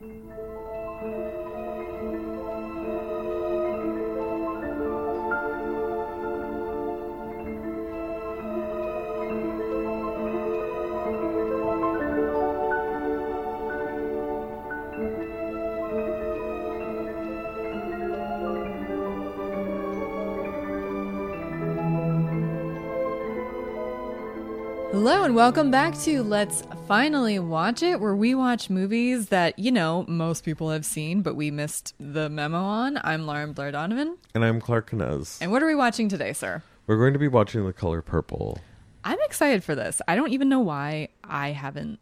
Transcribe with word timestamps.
Música 0.00 0.67
and 25.28 25.36
welcome 25.36 25.70
back 25.70 25.94
to 25.98 26.22
Let's 26.22 26.62
Finally 26.86 27.38
Watch 27.38 27.82
It, 27.82 28.00
where 28.00 28.16
we 28.16 28.34
watch 28.34 28.70
movies 28.70 29.28
that, 29.28 29.58
you 29.58 29.70
know, 29.70 30.06
most 30.08 30.42
people 30.42 30.70
have 30.70 30.86
seen, 30.86 31.20
but 31.20 31.34
we 31.34 31.50
missed 31.50 31.94
the 32.00 32.30
memo 32.30 32.56
on. 32.56 32.98
I'm 33.04 33.26
Lauren 33.26 33.52
Blair 33.52 33.70
Donovan. 33.70 34.16
And 34.34 34.42
I'm 34.42 34.58
Clark 34.58 34.90
Knez. 34.90 35.36
And 35.42 35.52
what 35.52 35.62
are 35.62 35.66
we 35.66 35.74
watching 35.74 36.08
today, 36.08 36.32
sir? 36.32 36.62
We're 36.86 36.96
going 36.96 37.12
to 37.12 37.18
be 37.18 37.28
watching 37.28 37.66
The 37.66 37.74
Color 37.74 38.00
Purple. 38.00 38.58
I'm 39.04 39.18
excited 39.26 39.62
for 39.62 39.74
this. 39.74 40.00
I 40.08 40.16
don't 40.16 40.32
even 40.32 40.48
know 40.48 40.60
why 40.60 41.08
I 41.22 41.50
haven't 41.50 41.98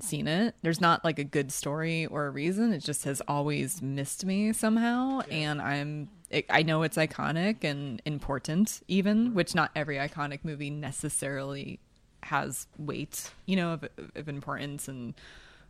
seen 0.00 0.26
it. 0.26 0.54
There's 0.62 0.80
not 0.80 1.04
like 1.04 1.18
a 1.18 1.24
good 1.24 1.52
story 1.52 2.06
or 2.06 2.24
a 2.24 2.30
reason. 2.30 2.72
It 2.72 2.80
just 2.80 3.04
has 3.04 3.20
always 3.28 3.82
missed 3.82 4.24
me 4.24 4.54
somehow. 4.54 5.20
And 5.30 5.60
I'm, 5.60 6.08
I 6.48 6.62
know 6.62 6.82
it's 6.82 6.96
iconic 6.96 7.62
and 7.62 8.00
important, 8.06 8.80
even, 8.88 9.34
which 9.34 9.54
not 9.54 9.70
every 9.76 9.96
iconic 9.96 10.40
movie 10.44 10.70
necessarily 10.70 11.78
has 12.24 12.66
weight, 12.78 13.30
you 13.46 13.56
know, 13.56 13.72
of, 13.74 13.84
of 14.14 14.28
importance 14.28 14.88
and 14.88 15.14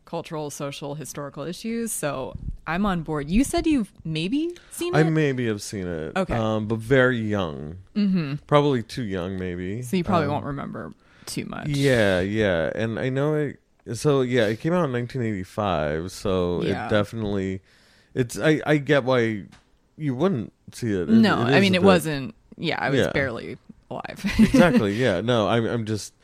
cultural, 0.05 0.51
social, 0.51 0.95
historical 0.95 1.43
issues. 1.45 1.91
So 1.93 2.35
I'm 2.67 2.85
on 2.87 3.03
board. 3.03 3.29
You 3.31 3.43
said 3.45 3.67
you've 3.67 3.91
maybe 4.05 4.55
seen 4.71 4.95
it. 4.95 4.99
I 4.99 5.03
maybe 5.05 5.47
have 5.47 5.63
seen 5.63 5.87
it. 5.87 6.13
Okay. 6.17 6.35
Um, 6.35 6.67
but 6.67 6.79
very 6.79 7.19
young. 7.19 7.79
Mm-hmm. 7.97 8.35
Probably 8.47 8.83
too 8.83 9.05
young, 9.05 9.39
maybe. 9.39 9.83
so 9.83 9.97
you 9.97 10.05
probably 10.05 10.27
Um, 10.27 10.33
won't 10.33 10.45
remember 10.47 10.93
too 11.27 11.47
much. 11.47 11.69
Yeah, 11.69 12.21
yeah. 12.21 12.71
And 12.75 12.99
I 12.99 13.09
know 13.09 13.35
it. 13.35 13.61
So, 13.97 14.21
yeah, 14.23 14.47
it 14.47 14.61
came 14.61 14.73
out 14.73 14.85
in 14.85 14.93
1985. 14.93 16.11
So 16.13 16.63
Yeah. 16.63 16.87
it 16.87 16.91
definitely. 16.91 17.61
It's. 18.15 18.39
I, 18.39 18.61
I 18.67 18.77
get 18.77 19.05
why 19.05 19.45
you 19.97 20.15
wouldn't 20.15 20.53
see 20.73 20.93
it. 20.93 21.09
It- 21.09 21.09
No, 21.09 21.47
it 21.47 21.55
I 21.55 21.61
mean 21.61 21.75
it 21.75 21.81
bit- 21.81 21.87
wasn't. 21.87 22.35
Yeah, 22.57 22.79
I 22.81 22.91
was 22.91 23.01
Yeah. 23.01 23.11
barely 23.13 23.59
alive. 23.91 24.25
exactly 24.39 24.95
yeah 25.05 25.21
no 25.21 25.47
I'm, 25.49 25.67
I'm 25.67 25.85
just 25.85 26.15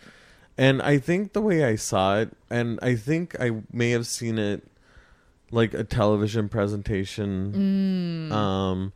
and 0.59 0.81
i 0.83 0.99
think 0.99 1.33
the 1.33 1.41
way 1.41 1.65
i 1.65 1.77
saw 1.77 2.19
it 2.19 2.31
and 2.51 2.79
i 2.83 2.95
think 2.95 3.39
i 3.41 3.51
may 3.73 3.91
have 3.91 4.07
seen 4.07 4.39
it 4.39 4.63
like 5.51 5.75
a 5.75 5.85
television 5.85 6.49
presentation 6.49 7.53
Mm. 8.31 8.33
um 8.33 8.93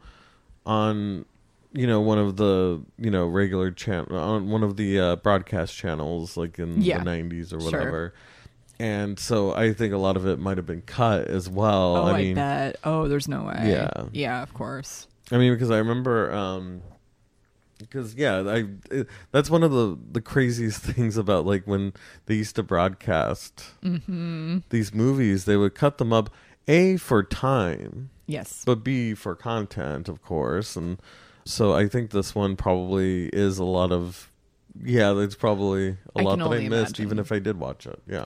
on 0.67 1.25
you 1.73 1.87
know 1.87 2.01
one 2.01 2.19
of 2.19 2.37
the 2.37 2.81
you 2.99 3.11
know 3.11 3.27
regular 3.27 3.71
channel 3.71 4.17
on 4.17 4.49
one 4.51 4.63
of 4.63 4.77
the 4.77 4.99
uh, 5.01 5.17
broadcast 5.17 5.75
channels 5.77 6.37
like 6.37 6.59
in 6.59 6.81
Yeah. 6.81 6.99
the 7.03 7.05
90s 7.11 7.53
or 7.53 7.61
Sure. 7.61 7.71
whatever 7.71 8.15
and 8.79 9.19
so 9.19 9.53
i 9.55 9.73
think 9.73 9.93
a 9.93 9.97
lot 9.99 10.17
of 10.17 10.27
it 10.27 10.39
might 10.39 10.57
have 10.57 10.67
been 10.67 10.83
cut 10.83 11.27
as 11.29 11.49
well 11.49 11.97
oh, 11.97 12.05
i 12.07 12.13
I, 12.13 12.19
mean 12.23 12.35
bet. 12.37 12.77
Oh, 12.85 13.09
there's 13.09 13.29
no 13.29 13.45
way. 13.45 13.61
Yeah. 13.71 14.07
Yeah, 14.13 14.43
of 14.43 14.53
course. 14.55 15.07
I 15.33 15.39
mean, 15.39 15.53
because 15.55 15.71
I 15.71 15.79
remember, 15.79 16.31
um, 16.33 16.83
because 17.89 18.15
yeah, 18.15 18.39
I 18.47 18.65
it, 18.91 19.09
that's 19.33 19.51
one 19.51 19.63
of 19.63 19.71
the 19.73 19.99
the 20.13 20.21
craziest 20.21 20.83
things 20.93 21.17
about 21.17 21.47
like 21.47 21.67
when 21.67 21.93
they 22.27 22.35
used 22.35 22.57
to 22.57 22.63
broadcast 22.63 23.65
Mm-hmm. 23.83 24.59
these 24.71 24.93
movies, 24.95 25.45
they 25.45 25.57
would 25.57 25.75
cut 25.75 25.99
them 25.99 26.13
up 26.13 26.31
a 26.69 26.97
for 26.97 27.23
time, 27.23 28.11
Yes. 28.27 28.63
but 28.65 28.83
b 28.85 29.15
for 29.15 29.35
content, 29.35 30.09
of 30.09 30.23
course, 30.23 30.77
and 30.77 30.99
so 31.45 31.75
I 31.75 31.89
think 31.89 32.11
this 32.11 32.35
one 32.35 32.57
probably 32.57 33.27
is 33.29 33.59
a 33.59 33.65
lot 33.65 33.93
of. 33.93 34.31
Yeah, 34.83 35.17
it's 35.21 35.37
probably 35.37 35.91
a 36.17 36.21
I 36.21 36.23
lot 36.23 36.39
that 36.39 36.51
I 36.51 36.69
missed, 36.69 36.99
even 36.99 37.19
if 37.21 37.31
I 37.31 37.39
did 37.39 37.61
watch 37.61 37.87
it. 37.87 38.01
Yeah, 38.09 38.25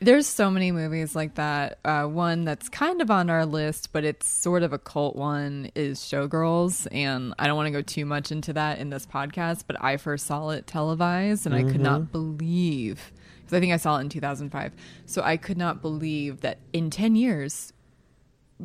There's 0.00 0.26
so 0.26 0.50
many 0.50 0.70
movies 0.70 1.14
like 1.14 1.36
that. 1.36 1.78
Uh, 1.84 2.04
one 2.04 2.44
that's 2.44 2.68
kind 2.68 3.00
of 3.00 3.10
on 3.10 3.30
our 3.30 3.46
list, 3.46 3.90
but 3.92 4.04
it's 4.04 4.28
sort 4.28 4.62
of 4.62 4.72
a 4.72 4.78
cult 4.78 5.16
one 5.16 5.70
is 5.74 6.00
Showgirls. 6.00 6.86
And 6.92 7.32
I 7.38 7.46
don't 7.46 7.56
want 7.56 7.68
to 7.68 7.70
go 7.70 7.80
too 7.80 8.04
much 8.04 8.30
into 8.30 8.52
that 8.52 8.78
in 8.78 8.90
this 8.90 9.06
podcast, 9.06 9.64
but 9.66 9.82
I 9.82 9.96
first 9.96 10.26
saw 10.26 10.50
it 10.50 10.66
televised 10.66 11.46
and 11.46 11.54
I 11.54 11.62
could 11.62 11.80
not 11.80 12.12
believe, 12.12 13.12
because 13.38 13.56
I 13.56 13.60
think 13.60 13.72
I 13.72 13.76
saw 13.76 13.96
it 13.98 14.02
in 14.02 14.08
2005. 14.08 14.72
So 15.06 15.22
I 15.22 15.36
could 15.36 15.56
not 15.58 15.80
believe 15.80 16.40
that 16.40 16.58
in 16.72 16.90
10 16.90 17.16
years, 17.16 17.72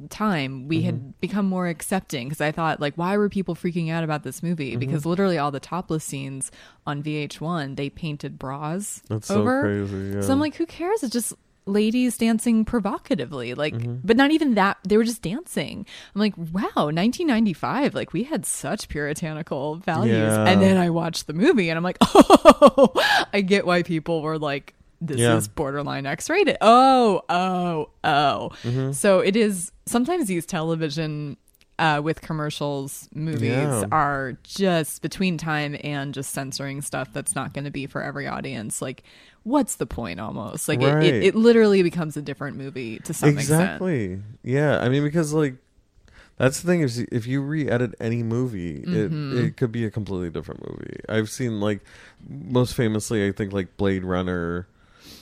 time 0.10 0.68
we 0.68 0.84
had 0.84 1.20
become 1.20 1.46
more 1.46 1.68
accepting 1.68 2.28
because 2.30 2.42
I 2.42 2.52
thought 2.52 2.80
like 2.80 2.94
why 2.96 3.18
were 3.18 3.28
people 3.30 3.56
freaking 3.56 3.90
out 3.92 4.04
about 4.04 4.24
this 4.24 4.44
movie 4.44 4.76
because 4.76 5.06
literally 5.06 5.38
all 5.38 5.52
the 5.52 5.60
topless 5.60 6.04
scenes 6.04 6.52
on 6.86 7.02
VH1 7.04 7.76
they 7.76 7.90
painted 7.90 8.38
bras 8.38 9.02
that's 9.10 9.28
so 9.28 9.40
over 9.42 9.62
crazy. 9.64 10.12
Yeah. 10.16 10.22
so 10.22 10.32
I'm 10.34 10.40
like, 10.40 10.56
who 10.56 10.66
cares? 10.66 11.02
It's 11.04 11.12
just 11.12 11.34
ladies 11.66 12.18
dancing 12.18 12.66
provocatively. 12.66 13.54
Like, 13.54 13.76
Mm-hmm. 13.76 13.98
but 14.04 14.18
not 14.18 14.32
even 14.32 14.56
that. 14.56 14.78
They 14.88 14.98
were 14.98 15.04
just 15.04 15.22
dancing. 15.22 15.86
I'm 16.16 16.20
like, 16.22 16.36
wow, 16.36 16.86
1995. 16.90 17.94
Like, 17.94 18.12
we 18.12 18.24
had 18.24 18.44
such 18.46 18.90
puritanical 18.90 19.76
values. 19.76 20.18
Yeah. 20.18 20.46
And 20.48 20.62
then 20.64 20.78
I 20.78 20.90
watched 20.90 21.28
the 21.28 21.34
movie 21.34 21.70
and 21.70 21.78
I'm 21.78 21.84
like, 21.84 21.98
oh, 22.02 23.26
I 23.34 23.42
get 23.42 23.68
why 23.68 23.84
people 23.84 24.22
were 24.24 24.40
like, 24.40 24.74
this 25.02 25.18
Yeah. 25.18 25.38
is 25.38 25.48
borderline 25.48 26.06
X 26.06 26.30
rated. 26.30 26.58
Oh, 26.62 27.22
oh, 27.30 27.90
oh. 28.04 28.50
Mm-hmm. 28.64 28.92
So 28.92 29.20
it 29.20 29.36
is 29.36 29.72
sometimes 29.86 30.28
these 30.28 30.46
television 30.46 31.38
uh, 31.78 32.02
with 32.04 32.20
commercials 32.20 33.08
movies 33.14 33.52
Yeah. 33.52 33.86
are 33.92 34.38
just 34.44 35.02
between 35.02 35.38
time 35.38 35.78
and 35.82 36.14
just 36.14 36.32
censoring 36.34 36.82
stuff 36.82 37.14
that's 37.14 37.36
not 37.36 37.54
going 37.54 37.64
to 37.64 37.72
be 37.72 37.86
for 37.88 38.04
every 38.04 38.28
audience. 38.28 38.82
Like, 38.82 39.04
what's 39.44 39.76
the 39.76 39.86
point 39.86 40.20
almost? 40.20 40.68
Like, 40.68 40.82
it, 40.82 40.94
Right. 40.94 41.04
it, 41.06 41.24
it 41.24 41.36
literally 41.36 41.82
becomes 41.82 42.18
a 42.18 42.22
different 42.22 42.58
movie 42.58 43.00
to 43.00 43.14
some 43.14 43.30
extent. 43.30 43.62
exactly 43.62 44.20
yeah 44.44 44.80
i 44.80 44.90
mean 44.90 45.04
because 45.04 45.32
like 45.34 45.56
that's 46.38 46.60
the 46.62 46.68
thing 46.68 46.82
is 46.82 47.00
if 47.00 47.26
you 47.28 47.42
re-edit 47.42 47.96
any 48.02 48.24
movie 48.24 48.82
Mm-hmm. 48.82 49.38
it, 49.38 49.44
it 49.46 49.58
could 49.58 49.72
be 49.72 49.86
a 49.86 49.90
completely 49.92 50.30
different 50.30 50.62
movie 50.70 50.98
i've 51.08 51.30
seen 51.30 51.62
like 51.62 51.80
most 52.30 52.74
famously 52.76 53.26
i 53.28 53.32
think 53.32 53.54
like 53.54 53.78
blade 53.78 54.04
runner 54.04 54.68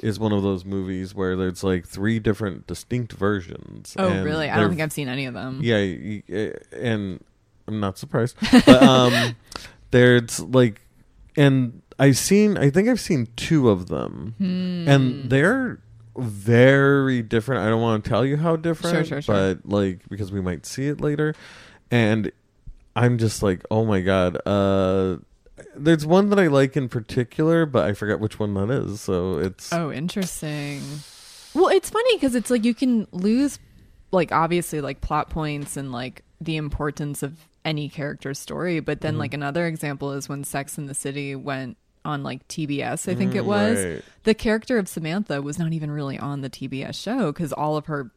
is 0.02 0.20
one 0.20 0.32
of 0.32 0.44
those 0.44 0.64
movies 0.66 1.14
where 1.16 1.36
there's 1.36 1.64
like 1.64 1.86
three 1.88 2.20
different 2.20 2.68
distinct 2.68 3.14
versions 3.14 3.96
Oh, 3.98 4.24
really? 4.24 4.50
I 4.50 4.60
don't 4.60 4.70
think 4.70 4.82
I've 4.82 4.92
seen 4.92 5.08
any 5.10 5.26
of 5.26 5.34
them. 5.34 5.60
yeah 5.64 5.78
y- 5.78 6.24
y- 6.30 6.54
and 6.74 7.24
i'm 7.68 7.80
not 7.80 7.98
surprised 7.98 8.36
but 8.52 8.68
um 8.84 9.36
there's 9.92 10.40
like 10.40 10.82
and 11.36 11.82
i've 12.00 12.18
seen 12.18 12.58
i 12.58 12.70
think 12.70 12.88
i've 12.88 13.00
seen 13.00 13.28
two 13.36 13.70
of 13.70 13.88
them 13.88 14.36
Hmm. 14.38 14.88
and 14.88 15.30
they're 15.30 15.80
very 16.20 17.22
different. 17.22 17.62
I 17.64 17.70
don't 17.70 17.80
want 17.82 18.04
to 18.04 18.10
tell 18.10 18.26
you 18.26 18.38
how 18.38 18.56
different, 18.56 18.96
Sure, 18.96 19.06
sure, 19.06 19.22
sure. 19.22 19.36
but 19.36 19.70
like 19.70 20.00
because 20.10 20.32
we 20.32 20.42
might 20.42 20.66
see 20.66 20.88
it 20.88 21.00
later, 21.00 21.36
and 21.92 22.32
I'm 22.96 23.20
just 23.20 23.44
like, 23.44 23.64
oh 23.70 23.86
my 23.86 24.02
god. 24.02 24.36
Uh, 24.44 25.18
there's 25.76 26.06
one 26.06 26.30
that 26.30 26.40
I 26.40 26.48
like 26.48 26.78
in 26.78 26.90
particular, 26.90 27.66
but 27.66 27.86
I 27.86 27.94
forget 27.94 28.20
which 28.20 28.40
one 28.40 28.54
that 28.56 28.70
is. 28.70 29.02
So 29.02 29.38
it's 29.40 29.72
Oh, 29.74 29.92
interesting. 29.92 30.82
Well, 31.54 31.68
it's 31.70 31.90
funny 31.90 32.16
because 32.18 32.36
it's 32.36 32.50
like 32.52 32.64
you 32.66 32.74
can 32.76 33.08
lose, 33.12 33.60
like, 34.12 34.32
obviously, 34.32 34.82
like 34.82 35.02
plot 35.02 35.30
points 35.30 35.76
and 35.78 35.92
like 35.92 36.24
the 36.40 36.58
importance 36.58 37.24
of 37.24 37.38
any 37.66 37.90
character's 37.90 38.38
story. 38.40 38.80
But 38.80 39.02
then, 39.02 39.14
Mm-hmm. 39.14 39.20
like, 39.20 39.34
another 39.34 39.66
example 39.66 40.12
is 40.14 40.30
when 40.30 40.44
Sex 40.44 40.78
in 40.78 40.86
the 40.86 40.94
City 40.94 41.36
went 41.36 41.78
on 42.06 42.24
like 42.24 42.48
TBS, 42.48 43.12
I 43.12 43.16
think 43.16 43.36
it 43.36 43.44
Mm, 43.44 43.48
was. 43.48 43.84
right. 43.86 44.02
The 44.24 44.34
character 44.34 44.78
of 44.78 44.88
Samantha 44.88 45.42
was 45.42 45.60
not 45.60 45.74
even 45.74 45.92
really 45.92 46.18
on 46.18 46.42
the 46.42 46.50
TBS 46.50 46.96
show 47.02 47.32
because 47.34 47.52
all 47.52 47.76
of 47.76 47.88
her 47.88 48.12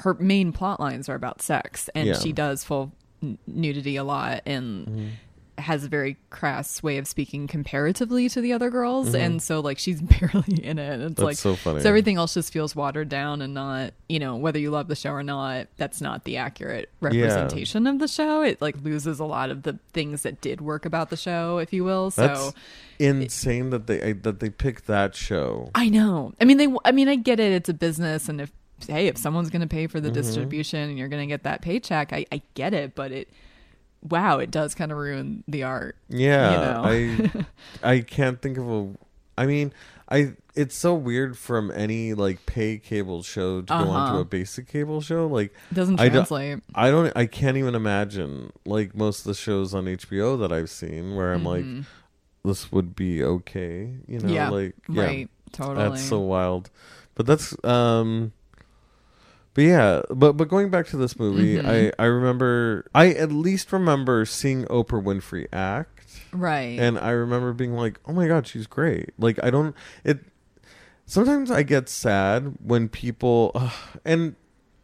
her 0.00 0.14
main 0.14 0.52
plot 0.52 0.78
lines 0.78 1.08
are 1.08 1.14
about 1.16 1.42
sex 1.42 1.88
and 1.94 2.06
Yeah. 2.08 2.18
She 2.18 2.32
does 2.32 2.62
full 2.62 2.92
n- 3.22 3.36
nudity 3.48 3.96
a 3.96 4.04
lot 4.04 4.42
and 4.46 5.12
has 5.58 5.84
a 5.84 5.88
very 5.88 6.16
crass 6.30 6.82
way 6.82 6.98
of 6.98 7.06
speaking 7.06 7.46
comparatively 7.46 8.28
to 8.28 8.40
the 8.40 8.52
other 8.52 8.70
girls 8.70 9.14
and 9.14 9.42
so 9.42 9.60
like 9.60 9.78
she's 9.78 10.00
barely 10.20 10.62
in 10.64 10.78
it 10.78 11.00
it's 11.00 11.02
Mm-hmm. 11.02 11.08
That's 11.08 11.20
like 11.20 11.36
so 11.36 11.56
funny. 11.56 11.80
So 11.80 11.88
everything 11.88 12.16
else 12.16 12.34
just 12.34 12.52
feels 12.52 12.76
watered 12.76 13.08
down 13.08 13.42
and 13.42 13.54
not 13.54 13.92
you 14.08 14.18
know 14.18 14.36
whether 14.36 14.58
you 14.58 14.70
love 14.70 14.88
the 14.88 14.96
show 14.96 15.10
or 15.10 15.22
not 15.22 15.66
that's 15.76 16.00
not 16.00 16.24
the 16.24 16.36
accurate 16.36 16.90
representation 17.00 17.86
of 17.86 17.98
the 17.98 18.08
show 18.08 18.42
it 18.42 18.60
like 18.60 18.76
loses 18.82 19.18
a 19.20 19.24
lot 19.24 19.50
of 19.50 19.62
the 19.64 19.78
things 19.92 20.22
that 20.22 20.40
did 20.40 20.60
work 20.60 20.84
about 20.86 21.10
the 21.10 21.16
show 21.16 21.58
if 21.58 21.72
you 21.72 21.84
will 21.84 22.10
so 22.10 22.22
That's 22.26 22.52
insane 22.98 23.70
that 23.70 23.86
they 23.86 24.02
I, 24.02 24.12
that 24.12 24.40
they 24.40 24.50
picked 24.50 24.86
that 24.86 25.14
show. 25.14 25.70
I 25.74 25.88
know. 25.88 26.32
I 26.40 26.44
mean, 26.44 26.56
they. 26.56 26.68
I 26.84 26.92
mean, 26.92 27.08
I 27.08 27.16
get 27.16 27.38
it. 27.40 27.52
It's 27.52 27.68
a 27.68 27.74
business, 27.74 28.28
and 28.28 28.40
if 28.40 28.50
hey, 28.88 29.06
if 29.06 29.16
someone's 29.16 29.50
going 29.50 29.60
to 29.62 29.68
pay 29.68 29.86
for 29.86 30.00
the 30.00 30.08
Mm-hmm. 30.08 30.14
distribution 30.16 30.80
and 30.88 30.98
you're 30.98 31.08
going 31.08 31.22
to 31.22 31.32
get 31.32 31.44
that 31.44 31.62
paycheck, 31.62 32.12
I, 32.12 32.26
I 32.32 32.42
get 32.54 32.74
it. 32.74 32.94
But 32.94 33.12
it, 33.12 33.28
wow, 34.02 34.38
it 34.38 34.50
does 34.50 34.74
kind 34.74 34.92
of 34.92 34.98
ruin 34.98 35.44
the 35.48 35.62
art. 35.64 35.96
Yeah, 36.08 36.52
You 36.52 36.58
know? 36.58 37.44
I 37.82 37.90
I 37.94 38.00
can't 38.00 38.40
think 38.40 38.58
of 38.58 38.68
a. 38.70 38.88
I 39.36 39.46
mean, 39.46 39.72
I 40.10 40.32
it's 40.54 40.74
so 40.76 40.94
weird 40.94 41.38
from 41.38 41.70
any 41.70 42.12
like 42.14 42.44
pay 42.46 42.78
cable 42.78 43.22
show 43.22 43.60
to 43.60 43.66
go 43.66 43.74
onto 43.74 43.90
Uh-huh. 44.14 44.18
a 44.20 44.24
basic 44.24 44.66
cable 44.68 45.00
show. 45.00 45.26
Like 45.26 45.54
doesn't 45.72 46.00
I 46.00 46.04
don't- 46.08 46.26
translate. 46.26 46.58
I 46.74 46.90
don't 46.90 47.12
I 47.16 47.26
can't 47.26 47.56
even 47.56 47.74
imagine 47.76 48.52
like 48.66 48.94
most 48.96 49.20
of 49.20 49.24
the 49.26 49.34
shows 49.34 49.74
on 49.74 49.84
HBO 49.86 50.38
that 50.40 50.50
I've 50.52 50.70
seen 50.70 51.14
where 51.14 51.32
I'm 51.32 51.44
like 51.44 51.64
Mhm. 51.64 51.84
this 52.44 52.72
would 52.72 52.96
be 52.96 53.22
okay, 53.22 53.94
you 54.08 54.18
know, 54.18 54.32
yeah, 54.32 54.48
like 54.48 54.74
yeah, 54.88 55.02
right. 55.04 55.30
Totally. 55.52 55.88
that's 55.88 56.02
so 56.02 56.18
wild. 56.20 56.70
But 57.14 57.26
that's 57.26 57.54
um 57.64 58.32
but 59.58 59.64
yeah, 59.64 60.02
but 60.08 60.34
but 60.36 60.46
going 60.46 60.70
back 60.70 60.86
to 60.86 60.96
this 60.96 61.18
movie, 61.18 61.56
Mhm. 61.56 61.66
I 61.66 61.92
I 62.00 62.06
remember 62.06 62.86
I 62.94 63.08
at 63.10 63.32
least 63.32 63.72
remember 63.72 64.24
seeing 64.24 64.64
Oprah 64.66 65.02
Winfrey 65.02 65.48
act 65.52 66.22
right. 66.32 66.78
and 66.78 66.96
I 66.96 67.10
remember 67.10 67.52
being 67.52 67.72
like, 67.74 67.98
"Oh 68.06 68.12
my 68.12 68.28
god, 68.28 68.46
she's 68.46 68.68
great." 68.68 69.10
Like 69.18 69.40
I 69.42 69.50
don't 69.50 69.74
it 70.04 70.20
sometimes 71.06 71.50
I 71.50 71.64
get 71.64 71.88
sad 71.88 72.54
when 72.62 72.88
people 72.88 73.50
ugh, 73.56 73.72
and 74.04 74.36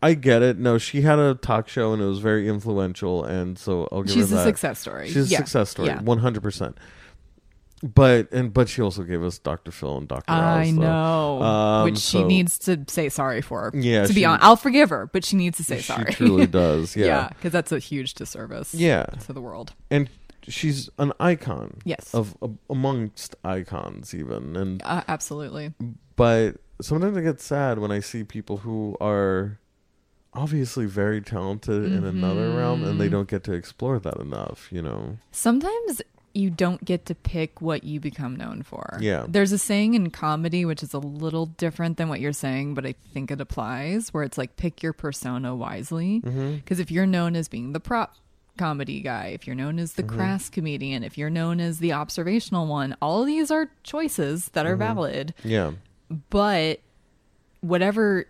I 0.03 0.15
get 0.15 0.43
it. 0.43 0.59
No, 0.59 0.77
she 0.79 1.03
had 1.03 1.21
a 1.21 1.37
talk 1.37 1.69
show 1.69 1.93
and 1.93 2.03
it 2.03 2.07
was 2.07 2.19
very 2.19 2.49
influential 2.49 3.23
and 3.25 3.57
so 3.57 3.89
I'll 3.93 4.03
give 4.03 4.15
She's 4.15 4.31
her 4.31 4.39
a 4.39 4.43
success 4.43 4.81
story. 4.81 5.09
She's 5.09 5.31
yeah. 5.31 5.39
a 5.39 5.41
success 5.43 5.71
story, 5.71 5.87
Yeah. 5.89 6.03
one 6.03 6.19
hundred 6.19 6.43
percent. 6.43 6.77
But 7.87 8.33
and 8.33 8.53
but 8.55 8.71
she 8.71 8.81
also 8.81 9.03
gave 9.03 9.23
us 9.23 9.39
Dr. 9.39 9.71
Phil 9.71 9.99
and 9.99 10.09
Dr. 10.09 10.25
I 10.33 10.63
Oz, 10.69 10.73
know, 10.73 11.43
Um, 11.43 11.85
which 11.85 11.99
she 11.99 12.25
needs 12.25 12.59
to 12.61 12.83
say 12.89 13.11
sorry 13.11 13.43
for. 13.43 13.71
Yeah, 13.75 14.07
to 14.07 14.09
be 14.15 14.21
she- 14.21 14.25
honest, 14.25 14.43
I'll 14.45 14.57
forgive 14.57 14.89
her, 14.89 15.11
but 15.13 15.23
she 15.25 15.37
needs 15.37 15.59
to 15.59 15.65
say 15.65 15.77
she 15.77 15.83
sorry. 15.93 16.07
She 16.13 16.15
truly 16.17 16.47
does. 16.63 16.97
yeah, 16.97 17.07
Yeah. 17.07 17.29
because 17.29 17.53
that's 17.53 17.73
a 17.73 17.79
huge 17.79 18.15
disservice. 18.15 18.73
Yeah. 18.75 19.05
to 19.27 19.35
the 19.35 19.43
world. 19.43 19.75
And 19.91 20.09
she's 20.49 20.89
an 20.99 21.13
icon. 21.21 21.79
Yes, 21.85 22.15
Of, 22.15 22.37
of 22.41 22.57
amongst 22.71 23.37
icons 23.45 24.15
even 24.15 24.57
and 24.57 24.81
uh, 24.85 25.03
absolutely. 25.07 25.75
but 26.17 26.57
sometimes 26.81 27.19
I 27.19 27.21
get 27.21 27.39
sad 27.41 27.79
when 27.79 27.91
I 27.91 28.01
see 28.01 28.25
people 28.25 28.59
who 28.59 28.97
are 29.01 29.59
obviously 30.33 30.87
very 30.87 31.21
talented 31.21 31.85
in 31.85 32.03
another 32.05 32.51
realm 32.57 32.83
and 32.83 32.99
they 33.01 33.09
Mhm. 33.09 33.13
don't 33.13 33.29
get 33.29 33.45
to 33.45 33.53
explore 33.53 33.99
that 34.01 34.17
enough, 34.17 34.69
you 34.73 34.83
know. 34.83 35.19
Sometimes 35.31 36.03
you 36.37 36.51
don't 36.51 36.85
get 36.85 37.07
to 37.07 37.15
pick 37.15 37.61
what 37.63 37.85
you 37.85 38.01
become 38.01 38.35
known 38.35 38.63
for. 38.63 38.99
Yeah. 39.01 39.25
There's 39.29 39.53
a 39.53 39.59
saying 39.59 39.95
in 39.95 40.11
comedy 40.11 40.65
which 40.65 40.83
is 40.83 40.93
a 40.93 40.99
little 40.99 41.47
different 41.47 41.97
than 41.97 42.09
what 42.09 42.21
you're 42.21 42.33
saying, 42.33 42.75
but 42.75 42.85
I 42.85 42.95
think 43.13 43.31
it 43.31 43.41
applies 43.41 44.13
where 44.13 44.25
it's 44.25 44.37
like 44.37 44.57
pick 44.57 44.83
your 44.83 44.93
persona 44.93 45.55
wisely. 45.55 46.21
Mm-hmm. 46.23 46.57
Because 46.57 46.81
if 46.81 46.91
you're 46.91 47.07
known 47.07 47.37
as 47.37 47.47
being 47.49 47.73
the 47.73 47.79
prop 47.81 48.17
comedy 48.59 49.01
guy, 49.01 49.27
if 49.29 49.47
you're 49.47 49.57
known 49.57 49.79
as 49.79 49.93
the 49.95 50.03
Mm-hmm. 50.03 50.17
crass 50.17 50.49
comedian, 50.49 51.05
if 51.05 51.17
you're 51.17 51.31
known 51.31 51.61
as 51.61 51.79
the 51.79 51.93
observational 51.93 52.67
one, 52.67 52.97
all 53.01 53.21
of 53.23 53.27
these 53.27 53.51
are 53.53 53.71
choices 53.85 54.49
that 54.51 54.65
Mm-hmm. 54.67 54.73
are 54.73 54.77
valid. 54.77 55.35
Yeah. 55.45 55.73
But 56.31 56.81
whatever 57.61 58.27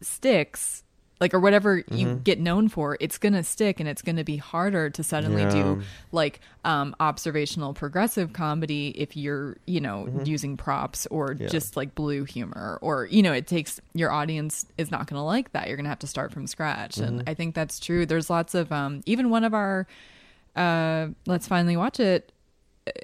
sticks, 0.00 0.81
like 1.22 1.32
or 1.32 1.40
whatever 1.40 1.76
you 1.90 2.06
Mm-hmm. 2.08 2.18
get 2.24 2.38
known 2.40 2.68
for, 2.68 2.96
it's 3.00 3.16
gonna 3.16 3.42
stick 3.44 3.78
and 3.80 3.88
it's 3.88 4.02
gonna 4.02 4.24
be 4.24 4.36
harder 4.36 4.90
to 4.90 5.02
suddenly 5.02 5.42
Yeah. 5.42 5.50
do 5.50 5.82
like 6.10 6.40
um 6.64 6.94
observational 7.00 7.72
progressive 7.74 8.32
comedy 8.32 8.88
if 8.88 9.16
you're, 9.16 9.56
you 9.66 9.80
know, 9.80 10.08
using 10.24 10.56
props 10.56 11.06
or 11.06 11.30
Mm-hmm. 11.30 11.44
Yeah. 11.44 11.48
just 11.48 11.76
like 11.76 11.94
blue 11.94 12.24
humor 12.24 12.78
or 12.82 13.06
you 13.06 13.22
know, 13.22 13.32
it 13.32 13.46
takes 13.46 13.80
your 13.94 14.10
audience 14.10 14.66
is 14.76 14.90
not 14.90 15.06
gonna 15.06 15.24
like 15.24 15.52
that. 15.52 15.68
You're 15.68 15.76
gonna 15.76 15.88
have 15.88 16.00
to 16.00 16.06
start 16.08 16.32
from 16.32 16.46
scratch. 16.48 16.96
Mm-hmm. 16.96 17.04
And 17.20 17.22
I 17.28 17.34
think 17.34 17.54
that's 17.54 17.78
true. 17.78 18.04
There's 18.04 18.28
lots 18.28 18.54
of 18.56 18.72
um 18.72 19.00
even 19.06 19.30
one 19.30 19.44
of 19.44 19.54
our 19.54 19.86
uh 20.56 21.06
let's 21.26 21.46
finally 21.46 21.76
watch 21.76 22.00
it 22.00 22.31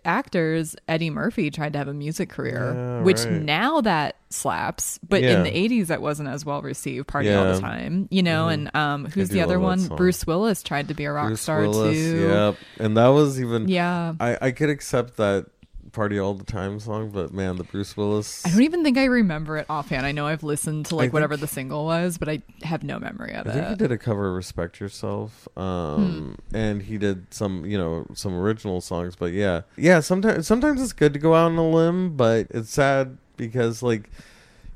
actors 0.04 0.74
eddie 0.88 1.10
murphy 1.10 1.50
tried 1.50 1.72
to 1.72 1.78
have 1.78 1.88
a 1.88 1.94
music 1.94 2.28
career 2.28 2.74
Yeah, 2.74 3.02
which 3.04 3.18
right. 3.18 3.30
now 3.42 3.80
that 3.82 4.16
slaps 4.30 4.98
but 5.08 5.22
Yeah. 5.22 5.38
in 5.38 5.42
the 5.44 5.50
80s 5.50 5.86
that 5.86 6.02
wasn't 6.02 6.28
as 6.28 6.44
well 6.44 6.62
received 6.62 7.06
party 7.06 7.32
all 7.32 7.44
the 7.54 7.60
time 7.60 8.08
you 8.10 8.22
know 8.22 8.48
and 8.48 8.74
um 8.74 9.06
who's 9.06 9.28
the 9.28 9.40
other 9.40 9.60
one 9.60 9.86
bruce 9.88 10.26
willis 10.26 10.62
tried 10.62 10.88
to 10.88 10.94
be 10.94 11.04
a 11.04 11.12
rock 11.12 11.28
Bruce 11.28 11.40
star 11.42 11.60
Willis, 11.62 11.96
too 11.96 12.28
Yep. 12.28 12.56
And 12.80 12.96
that 12.96 13.08
was 13.08 13.40
even 13.40 13.68
yeah 13.68 14.14
I 14.18 14.36
I 14.42 14.50
could 14.50 14.68
accept 14.70 15.16
that 15.18 15.46
party 15.92 16.18
all 16.18 16.34
the 16.34 16.44
time 16.44 16.78
song, 16.80 17.10
but 17.10 17.32
man, 17.32 17.56
the 17.56 17.64
Bruce 17.64 17.96
Willis 17.96 18.44
i 18.46 18.50
don't 18.50 18.62
even 18.62 18.82
think 18.84 18.98
i 18.98 19.04
remember 19.04 19.56
it 19.56 19.66
offhand 19.70 20.04
i 20.06 20.12
know 20.12 20.26
i've 20.26 20.42
listened 20.42 20.86
to 20.86 20.94
like 20.96 21.04
think- 21.04 21.12
whatever 21.14 21.36
the 21.36 21.46
single 21.46 21.84
was 21.86 22.18
but 22.18 22.28
i 22.28 22.42
have 22.62 22.82
no 22.84 22.98
memory 22.98 23.32
of 23.32 23.46
I 23.46 23.52
think 23.52 23.66
he 23.66 23.72
it 23.72 23.78
did 23.78 23.92
a 23.92 23.98
cover 23.98 24.28
of 24.28 24.34
Respect 24.36 24.80
Yourself. 24.80 25.48
Um 25.56 26.36
Hmm. 26.50 26.56
and 26.56 26.82
he 26.82 26.98
did 26.98 27.32
some, 27.32 27.64
you 27.64 27.78
know, 27.78 28.06
some 28.14 28.34
original 28.34 28.80
songs, 28.80 29.16
but 29.16 29.32
yeah. 29.32 29.62
Yeah, 29.76 30.00
sometimes 30.00 30.46
sometimes 30.46 30.82
it's 30.82 30.92
good 30.92 31.12
to 31.14 31.18
go 31.18 31.34
out 31.34 31.46
on 31.52 31.56
a 31.58 31.68
limb, 31.68 32.16
but 32.16 32.46
it's 32.50 32.70
sad 32.70 33.16
because 33.36 33.82
like 33.82 34.10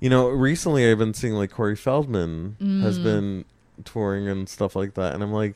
you 0.01 0.11
know, 0.11 0.29
recently 0.29 0.91
I've 0.91 0.99
been 0.99 1.15
seeing 1.15 1.35
like 1.35 1.51
Corey 1.53 1.77
Feldman 1.77 2.57
has 2.83 2.99
Mm. 2.99 3.03
been 3.05 3.45
touring 3.85 4.29
and 4.29 4.49
stuff 4.49 4.75
like 4.77 4.95
that 4.95 5.15
and 5.15 5.23
I'm 5.23 5.33
like 5.33 5.55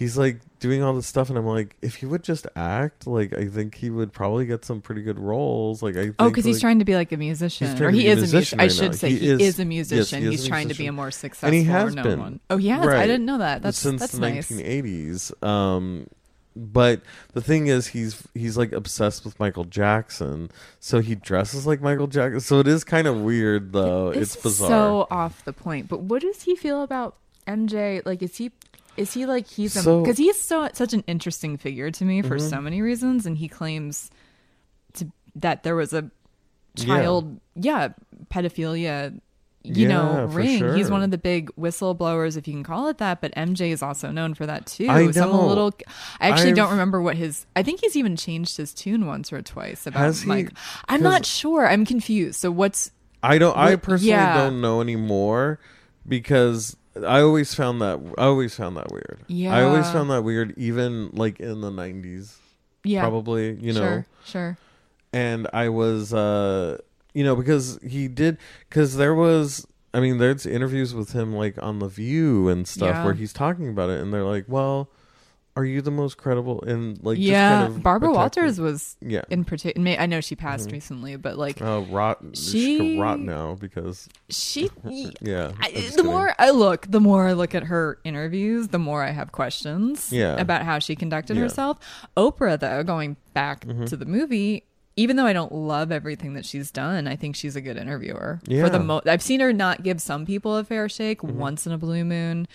he's 0.00 0.16
like 0.16 0.40
doing 0.60 0.82
all 0.82 0.94
this 0.94 1.06
stuff 1.06 1.28
and 1.28 1.38
I'm 1.38 1.46
like 1.46 1.76
if 1.82 1.96
he 1.96 2.06
would 2.06 2.24
just 2.24 2.46
act, 2.56 3.06
like 3.06 3.36
I 3.36 3.46
think 3.48 3.74
he 3.74 3.90
would 3.90 4.12
probably 4.12 4.46
get 4.46 4.64
some 4.64 4.80
pretty 4.80 5.02
good 5.02 5.18
roles. 5.18 5.82
Like 5.82 5.96
I 5.96 6.04
think, 6.04 6.16
Oh, 6.18 6.28
because 6.30 6.44
he's 6.46 6.60
trying 6.60 6.78
to 6.80 6.84
be 6.86 6.94
like 6.96 7.12
a 7.12 7.16
musician, 7.16 7.80
or 7.82 7.90
he 7.90 8.06
is 8.08 8.18
a 8.18 8.20
musician 8.22 8.58
musician. 8.58 8.60
I 8.60 8.68
should 8.68 8.92
now. 8.92 8.96
say 8.96 9.10
He 9.10 9.18
he, 9.18 9.28
is- 9.28 9.40
is, 9.40 9.58
a 9.58 9.62
yes, 9.62 9.68
musician. 9.68 10.22
he 10.22 10.28
is 10.28 10.32
he's 10.32 10.44
a 10.46 10.48
trying 10.48 10.68
to 10.68 10.74
be 10.74 10.86
a 10.86 10.92
more 10.92 11.10
successful 11.10 11.46
And 11.48 11.54
he 11.54 11.64
has 11.64 11.94
known 11.94 12.02
been. 12.04 12.18
one. 12.20 12.40
Oh, 12.50 12.56
yeah, 12.56 12.84
Right. 12.84 13.00
I 13.00 13.06
didn't 13.06 13.26
know 13.26 13.38
that. 13.38 13.62
That's 13.62 13.78
since 13.78 14.00
that's 14.00 14.12
the 14.14 14.20
nice. 14.20 14.50
1980s. 14.50 15.46
Um, 15.46 16.06
but 16.56 17.02
the 17.32 17.40
thing 17.40 17.68
is, 17.68 17.86
he's 17.88 18.26
he's 18.34 18.56
like 18.58 18.72
obsessed 18.72 19.24
with 19.24 19.38
Michael 19.38 19.64
Jackson, 19.64 20.50
so 20.80 20.98
he 21.00 21.14
dresses 21.14 21.64
like 21.66 21.80
Michael 21.80 22.08
Jackson. 22.08 22.40
So 22.40 22.58
it 22.58 22.66
is 22.66 22.82
kind 22.84 23.06
of 23.06 23.18
weird, 23.20 23.72
though. 23.72 24.12
This 24.12 24.34
it's 24.34 24.42
bizarre. 24.42 24.68
So 24.68 25.06
off 25.12 25.44
the 25.44 25.52
point. 25.52 25.88
But 25.88 26.00
what 26.00 26.22
does 26.22 26.42
he 26.42 26.56
feel 26.56 26.82
about 26.82 27.14
MJ? 27.46 28.02
Like, 28.04 28.20
is 28.22 28.36
he 28.38 28.50
is 28.96 29.12
he 29.14 29.26
like 29.26 29.46
he's 29.48 29.76
a 29.76 29.82
So- 29.82 30.00
because 30.02 30.18
he's 30.18 30.38
so 30.40 30.68
such 30.72 30.92
an 30.92 31.04
interesting 31.06 31.56
figure 31.56 31.90
to 31.90 32.04
me 32.04 32.22
for 32.22 32.36
Mhm. 32.38 32.50
so 32.50 32.60
many 32.60 32.82
reasons, 32.82 33.26
and 33.26 33.38
he 33.38 33.48
claims 33.48 34.10
to 34.94 35.10
that 35.36 35.62
there 35.62 35.76
was 35.76 35.92
a 35.92 36.10
child, 36.76 37.40
yeah, 37.54 37.88
pedophilia. 38.30 39.20
You 39.62 39.88
Yeah, 39.88 39.88
know, 39.88 40.24
ring. 40.24 40.74
He's 40.74 40.90
one 40.90 41.02
of 41.02 41.10
the 41.10 41.18
big 41.18 41.50
whistleblowers, 41.54 42.38
if 42.38 42.48
you 42.48 42.54
can 42.54 42.62
call 42.62 42.88
it 42.88 42.96
that. 42.96 43.20
But 43.20 43.34
MJ 43.36 43.70
is 43.72 43.82
also 43.82 44.10
known 44.10 44.32
for 44.32 44.46
that 44.46 44.64
too. 44.64 44.88
I 44.88 45.10
So 45.10 45.22
I'm 45.24 45.28
a 45.34 45.46
little. 45.46 45.70
I 46.18 46.30
actually 46.30 46.54
don't 46.54 46.70
remember 46.70 47.02
what 47.02 47.16
his. 47.16 47.44
I 47.54 47.62
think 47.62 47.80
he's 47.82 47.94
even 47.94 48.16
changed 48.16 48.56
his 48.56 48.72
tune 48.72 49.04
once 49.06 49.30
or 49.34 49.42
twice 49.42 49.86
about 49.86 50.16
he? 50.16 50.26
Mike. 50.26 50.52
I'm 50.88 51.02
not 51.02 51.26
sure. 51.26 51.68
I'm 51.68 51.84
confused. 51.84 52.40
So 52.40 52.50
what's 52.50 52.90
I 53.22 53.36
don't. 53.36 53.54
I 53.54 53.76
personally 53.76 54.08
yeah. 54.12 54.34
don't 54.38 54.62
know 54.62 54.80
anymore 54.80 55.60
because 56.08 56.74
I 56.96 57.20
always 57.20 57.54
found 57.54 57.80
that 57.82 58.00
I 58.18 58.24
always 58.24 58.54
found 58.54 58.76
that 58.76 58.90
weird. 58.90 59.20
Yeah. 59.28 59.54
I 59.56 59.62
always 59.62 59.90
found 59.90 60.10
that 60.10 60.22
weird, 60.22 60.54
even 60.56 61.10
like 61.12 61.38
in 61.40 61.60
the 61.60 61.70
90s, 61.70 62.36
yeah? 62.84 63.00
probably. 63.02 63.54
You 63.60 63.72
know, 63.72 63.80
sure, 63.80 64.06
sure. 64.24 64.58
and 65.12 65.46
I 65.52 65.68
was, 65.68 66.12
uh, 66.12 66.78
you 67.14 67.22
know, 67.24 67.36
because 67.36 67.78
he 67.86 68.08
did, 68.08 68.38
because 68.68 68.96
there 68.96 69.14
was, 69.14 69.66
I 69.94 70.00
mean, 70.00 70.18
there's 70.18 70.46
interviews 70.46 70.92
with 70.94 71.12
him 71.12 71.32
like 71.34 71.60
on 71.62 71.78
The 71.78 71.88
View 71.88 72.48
and 72.48 72.66
stuff 72.66 72.88
Yeah. 72.96 73.04
where 73.04 73.14
he's 73.14 73.32
talking 73.32 73.68
about 73.68 73.90
it, 73.90 74.00
and 74.00 74.12
they're 74.12 74.24
like, 74.24 74.44
well, 74.48 74.88
are 75.60 75.64
you 75.64 75.80
the 75.82 75.90
most 75.90 76.16
credible? 76.16 76.62
And 76.62 76.98
like, 77.04 77.18
yeah, 77.18 77.50
just 77.50 77.66
kind 77.66 77.76
of 77.76 77.82
Barbara 77.82 78.12
Walters 78.12 78.58
was 78.60 78.96
yeah. 79.00 79.22
in 79.30 79.44
particular. 79.44 79.96
I 79.98 80.06
know 80.06 80.20
she 80.20 80.34
passed 80.36 80.68
Mhm. 80.68 80.72
recently, 80.72 81.16
but 81.16 81.38
like 81.38 81.60
Uh, 81.62 81.82
rot. 81.88 82.18
She, 82.34 82.78
She- 82.78 82.98
rot 82.98 83.20
now 83.20 83.54
because 83.60 84.08
she, 84.28 84.68
yeah. 85.20 85.52
I, 85.60 85.70
the 85.70 85.80
kidding. 85.80 86.06
more 86.06 86.34
I 86.38 86.50
look, 86.50 86.90
the 86.90 87.00
more 87.00 87.26
I 87.28 87.32
look 87.32 87.54
at 87.54 87.64
her 87.64 87.98
interviews, 88.04 88.68
the 88.68 88.78
more 88.78 89.02
I 89.04 89.10
have 89.10 89.32
questions 89.32 90.12
Yeah. 90.12 90.36
about 90.40 90.62
how 90.62 90.78
she 90.78 90.96
conducted 90.96 91.36
Yeah. 91.36 91.42
herself. 91.44 91.78
Oprah, 92.16 92.58
though, 92.58 92.82
going 92.82 93.16
back 93.34 93.64
Mhm. 93.66 93.86
to 93.88 93.96
the 93.96 94.06
movie. 94.06 94.64
Even 94.96 95.16
though 95.16 95.24
I 95.24 95.32
don't 95.32 95.52
love 95.52 95.92
everything 95.92 96.34
that 96.34 96.44
she's 96.44 96.70
done, 96.70 97.06
I 97.06 97.16
think 97.16 97.34
she's 97.36 97.56
a 97.56 97.60
good 97.62 97.76
interviewer. 97.78 98.40
Yeah. 98.46 98.64
For 98.64 98.70
the 98.70 98.80
mo- 98.80 99.00
I've 99.06 99.22
seen 99.22 99.40
her 99.40 99.52
not 99.52 99.82
give 99.82 100.02
some 100.02 100.26
people 100.26 100.56
a 100.56 100.64
fair 100.64 100.88
shake 100.90 101.20
Mhm. 101.22 101.34
once 101.36 101.64
in 101.66 101.72
a 101.72 101.78
blue 101.78 102.04
moon. 102.04 102.46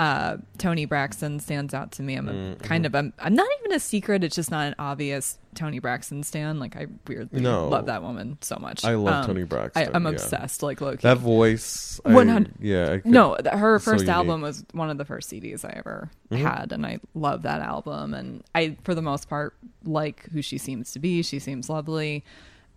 Uh, 0.00 0.38
Toni 0.56 0.86
Braxton 0.86 1.40
stands 1.40 1.74
out 1.74 1.92
to 1.92 2.02
me. 2.02 2.14
I'm 2.14 2.26
a 2.26 2.32
Mhm. 2.32 2.62
kind 2.62 2.86
of 2.86 2.94
I'm, 2.94 3.12
I'm 3.18 3.34
not 3.34 3.46
even 3.60 3.72
a 3.72 3.78
secret. 3.78 4.24
It's 4.24 4.34
just 4.34 4.50
not 4.50 4.66
an 4.66 4.74
obvious 4.78 5.36
Toni 5.54 5.78
Braxton 5.78 6.22
stand. 6.22 6.58
Like 6.58 6.74
I 6.74 6.86
weirdly 7.06 7.42
No. 7.42 7.68
love 7.68 7.84
that 7.84 8.02
woman 8.02 8.38
so 8.40 8.56
much. 8.58 8.82
I 8.82 8.94
love 8.94 9.14
Um, 9.16 9.26
Toni 9.26 9.42
Braxton. 9.44 9.90
I, 9.92 9.94
I'm 9.94 10.04
yeah. 10.04 10.10
obsessed. 10.12 10.62
Like 10.62 10.80
low 10.80 10.94
That 10.94 11.18
voice. 11.18 12.00
I- 12.06 12.14
100 12.14 12.54
Yeah. 12.60 12.96
Could- 12.96 13.04
no, 13.12 13.36
her 13.52 13.78
first 13.78 14.04
unique. 14.04 14.16
album 14.16 14.40
was 14.40 14.64
one 14.72 14.88
of 14.88 14.96
the 14.96 15.04
first 15.04 15.28
CDs 15.28 15.66
I 15.66 15.74
ever 15.76 16.08
Mhm. 16.30 16.38
had, 16.38 16.72
and 16.72 16.86
I 16.86 17.00
love 17.14 17.42
that 17.42 17.60
album. 17.60 18.14
And 18.14 18.42
I, 18.54 18.78
for 18.84 18.94
the 18.94 19.02
most 19.02 19.28
part, 19.28 19.54
like 19.84 20.30
who 20.32 20.40
she 20.40 20.56
seems 20.56 20.92
to 20.92 20.98
be. 20.98 21.20
She 21.22 21.38
seems 21.38 21.68
lovely. 21.68 22.24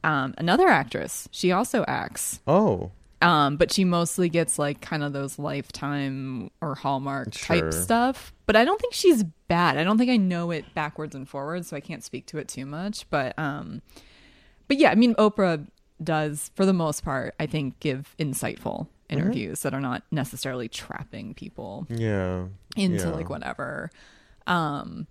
Um, 0.03 0.34
another 0.38 0.68
actress, 0.68 1.30
she 1.32 1.53
also 1.53 1.86
acts, 1.88 2.42
Oh. 2.46 2.92
Um, 3.24 3.58
but 3.58 3.72
she 3.72 3.84
mostly 3.86 4.30
gets 4.30 4.60
like 4.60 4.82
kind 4.82 5.03
of 5.03 5.13
those 5.13 5.39
Lifetime 5.39 6.50
or 6.62 6.75
Hallmark 6.75 7.34
Sure. 7.34 7.60
type 7.62 7.74
stuff. 7.74 8.34
But 8.46 8.56
I 8.56 8.65
don't 8.65 8.80
think 8.80 8.94
she's 8.94 9.24
bad. 9.48 9.77
I 9.77 9.84
don't 9.84 9.98
think 9.98 10.12
I 10.12 10.18
know 10.18 10.51
it 10.51 10.74
backwards 10.74 11.15
and 11.15 11.27
forwards, 11.27 11.68
so 11.70 11.75
I 11.77 11.80
can't 11.80 12.03
speak 12.03 12.25
to 12.27 12.38
it 12.38 12.48
too 12.48 12.65
much. 12.65 13.10
But, 13.10 13.38
um, 13.39 13.82
but 14.68 14.77
yeah, 14.77 14.92
I 14.92 14.96
mean, 14.96 15.15
Oprah 15.15 15.65
does, 16.03 16.51
for 16.56 16.65
the 16.65 16.74
most 16.74 17.03
part, 17.06 17.36
I 17.39 17.46
think, 17.46 17.80
give 17.80 18.15
insightful 18.20 18.88
Mm-hmm. 19.10 19.20
interviews 19.20 19.62
that 19.62 19.74
are 19.75 19.82
not 19.82 20.01
necessarily 20.12 20.68
trapping 20.68 21.34
people 21.36 21.86
Yeah. 21.89 22.46
into 22.75 23.03
Yeah. 23.06 23.10
like 23.12 23.30
whatever. 23.30 23.92
Um, 24.48 25.06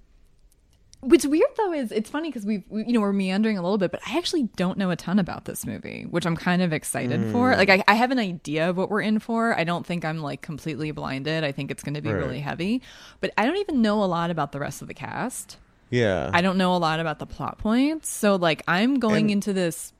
what's 1.02 1.26
weird 1.26 1.48
though 1.56 1.72
is 1.72 1.92
it's 1.92 2.08
funny 2.08 2.28
because 2.30 2.46
we've 2.46 2.62
we, 2.70 2.84
you 2.86 2.92
know 2.92 3.00
we're 3.00 3.12
meandering 3.12 3.58
a 3.58 3.62
little 3.62 3.76
bit, 3.76 3.90
but 3.90 4.00
I 4.08 4.16
actually 4.16 4.44
don't 4.56 4.78
know 4.78 4.90
a 4.90 4.96
ton 4.96 5.18
about 5.18 5.44
this 5.44 5.66
movie, 5.66 6.04
which 6.08 6.24
I'm 6.24 6.36
kind 6.36 6.62
of 6.62 6.72
excited 6.72 7.20
Mm. 7.20 7.32
for. 7.32 7.54
Like 7.56 7.68
I, 7.68 7.84
I 7.88 7.94
have 7.94 8.10
an 8.12 8.18
idea 8.18 8.70
of 8.70 8.76
what 8.76 8.88
we're 8.90 9.02
in 9.02 9.18
for. 9.18 9.58
I 9.58 9.64
don't 9.64 9.84
think 9.86 10.04
I'm 10.04 10.18
like 10.18 10.40
completely 10.42 10.90
blinded. 10.92 11.44
I 11.44 11.52
think 11.52 11.70
it's 11.70 11.82
going 11.82 11.94
to 11.94 12.00
be 12.02 12.10
Right. 12.10 12.18
really 12.22 12.40
heavy, 12.40 12.80
but 13.20 13.32
I 13.36 13.44
don't 13.44 13.56
even 13.58 13.82
know 13.82 14.02
a 14.02 14.06
lot 14.06 14.30
about 14.30 14.52
the 14.52 14.60
rest 14.60 14.80
of 14.80 14.88
the 14.88 14.94
cast. 14.94 15.58
Yeah. 15.90 16.30
I 16.32 16.40
don't 16.40 16.56
know 16.56 16.74
a 16.74 16.78
lot 16.78 17.00
about 17.00 17.18
the 17.18 17.26
plot 17.26 17.58
points, 17.58 18.08
so 18.08 18.36
like 18.36 18.62
I'm 18.66 18.98
going 18.98 19.24
And- 19.26 19.32
into 19.32 19.52
this 19.52 19.92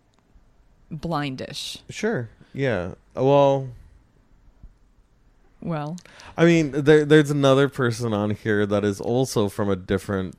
blindish. 0.92 1.78
Sure. 1.90 2.28
Yeah. 2.54 2.94
Well, 3.14 3.68
Well, 5.60 5.96
I 6.36 6.44
mean, 6.44 6.72
there, 6.72 7.04
there's 7.04 7.30
another 7.30 7.68
person 7.68 8.12
on 8.12 8.30
here 8.30 8.66
that 8.66 8.84
is 8.84 9.00
also 9.00 9.48
from 9.48 9.70
a 9.70 9.76
different, 9.76 10.34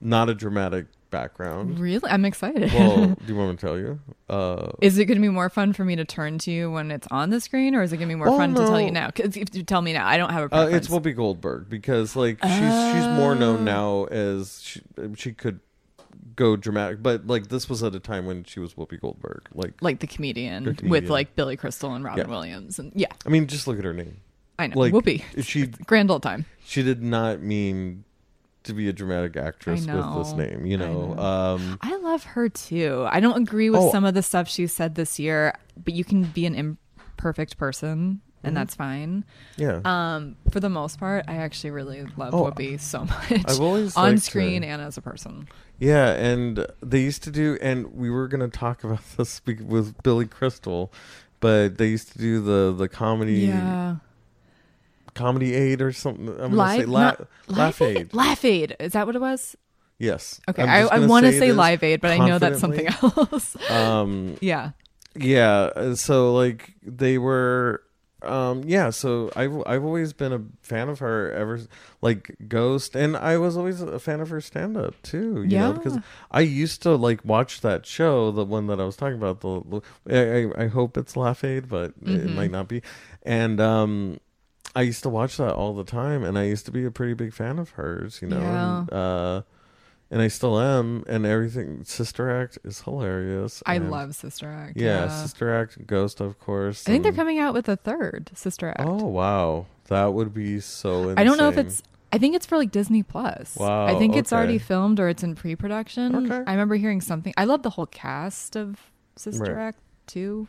not 0.00 0.28
a 0.28 0.34
dramatic 0.34 0.86
background. 1.10 1.78
really, 1.78 2.08
I'm 2.10 2.24
excited. 2.24 2.72
well, 2.72 3.06
do 3.26 3.32
you 3.32 3.36
want 3.36 3.50
me 3.50 3.56
to 3.56 3.60
tell 3.66 3.78
you? 3.78 4.00
Uh, 4.28 4.72
Is 4.82 4.98
it 4.98 5.04
going 5.06 5.16
to 5.16 5.22
be 5.22 5.28
more 5.32 5.48
fun 5.48 5.72
for 5.72 5.84
me 5.84 5.96
to 5.96 6.04
turn 6.04 6.38
to 6.38 6.50
you 6.50 6.70
when 6.70 6.90
it's 6.90 7.06
on 7.10 7.30
the 7.30 7.40
screen, 7.40 7.74
or 7.74 7.82
is 7.82 7.92
it 7.92 7.96
going 7.98 8.08
to 8.08 8.12
be 8.12 8.18
more 8.18 8.28
Well, 8.28 8.38
fun 8.38 8.54
to 8.54 8.60
tell 8.62 8.72
no. 8.72 8.78
you 8.78 8.90
now? 8.90 9.10
'Cause 9.10 9.36
if 9.36 9.54
you 9.54 9.62
tell 9.62 9.80
me 9.82 9.92
now, 9.92 10.06
I 10.06 10.16
don't 10.18 10.30
have 10.30 10.42
a 10.42 10.46
uh, 10.46 10.48
preference. 10.48 10.86
it's 10.86 10.94
Whoopi 10.94 11.14
Goldberg 11.16 11.68
because 11.70 12.16
like 12.16 12.38
she's 12.42 12.50
she's 12.52 13.06
more 13.16 13.32
Oh. 13.32 13.34
known 13.34 13.64
now 13.64 14.04
as 14.06 14.60
she, 14.62 14.82
she 15.16 15.32
could 15.32 15.60
go 16.34 16.56
dramatic, 16.56 17.02
but 17.02 17.26
like 17.26 17.48
this 17.48 17.68
was 17.70 17.82
at 17.82 17.94
a 17.94 18.00
time 18.00 18.26
when 18.26 18.44
she 18.44 18.60
was 18.60 18.74
Whoopi 18.74 19.00
Goldberg. 19.00 19.42
Like, 19.54 19.80
like 19.80 20.00
the 20.00 20.06
comedian, 20.06 20.64
The 20.64 20.88
with 20.88 21.08
like 21.08 21.34
Billy 21.36 21.56
Crystal 21.56 21.94
and 21.94 22.04
Robin 22.04 22.26
Yeah. 22.26 22.30
Williams, 22.30 22.78
and 22.78 22.92
yeah, 22.94 23.06
I 23.24 23.28
mean, 23.30 23.46
just 23.46 23.66
look 23.66 23.78
at 23.78 23.84
her 23.84 23.94
name. 23.94 24.16
I 24.58 24.66
know. 24.66 24.78
Like 24.78 24.92
Whoopi, 24.92 25.22
she 25.44 25.66
grand 25.66 26.10
old 26.10 26.22
time. 26.22 26.44
she 26.64 26.82
did 26.82 27.02
not 27.02 27.40
mean 27.40 28.04
to 28.66 28.74
be 28.74 28.88
a 28.88 28.92
dramatic 28.92 29.36
actress 29.36 29.86
with 29.86 30.14
this 30.16 30.32
name. 30.34 30.66
You 30.66 30.76
I 30.76 30.80
know, 30.80 31.14
know. 31.14 31.22
um, 31.22 31.78
I 31.80 31.96
love 31.96 32.24
her 32.24 32.48
too. 32.48 33.06
I 33.10 33.20
don't 33.20 33.42
agree 33.42 33.70
with 33.70 33.80
Oh. 33.80 33.90
some 33.90 34.04
of 34.04 34.14
the 34.14 34.22
stuff 34.22 34.48
she 34.48 34.66
said 34.66 34.94
this 34.94 35.18
year, 35.18 35.54
but 35.82 35.94
you 35.94 36.04
can 36.04 36.24
be 36.24 36.46
an 36.46 36.54
imperfect 36.54 37.56
person, 37.58 38.20
and 38.44 38.52
Mhm. 38.52 38.54
that's 38.54 38.74
fine. 38.74 39.24
yeah. 39.56 39.80
Um, 39.84 40.36
for 40.50 40.60
the 40.60 40.68
most 40.68 40.98
part, 41.00 41.24
I 41.28 41.36
actually 41.36 41.70
really 41.70 42.04
love 42.16 42.34
Oh, 42.34 42.44
Whoopi 42.44 42.78
so 42.78 43.04
much 43.04 43.30
I've 43.46 43.60
always 43.60 43.96
on 43.96 44.18
screen 44.18 44.62
her. 44.62 44.68
and 44.68 44.82
as 44.82 44.96
a 44.96 45.00
person. 45.02 45.48
Yeah, 45.78 46.10
and 46.12 46.66
they 46.82 47.00
used 47.02 47.22
to 47.24 47.30
do, 47.30 47.58
and 47.60 47.92
we 47.94 48.08
were 48.10 48.28
gonna 48.28 48.48
talk 48.48 48.84
about 48.84 49.00
this 49.16 49.40
with 49.46 50.02
Billy 50.02 50.26
Crystal, 50.26 50.92
but 51.40 51.76
they 51.78 51.88
used 51.88 52.12
to 52.12 52.18
do 52.18 52.40
the 52.40 52.74
the 52.76 52.88
comedy 52.88 53.40
Yeah, 53.40 53.96
comedy 55.16 55.54
aid 55.54 55.80
or 55.82 55.92
something. 55.92 56.28
I'm 56.28 56.36
gonna 56.36 56.56
Live, 56.56 56.80
say 56.80 56.86
la- 56.86 57.14
laugh 57.48 57.82
aid. 57.82 58.14
Laugh 58.14 58.44
Aid. 58.44 58.76
Is 58.78 58.92
that 58.92 59.06
what 59.06 59.16
it 59.16 59.20
was? 59.20 59.56
Yes. 59.98 60.40
Okay, 60.48 60.62
I, 60.62 60.82
I 60.82 60.98
want 61.06 61.24
to 61.24 61.32
it 61.32 61.38
say 61.38 61.52
Live 61.52 61.82
Aid, 61.82 62.00
but 62.02 62.10
I 62.12 62.18
know 62.18 62.38
that's 62.38 62.60
something 62.60 62.86
else. 62.86 63.56
Um. 63.70 64.36
yeah. 64.40 64.70
Yeah. 65.14 65.70
uh, 65.74 65.94
So 65.96 66.34
like 66.34 66.74
they 66.82 67.16
were. 67.18 67.82
Um. 68.22 68.62
Yeah. 68.66 68.90
So 68.90 69.30
I've 69.36 69.56
I've 69.66 69.84
always 69.84 70.12
been 70.12 70.32
a 70.32 70.42
fan 70.62 70.88
of 70.88 70.98
her 70.98 71.30
ever 71.32 71.60
like 72.02 72.34
Ghost, 72.48 72.94
and 72.96 73.16
I 73.16 73.38
was 73.38 73.56
always 73.56 73.80
a 73.80 73.98
fan 73.98 74.20
of 74.20 74.28
her 74.30 74.40
stand 74.40 74.76
up 74.76 75.00
too. 75.02 75.42
You 75.44 75.58
know, 75.58 75.72
because 75.74 75.98
I 76.30 76.40
used 76.40 76.82
to 76.82 76.94
like 76.96 77.24
watch 77.24 77.60
that 77.62 77.86
show, 77.86 78.30
the 78.32 78.44
one 78.44 78.66
that 78.66 78.80
I 78.80 78.84
was 78.84 78.96
talking 78.96 79.16
about. 79.16 79.40
The, 79.40 79.80
the 80.06 80.52
I, 80.58 80.64
I 80.64 80.66
hope 80.68 80.96
it's 80.98 81.16
Laugh 81.16 81.42
Aid, 81.44 81.68
but 81.68 81.90
it 82.02 82.26
Mhm. 82.26 82.34
might 82.34 82.50
not 82.50 82.68
be. 82.68 82.82
And 83.22 83.60
um, 83.60 84.18
I 84.76 84.82
used 84.82 85.02
to 85.04 85.08
watch 85.08 85.38
that 85.38 85.54
all 85.54 85.72
the 85.74 85.84
time, 85.84 86.22
and 86.22 86.38
I 86.38 86.44
used 86.44 86.66
to 86.66 86.70
be 86.70 86.84
a 86.84 86.90
pretty 86.90 87.14
big 87.14 87.32
fan 87.32 87.58
of 87.58 87.70
hers. 87.70 88.20
You 88.22 88.28
know, 88.28 88.38
Yeah. 88.40 88.78
and, 88.80 88.92
uh, 88.92 89.42
and 90.10 90.22
I 90.22 90.28
still 90.28 90.60
am. 90.60 91.02
And 91.08 91.24
everything 91.26 91.82
Sister 91.84 92.30
Act 92.30 92.58
is 92.62 92.82
hilarious. 92.82 93.62
I 93.66 93.76
and- 93.76 93.90
love 93.90 94.14
Sister 94.14 94.48
Act. 94.48 94.76
Yeah, 94.76 95.08
Sister 95.08 95.52
Act, 95.52 95.86
Ghost, 95.86 96.20
of 96.20 96.38
course. 96.38 96.86
I 96.86 96.92
think 96.92 97.02
they're 97.02 97.12
coming 97.12 97.38
out 97.40 97.54
with 97.54 97.68
a 97.68 97.76
third 97.76 98.30
Sister 98.34 98.68
Act. 98.68 98.82
Oh 98.86 99.06
wow, 99.06 99.66
that 99.88 100.12
would 100.12 100.32
be 100.34 100.60
so. 100.60 101.08
Insane. 101.08 101.18
I 101.18 101.24
don't 101.24 101.38
know 101.38 101.48
if 101.48 101.56
it's. 101.58 101.82
I 102.12 102.18
think 102.18 102.36
it's 102.36 102.46
for 102.46 102.56
like 102.56 102.70
Disney 102.70 103.02
Plus. 103.02 103.56
Wow, 103.56 103.86
I 103.86 103.98
think 103.98 104.14
it's 104.14 104.32
already 104.32 104.58
filmed 104.58 105.00
or 105.00 105.08
it's 105.08 105.22
in 105.24 105.34
pre-production. 105.34 106.14
Okay. 106.30 106.44
I 106.46 106.52
remember 106.52 106.76
hearing 106.76 107.00
something. 107.00 107.34
I 107.36 107.44
love 107.44 107.62
the 107.62 107.70
whole 107.70 107.86
cast 107.86 108.56
of 108.56 108.78
Sister 109.16 109.54
Right. 109.54 109.66
Act 109.68 109.78
too. 110.06 110.46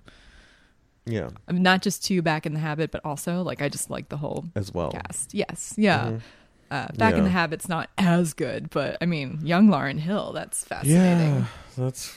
Yeah 1.07 1.29
I 1.47 1.51
mean, 1.53 1.63
not 1.63 1.81
just 1.81 2.03
two 2.05 2.21
Back 2.21 2.45
in 2.45 2.53
the 2.53 2.59
Habit, 2.59 2.91
but 2.91 3.01
also 3.05 3.41
like 3.41 3.61
I 3.61 3.69
just 3.69 3.89
like 3.89 4.09
the 4.09 4.17
whole 4.17 4.45
as 4.55 4.73
well. 4.73 4.91
cast. 4.91 5.33
Yes, 5.33 5.73
yeah. 5.77 6.07
Mhm. 6.11 6.21
Uh, 6.69 6.87
Back 6.97 7.13
in 7.13 7.19
Yeah. 7.19 7.23
the 7.23 7.29
Habit's 7.29 7.69
not 7.69 7.89
as 7.97 8.33
good, 8.33 8.69
but 8.69 8.97
I 9.01 9.05
mean, 9.05 9.39
young 9.41 9.69
Lauryn 9.69 9.99
Hill. 9.99 10.33
That's 10.33 10.63
fascinating. 10.65 11.35
Yeah, 11.35 11.45
that's 11.77 12.15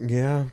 yeah. 0.00 0.46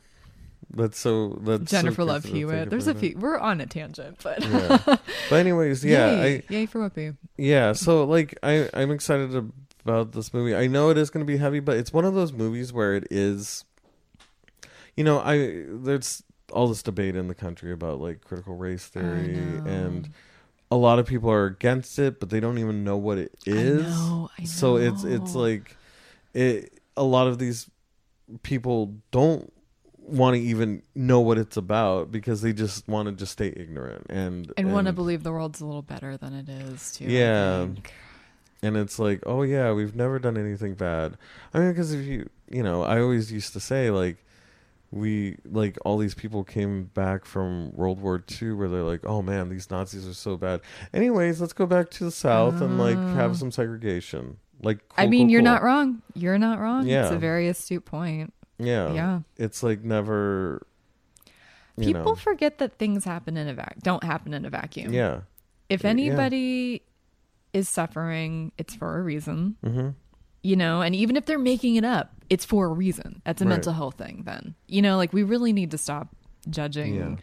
That's 0.72 0.96
so. 0.98 1.36
That's 1.42 1.68
Jennifer 1.68 1.96
crazy 1.96 2.08
Love 2.08 2.24
Hewitt. 2.26 2.70
There's 2.70 2.86
a 2.86 2.94
few. 2.94 3.16
We're 3.18 3.38
on 3.38 3.60
a 3.60 3.66
tangent, 3.66 4.18
but 4.22 4.40
Yeah. 4.44 4.78
But 4.86 5.32
anyways, 5.32 5.84
yeah, 5.84 6.10
yay, 6.22 6.36
I 6.36 6.42
yay 6.48 6.66
for 6.66 6.78
Whoopi. 6.88 7.16
yeah. 7.36 7.72
So 7.72 8.04
like, 8.04 8.38
I 8.44 8.68
I'm 8.72 8.92
excited 8.92 9.34
about 9.84 10.12
this 10.12 10.32
movie. 10.32 10.54
I 10.54 10.68
know 10.68 10.90
it 10.90 10.96
is 10.98 11.10
going 11.10 11.26
to 11.26 11.30
be 11.30 11.38
heavy, 11.38 11.58
but 11.58 11.76
it's 11.76 11.92
one 11.92 12.04
of 12.04 12.14
those 12.14 12.32
movies 12.32 12.72
where 12.72 12.94
it 12.94 13.08
is. 13.10 13.64
You 14.96 15.02
know, 15.02 15.18
I 15.18 15.64
there's 15.66 16.22
all 16.50 16.68
this 16.68 16.82
debate 16.82 17.16
in 17.16 17.28
the 17.28 17.34
country 17.34 17.72
about 17.72 18.00
like 18.00 18.24
critical 18.24 18.56
race 18.56 18.86
theory, 18.86 19.34
and 19.36 20.10
a 20.70 20.76
lot 20.76 20.98
of 20.98 21.06
people 21.06 21.30
are 21.30 21.46
against 21.46 21.98
it, 21.98 22.20
but 22.20 22.30
they 22.30 22.40
don't 22.40 22.58
even 22.58 22.84
know 22.84 22.96
what 22.96 23.18
it 23.18 23.34
is. 23.46 23.86
I 23.86 23.88
know, 23.88 24.30
I 24.38 24.44
So 24.44 24.76
it's 24.76 25.04
it's 25.04 25.34
like 25.34 25.76
it. 26.34 26.72
A 26.96 27.04
lot 27.04 27.26
of 27.26 27.38
these 27.38 27.68
people 28.42 28.94
don't 29.10 29.52
want 29.96 30.34
to 30.34 30.40
even 30.42 30.82
know 30.94 31.20
what 31.20 31.38
it's 31.38 31.56
about 31.56 32.10
because 32.10 32.42
they 32.42 32.52
just 32.52 32.86
want 32.88 33.08
to 33.08 33.12
just 33.14 33.32
stay 33.32 33.52
ignorant 33.56 34.06
and 34.10 34.52
and 34.56 34.72
want 34.72 34.86
to 34.86 34.92
believe 34.92 35.22
the 35.22 35.32
world's 35.32 35.60
a 35.60 35.66
little 35.66 35.82
better 35.82 36.16
than 36.16 36.34
it 36.34 36.48
is 36.48 36.92
too. 36.92 37.04
Yeah. 37.04 37.66
and 38.62 38.76
it's 38.76 38.98
like 38.98 39.22
oh 39.26 39.42
yeah 39.42 39.72
we've 39.72 39.94
never 39.94 40.18
done 40.18 40.36
anything 40.36 40.74
bad 40.74 41.16
i 41.54 41.58
mean 41.60 41.70
because 41.70 41.92
if 41.92 42.04
you 42.04 42.28
you 42.48 42.62
know 42.62 42.82
i 42.82 43.00
always 43.00 43.30
used 43.30 43.52
to 43.52 43.60
say 43.60 43.90
like 43.90 44.24
we 44.92 45.36
like 45.44 45.78
all 45.84 45.98
these 45.98 46.14
people 46.14 46.42
came 46.42 46.84
back 46.84 47.24
from 47.24 47.70
world 47.76 48.00
war 48.00 48.24
ii 48.42 48.50
where 48.52 48.68
they're 48.68 48.82
like 48.82 49.04
oh 49.06 49.22
man 49.22 49.48
these 49.48 49.70
nazis 49.70 50.06
are 50.08 50.14
so 50.14 50.36
bad 50.36 50.60
anyways 50.92 51.40
let's 51.40 51.52
go 51.52 51.64
back 51.64 51.90
to 51.90 52.02
the 52.04 52.10
south 52.10 52.60
and 52.60 52.76
like 52.78 52.96
have 53.14 53.30
Oh. 53.30 53.34
some 53.34 53.50
segregation 53.52 54.38
like 54.62 54.80
I 54.96 55.06
mean, 55.06 55.26
cool, 55.28 55.30
you're 55.32 55.40
cool. 55.40 55.44
not 55.52 55.62
wrong. 55.62 56.02
You're 56.14 56.36
not 56.36 56.58
wrong. 56.58 56.86
Yeah. 56.86 57.04
It's 57.04 57.12
a 57.12 57.18
very 57.18 57.48
astute 57.48 57.84
point. 57.86 58.34
yeah 58.58 58.92
yeah. 58.92 59.20
it's 59.38 59.62
like 59.62 59.82
never 59.84 60.66
you 61.78 61.86
People 61.94 62.02
know. 62.12 62.14
forget 62.14 62.58
that 62.58 62.76
things 62.78 63.04
happen 63.04 63.36
in 63.38 63.48
a 63.48 63.54
vac 63.54 63.78
don't 63.82 64.04
happen 64.04 64.34
in 64.34 64.44
a 64.44 64.50
vacuum. 64.50 64.92
yeah 64.92 65.20
If 65.70 65.84
Yeah. 65.84 65.90
anybody 65.90 66.82
is 67.52 67.68
suffering, 67.68 68.52
it's 68.58 68.74
for 68.74 68.98
a 68.98 69.02
reason. 69.02 69.56
mm-hmm. 69.64 69.88
You 70.42 70.56
know, 70.56 70.80
and 70.80 70.94
even 70.94 71.16
if 71.16 71.26
they're 71.26 71.38
making 71.38 71.76
it 71.76 71.84
up, 71.84 72.12
it's 72.30 72.44
for 72.44 72.66
a 72.66 72.68
reason. 72.68 73.20
That's 73.24 73.42
a 73.42 73.44
Right. 73.44 73.50
mental 73.50 73.72
health 73.74 73.96
thing 73.96 74.22
then. 74.24 74.54
You 74.68 74.80
know, 74.82 74.96
like 74.96 75.12
we 75.12 75.22
really 75.22 75.52
need 75.52 75.70
to 75.72 75.78
stop 75.78 76.08
judging 76.48 76.94
Yeah. 76.94 77.16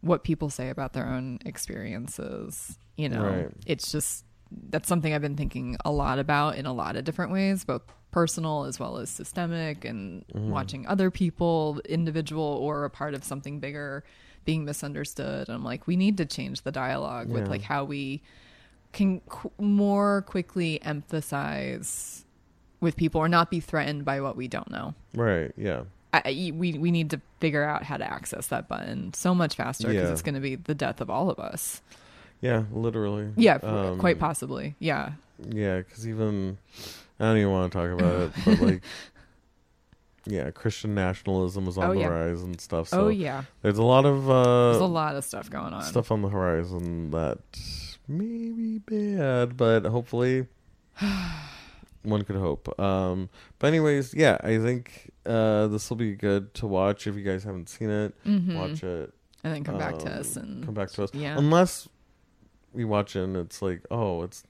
what 0.00 0.24
people 0.24 0.50
say 0.50 0.68
about 0.70 0.92
their 0.92 1.06
own 1.06 1.38
experiences. 1.44 2.76
You 2.96 3.08
know, 3.08 3.22
Right. 3.22 3.48
it's 3.66 3.92
just 3.92 4.24
that's 4.70 4.88
something 4.88 5.14
I've 5.14 5.22
been 5.22 5.36
thinking 5.36 5.76
a 5.84 5.92
lot 5.92 6.18
about 6.18 6.56
in 6.56 6.66
a 6.66 6.72
lot 6.72 6.96
of 6.96 7.04
different 7.04 7.30
ways, 7.30 7.64
both 7.64 7.82
personal 8.10 8.64
as 8.64 8.80
well 8.80 8.96
as 8.96 9.08
systemic, 9.08 9.84
and 9.84 10.24
Mm-hmm. 10.34 10.50
watching 10.50 10.86
other 10.88 11.08
people, 11.08 11.80
individual 11.88 12.42
or 12.42 12.84
a 12.84 12.90
part 12.90 13.14
of 13.14 13.22
something 13.22 13.60
bigger, 13.60 14.02
being 14.44 14.64
misunderstood. 14.64 15.46
And 15.48 15.54
I'm 15.54 15.62
like, 15.62 15.86
we 15.86 15.94
need 15.94 16.16
to 16.16 16.24
change 16.26 16.62
the 16.62 16.72
dialogue 16.72 17.28
with 17.28 17.46
like 17.46 17.62
how 17.62 17.84
we 17.84 18.22
can 18.92 19.20
qu- 19.28 19.52
more 19.58 20.22
quickly 20.22 20.82
emphasize 20.82 22.24
with 22.80 22.96
people 22.96 23.20
or 23.20 23.28
not 23.28 23.50
be 23.50 23.60
threatened 23.60 24.04
by 24.04 24.20
what 24.20 24.36
we 24.36 24.48
don't 24.48 24.70
know. 24.70 24.94
right 25.14 25.52
yeah 25.56 25.82
I, 26.12 26.52
we 26.56 26.72
we 26.72 26.90
need 26.90 27.10
to 27.10 27.20
figure 27.38 27.62
out 27.62 27.84
how 27.84 27.96
to 27.96 28.04
access 28.04 28.48
that 28.48 28.66
button 28.68 29.14
so 29.14 29.32
much 29.34 29.54
faster 29.54 29.86
because 29.88 30.08
Yeah. 30.08 30.12
it's 30.12 30.22
going 30.22 30.34
to 30.34 30.40
be 30.40 30.56
the 30.56 30.74
death 30.74 31.00
of 31.00 31.08
all 31.08 31.30
of 31.30 31.38
us. 31.38 31.82
yeah 32.40 32.64
literally 32.72 33.28
Yeah, 33.36 33.58
Um, 33.62 33.98
quite 33.98 34.18
possibly. 34.18 34.74
Yeah. 34.80 35.12
Yeah, 35.48 35.78
because 35.78 36.08
even 36.08 36.58
I 37.20 37.24
don't 37.26 37.36
even 37.38 37.52
want 37.52 37.72
to 37.72 37.78
talk 37.78 37.90
about 37.98 38.14
it, 38.22 38.32
but 38.44 38.60
like, 38.66 38.82
yeah, 40.26 40.50
Christian 40.50 40.94
nationalism 40.96 41.68
is 41.68 41.78
on 41.78 41.90
Oh, 41.90 41.94
the 41.94 42.00
yeah. 42.00 42.06
rise 42.08 42.42
and 42.42 42.60
stuff. 42.60 42.88
So 42.88 43.02
oh 43.06 43.08
yeah. 43.08 43.44
there's 43.62 43.78
a 43.78 43.82
lot 43.84 44.04
of 44.04 44.28
uh, 44.28 44.70
There's 44.72 44.82
a 44.82 44.86
lot 44.86 45.14
of 45.14 45.24
stuff 45.24 45.48
going 45.48 45.72
on. 45.72 45.82
stuff 45.84 46.10
on 46.10 46.22
the 46.22 46.28
horizon 46.28 47.10
that 47.12 47.38
may 48.08 48.50
be 48.50 48.78
bad, 48.78 49.56
but 49.56 49.84
hopefully, 49.86 50.46
one 52.02 52.22
could 52.22 52.36
hope. 52.36 52.78
Um, 52.80 53.28
but 53.58 53.68
anyways, 53.68 54.14
yeah, 54.14 54.38
I 54.42 54.58
think 54.58 55.10
uh, 55.26 55.66
this 55.68 55.90
will 55.90 55.96
be 55.96 56.14
good 56.14 56.54
to 56.54 56.66
watch 56.66 57.06
if 57.06 57.16
you 57.16 57.22
guys 57.22 57.44
haven't 57.44 57.68
seen 57.68 57.90
it. 57.90 58.14
Mhm. 58.24 58.56
Watch 58.56 58.82
it. 58.82 59.12
and 59.42 59.54
then 59.54 59.64
come 59.64 59.78
back 59.78 59.98
to 59.98 60.12
um, 60.12 60.20
us 60.20 60.36
and 60.36 60.64
come 60.64 60.74
back 60.74 60.90
to 60.90 61.04
us. 61.04 61.10
yeah. 61.14 61.36
Unless 61.38 61.88
we 62.72 62.84
watch 62.84 63.16
it 63.16 63.22
and 63.22 63.36
it's 63.36 63.62
like, 63.62 63.82
oh, 63.90 64.22
it's. 64.22 64.44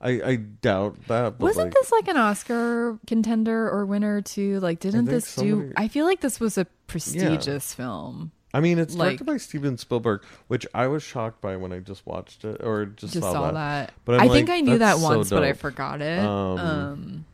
I 0.00 0.20
I 0.22 0.36
doubt 0.36 1.06
that. 1.06 1.38
Wasn't 1.38 1.66
like, 1.66 1.74
this 1.74 1.92
like 1.92 2.08
an 2.08 2.16
Oscar 2.16 2.98
contender 3.06 3.68
or 3.70 3.86
winner 3.86 4.20
too? 4.20 4.58
Like, 4.58 4.80
didn't 4.80 5.04
this 5.04 5.36
do? 5.36 5.72
I 5.76 5.86
feel 5.86 6.06
like 6.06 6.20
this 6.22 6.40
was 6.40 6.58
a 6.58 6.64
prestigious 6.88 7.72
film. 7.72 8.32
I 8.52 8.60
mean, 8.60 8.78
it's 8.78 8.94
like- 8.94 9.10
directed 9.18 9.24
by 9.26 9.36
Steven 9.36 9.78
Spielberg, 9.78 10.24
which 10.48 10.66
I 10.74 10.86
was 10.88 11.02
shocked 11.02 11.40
by 11.40 11.56
when 11.56 11.72
I 11.72 11.78
just 11.78 12.04
watched 12.06 12.44
it 12.44 12.60
or 12.64 12.86
just, 12.86 13.12
Just, 13.14 13.24
saw, 13.24 13.32
saw 13.32 13.46
that. 13.52 13.54
that. 13.54 13.92
But 14.04 14.20
I'm 14.20 14.28
I 14.30 14.32
think 14.32 14.50
I 14.50 14.60
knew 14.60 14.72
that 14.72 14.78
that's 14.78 15.00
so 15.00 15.08
once, 15.16 15.30
but 15.30 15.44
I 15.44 15.52
forgot 15.52 16.00
it. 16.02 16.18
Um, 16.18 16.58
Um, 16.58 17.24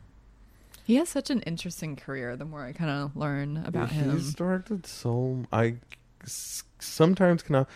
he 0.85 0.95
has 0.95 1.09
such 1.09 1.29
an 1.29 1.41
interesting 1.41 1.95
career. 1.95 2.35
The 2.37 2.45
more 2.45 2.63
I 2.63 2.71
kind 2.71 2.89
of 2.91 3.15
learn 3.17 3.57
about 3.65 3.91
him, 3.91 4.11
He's 4.11 4.33
directed 4.33 4.85
so 4.85 5.43
I 5.51 5.77
sometimes 6.79 7.43
cannot, 7.43 7.67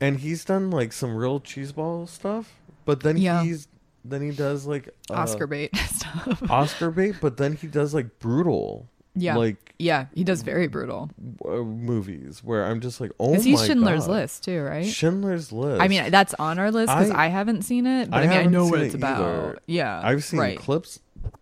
and 0.00 0.18
he's 0.20 0.44
done 0.44 0.70
like 0.70 0.92
some 0.92 1.14
real 1.16 1.40
cheeseball 1.40 2.08
stuff. 2.08 2.54
But 2.84 3.00
then 3.00 3.16
Yeah. 3.16 3.42
he's 3.42 3.68
then 4.04 4.22
he 4.22 4.30
does 4.30 4.64
like 4.66 4.88
uh, 5.10 5.14
Oscar 5.14 5.46
bait 5.46 5.76
stuff. 5.76 6.42
Oscar 6.50 6.90
bait. 6.90 7.16
But 7.20 7.36
then 7.36 7.54
he 7.56 7.66
does 7.66 7.92
like 7.92 8.18
brutal, 8.18 8.88
yeah, 9.20 9.36
like 9.36 9.74
yeah, 9.78 10.06
he 10.14 10.24
does 10.24 10.42
very 10.42 10.66
brutal. 10.66 11.10
uh, 11.44 11.50
movies 11.58 12.42
where 12.42 12.64
I'm 12.64 12.80
just 12.80 13.00
like, 13.00 13.12
oh 13.20 13.30
Because 13.30 13.44
he's 13.44 13.64
Schindler's 13.64 14.06
God. 14.06 14.12
List 14.12 14.44
too, 14.44 14.62
right? 14.62 14.84
Schindler's 14.86 15.52
List. 15.52 15.80
I 15.80 15.88
mean, 15.88 16.10
that's 16.10 16.34
on 16.34 16.58
our 16.58 16.70
list 16.70 16.88
because 16.88 17.10
I- 17.10 17.26
I, 17.26 17.28
haven't 17.28 17.62
seen 17.62 17.86
it, 17.86 18.10
but 18.10 18.18
I 18.18 18.24
I, 18.24 18.28
mean, 18.28 18.38
I 18.38 18.44
know 18.46 18.66
what 18.66 18.80
it's 18.80 18.94
it 18.94 18.98
about. 18.98 19.20
either. 19.20 19.58
Yeah, 19.66 20.00
I've 20.02 20.24
seen 20.24 20.40
right. 20.40 20.58
clips. 20.58 21.00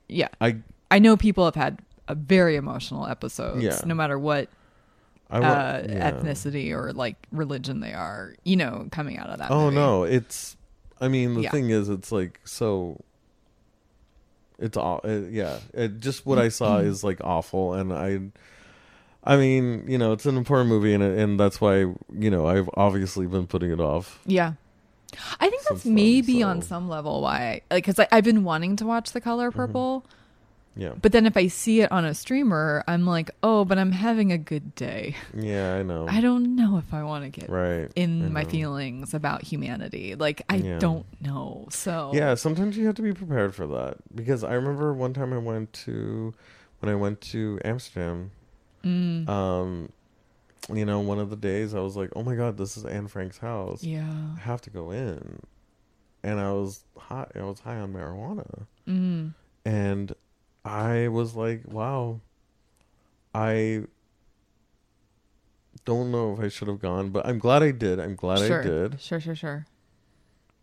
Yeah, 0.08 0.28
I 0.40 0.58
I 0.90 0.98
know 0.98 1.16
people 1.16 1.44
have 1.44 1.54
had 1.54 1.80
a 2.08 2.14
very 2.14 2.56
emotional 2.56 3.06
episodes, 3.06 3.62
Yeah. 3.62 3.80
no 3.84 3.94
matter 3.94 4.18
what 4.18 4.48
uh, 5.30 5.82
yeah. 5.88 6.10
ethnicity 6.12 6.70
or 6.70 6.92
like 6.92 7.16
religion 7.32 7.80
they 7.80 7.92
are. 7.94 8.34
You 8.44 8.56
know, 8.56 8.88
coming 8.92 9.18
out 9.18 9.28
of 9.30 9.38
that. 9.38 9.50
Oh 9.50 9.64
movie. 9.64 9.76
no, 9.76 10.04
it's. 10.04 10.56
I 11.00 11.08
mean, 11.08 11.34
the 11.34 11.42
Yeah. 11.42 11.50
thing 11.50 11.70
is, 11.70 11.88
it's 11.88 12.12
like 12.12 12.40
so. 12.44 13.00
It's 14.58 14.76
all 14.76 15.00
it, 15.04 15.32
yeah. 15.32 15.58
It, 15.74 16.00
just 16.00 16.24
what 16.26 16.38
I 16.38 16.48
saw 16.48 16.78
is 16.90 17.04
like 17.04 17.20
awful, 17.22 17.74
and 17.74 17.92
I. 17.92 18.20
I 19.28 19.36
mean, 19.36 19.84
you 19.88 19.98
know, 19.98 20.12
it's 20.12 20.24
an 20.24 20.36
important 20.36 20.68
movie, 20.68 20.94
and 20.94 21.02
and 21.02 21.38
that's 21.40 21.60
why 21.60 21.78
you 21.78 22.30
know 22.30 22.46
I've 22.46 22.70
obviously 22.74 23.26
been 23.26 23.48
putting 23.48 23.72
it 23.72 23.80
off. 23.80 24.20
Yeah. 24.24 24.52
I 25.40 25.48
think 25.48 25.62
that's 25.62 25.82
Since 25.82 25.84
then, 25.84 25.94
maybe 25.94 26.42
on 26.42 26.62
some 26.62 26.88
level 26.88 27.22
why, 27.22 27.62
like, 27.70 27.86
because 27.86 28.06
I've 28.12 28.24
been 28.24 28.44
wanting 28.44 28.76
to 28.76 28.86
watch 28.86 29.12
The 29.12 29.20
Color 29.20 29.50
Mm-hmm. 29.50 29.56
Purple, 29.56 30.06
Yeah, 30.76 30.92
but 31.00 31.12
then 31.12 31.24
if 31.24 31.36
I 31.38 31.46
see 31.48 31.80
it 31.80 31.90
on 31.90 32.04
a 32.04 32.12
streamer, 32.12 32.84
I'm 32.86 33.06
like, 33.06 33.30
oh, 33.42 33.64
but 33.64 33.78
I'm 33.78 33.92
having 33.92 34.30
a 34.30 34.36
good 34.38 34.74
day. 34.74 35.16
yeah, 35.34 35.74
I 35.76 35.82
know. 35.82 36.06
I 36.08 36.20
don't 36.20 36.54
know 36.54 36.76
if 36.76 36.92
I 36.92 37.02
want 37.02 37.24
to 37.24 37.40
get 37.40 37.48
right 37.48 37.90
in 37.96 38.30
my 38.32 38.44
feelings 38.44 39.14
about 39.14 39.42
humanity. 39.42 40.14
Like, 40.14 40.42
I 40.50 40.56
Yeah. 40.56 40.78
don't 40.78 41.06
know. 41.22 41.66
So 41.70 42.10
Yeah, 42.12 42.34
sometimes 42.34 42.76
you 42.76 42.84
have 42.86 42.94
to 42.96 43.02
be 43.02 43.14
prepared 43.14 43.54
for 43.54 43.66
that 43.68 43.96
because 44.14 44.44
I 44.44 44.52
remember 44.52 44.92
one 44.92 45.14
time 45.14 45.32
I 45.32 45.38
went 45.38 45.72
to 45.84 46.34
when 46.80 46.92
I 46.92 46.94
went 46.94 47.22
to 47.32 47.58
Amsterdam. 47.64 48.32
Mm, 48.84 49.26
Um, 49.28 49.88
you 50.72 50.84
know, 50.84 51.00
one 51.00 51.18
of 51.18 51.30
the 51.30 51.36
days 51.36 51.74
I 51.74 51.80
was 51.80 51.96
like, 51.96 52.10
"Oh 52.14 52.22
my 52.22 52.34
god, 52.34 52.58
this 52.58 52.76
is 52.76 52.84
Anne 52.84 53.08
Frank's 53.08 53.38
house." 53.38 53.82
Yeah, 53.82 54.34
I 54.36 54.40
have 54.40 54.60
to 54.62 54.70
go 54.70 54.90
in. 54.90 55.40
And 56.22 56.38
I 56.38 56.52
was 56.52 56.84
high 56.98 57.28
I 57.34 57.42
was 57.44 57.60
high 57.60 57.76
on 57.78 57.92
marijuana. 57.94 58.66
Mm, 58.86 59.32
And 59.64 60.12
I 60.66 61.08
was 61.08 61.34
like, 61.36 61.62
wow. 61.66 62.20
I 63.34 63.84
don't 65.84 66.10
know 66.10 66.32
if 66.34 66.40
I 66.40 66.48
should 66.48 66.68
have 66.68 66.80
gone, 66.80 67.10
but 67.10 67.26
I'm 67.26 67.38
glad 67.38 67.62
I 67.62 67.70
did. 67.70 68.00
I'm 68.00 68.14
glad 68.16 68.38
sure. 68.40 68.60
I 68.60 68.64
did. 68.64 69.00
Sure, 69.00 69.20
sure, 69.20 69.34
sure. 69.36 69.66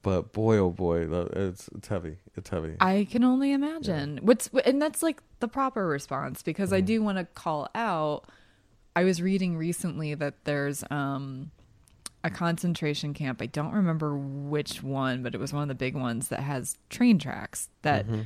But 0.01 0.33
boy 0.33 0.57
oh 0.57 0.69
boy, 0.69 1.07
it's 1.33 1.69
it's 1.73 1.87
heavy. 1.87 2.17
It's 2.35 2.49
heavy. 2.49 2.75
I 2.81 3.07
can 3.09 3.23
only 3.23 3.53
imagine. 3.53 4.19
What's 4.21 4.49
and 4.65 4.81
that's 4.81 5.01
like 5.01 5.21
the 5.39 5.47
proper 5.47 5.87
response 5.87 6.43
because 6.43 6.73
I 6.73 6.79
Mm-hmm. 6.79 6.85
do 6.87 7.03
want 7.03 7.17
to 7.19 7.23
call 7.25 7.69
out. 7.73 8.25
I 8.95 9.05
was 9.05 9.21
reading 9.21 9.55
recently 9.55 10.13
that 10.15 10.43
there's 10.43 10.83
um 10.91 11.51
a 12.25 12.29
concentration 12.29 13.13
camp. 13.13 13.41
I 13.41 13.45
don't 13.45 13.71
remember 13.73 14.17
which 14.17 14.83
one, 14.83 15.23
but 15.23 15.33
it 15.35 15.39
was 15.39 15.53
one 15.53 15.61
of 15.63 15.67
the 15.69 15.75
big 15.75 15.95
ones 15.95 16.27
that 16.29 16.41
has 16.41 16.77
train 16.89 17.17
tracks 17.17 17.69
that 17.83 18.05
Mm-hmm. 18.05 18.21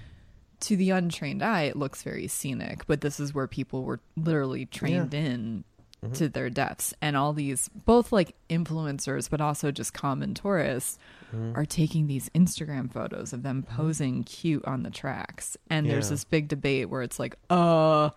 To 0.61 0.75
the 0.75 0.89
untrained 0.91 1.43
eye 1.43 1.63
it 1.63 1.75
looks 1.75 2.03
very 2.03 2.27
scenic, 2.27 2.85
but 2.87 3.01
this 3.01 3.19
is 3.19 3.33
where 3.33 3.47
people 3.47 3.83
were 3.83 3.99
literally 4.15 4.65
trained 4.65 5.13
in 5.13 5.63
Mm-hmm. 6.03 6.13
to 6.13 6.29
their 6.29 6.51
deaths 6.51 6.93
and 7.01 7.17
all 7.17 7.33
these 7.33 7.69
both 7.69 8.11
like 8.11 8.35
influencers 8.51 9.27
but 9.31 9.41
also 9.41 9.71
just 9.71 9.95
common 9.95 10.35
tourists 10.35 10.99
Mm-hmm. 11.35 11.57
are 11.57 11.65
taking 11.65 12.05
these 12.07 12.29
Instagram 12.35 12.89
photos 12.93 13.33
of 13.33 13.41
them 13.43 13.63
posing 13.63 14.23
cute 14.23 14.63
on 14.65 14.83
the 14.83 14.89
tracks. 14.91 15.57
And 15.71 15.89
there's 15.89 16.09
this 16.09 16.23
big 16.23 16.47
debate 16.47 16.87
where 16.89 17.01
it's 17.01 17.19
like, 17.19 17.35
uh, 17.49 18.11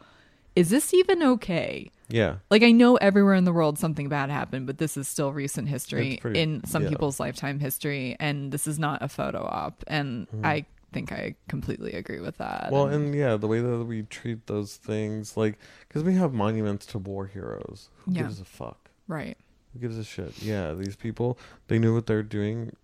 is 0.54 0.68
this 0.70 0.94
even 0.94 1.20
okay? 1.22 1.90
yeah. 2.08 2.36
Like, 2.50 2.62
I 2.62 2.70
know 2.70 2.94
everywhere 2.96 3.34
in 3.34 3.44
the 3.44 3.52
world 3.52 3.78
something 3.80 4.08
bad 4.08 4.30
happened, 4.30 4.66
but 4.68 4.78
this 4.78 4.96
is 4.96 5.08
still 5.08 5.32
recent 5.32 5.68
history 5.68 6.18
pretty- 6.20 6.38
in 6.40 6.62
some 6.66 6.84
yeah. 6.84 6.90
people's 6.90 7.18
lifetime 7.18 7.58
history. 7.58 8.14
And 8.20 8.52
this 8.52 8.66
is 8.68 8.78
not 8.78 9.02
a 9.02 9.08
photo 9.08 9.42
op. 9.44 9.82
And 9.88 10.28
Mm-hmm. 10.28 10.46
I 10.46 10.64
think 10.92 11.12
I 11.12 11.34
completely 11.48 11.92
agree 11.92 12.20
with 12.20 12.38
that. 12.38 12.70
Well, 12.70 12.86
and 12.86 13.14
yeah, 13.14 13.36
the 13.36 13.46
way 13.46 13.60
that 13.60 13.84
we 13.84 14.02
treat 14.02 14.46
those 14.46 14.76
things, 14.76 15.36
like, 15.36 15.58
because 15.88 16.02
we 16.02 16.14
have 16.14 16.32
monuments 16.32 16.86
to 16.86 16.98
war 16.98 17.26
heroes. 17.26 17.88
Who 18.04 18.12
Yeah. 18.12 18.22
gives 18.22 18.40
a 18.40 18.44
fuck? 18.44 18.90
right. 19.08 19.36
Who 19.72 19.78
gives 19.80 19.96
a 19.98 20.04
shit? 20.04 20.42
Yeah, 20.42 20.74
these 20.74 20.96
people, 20.96 21.38
they 21.68 21.78
knew 21.78 21.94
what 21.94 22.06
they're 22.06 22.22
doing. 22.24 22.74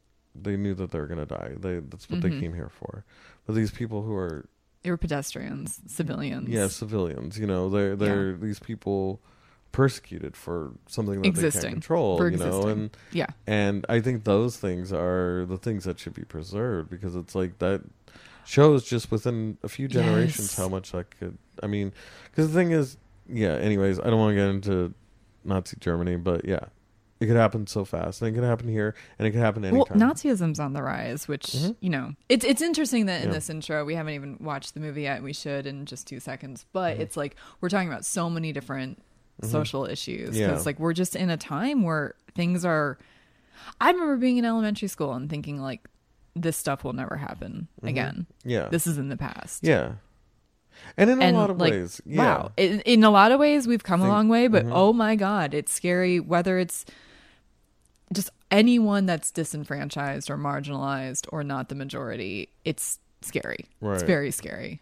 They 0.40 0.56
knew 0.56 0.74
that 0.74 0.90
they're 0.92 1.06
gonna 1.08 1.26
die. 1.26 1.54
They 1.58 1.80
that's 1.80 2.08
what 2.08 2.20
Mhm. 2.20 2.22
they 2.22 2.40
came 2.40 2.54
here 2.54 2.68
for. 2.68 3.04
But 3.44 3.54
these 3.56 3.70
people 3.72 4.02
who 4.02 4.14
are 4.14 4.46
They 4.82 4.90
were 4.90 4.96
pedestrians, 4.96 5.80
civilians. 5.86 6.48
yeah 6.48 6.68
civilians, 6.68 7.38
you 7.40 7.46
know, 7.46 7.68
they're 7.68 7.96
they're 7.96 8.32
these 8.36 8.60
people 8.60 9.20
persecuted 9.76 10.34
for 10.36 10.72
something 10.88 11.16
that 11.16 11.22
they 11.22 11.28
Existing. 11.28 11.62
can't 11.62 11.74
control, 11.74 12.16
For 12.16 12.30
you 12.30 12.38
know, 12.38 12.46
existing. 12.46 12.70
and 12.70 12.96
Yeah. 13.12 13.26
and 13.46 13.84
I 13.90 14.00
think 14.00 14.24
those 14.24 14.56
things 14.56 14.92
are 14.92 15.44
the 15.46 15.58
things 15.58 15.84
that 15.84 15.98
should 15.98 16.14
be 16.14 16.24
preserved 16.24 16.88
because 16.88 17.14
it's 17.14 17.34
like 17.34 17.58
that 17.58 17.82
shows 18.46 18.84
just 18.84 19.10
within 19.10 19.58
a 19.62 19.68
few 19.68 19.86
generations 19.88 20.48
Yes. 20.52 20.56
how 20.56 20.68
much 20.68 20.92
that 20.92 21.10
could. 21.18 21.36
I 21.62 21.66
mean, 21.66 21.92
because 22.30 22.48
the 22.48 22.54
thing 22.54 22.70
is, 22.70 22.96
yeah. 23.28 23.54
Anyways, 23.56 24.00
I 24.00 24.04
don't 24.04 24.18
want 24.18 24.30
to 24.30 24.36
get 24.36 24.48
into 24.48 24.94
Nazi 25.44 25.76
Germany, 25.78 26.16
but 26.16 26.44
yeah, 26.46 26.60
it 27.20 27.26
could 27.26 27.36
happen 27.36 27.66
so 27.66 27.84
fast, 27.84 28.22
and 28.22 28.30
it 28.30 28.38
could 28.38 28.46
happen 28.48 28.68
here, 28.68 28.94
and 29.18 29.26
it 29.28 29.32
could 29.32 29.40
happen 29.40 29.64
anytime. 29.64 29.98
Well, 29.98 30.10
Nazism's 30.10 30.60
on 30.60 30.72
the 30.74 30.82
rise, 30.82 31.26
which 31.28 31.46
Mhm. 31.48 31.76
you 31.80 31.90
know, 31.90 32.14
it's 32.28 32.44
it's 32.44 32.62
interesting 32.62 33.06
that 33.06 33.20
in 33.22 33.28
Yeah. 33.28 33.34
this 33.34 33.50
intro 33.50 33.84
we 33.84 33.94
haven't 33.94 34.14
even 34.14 34.38
watched 34.40 34.72
the 34.74 34.80
movie 34.80 35.02
yet. 35.02 35.22
We 35.22 35.32
should 35.34 35.66
in 35.66 35.84
just 35.86 36.06
two 36.06 36.20
seconds, 36.20 36.64
but 36.72 36.96
Mhm. 36.96 37.00
it's 37.00 37.16
like 37.16 37.36
we're 37.60 37.68
talking 37.68 37.88
about 37.88 38.04
so 38.06 38.30
many 38.30 38.52
different 38.52 39.02
Mhm. 39.42 39.46
social 39.50 39.84
issues. 39.86 40.36
Yeah. 40.38 40.58
Like 40.64 40.78
we're 40.80 40.92
just 40.94 41.14
in 41.16 41.30
a 41.30 41.36
time 41.36 41.82
where 41.82 42.14
things 42.34 42.64
are. 42.64 42.98
I 43.80 43.90
remember 43.90 44.16
being 44.16 44.36
in 44.38 44.44
elementary 44.44 44.88
school 44.88 45.12
and 45.12 45.28
thinking 45.28 45.60
like, 45.60 45.86
this 46.34 46.56
stuff 46.56 46.84
will 46.84 46.92
never 46.92 47.16
happen 47.16 47.68
Mhm. 47.82 47.88
again. 47.88 48.26
yeah, 48.44 48.68
This 48.68 48.86
is 48.86 48.98
in 48.98 49.08
the 49.08 49.16
past. 49.16 49.64
yeah, 49.64 49.92
and 50.98 51.08
in 51.10 51.20
And, 51.22 51.34
a 51.36 51.40
lot 51.40 51.48
of 51.50 51.58
like, 51.58 51.72
ways, 51.72 52.00
yeah. 52.04 52.18
Wow. 52.22 52.52
In, 52.58 52.80
in 52.80 53.04
a 53.04 53.10
lot 53.10 53.32
of 53.32 53.40
ways, 53.40 53.66
we've 53.66 53.82
come 53.82 54.02
a 54.02 54.08
long 54.08 54.28
way, 54.28 54.46
but 54.48 54.66
mhm. 54.66 54.72
oh 54.74 54.92
my 54.92 55.16
God, 55.16 55.54
it's 55.54 55.72
scary 55.72 56.20
whether 56.20 56.58
it's 56.58 56.84
just 58.12 58.30
anyone 58.50 59.06
that's 59.06 59.30
disenfranchised 59.30 60.30
or 60.30 60.36
marginalized 60.36 61.26
or 61.32 61.42
not 61.42 61.68
the 61.68 61.74
majority. 61.74 62.48
It's 62.64 62.98
scary. 63.22 63.64
Right. 63.80 63.94
It's 63.94 64.02
very 64.04 64.30
scary, 64.30 64.80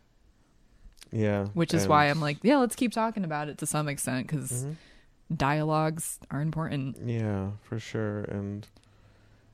yeah, 1.15 1.47
which 1.55 1.73
is 1.73 1.83
and- 1.85 1.91
why 1.91 2.07
I'm 2.11 2.21
like, 2.21 2.39
yeah, 2.43 2.57
let's 2.59 2.75
keep 2.77 2.93
talking 2.93 3.25
about 3.25 3.49
it 3.49 3.59
to 3.59 3.67
some 3.67 3.89
extent 3.89 4.27
because 4.27 4.65
Mhm. 4.67 4.77
dialogues 5.35 6.19
are 6.31 6.41
important. 6.43 6.97
Yeah, 7.07 7.51
for 7.63 7.79
sure, 7.79 8.25
and 8.25 8.67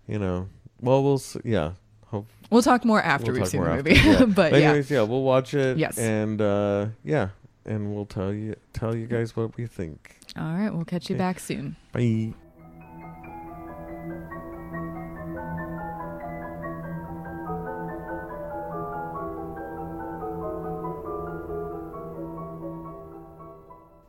you 0.09 0.19
know, 0.19 0.49
well, 0.81 1.03
we'll 1.05 1.19
see. 1.19 1.41
Yeah, 1.45 1.73
hope 2.07 2.27
We'll 2.51 2.63
talk 2.63 2.85
more 2.85 3.01
after 3.03 3.31
We'll 3.33 3.43
we've 3.43 3.49
seen 3.49 3.61
the 3.61 3.67
more 3.69 3.77
movie. 3.77 3.93
after, 3.97 4.11
yeah. 4.11 4.25
but 4.41 4.51
But 4.51 4.61
yeah. 4.61 4.75
yeah. 4.89 5.03
we'll 5.03 5.23
watch 5.23 5.55
it. 5.55 5.79
Yes. 5.79 5.99
and 5.99 6.41
uh, 6.41 6.87
yeah, 7.05 7.29
and 7.65 7.95
we'll 7.95 8.07
tell 8.07 8.33
you 8.33 8.57
tell 8.73 8.97
you 8.97 9.07
guys 9.07 9.37
what 9.37 9.57
we 9.57 9.67
think. 9.67 10.17
All 10.37 10.55
right. 10.55 10.71
We'll 10.71 10.85
catch 10.85 11.11
you 11.11 11.15
Okay. 11.17 11.23
back 11.23 11.39
soon. 11.41 11.77
Bye. 11.93 12.35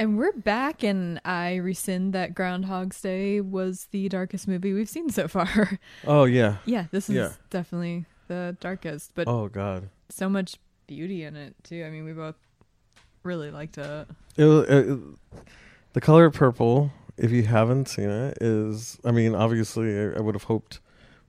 And 0.01 0.17
we're 0.17 0.31
back, 0.31 0.81
and 0.81 1.21
I 1.23 1.57
rescind 1.57 2.13
that 2.13 2.33
Groundhog's 2.33 2.99
Day 2.99 3.39
was 3.39 3.87
the 3.91 4.09
darkest 4.09 4.47
movie 4.47 4.73
we've 4.73 4.89
seen 4.89 5.11
so 5.11 5.27
far. 5.27 5.77
Oh 6.07 6.23
yeah. 6.23 6.55
yeah, 6.65 6.85
this 6.89 7.07
is 7.07 7.17
Yeah. 7.17 7.33
definitely 7.51 8.05
the 8.27 8.57
darkest, 8.59 9.11
but 9.13 9.27
Oh 9.27 9.47
god. 9.47 9.89
so 10.09 10.27
much 10.27 10.57
beauty 10.87 11.23
in 11.23 11.35
it 11.35 11.53
too. 11.63 11.83
I 11.85 11.91
mean, 11.91 12.03
we 12.03 12.13
both 12.13 12.33
really 13.21 13.51
liked 13.51 13.77
it. 13.77 14.07
It, 14.37 14.45
it, 14.47 14.99
the 15.93 16.01
color 16.01 16.31
purple, 16.31 16.91
if 17.15 17.29
you 17.29 17.43
haven't 17.43 17.87
seen 17.87 18.09
it, 18.09 18.39
is 18.41 18.97
I 19.05 19.11
mean, 19.11 19.35
obviously, 19.35 19.95
I, 19.95 20.13
I 20.17 20.19
would 20.19 20.33
have 20.33 20.45
hoped 20.45 20.79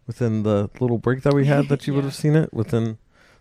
within 0.07 0.45
the 0.45 0.71
little 0.81 0.97
break 0.97 1.25
that 1.25 1.35
we 1.35 1.45
had 1.45 1.69
that 1.69 1.87
you 1.87 1.93
would 1.93 2.05
have 2.05 2.15
seen 2.15 2.37
it 2.37 2.55
within 2.55 2.97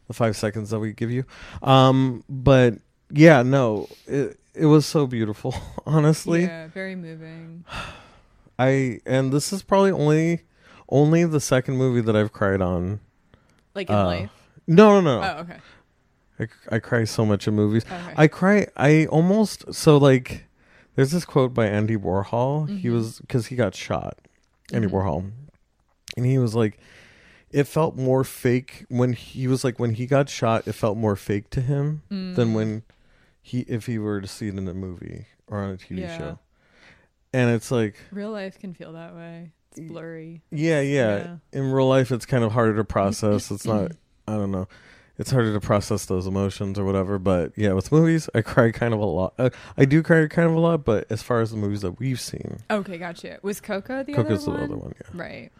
the 0.10 0.14
five 0.14 0.36
seconds 0.36 0.72
that 0.72 0.80
we 0.80 0.92
give 0.92 1.10
you. 1.10 1.24
Um, 1.64 2.26
but 2.28 2.74
yeah, 3.10 3.44
no, 3.44 3.88
it 4.08 4.38
it 4.54 4.66
was 4.66 4.86
so 4.86 5.08
beautiful. 5.08 5.54
Honestly, 5.86 6.44
Yeah, 6.44 6.68
very 6.68 6.96
moving. 6.96 7.66
I 8.60 9.00
and 9.06 9.32
this 9.34 9.52
is 9.54 9.64
probably 9.64 9.92
only 9.92 10.42
only 10.90 11.24
the 11.26 11.40
second 11.40 11.78
movie 11.78 12.02
that 12.02 12.16
I've 12.16 12.32
cried 12.32 12.62
on. 12.62 13.00
Like 13.74 13.90
in 13.90 13.96
Uh, 13.96 14.06
life. 14.06 14.30
No, 14.68 15.00
no, 15.00 15.22
no. 15.22 15.22
Oh, 15.28 15.40
okay. 15.42 15.58
I, 16.70 16.76
I 16.76 16.80
cry 16.80 17.04
so 17.06 17.26
much 17.26 17.48
in 17.48 17.56
movies. 17.56 17.84
Okay. 17.86 18.14
I 18.18 18.28
cry. 18.28 18.68
I 18.78 19.06
almost 19.08 19.74
so 19.74 19.98
like. 19.98 20.46
There's 20.96 21.12
this 21.12 21.24
quote 21.24 21.54
by 21.54 21.68
Andy 21.68 21.96
Warhol. 21.96 22.68
He 22.80 22.90
Mhm. 22.90 22.94
was 22.94 23.20
because 23.20 23.48
he 23.48 23.56
got 23.56 23.74
shot. 23.74 24.18
Andy 24.74 24.88
Mhm. 24.88 24.92
Warhol, 24.92 25.32
and 26.18 26.26
he 26.26 26.38
was 26.38 26.54
like, 26.54 26.78
it 27.50 27.64
felt 27.64 27.96
more 27.96 28.24
fake 28.26 28.86
when 28.90 29.14
he 29.14 29.48
was 29.48 29.64
like 29.64 29.80
when 29.80 29.94
he 29.94 30.06
got 30.06 30.30
shot. 30.30 30.68
It 30.68 30.74
felt 30.74 30.98
more 30.98 31.16
fake 31.16 31.50
to 31.52 31.62
him 31.62 32.02
than 32.10 32.36
Mm. 32.36 32.54
when 32.54 32.84
he 33.42 33.62
if 33.62 33.86
he 33.88 33.98
were 34.00 34.22
to 34.22 34.28
see 34.28 34.48
it 34.48 34.58
in 34.58 34.68
a 34.68 34.74
movie 34.74 35.26
or 35.48 35.60
on 35.60 35.72
a 35.72 35.78
TV 35.78 36.00
Yeah. 36.02 36.18
show. 36.18 36.40
And 37.34 37.50
it's 37.52 37.72
like, 37.72 37.96
real 38.12 38.32
life 38.32 38.60
can 38.60 38.74
feel 38.74 38.94
that 38.94 39.16
way. 39.16 39.52
It's 39.72 39.80
blurry. 39.80 40.42
yeah, 40.52 40.82
yeah. 40.82 41.18
Yeah. 41.18 41.36
In 41.60 41.72
real 41.72 41.88
life, 41.88 42.12
it's 42.12 42.26
kind 42.26 42.44
of 42.44 42.52
harder 42.52 42.76
to 42.76 42.84
process. 42.84 43.50
It's 43.52 43.66
not. 43.66 43.92
I 44.28 44.34
don't 44.34 44.52
know. 44.52 44.68
It's 45.18 45.32
harder 45.32 45.54
to 45.54 45.60
process 45.62 46.06
those 46.06 46.26
emotions 46.28 46.78
or 46.80 46.84
whatever. 46.84 47.18
But 47.20 47.54
yeah, 47.56 47.72
with 47.74 47.92
movies, 47.92 48.30
I 48.36 48.42
cry 48.42 48.72
kind 48.72 48.94
of 48.94 49.00
a 49.00 49.06
lot. 49.06 49.34
Uh, 49.38 49.50
I 49.78 49.86
do 49.86 50.04
cry 50.04 50.28
kind 50.28 50.50
of 50.50 50.56
a 50.56 50.60
lot. 50.60 50.84
But 50.84 51.06
as 51.10 51.22
far 51.24 51.40
as 51.42 51.52
the 51.52 51.58
movies 51.58 51.82
that 51.82 52.00
we've 52.00 52.20
seen, 52.20 52.58
Okay, 52.70 52.98
gotcha. 52.98 53.40
Was 53.44 53.62
Coco 53.62 54.04
the 54.04 54.14
Coco's 54.14 54.48
other 54.48 54.58
the 54.58 54.64
other 54.66 54.78
one. 54.78 54.94
Yeah. 55.00 55.22
Right. 55.22 55.52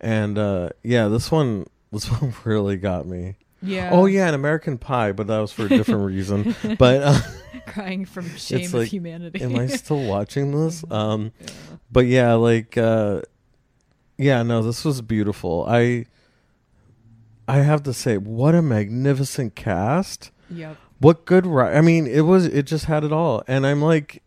And 0.00 0.38
uh, 0.38 0.68
yeah, 0.84 1.08
this 1.08 1.30
one, 1.32 1.66
this 1.92 2.06
one 2.10 2.34
really 2.44 2.76
got 2.76 3.06
me. 3.06 3.36
Yeah. 3.62 3.90
Oh 3.92 4.06
yeah, 4.06 4.28
an 4.28 4.34
American 4.34 4.78
Pie, 4.78 5.12
but 5.12 5.26
that 5.26 5.38
was 5.38 5.52
for 5.52 5.66
a 5.66 5.68
different 5.68 6.04
reason. 6.06 6.54
But 6.78 7.02
uh, 7.02 7.20
Crying 7.66 8.04
from 8.04 8.28
shame 8.36 8.66
of 8.66 8.74
like, 8.74 8.88
humanity. 8.88 9.42
am 9.42 9.56
I 9.56 9.66
still 9.66 10.02
watching 10.04 10.52
this? 10.52 10.84
Um, 10.90 11.32
Yeah. 11.40 11.46
but 11.90 12.06
yeah, 12.06 12.34
like, 12.34 12.78
uh, 12.78 13.22
yeah, 14.16 14.42
no, 14.42 14.62
this 14.62 14.84
was 14.84 15.00
beautiful. 15.02 15.64
I, 15.68 16.06
I 17.46 17.58
have 17.58 17.82
to 17.84 17.92
say, 17.92 18.16
what 18.16 18.54
a 18.54 18.62
magnificent 18.62 19.54
cast. 19.54 20.30
Yep. 20.50 20.76
What 21.00 21.24
good 21.24 21.46
ri 21.46 21.64
I 21.64 21.80
mean, 21.80 22.06
it 22.06 22.22
was. 22.22 22.46
It 22.46 22.64
just 22.64 22.86
had 22.86 23.04
it 23.04 23.12
all. 23.12 23.42
And 23.46 23.66
I'm 23.66 23.80
like, 23.80 24.22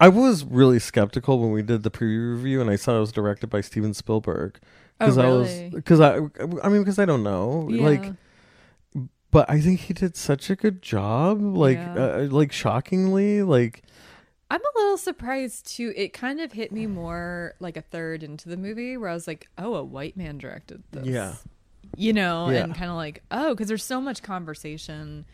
I 0.00 0.08
was 0.08 0.44
really 0.44 0.78
skeptical 0.78 1.38
when 1.40 1.50
we 1.50 1.62
did 1.62 1.82
the 1.82 1.90
preview 1.90 2.32
review, 2.36 2.60
and 2.60 2.70
I 2.70 2.76
saw 2.76 2.96
it 2.96 3.00
was 3.00 3.12
directed 3.12 3.48
by 3.48 3.60
Steven 3.60 3.94
Spielberg. 3.94 4.58
Oh, 4.62 4.66
Because 4.98 5.18
I 5.18 5.24
really? 5.24 5.38
was, 5.64 5.74
because 5.74 6.00
I, 6.00 6.16
I 6.62 6.68
mean, 6.68 6.82
because 6.82 6.98
I 7.00 7.04
don't 7.04 7.22
know, 7.24 7.68
yeah. 7.70 7.82
like, 7.84 8.12
but 9.34 9.50
I 9.50 9.60
think 9.60 9.80
he 9.80 9.92
did 9.94 10.16
such 10.16 10.48
a 10.48 10.54
good 10.54 10.80
job. 10.80 11.42
Like, 11.42 11.76
Yeah. 11.76 11.94
uh, 11.94 12.28
like 12.30 12.52
shockingly, 12.52 13.42
like, 13.42 13.82
I'm 14.48 14.60
a 14.60 14.78
little 14.78 14.96
surprised 14.96 15.66
too. 15.74 15.92
It 15.96 16.12
kind 16.12 16.40
of 16.40 16.52
hit 16.52 16.70
me 16.70 16.86
more 16.86 17.54
like 17.58 17.76
a 17.76 17.82
third 17.82 18.22
into 18.22 18.48
the 18.48 18.56
movie 18.56 18.96
where 18.96 19.10
I 19.10 19.14
was 19.14 19.26
like, 19.26 19.48
oh, 19.58 19.74
a 19.74 19.82
white 19.82 20.16
man 20.16 20.38
directed 20.38 20.84
this. 20.92 21.04
Yeah. 21.06 21.34
You 21.96 22.12
know, 22.12 22.48
Yeah. 22.50 22.62
and 22.62 22.74
kind 22.76 22.90
of 22.90 22.96
like, 22.96 23.24
oh, 23.32 23.50
because 23.54 23.66
there's 23.66 23.82
so 23.82 24.00
much 24.00 24.22
conversation 24.22 25.24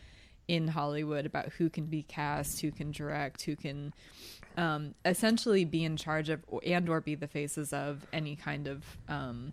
in 0.49 0.69
Hollywood 0.69 1.27
about 1.27 1.51
who 1.59 1.69
can 1.69 1.85
be 1.85 2.03
cast, 2.03 2.63
who 2.63 2.71
can 2.73 2.93
direct, 2.93 3.43
who 3.43 3.55
can 3.55 3.93
um, 4.57 4.95
essentially 5.05 5.65
be 5.67 5.85
in 5.85 5.99
charge 5.99 6.31
of 6.31 6.41
and 6.65 6.89
or 6.89 7.03
be 7.03 7.15
the 7.15 7.29
faces 7.29 7.73
of 7.75 8.07
any 8.15 8.35
kind 8.35 8.67
of 8.67 8.83
um, 9.09 9.53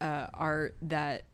uh, 0.00 0.26
art 0.32 0.76
that 0.82 1.24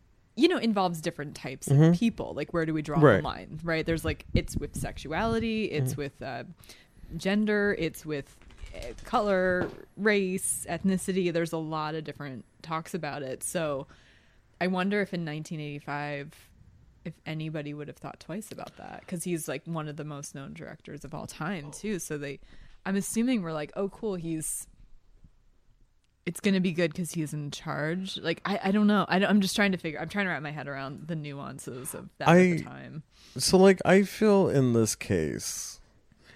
you 0.41 0.49
know 0.49 0.57
involves 0.59 1.01
different 1.01 1.35
types 1.35 1.69
Mhm. 1.69 1.91
of 1.93 1.99
people 1.99 2.33
like 2.35 2.53
where 2.55 2.65
do 2.67 2.73
we 2.75 2.83
draw 2.83 2.99
Right. 3.01 3.17
the 3.19 3.23
line 3.23 3.61
right 3.63 3.85
there's 3.85 4.05
like 4.05 4.25
it's 4.35 4.57
with 4.57 4.75
sexuality 4.77 5.65
it's 5.67 5.93
Mm-hmm. 5.93 6.01
with 6.03 6.23
uh, 6.23 6.45
gender 7.17 7.75
it's 7.79 8.07
with 8.07 8.37
uh, 8.75 8.79
color 9.05 9.69
race 9.97 10.67
ethnicity 10.69 11.33
there's 11.33 11.53
a 11.53 11.59
lot 11.59 11.95
of 11.95 12.05
different 12.05 12.45
talks 12.63 12.95
about 12.95 13.23
it 13.23 13.43
so 13.43 13.87
i 14.61 14.67
wonder 14.67 15.01
if 15.01 15.13
in 15.13 15.25
1985 15.25 16.49
if 17.05 17.15
anybody 17.27 17.73
would 17.75 17.89
have 17.89 17.97
thought 17.97 18.21
twice 18.21 18.53
about 18.53 18.77
that 18.77 19.01
because 19.01 19.25
he's 19.25 19.49
like 19.49 19.63
one 19.67 19.89
of 19.89 19.97
the 19.97 20.05
most 20.05 20.35
known 20.35 20.53
directors 20.55 21.05
of 21.05 21.15
all 21.15 21.27
time 21.27 21.71
too 21.73 21.99
so 21.99 22.17
they 22.19 22.39
i'm 22.87 22.97
assuming 22.97 23.43
we're 23.43 23.53
like 23.53 23.73
oh 23.75 23.89
cool 23.89 24.15
he's 24.15 24.67
it's 26.27 26.41
gonna 26.41 26.61
be 26.61 26.73
good 26.73 26.93
because 26.93 27.13
he's 27.13 27.33
in 27.33 27.51
charge 27.51 28.19
like 28.19 28.41
i, 28.45 28.61
I 28.65 28.71
don't 28.71 28.87
know 28.87 29.07
I 29.09 29.25
i'm 29.25 29.41
just 29.41 29.57
trying 29.57 29.73
to 29.73 29.79
figure 29.79 29.99
i'm 30.01 30.09
trying 30.09 30.27
to 30.27 30.31
wrap 30.33 30.43
my 30.43 30.51
head 30.51 30.69
around 30.69 31.09
the 31.09 31.17
nuances 31.17 31.95
of 31.95 32.09
that 32.19 32.29
at 32.29 32.35
I- 32.37 32.59
time 32.63 33.03
so 33.37 33.57
like 33.59 33.81
I 33.85 34.03
feel 34.03 34.49
in 34.49 34.73
this 34.73 34.97
case, 34.97 35.81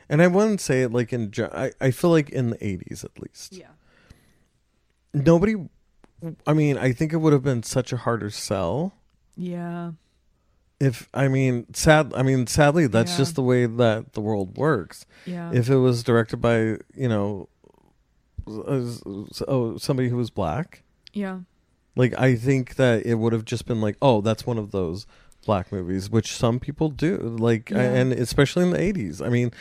and 0.08 0.22
I 0.22 0.28
wouldn't 0.28 0.60
say 0.60 0.82
it 0.82 0.92
like 0.92 1.12
in. 1.12 1.32
I 1.52 1.72
I 1.80 1.90
feel 1.90 2.10
like 2.10 2.30
in 2.30 2.50
the 2.50 2.56
'80s 2.58 3.04
at 3.04 3.20
least, 3.20 3.52
yeah 3.52 3.66
nobody. 5.12 5.56
I 6.46 6.52
mean, 6.54 6.78
I 6.78 6.92
think 6.92 7.12
it 7.12 7.18
would 7.18 7.32
have 7.32 7.42
been 7.42 7.62
such 7.62 7.92
a 7.92 7.96
harder 7.98 8.30
sell 8.30 8.94
yeah 9.36 9.92
if 10.80 11.08
I 11.12 11.28
mean, 11.28 11.66
sad. 11.74 12.12
I 12.14 12.22
mean, 12.22 12.46
sadly, 12.46 12.86
that's 12.86 13.12
Yeah. 13.12 13.18
just 13.18 13.34
the 13.34 13.42
way 13.42 13.66
that 13.66 14.12
the 14.12 14.20
world 14.20 14.56
works. 14.56 15.04
yeah 15.26 15.50
If 15.52 15.68
it 15.68 15.76
was 15.76 16.02
directed 16.04 16.38
by 16.38 16.58
you 16.94 17.08
know, 17.08 17.48
s- 18.48 19.42
oh 19.48 19.76
somebody 19.76 20.08
who 20.08 20.16
was 20.16 20.30
black, 20.30 20.82
yeah 21.12 21.40
like 21.96 22.12
I 22.18 22.34
think 22.36 22.74
that 22.76 23.06
it 23.06 23.14
would 23.14 23.32
have 23.32 23.44
just 23.44 23.66
been 23.66 23.80
like, 23.80 23.96
oh, 24.02 24.20
that's 24.20 24.44
one 24.44 24.58
of 24.58 24.72
those 24.72 25.06
black 25.46 25.70
movies, 25.70 26.10
which 26.10 26.32
some 26.34 26.58
people 26.58 26.88
do, 26.88 27.16
like, 27.38 27.70
Yeah. 27.70 27.82
and 27.82 28.12
especially 28.12 28.64
in 28.64 28.70
the 28.70 28.78
'80s. 28.78 29.20
I 29.24 29.28
mean, 29.28 29.52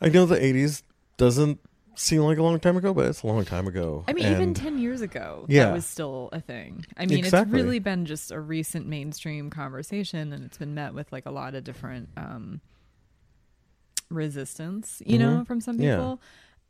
I 0.00 0.08
know 0.08 0.26
the 0.26 0.42
'80s 0.42 0.82
doesn't 1.16 1.60
seem 1.94 2.22
like 2.22 2.36
a 2.38 2.42
long 2.42 2.58
time 2.58 2.76
ago, 2.76 2.92
but 2.92 3.06
it's 3.06 3.22
a 3.22 3.26
long 3.28 3.44
time 3.44 3.66
ago. 3.68 4.04
I 4.08 4.12
mean, 4.12 4.26
even 4.26 4.52
10 4.54 4.78
years 4.78 5.00
ago, 5.02 5.46
Yeah. 5.48 5.66
that 5.66 5.72
was 5.74 5.86
still 5.86 6.28
a 6.32 6.40
thing. 6.40 6.84
I 6.96 7.06
mean, 7.06 7.18
Exactly. 7.20 7.58
it's 7.58 7.64
really 7.64 7.78
been 7.78 8.04
just 8.06 8.30
a 8.32 8.38
recent 8.40 8.86
mainstream 8.88 9.48
conversation 9.48 10.32
and 10.32 10.44
it's 10.44 10.58
been 10.58 10.74
met 10.74 10.92
with 10.94 11.10
like 11.12 11.24
a 11.26 11.30
lot 11.30 11.54
of 11.54 11.62
different 11.64 12.08
um, 12.18 12.60
resistance, 14.10 15.02
you 15.06 15.18
know, 15.18 15.38
Mhm. 15.42 15.46
from 15.46 15.60
some 15.60 15.80
Yeah. 15.80 15.96
people. 15.96 16.20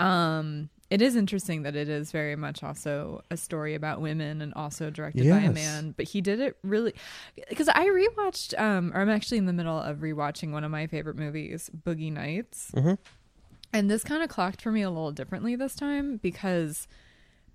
Um, 0.00 0.68
it 0.90 1.02
is 1.02 1.16
interesting 1.16 1.62
that 1.62 1.74
it 1.74 1.88
is 1.88 2.12
very 2.12 2.36
much 2.36 2.62
also 2.62 3.22
a 3.30 3.36
story 3.36 3.74
about 3.74 4.00
women 4.00 4.40
and 4.40 4.54
also 4.54 4.88
directed 4.90 5.28
by 5.28 5.38
a 5.38 5.52
man, 5.52 5.94
but 5.96 6.06
he 6.08 6.20
did 6.20 6.38
it 6.40 6.56
really 6.62 6.94
because 7.48 7.68
I 7.68 7.86
rewatched, 7.88 8.58
um, 8.60 8.92
or 8.94 9.00
I'm 9.00 9.08
actually 9.10 9.38
in 9.38 9.46
the 9.46 9.52
middle 9.52 9.78
of 9.78 9.98
rewatching 9.98 10.52
one 10.52 10.62
of 10.64 10.70
my 10.70 10.86
favorite 10.86 11.16
movies, 11.16 11.70
Boogie 11.84 12.12
Nights. 12.12 12.70
Mhm. 12.74 12.98
And 13.72 13.90
this 13.90 14.04
kind 14.04 14.22
of 14.22 14.28
clocked 14.28 14.62
for 14.62 14.70
me 14.70 14.82
a 14.82 14.88
little 14.90 15.12
differently 15.12 15.56
this 15.56 15.74
time 15.74 16.18
because 16.18 16.86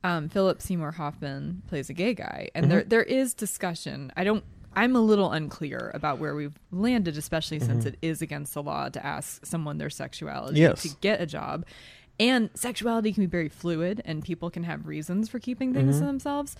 um, 0.03 0.29
Philip 0.29 0.61
Seymour 0.61 0.91
Hoffman 0.93 1.61
plays 1.67 1.89
a 1.89 1.93
gay 1.93 2.13
guy, 2.15 2.49
and 2.55 2.69
there 2.71 2.81
Mhm. 2.81 2.89
there 2.89 3.03
is 3.03 3.33
discussion. 3.35 4.11
I 4.17 4.23
don't. 4.23 4.43
I'm 4.75 4.95
a 4.95 5.01
little 5.01 5.31
unclear 5.31 5.91
about 5.93 6.17
where 6.17 6.33
we've 6.33 6.57
landed, 6.71 7.17
especially 7.17 7.59
since 7.59 7.83
Mhm. 7.83 7.89
it 7.89 7.97
is 8.01 8.21
against 8.21 8.53
the 8.53 8.63
law 8.63 8.87
to 8.89 9.05
ask 9.05 9.45
someone 9.45 9.77
their 9.77 9.89
sexuality 9.89 10.59
Yes. 10.61 10.81
to 10.83 10.89
get 11.01 11.21
a 11.21 11.25
job. 11.25 11.65
And 12.21 12.49
sexuality 12.53 13.11
can 13.13 13.23
be 13.23 13.27
very 13.27 13.49
fluid, 13.49 14.01
and 14.05 14.23
people 14.23 14.49
can 14.51 14.63
have 14.63 14.85
reasons 14.87 15.27
for 15.27 15.39
keeping 15.39 15.73
things 15.73 15.97
to 15.97 16.03
Mhm. 16.03 16.07
themselves. 16.07 16.55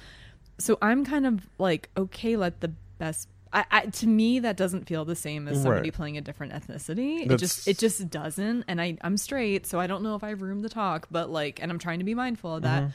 So 0.58 0.78
I'm 0.82 1.06
kind 1.06 1.26
of 1.28 1.47
like, 1.60 1.89
okay, 1.95 2.36
let 2.36 2.62
the 2.62 2.69
best. 2.97 3.30
I, 3.54 3.65
I, 3.69 3.86
to 3.86 4.08
me, 4.08 4.39
that 4.39 4.56
doesn't 4.58 4.88
feel 4.88 5.04
the 5.06 5.15
same 5.15 5.47
as 5.47 5.62
somebody 5.62 5.89
Right. 5.89 5.93
playing 5.93 6.17
a 6.17 6.21
different 6.21 6.54
ethnicity. 6.54 7.30
It 7.30 7.38
just, 7.38 7.67
it 7.67 7.78
just 7.78 8.10
doesn't. 8.10 8.63
And 8.67 8.82
I, 8.82 8.97
I'm 9.02 9.17
straight, 9.17 9.67
so 9.67 9.80
I 9.80 9.88
don't 9.88 10.02
know 10.04 10.15
if 10.15 10.24
I 10.24 10.30
have 10.30 10.41
room 10.41 10.63
to 10.63 10.69
talk. 10.69 11.08
But 11.12 11.30
like, 11.30 11.62
and 11.62 11.69
I'm 11.71 11.78
trying 11.80 12.00
to 12.00 12.06
be 12.06 12.13
mindful 12.15 12.56
of 12.56 12.63
that. 12.63 12.84
Mhm. 12.84 12.93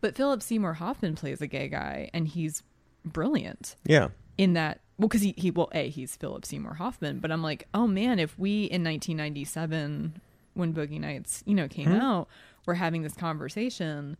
But 0.00 0.16
Philip 0.16 0.42
Seymour 0.42 0.74
Hoffman 0.74 1.14
plays 1.14 1.40
a 1.40 1.46
gay 1.46 1.68
guy, 1.68 2.10
and 2.12 2.26
he's 2.28 2.62
brilliant 3.04 3.76
Yeah. 3.84 4.08
in 4.36 4.52
that. 4.54 4.80
Well, 4.98 5.08
because 5.08 5.22
he, 5.22 5.34
he, 5.36 5.50
well, 5.50 5.70
a 5.72 5.88
he's 5.88 6.14
Philip 6.16 6.44
Seymour 6.44 6.74
Hoffman, 6.74 7.20
but 7.20 7.30
I'm 7.32 7.42
like, 7.42 7.68
oh 7.72 7.86
man, 7.86 8.18
if 8.18 8.38
we 8.38 8.64
in 8.64 8.82
1997, 8.84 10.20
when 10.54 10.72
Boogie 10.74 11.00
Nights, 11.00 11.42
you 11.46 11.54
know, 11.54 11.68
came 11.68 11.88
Mhm. 11.88 12.00
out, 12.00 12.28
were 12.66 12.74
having 12.74 13.02
this 13.02 13.14
conversation, 13.14 14.16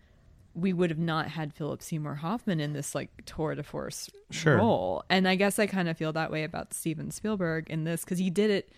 we 0.54 0.72
would 0.72 0.90
have 0.90 0.98
not 0.98 1.28
had 1.28 1.52
Philip 1.54 1.82
Seymour 1.82 2.16
Hoffman 2.16 2.60
in 2.60 2.72
this 2.74 2.94
like 2.94 3.10
tour 3.24 3.54
de 3.54 3.62
force 3.62 4.10
Sure. 4.30 4.56
role. 4.58 5.02
And 5.08 5.26
I 5.26 5.34
guess 5.34 5.58
I 5.58 5.66
kind 5.66 5.88
of 5.88 5.96
feel 5.96 6.12
that 6.12 6.30
way 6.30 6.44
about 6.44 6.74
Steven 6.74 7.10
Spielberg 7.10 7.70
in 7.70 7.84
this 7.84 8.04
because 8.04 8.18
he 8.18 8.28
did 8.30 8.50
it 8.50 8.70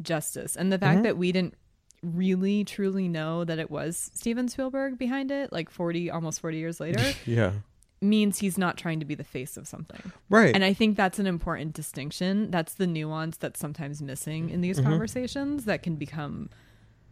justice, 0.00 0.56
and 0.56 0.72
the 0.72 0.78
fact 0.78 1.00
Mhm. 1.00 1.02
that 1.04 1.16
we 1.18 1.32
didn't 1.32 1.54
really 2.02 2.64
truly 2.64 3.06
know 3.08 3.44
that 3.44 3.58
it 3.60 3.70
was 3.70 4.10
Steven 4.14 4.48
Spielberg 4.48 4.98
behind 4.98 5.30
it, 5.30 5.52
like 5.52 5.70
40, 5.70 6.10
almost 6.10 6.40
40 6.40 6.58
years 6.58 6.80
later 6.80 6.98
Yeah. 7.26 7.52
Means 8.02 8.38
he's 8.38 8.58
not 8.58 8.76
trying 8.76 8.98
to 9.00 9.06
be 9.06 9.14
the 9.14 9.24
face 9.24 9.56
of 9.56 9.66
something. 9.68 10.12
right. 10.28 10.54
And 10.54 10.64
I 10.64 10.72
think 10.74 10.96
that's 10.96 11.18
an 11.18 11.26
important 11.26 11.72
distinction. 11.74 12.50
That's 12.50 12.74
the 12.74 12.86
nuance 12.86 13.36
that's 13.36 13.60
sometimes 13.60 14.02
missing 14.02 14.50
in 14.50 14.60
these 14.60 14.80
Mhm. 14.80 14.84
conversations 14.84 15.64
that 15.66 15.82
can 15.82 15.96
become 15.96 16.50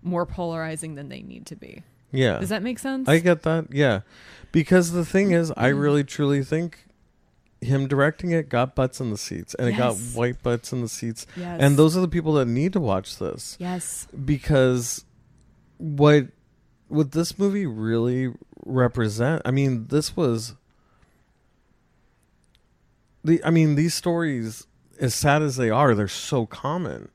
more 0.02 0.26
polarizing 0.26 0.94
than 0.96 1.08
they 1.08 1.22
need 1.22 1.46
to 1.46 1.56
be. 1.56 1.82
yeah. 2.12 2.38
Does 2.40 2.48
that 2.48 2.62
make 2.62 2.78
sense? 2.80 3.08
I 3.08 3.18
get 3.20 3.42
that. 3.42 3.68
Yeah. 3.72 4.00
Because 4.50 4.90
the 4.92 5.04
thing 5.04 5.30
is, 5.30 5.52
I 5.56 5.70
Mhm. 5.70 5.80
really 5.80 6.02
truly 6.04 6.42
think 6.42 6.86
him 7.60 7.86
directing 7.86 8.30
it 8.32 8.48
got 8.48 8.74
butts 8.74 9.00
in 9.00 9.10
the 9.10 9.18
seats 9.18 9.54
and 9.54 9.68
it 9.68 9.76
got 9.76 9.94
white 10.14 10.42
butts 10.42 10.72
in 10.72 10.80
the 10.80 10.88
seats. 10.88 11.26
yes. 11.36 11.60
And 11.60 11.76
those 11.76 11.96
are 11.96 12.00
the 12.00 12.08
people 12.08 12.32
that 12.34 12.46
need 12.46 12.72
to 12.72 12.80
watch 12.80 13.18
this 13.18 13.56
Yes. 13.60 14.08
because 14.24 15.04
what 15.76 16.28
what 16.88 17.12
this 17.12 17.38
movie 17.38 17.66
really 17.66 18.32
represent 18.66 19.40
I 19.44 19.50
mean 19.52 19.86
this 19.88 20.16
was 20.16 20.54
the 23.24 23.42
I 23.44 23.50
mean 23.50 23.74
these 23.74 23.94
stories 23.94 24.66
as 25.00 25.14
sad 25.14 25.42
as 25.42 25.56
they 25.56 25.70
are 25.70 25.94
they're 25.94 26.08
so 26.08 26.46
common 26.46 27.10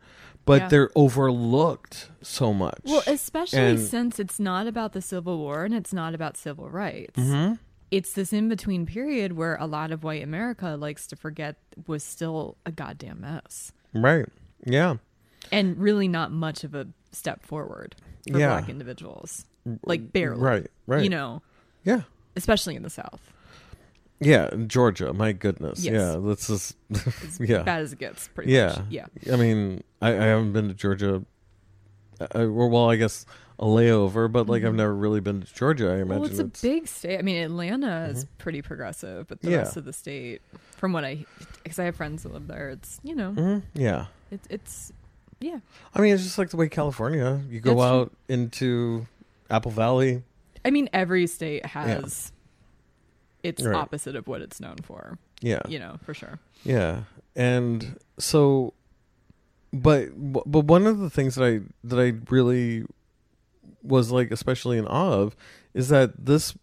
but 0.46 0.62
Yeah. 0.64 0.68
they're 0.70 0.90
overlooked 0.96 2.10
so 2.22 2.54
much. 2.54 2.80
Well, 2.84 3.02
especially 3.08 3.60
And- 3.60 3.80
since 3.80 4.20
it's 4.20 4.40
not 4.40 4.68
about 4.68 4.94
the 4.94 5.02
Civil 5.02 5.40
War 5.40 5.66
and 5.66 5.74
it's 5.74 5.92
not 5.94 6.14
about 6.14 6.38
civil 6.38 6.70
rights. 6.70 7.20
Mhm. 7.20 7.58
It's 7.90 8.14
this 8.14 8.32
in 8.32 8.48
between 8.50 8.86
period 8.86 9.34
where 9.34 9.56
a 9.56 9.66
lot 9.66 9.92
of 9.92 10.04
white 10.04 10.22
America 10.24 10.76
likes 10.80 11.08
to 11.08 11.16
forget 11.16 11.56
was 11.88 12.04
still 12.04 12.58
a 12.66 12.72
goddamn 12.72 13.22
mess 13.22 13.72
Right. 13.94 14.28
Yeah. 14.66 14.98
and 15.52 15.78
really 15.78 16.08
not 16.08 16.32
much 16.32 16.64
of 16.64 16.76
a 16.76 16.88
step 17.12 17.42
forward 17.44 17.96
for 18.32 18.38
Yeah. 18.38 18.50
black 18.60 18.70
individuals. 18.70 19.46
Like 19.84 20.14
barely. 20.14 20.42
Right. 20.42 20.68
Right. 20.86 21.04
You 21.04 21.10
know, 21.10 21.42
Yeah. 21.84 22.02
especially 22.36 22.76
in 22.76 22.84
the 22.84 22.90
South. 22.92 23.32
Yeah, 24.20 24.50
in 24.54 24.70
Georgia. 24.70 25.14
My 25.14 25.34
goodness. 25.34 25.84
Yes. 25.84 25.94
Yeah, 25.94 26.20
that's 26.24 26.48
just 26.48 26.76
Yeah. 27.40 27.64
bad 27.64 27.82
as 27.82 27.94
it 27.94 28.00
gets, 28.00 28.28
pretty 28.30 28.52
Yeah. 28.54 28.68
much. 28.68 28.80
Yeah. 28.90 29.06
I 29.32 29.36
mean, 29.36 29.84
I, 30.02 30.10
I 30.10 30.24
haven't 30.26 30.54
been 30.54 30.68
to 30.70 30.74
Georgia. 30.74 31.24
Or, 32.34 32.70
well, 32.70 32.90
I 32.90 32.96
guess 32.96 33.26
a 33.60 33.66
layover, 33.66 34.32
but 34.32 34.48
like 34.48 34.64
I've 34.64 34.74
Mhm. 34.74 34.78
never 34.78 34.96
really 34.96 35.20
been 35.20 35.42
to 35.42 35.54
Georgia. 35.54 35.90
I 35.92 35.96
imagine 35.96 36.08
Well, 36.22 36.24
it's 36.30 36.40
a 36.40 36.46
big 36.46 36.88
state. 36.88 37.20
I 37.20 37.22
mean, 37.22 37.44
Atlanta 37.44 38.08
is 38.10 38.24
Mhm. 38.26 38.28
pretty 38.38 38.62
progressive, 38.62 39.28
but 39.28 39.42
the 39.42 39.52
Yeah. 39.52 39.58
rest 39.58 39.76
of 39.78 39.84
the 39.86 39.94
state, 39.94 40.42
from 40.78 40.94
what 40.94 41.04
I, 41.04 41.26
because 41.64 41.78
I 41.80 41.84
have 41.86 41.96
friends 41.98 42.24
that 42.24 42.34
live 42.34 42.48
there, 42.48 42.70
it's 42.70 43.00
you 43.04 43.16
know, 43.16 43.32
Mhm, 43.32 43.64
Yeah, 43.74 44.06
it's 44.32 44.48
it's 44.50 44.94
yeah. 45.42 45.60
I 45.94 46.00
mean, 46.02 46.14
it's 46.14 46.24
just 46.24 46.38
like 46.38 46.50
the 46.52 46.58
way 46.58 46.70
California. 46.70 47.42
You 47.50 47.60
go 47.60 47.72
That's 47.76 47.82
true. 47.90 48.00
out 48.02 48.12
into 48.30 49.08
Apple 49.50 49.72
Valley. 49.72 50.24
I 50.64 50.72
mean, 50.72 50.90
every 50.94 51.28
state 51.28 51.66
has 51.68 52.32
its 53.46 53.64
Right. 53.64 53.76
opposite 53.76 54.16
of 54.16 54.28
what 54.28 54.42
it's 54.42 54.60
known 54.60 54.78
for. 54.84 55.18
Yeah, 55.42 55.62
You 55.68 55.80
know, 55.80 55.98
for 56.04 56.14
sure. 56.14 56.40
yeah, 56.64 57.04
and 57.36 57.98
so, 58.18 58.74
but 59.74 60.10
but 60.18 60.66
one 60.66 60.88
of 60.88 61.00
the 61.00 61.10
things 61.10 61.36
that 61.36 61.44
I 61.46 61.60
that 61.84 62.00
I 62.00 62.14
really 62.34 62.86
was 63.84 64.12
like 64.12 64.32
especially 64.32 64.78
in 64.78 64.88
awe 64.88 65.14
of 65.22 65.36
is 65.74 65.90
that 65.90 66.26
this 66.26 66.58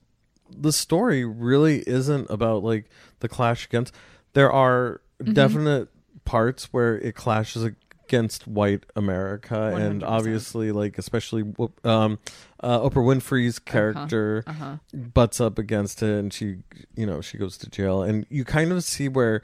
the 0.50 0.72
story 0.72 1.24
really 1.24 1.78
isn't 1.86 2.28
about 2.30 2.62
like 2.64 2.86
the 3.20 3.28
clash 3.28 3.66
against 3.66 3.94
there 4.34 4.50
are 4.50 5.00
Mhm. 5.22 5.34
definite 5.34 5.88
parts 6.24 6.72
where 6.72 6.98
it 6.98 7.14
clashes 7.14 7.64
against 8.12 8.46
white 8.46 8.84
america 8.94 9.72
and 9.74 10.02
100%. 10.02 10.06
obviously 10.06 10.70
like 10.70 10.98
especially 10.98 11.42
um 11.84 12.18
uh, 12.60 12.78
oprah 12.80 13.02
winfrey's 13.02 13.58
character 13.58 14.44
Uh 14.46 14.52
huh. 14.52 14.76
butts 14.92 15.40
up 15.40 15.58
against 15.58 16.02
it 16.02 16.10
and 16.18 16.30
she 16.30 16.58
you 16.94 17.06
know 17.06 17.22
she 17.22 17.38
goes 17.38 17.56
to 17.56 17.70
jail 17.70 18.02
and 18.02 18.26
you 18.28 18.44
kind 18.44 18.70
of 18.70 18.84
see 18.84 19.08
where 19.08 19.40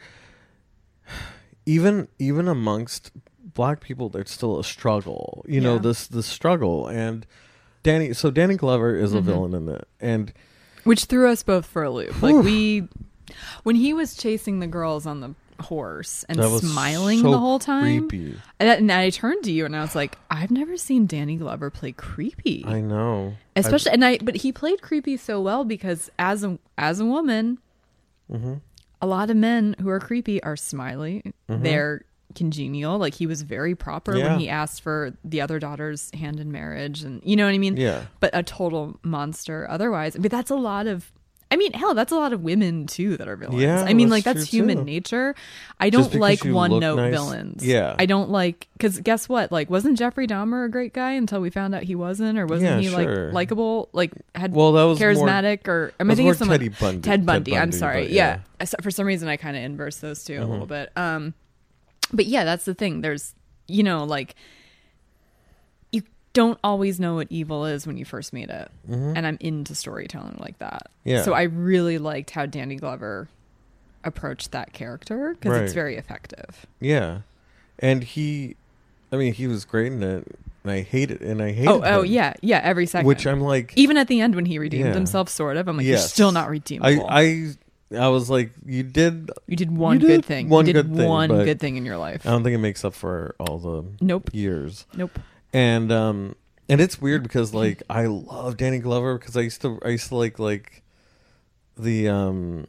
even 1.65 2.09
even 2.19 2.47
amongst 2.47 3.11
black 3.55 3.81
people 3.81 4.11
there's 4.11 4.31
still 4.31 4.59
a 4.59 4.65
struggle 4.65 5.45
you 5.49 5.61
know 5.63 5.75
Yeah. 5.75 5.81
this 5.81 6.07
the 6.07 6.23
struggle 6.23 6.87
and 6.89 7.27
danny 7.83 8.13
so 8.13 8.31
danny 8.31 8.57
glover 8.57 8.95
is 8.95 9.15
a 9.15 9.19
Mhm. 9.21 9.25
villain 9.25 9.55
in 9.55 9.69
it 9.71 9.89
and 9.99 10.33
Which 10.85 11.05
threw 11.05 11.29
us 11.31 11.43
both 11.43 11.67
for 11.67 11.83
a 11.85 11.91
loop. 11.91 12.13
Whew. 12.23 12.37
Like 12.37 12.45
we, 12.45 12.89
when 13.63 13.77
he 13.77 13.93
was 13.93 14.15
chasing 14.15 14.61
the 14.61 14.67
girls 14.67 15.05
on 15.07 15.21
the 15.21 15.35
horse 15.61 16.25
and 16.29 16.43
smiling 16.61 17.21
so 17.23 17.31
the 17.31 17.39
whole 17.39 17.59
time, 17.59 18.09
creepy. 18.09 18.37
And, 18.61 18.91
I 18.93 19.11
turned 19.11 19.45
to 19.45 19.53
you 19.53 19.65
and 19.65 19.75
I 19.77 19.81
was 19.81 19.95
like, 19.95 20.17
I've 20.31 20.51
never 20.51 20.77
seen 20.77 21.07
Danny 21.07 21.37
Glover 21.37 21.71
play 21.71 21.93
creepy. 21.93 22.65
i 22.67 22.81
know. 22.81 23.35
Especially 23.57 23.93
and 23.93 24.05
i 24.05 24.19
but 24.19 24.37
he 24.37 24.53
played 24.53 24.83
creepy 24.83 25.17
so 25.17 25.41
well 25.41 25.65
because 25.65 26.11
as 26.19 26.45
a 26.45 26.59
as 26.77 27.01
a 27.01 27.05
woman 27.05 27.59
hmm 28.31 28.55
a 29.01 29.07
lot 29.07 29.31
of 29.31 29.37
men 29.37 29.77
who 29.81 29.89
are 29.89 30.01
creepy 30.01 30.43
are 30.43 30.57
smiley. 30.57 31.23
Mhm. 31.49 31.63
they're 31.63 32.05
congenial. 32.35 32.99
Like 32.99 33.15
he 33.15 33.27
was 33.27 33.43
very 33.43 33.75
proper 33.75 34.17
Yeah. 34.17 34.31
when 34.31 34.41
he 34.41 34.49
asked 34.49 34.83
for 34.83 35.13
the 35.25 35.41
other 35.41 35.59
daughter's 35.59 36.11
hand 36.15 36.41
in 36.41 36.51
marriage 36.53 37.03
and 37.03 37.23
you 37.25 37.37
know 37.37 37.45
what 37.47 37.55
i 37.55 37.59
mean? 37.59 37.77
Yeah. 37.77 38.03
But 38.21 38.31
a 38.35 38.43
total 38.43 38.99
monster 39.03 39.67
otherwise. 39.71 40.17
But 40.19 40.31
that's 40.31 40.51
a 40.51 40.57
lot 40.57 40.87
of 40.87 41.13
I 41.51 41.57
mean, 41.57 41.73
hell, 41.73 41.95
that's 41.95 42.13
a 42.13 42.15
lot 42.17 42.35
of 42.35 42.43
women 42.43 42.87
too 42.87 43.17
that 43.17 43.27
are 43.27 43.35
villains. 43.37 43.63
Yeah, 43.63 43.83
I 43.83 43.95
mean, 43.95 44.09
that's 44.11 44.27
like 44.27 44.37
that's 44.37 44.51
human 44.51 44.79
too. 44.79 44.85
nature. 44.85 45.35
I 45.81 45.89
don't 45.89 46.15
like 46.15 46.45
one 46.45 46.79
note 46.79 46.97
nice- 46.97 47.11
villains. 47.11 47.65
Yeah. 47.67 47.97
I 47.99 48.05
don't 48.05 48.29
like 48.29 48.69
because 48.75 49.01
guess 49.01 49.31
what? 49.31 49.51
Like, 49.51 49.71
wasn't 49.71 49.97
Jeffrey 49.99 50.27
Dahmer 50.27 50.67
a 50.67 50.69
great 50.69 50.93
guy 50.93 51.13
until 51.13 51.41
we 51.41 51.49
found 51.49 51.75
out 51.75 51.85
he 51.85 51.95
wasn't, 51.95 52.39
or 52.39 52.45
wasn't 52.47 52.71
Yeah, 52.71 52.79
he 52.81 52.89
sure. 52.95 53.27
like 53.29 53.33
likable, 53.35 53.89
like 53.95 54.13
had 54.35 54.53
well 54.53 54.73
that 54.73 54.83
was 54.85 55.01
more, 55.01 55.09
charismatic, 55.11 55.67
or 55.69 55.93
I 55.99 56.05
that 56.05 56.05
mean, 56.05 56.11
I 56.11 56.13
was 56.13 56.17
think 56.19 56.25
more 56.25 56.33
it's 56.33 56.39
someone 56.39 56.59
Teddy 56.59 56.69
Bundy, 56.69 57.01
Ted 57.01 57.25
Bundy. 57.25 57.57
I'm 57.57 57.73
sorry. 57.73 58.03
but 58.03 58.11
Yeah. 58.11 58.41
S- 58.61 58.75
For 58.83 58.91
some 58.91 59.07
reason, 59.07 59.29
I 59.29 59.39
kind 59.39 59.57
of 59.57 59.63
inverse 59.63 59.97
those 59.99 60.25
2 60.25 60.35
a 60.35 60.37
Mhm. 60.45 60.49
little 60.51 60.67
bit. 60.67 60.91
Um, 60.97 61.33
but 62.13 62.27
yeah, 62.27 62.45
that's 62.45 62.67
the 62.67 62.75
thing. 62.75 63.01
There's, 63.01 63.35
you 63.67 63.83
know, 63.83 64.05
like 64.05 64.35
don't 66.39 66.59
always 66.63 66.99
know 67.01 67.15
what 67.17 67.27
evil 67.31 67.65
is 67.67 67.87
when 67.87 67.97
you 67.97 68.05
first 68.05 68.33
meet 68.33 68.49
it, 68.51 68.71
Mhm. 68.91 69.13
and 69.17 69.27
I'm 69.27 69.37
into 69.41 69.75
storytelling 69.75 70.37
like 70.41 70.59
that. 70.59 70.89
Yeah. 71.05 71.23
So 71.23 71.33
I 71.33 71.43
really 71.43 71.99
liked 71.99 72.31
how 72.31 72.47
Danny 72.47 72.77
Glover 72.77 73.29
approached 74.05 74.53
that 74.53 74.73
character 74.73 75.35
because 75.39 75.57
it's 75.61 75.73
very 75.75 75.97
effective. 75.97 76.65
yeah 76.81 77.19
and 77.81 78.03
he 78.05 78.55
i 79.13 79.17
mean 79.17 79.33
he 79.33 79.47
was 79.47 79.65
great 79.65 79.93
in 79.93 80.03
it 80.03 80.25
and 80.63 80.73
i 80.73 80.81
hate 80.83 81.11
it 81.11 81.21
and 81.21 81.43
i 81.43 81.51
hate 81.53 81.67
Oh, 81.69 81.81
oh 81.85 82.03
yeah, 82.03 82.33
yeah. 82.41 82.61
Every 82.63 82.87
second. 82.87 83.07
which 83.09 83.27
i'm 83.27 83.41
like 83.41 83.73
even 83.77 83.97
at 83.97 84.07
the 84.09 84.21
end 84.21 84.35
when 84.37 84.47
he 84.47 84.59
redeemed 84.59 84.87
Yeah. 84.87 84.95
himself, 84.95 85.29
sort 85.29 85.57
of. 85.57 85.67
I'm 85.69 85.77
like, 85.77 85.85
you're 85.87 85.99
still 85.99 86.31
not 86.33 86.49
redeemable. 86.49 87.07
I, 87.09 87.55
I 87.91 87.97
I 88.05 88.09
was 88.09 88.29
like, 88.31 88.53
you 88.67 88.83
did. 88.83 89.31
you 89.47 89.57
did 89.57 89.71
one 89.77 89.95
You 90.01 90.07
did 90.07 90.09
good 90.19 90.25
thing. 90.27 90.49
one 90.49 90.67
you 90.67 90.73
did 90.75 90.87
good 90.89 90.97
thing, 90.97 91.09
one 91.09 91.29
good 91.31 91.59
thing 91.59 91.77
in 91.77 91.85
your 91.87 91.97
life. 91.97 92.27
I 92.27 92.31
don't 92.31 92.43
think 92.45 92.55
it 92.55 92.59
makes 92.59 92.85
up 92.85 92.95
for 92.95 93.35
all 93.41 93.59
the 93.59 93.85
nope. 94.05 94.31
years. 94.33 94.87
Nope. 94.95 95.19
And 95.53 95.91
um, 95.91 96.35
and 96.69 96.81
it's 96.81 97.01
weird 97.01 97.23
because 97.23 97.55
like 97.55 97.83
I 97.89 98.07
love 98.07 98.57
Danny 98.57 98.79
Glover 98.79 99.19
because 99.19 99.37
I 99.37 99.41
used 99.43 99.63
to 99.63 99.79
I 99.85 99.89
used 99.91 100.09
to 100.09 100.17
like 100.17 100.39
like 100.39 100.83
the 101.77 102.09
um, 102.09 102.67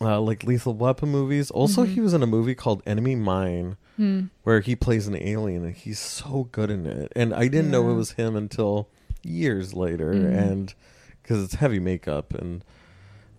uh, 0.00 0.20
like 0.20 0.44
Lethal 0.44 0.74
Weapon 0.74 1.08
movies. 1.10 1.50
Also, 1.50 1.84
Mhm. 1.84 1.88
he 1.94 2.00
was 2.00 2.12
in 2.14 2.22
a 2.22 2.26
movie 2.26 2.54
called 2.54 2.82
Enemy 2.86 3.16
Mine 3.16 3.76
Hmm. 3.96 4.26
where 4.44 4.60
he 4.60 4.76
plays 4.76 5.08
an 5.08 5.16
alien 5.16 5.64
and 5.64 5.74
he's 5.74 5.98
so 5.98 6.48
good 6.52 6.70
in 6.70 6.86
it. 6.86 7.12
And 7.16 7.34
I 7.34 7.48
didn't 7.48 7.70
know 7.72 7.90
it 7.90 7.94
was 7.94 8.12
him 8.12 8.36
until 8.36 8.88
years 9.24 9.74
later, 9.74 10.12
Mhm. 10.12 10.32
and 10.36 10.74
because 11.22 11.42
it's 11.42 11.54
heavy 11.54 11.78
makeup 11.80 12.34
and. 12.34 12.64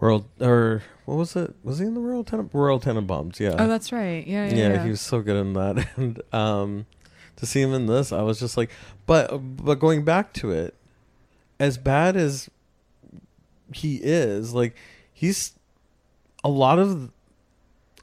World 0.02 0.30
or 0.40 0.82
what 1.04 1.16
was 1.16 1.36
it? 1.36 1.56
Was 1.62 1.80
he 1.80 1.86
in 1.86 1.94
the 1.94 2.00
Royal 2.00 2.24
Ten 2.24 2.50
Royal 2.54 2.80
Tenenbaums? 2.80 3.38
Yeah. 3.38 3.56
Oh, 3.60 3.68
that's 3.68 3.92
right. 3.92 4.26
Yeah, 4.26 4.48
yeah. 4.48 4.56
yeah, 4.56 4.74
yeah. 4.76 4.84
he 4.86 4.90
was 4.92 5.02
so 5.02 5.20
good 5.20 5.36
in 5.36 5.52
that 5.56 5.86
and 5.98 6.22
um 6.32 6.86
to 7.40 7.46
see 7.46 7.62
him 7.62 7.74
in 7.74 7.86
this 7.88 8.12
i 8.12 8.22
was 8.22 8.40
just 8.40 8.56
like 8.58 8.70
but 9.06 9.38
but 9.38 9.76
going 9.76 10.04
back 10.04 10.34
to 10.34 10.52
it 10.52 10.76
as 11.60 11.78
bad 11.78 12.16
as 12.16 12.50
he 13.74 13.96
is 13.98 14.54
like 14.54 14.76
he's 15.14 15.54
a 16.44 16.50
lot 16.50 16.80
of 16.80 17.12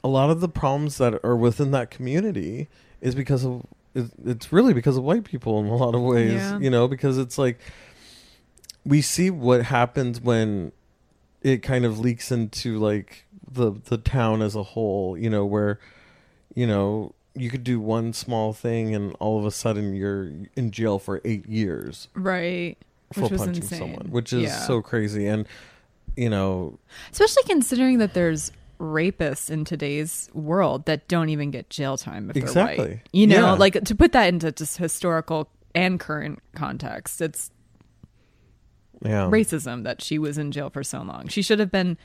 a 0.04 0.08
lot 0.08 0.30
of 0.30 0.40
the 0.40 0.48
problems 0.48 0.98
that 0.98 1.18
are 1.24 1.36
within 1.36 1.70
that 1.72 1.90
community 1.90 2.68
is 3.00 3.14
because 3.14 3.44
of 3.44 3.62
it's 4.24 4.52
really 4.52 4.74
because 4.74 4.96
of 4.96 5.02
white 5.04 5.24
people 5.24 5.58
in 5.58 5.66
a 5.66 5.74
lot 5.76 5.94
of 5.94 6.02
ways 6.02 6.34
Yeah. 6.34 6.58
you 6.58 6.70
know 6.70 6.86
because 6.86 7.16
it's 7.18 7.38
like 7.38 7.58
we 8.84 9.00
see 9.02 9.30
what 9.30 9.64
happens 9.64 10.20
when 10.20 10.70
it 11.42 11.62
kind 11.62 11.84
of 11.84 11.98
leaks 11.98 12.30
into 12.30 12.78
like 12.78 13.24
the 13.50 13.72
the 13.86 13.96
town 13.98 14.42
as 14.42 14.54
a 14.54 14.62
whole 14.62 15.16
you 15.16 15.30
know 15.30 15.44
where 15.46 15.80
you 16.54 16.66
know 16.66 17.12
you 17.36 17.50
could 17.50 17.64
do 17.64 17.78
one 17.80 18.12
small 18.12 18.52
thing 18.52 18.94
and 18.94 19.14
all 19.20 19.38
of 19.38 19.44
a 19.46 19.50
sudden 19.50 19.94
you're 19.94 20.30
in 20.56 20.70
jail 20.70 20.98
for 20.98 21.20
eight 21.24 21.46
years 21.46 22.08
right. 22.14 22.76
for 23.12 23.22
Which 23.22 23.32
was 23.32 23.40
punching 23.42 23.62
insane. 23.62 23.78
someone 23.78 24.10
which 24.10 24.32
is 24.32 24.44
Yeah. 24.44 24.58
so 24.66 24.80
crazy 24.82 25.26
and 25.26 25.46
you 26.16 26.30
know 26.30 26.78
Especially 27.12 27.42
considering 27.44 27.98
that 27.98 28.14
there's 28.14 28.52
rapists 28.80 29.48
in 29.50 29.64
today's 29.64 30.28
world 30.34 30.84
that 30.86 31.08
don't 31.08 31.28
even 31.30 31.50
get 31.50 31.70
jail 31.70 31.96
time 31.96 32.28
if 32.30 32.34
they're 32.34 32.42
Exactly. 32.42 32.88
white. 32.88 33.00
You 33.12 33.26
know, 33.26 33.36
Yeah. 33.46 33.52
like 33.54 33.82
to 33.84 33.94
put 33.94 34.12
that 34.12 34.28
into 34.28 34.52
just 34.52 34.76
historical 34.78 35.48
and 35.74 35.98
current 36.00 36.40
context, 36.54 37.20
it's 37.22 37.50
yeah 39.02 39.28
racism 39.30 39.84
that 39.84 40.02
she 40.02 40.18
was 40.18 40.38
in 40.38 40.52
jail 40.52 40.70
for 40.70 40.82
so 40.82 41.02
long. 41.02 41.28
She 41.28 41.42
should 41.42 41.58
have 41.58 41.70
been 41.70 41.96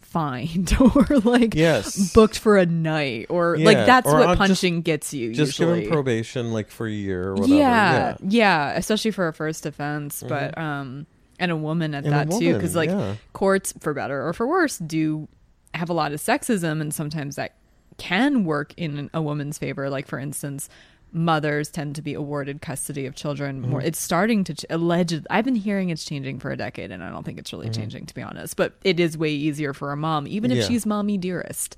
fined 0.00 0.74
or 0.96 1.06
like 1.18 1.54
Yes. 1.54 2.12
booked 2.14 2.38
for 2.38 2.56
a 2.56 2.64
night 2.66 3.26
or 3.28 3.56
Yeah, 3.56 3.64
like 3.66 3.76
that's 3.86 4.08
or 4.08 4.14
what 4.18 4.26
just- 4.28 4.38
punching 4.38 4.82
gets 4.82 5.12
you 5.12 5.34
Just 5.34 5.58
usually. 5.58 5.80
give 5.80 5.88
him 5.88 5.92
probation 5.92 6.52
like 6.52 6.70
for 6.70 6.86
a 6.86 6.90
year 6.90 7.28
or 7.28 7.34
whatever. 7.34 7.54
yeah, 7.54 8.16
yeah, 8.26 8.72
especially 8.76 9.10
for 9.10 9.28
a 9.28 9.32
first 9.32 9.66
offense, 9.66 10.22
Mhm. 10.22 10.28
but 10.28 10.56
um 10.58 11.06
and 11.38 11.50
a 11.52 11.56
woman 11.56 11.94
at 11.94 12.04
And 12.04 12.12
that 12.12 12.30
too 12.30 12.58
cuz 12.58 12.74
like 12.74 12.90
yeah. 12.90 13.14
courts 13.32 13.72
for 13.80 13.92
better 13.94 14.26
or 14.26 14.32
for 14.32 14.46
worse 14.48 14.78
do 14.78 15.28
have 15.74 15.90
a 15.90 15.92
lot 15.92 16.12
of 16.12 16.20
sexism 16.20 16.80
and 16.80 16.92
sometimes 16.92 17.36
that 17.36 17.54
can 17.98 18.44
work 18.44 18.72
in 18.76 19.10
a 19.12 19.20
woman's 19.20 19.58
favor 19.58 19.90
like 19.90 20.06
for 20.06 20.18
instance 20.18 20.68
mothers 21.12 21.70
tend 21.70 21.96
to 21.96 22.02
be 22.02 22.12
awarded 22.14 22.60
custody 22.60 23.06
of 23.06 23.14
children 23.14 23.60
more 23.62 23.80
Mhm. 23.80 23.84
it's 23.84 23.98
starting 23.98 24.44
to 24.44 24.52
ch- 24.54 24.66
alleged 24.68 25.26
i've 25.30 25.44
been 25.44 25.54
hearing 25.54 25.88
it's 25.88 26.04
changing 26.04 26.38
for 26.38 26.50
a 26.50 26.56
decade 26.56 26.90
and 26.90 27.02
i 27.02 27.08
don't 27.08 27.24
think 27.24 27.38
it's 27.38 27.50
really 27.52 27.68
Mhm. 27.68 27.74
changing 27.76 28.06
to 28.06 28.14
be 28.14 28.20
honest 28.22 28.56
but 28.56 28.74
it 28.84 29.00
is 29.00 29.16
way 29.16 29.30
easier 29.30 29.72
for 29.72 29.90
a 29.90 29.96
mom 29.96 30.26
even 30.26 30.50
if 30.50 30.58
Yeah. 30.58 30.66
she's 30.68 30.84
mommy 30.84 31.16
dearest 31.16 31.76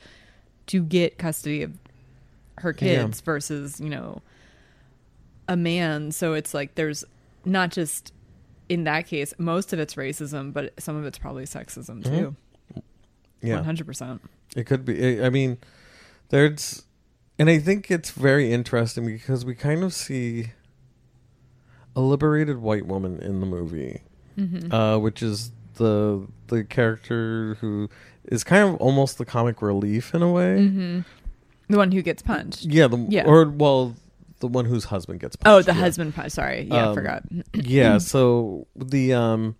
to 0.67 0.83
get 0.83 1.17
custody 1.17 1.63
of 1.63 1.79
her 2.59 2.71
Yeah. 2.71 3.03
kids 3.05 3.21
versus 3.21 3.81
you 3.81 3.89
know 3.89 4.21
a 5.49 5.57
man 5.57 6.11
so 6.11 6.33
it's 6.35 6.53
like 6.53 6.75
there's 6.75 7.05
not 7.45 7.71
just 7.71 8.13
in 8.69 8.85
that 8.85 9.07
case 9.07 9.33
most 9.39 9.73
of 9.73 9.79
it's 9.79 9.95
racism 9.95 10.53
but 10.53 10.73
some 10.79 10.97
of 10.97 11.05
it's 11.05 11.19
probably 11.19 11.45
sexism 11.45 12.05
too 12.05 12.35
Yeah. 13.43 13.63
100% 13.63 14.21
It 14.57 14.65
could 14.67 14.85
be. 14.85 15.23
I 15.23 15.31
mean, 15.31 15.57
there's, 16.31 16.83
and 17.41 17.49
I 17.51 17.59
think 17.59 17.91
it's 17.91 18.11
very 18.13 18.53
interesting 18.53 19.07
because 19.07 19.45
we 19.45 19.55
kind 19.55 19.83
of 19.83 19.93
see 19.95 20.51
a 21.97 22.01
liberated 22.01 22.59
white 22.59 22.87
woman 22.87 23.19
in 23.21 23.41
the 23.41 23.47
movie, 23.47 24.03
hmm 24.37 24.73
uh, 24.73 24.99
which 24.99 25.23
is 25.23 25.51
the 25.75 26.27
the 26.49 26.63
character 26.65 27.57
who 27.61 27.89
is 28.25 28.45
kind 28.45 28.69
of 28.69 28.75
almost 28.77 29.19
the 29.19 29.25
comic 29.25 29.63
relief 29.63 30.15
in 30.15 30.23
a 30.23 30.31
way. 30.31 30.67
hmm 30.69 31.01
the 31.69 31.77
one 31.79 31.93
who 31.93 32.03
gets 32.03 32.21
punched 32.23 32.65
Yeah, 32.65 32.89
the 32.89 32.99
Yeah. 33.09 33.25
or 33.27 33.49
well, 33.49 33.95
the 34.41 34.49
one 34.49 34.65
whose 34.65 34.85
husband 34.87 35.21
gets. 35.21 35.37
Punched. 35.37 35.51
Oh 35.53 35.63
the 35.63 35.73
yeah. 35.77 35.81
husband 35.85 36.15
punch 36.15 36.33
sorry 36.33 36.63
yeah 36.71 36.77
i 36.77 36.89
Um, 36.89 36.95
forgot 36.95 37.23
yeah 37.55 37.99
so 38.13 38.67
the 38.77 39.13
um 39.15 39.57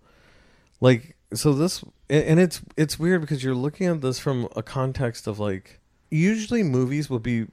like 0.81 1.15
so 1.33 1.53
this 1.53 1.83
and 2.09 2.39
it's 2.39 2.61
it's 2.77 2.99
weird 2.99 3.21
because 3.21 3.43
you're 3.43 3.55
looking 3.55 3.87
at 3.87 4.01
this 4.01 4.19
from 4.19 4.47
a 4.55 4.63
context 4.63 5.27
of 5.27 5.39
like 5.39 5.79
usually 6.11 6.61
movies 6.61 7.09
would 7.09 7.23
be 7.23 7.47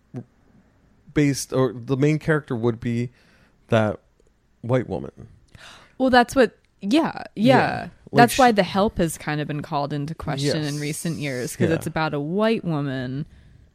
based 1.15 1.53
or 1.53 1.73
the 1.73 1.97
main 1.97 2.19
character 2.19 2.55
would 2.55 2.79
be 2.81 3.11
that 3.69 3.99
white 4.63 4.89
woman 4.89 5.29
well 5.99 6.11
that's 6.11 6.35
what 6.37 6.59
yeah 6.81 7.23
yeah, 7.35 7.57
Yeah. 7.57 7.81
Like 8.11 8.23
that's 8.23 8.33
sh- 8.35 8.39
why 8.39 8.53
the 8.53 8.63
help 8.63 8.99
has 8.99 9.19
kind 9.19 9.41
of 9.41 9.47
been 9.49 9.63
called 9.63 9.93
into 9.93 10.15
question 10.15 10.63
in 10.63 10.79
recent 10.81 11.19
years 11.19 11.53
because 11.53 11.71
Yeah. 11.71 11.77
it's 11.77 11.87
about 11.87 12.15
a 12.15 12.21
white 12.21 12.65
woman 12.65 13.27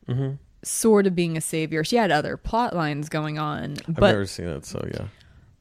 mm-hmm. 0.07 0.33
sort 0.63 1.07
of 1.07 1.15
being 1.15 1.37
a 1.37 1.41
savior 1.41 1.83
she 1.83 1.95
had 1.97 2.11
other 2.11 2.37
plot 2.37 2.75
lines 2.75 3.09
going 3.09 3.37
on 3.39 3.73
but 3.75 3.87
i've 3.89 3.95
but 3.95 4.07
never 4.11 4.25
seen 4.25 4.47
it 4.47 4.65
so 4.65 4.85
yeah 4.93 5.07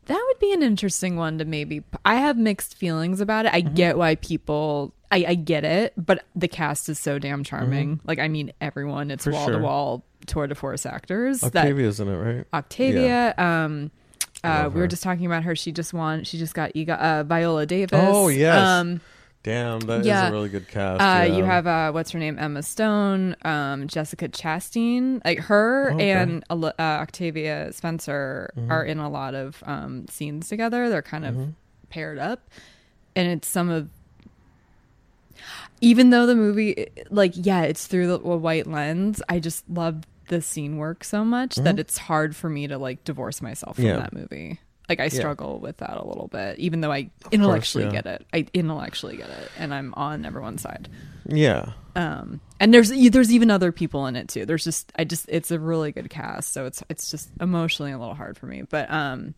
That 0.06 0.22
would 0.28 0.38
be 0.40 0.52
an 0.52 0.62
interesting 0.64 1.14
one 1.16 1.38
to 1.38 1.44
maybe. 1.44 1.84
I 2.04 2.16
have 2.16 2.36
mixed 2.36 2.74
feelings 2.76 3.20
about 3.20 3.46
it. 3.46 3.54
I 3.54 3.62
Mm-hmm. 3.62 3.74
get 3.74 3.96
why 3.96 4.16
people. 4.16 4.92
I, 5.12 5.24
I 5.28 5.34
get 5.34 5.64
it, 5.64 5.92
but 5.96 6.24
the 6.34 6.48
cast 6.48 6.88
is 6.88 6.98
so 6.98 7.18
damn 7.18 7.44
charming. 7.44 7.98
Mhm. 7.98 8.00
Like, 8.04 8.18
I 8.18 8.28
mean, 8.28 8.52
everyone. 8.60 9.10
It's 9.10 9.26
wall 9.26 9.46
to 9.48 9.58
wall 9.58 10.04
tour 10.26 10.46
de 10.46 10.54
force 10.54 10.86
actors. 10.86 11.40
That 11.42 11.54
octavia's 11.56 12.00
in 12.00 12.08
it 12.08 12.16
right 12.16 12.46
Octavia. 12.54 13.34
Um, 13.38 13.90
uh, 14.42 14.70
we 14.72 14.80
were 14.80 14.88
just 14.88 15.02
talking 15.02 15.26
about 15.26 15.44
her. 15.44 15.54
She 15.54 15.70
just 15.70 15.92
won. 15.94 16.24
She 16.24 16.38
just 16.38 16.54
got 16.54 16.72
ega- 16.74 17.00
uh, 17.04 17.22
Viola 17.24 17.66
Davis. 17.66 18.00
Oh, 18.02 18.28
yes. 18.28 18.56
Um, 18.56 19.00
damn 19.44 19.80
that 19.80 20.00
is 20.00 20.06
Yeah. 20.06 20.28
a 20.28 20.32
really 20.32 20.48
good 20.48 20.68
cast 20.68 21.00
uh, 21.00 21.24
yeah. 21.30 21.36
You 21.36 21.44
have 21.44 21.66
uh, 21.66 21.90
what's 21.92 22.10
her 22.12 22.18
name? 22.18 22.38
Emma 22.38 22.62
Stone, 22.62 23.36
um, 23.42 23.88
Jessica 23.88 24.28
Chastain. 24.28 25.20
Like 25.24 25.40
her 25.40 25.92
Okay. 25.94 26.10
and 26.12 26.44
uh, 26.48 26.72
Octavia 26.78 27.72
Spencer 27.72 28.52
Mhm. 28.56 28.70
are 28.70 28.84
in 28.84 28.98
a 28.98 29.08
lot 29.10 29.34
of 29.34 29.62
um, 29.66 30.06
scenes 30.08 30.48
together. 30.48 30.88
They're 30.88 31.02
kind 31.02 31.24
of 31.24 31.34
Mhm. 31.34 31.52
paired 31.90 32.18
up, 32.18 32.48
and 33.14 33.28
it's 33.28 33.48
some 33.48 33.68
of. 33.68 33.88
Even 35.82 36.08
though 36.10 36.24
the 36.26 36.34
movie, 36.34 36.86
like, 37.10 37.32
yeah, 37.34 37.62
it's 37.62 37.86
through 37.86 38.06
the 38.06 38.14
a 38.14 38.36
white 38.36 38.66
lens. 38.66 39.20
I 39.28 39.38
just 39.40 39.68
love 39.68 40.04
the 40.28 40.40
scene 40.40 40.78
work 40.78 41.04
so 41.04 41.24
much 41.24 41.56
that 41.56 41.76
Mhm. 41.76 41.80
it's 41.80 41.98
hard 41.98 42.34
for 42.34 42.48
me 42.48 42.66
to 42.68 42.78
like 42.78 43.04
divorce 43.04 43.42
myself 43.42 43.76
from 43.76 43.84
Yeah. 43.86 43.96
that 43.98 44.12
movie. 44.14 44.58
Like 44.88 45.00
I 45.00 45.04
Yeah. 45.04 45.08
struggle 45.10 45.58
with 45.58 45.78
that 45.78 45.96
a 45.96 46.06
little 46.06 46.28
bit, 46.28 46.58
even 46.58 46.80
though 46.80 46.92
I 46.92 47.02
course, 47.22 47.32
intellectually 47.32 47.84
yeah. 47.86 47.90
get 47.92 48.06
it. 48.06 48.26
I 48.32 48.46
intellectually 48.54 49.16
get 49.16 49.28
it, 49.28 49.50
and 49.58 49.74
I'm 49.74 49.92
on 49.94 50.24
everyone's 50.24 50.62
side 50.62 50.88
yeah 51.28 51.66
um 51.94 52.40
and 52.58 52.74
there's 52.74 52.90
there's 53.10 53.30
even 53.32 53.48
other 53.48 53.70
people 53.70 54.08
in 54.08 54.16
it 54.16 54.26
too 54.28 54.44
there's 54.44 54.64
just 54.64 54.90
i 54.96 55.04
just 55.04 55.24
it's 55.28 55.52
a 55.52 55.58
really 55.60 55.92
good 55.92 56.10
cast 56.10 56.52
so 56.52 56.66
it's 56.66 56.82
it's 56.88 57.12
just 57.12 57.30
emotionally 57.40 57.92
a 57.92 57.96
little 57.98 58.16
hard 58.16 58.36
for 58.36 58.46
me 58.46 58.62
but 58.68 58.90
um 58.90 59.32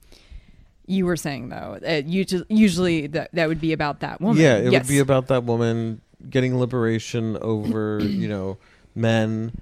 you 0.87 1.05
were 1.05 1.15
saying 1.17 1.51
though 1.51 1.79
it, 1.83 2.07
you 2.07 2.25
just 2.25 2.43
usually 2.51 3.07
that 3.07 3.29
that 3.35 3.49
would 3.49 3.61
be 3.61 3.75
about 3.75 4.01
that 4.01 4.19
woman 4.23 4.43
Yeah, 4.43 4.57
it 4.57 4.73
Yes. 4.73 4.85
would 4.85 4.89
be 4.89 4.99
about 4.99 5.27
that 5.27 5.45
woman 5.45 6.01
getting 6.31 6.59
liberation 6.59 7.37
over, 7.41 8.01
you 8.17 8.29
know, 8.29 8.59
men 8.95 9.53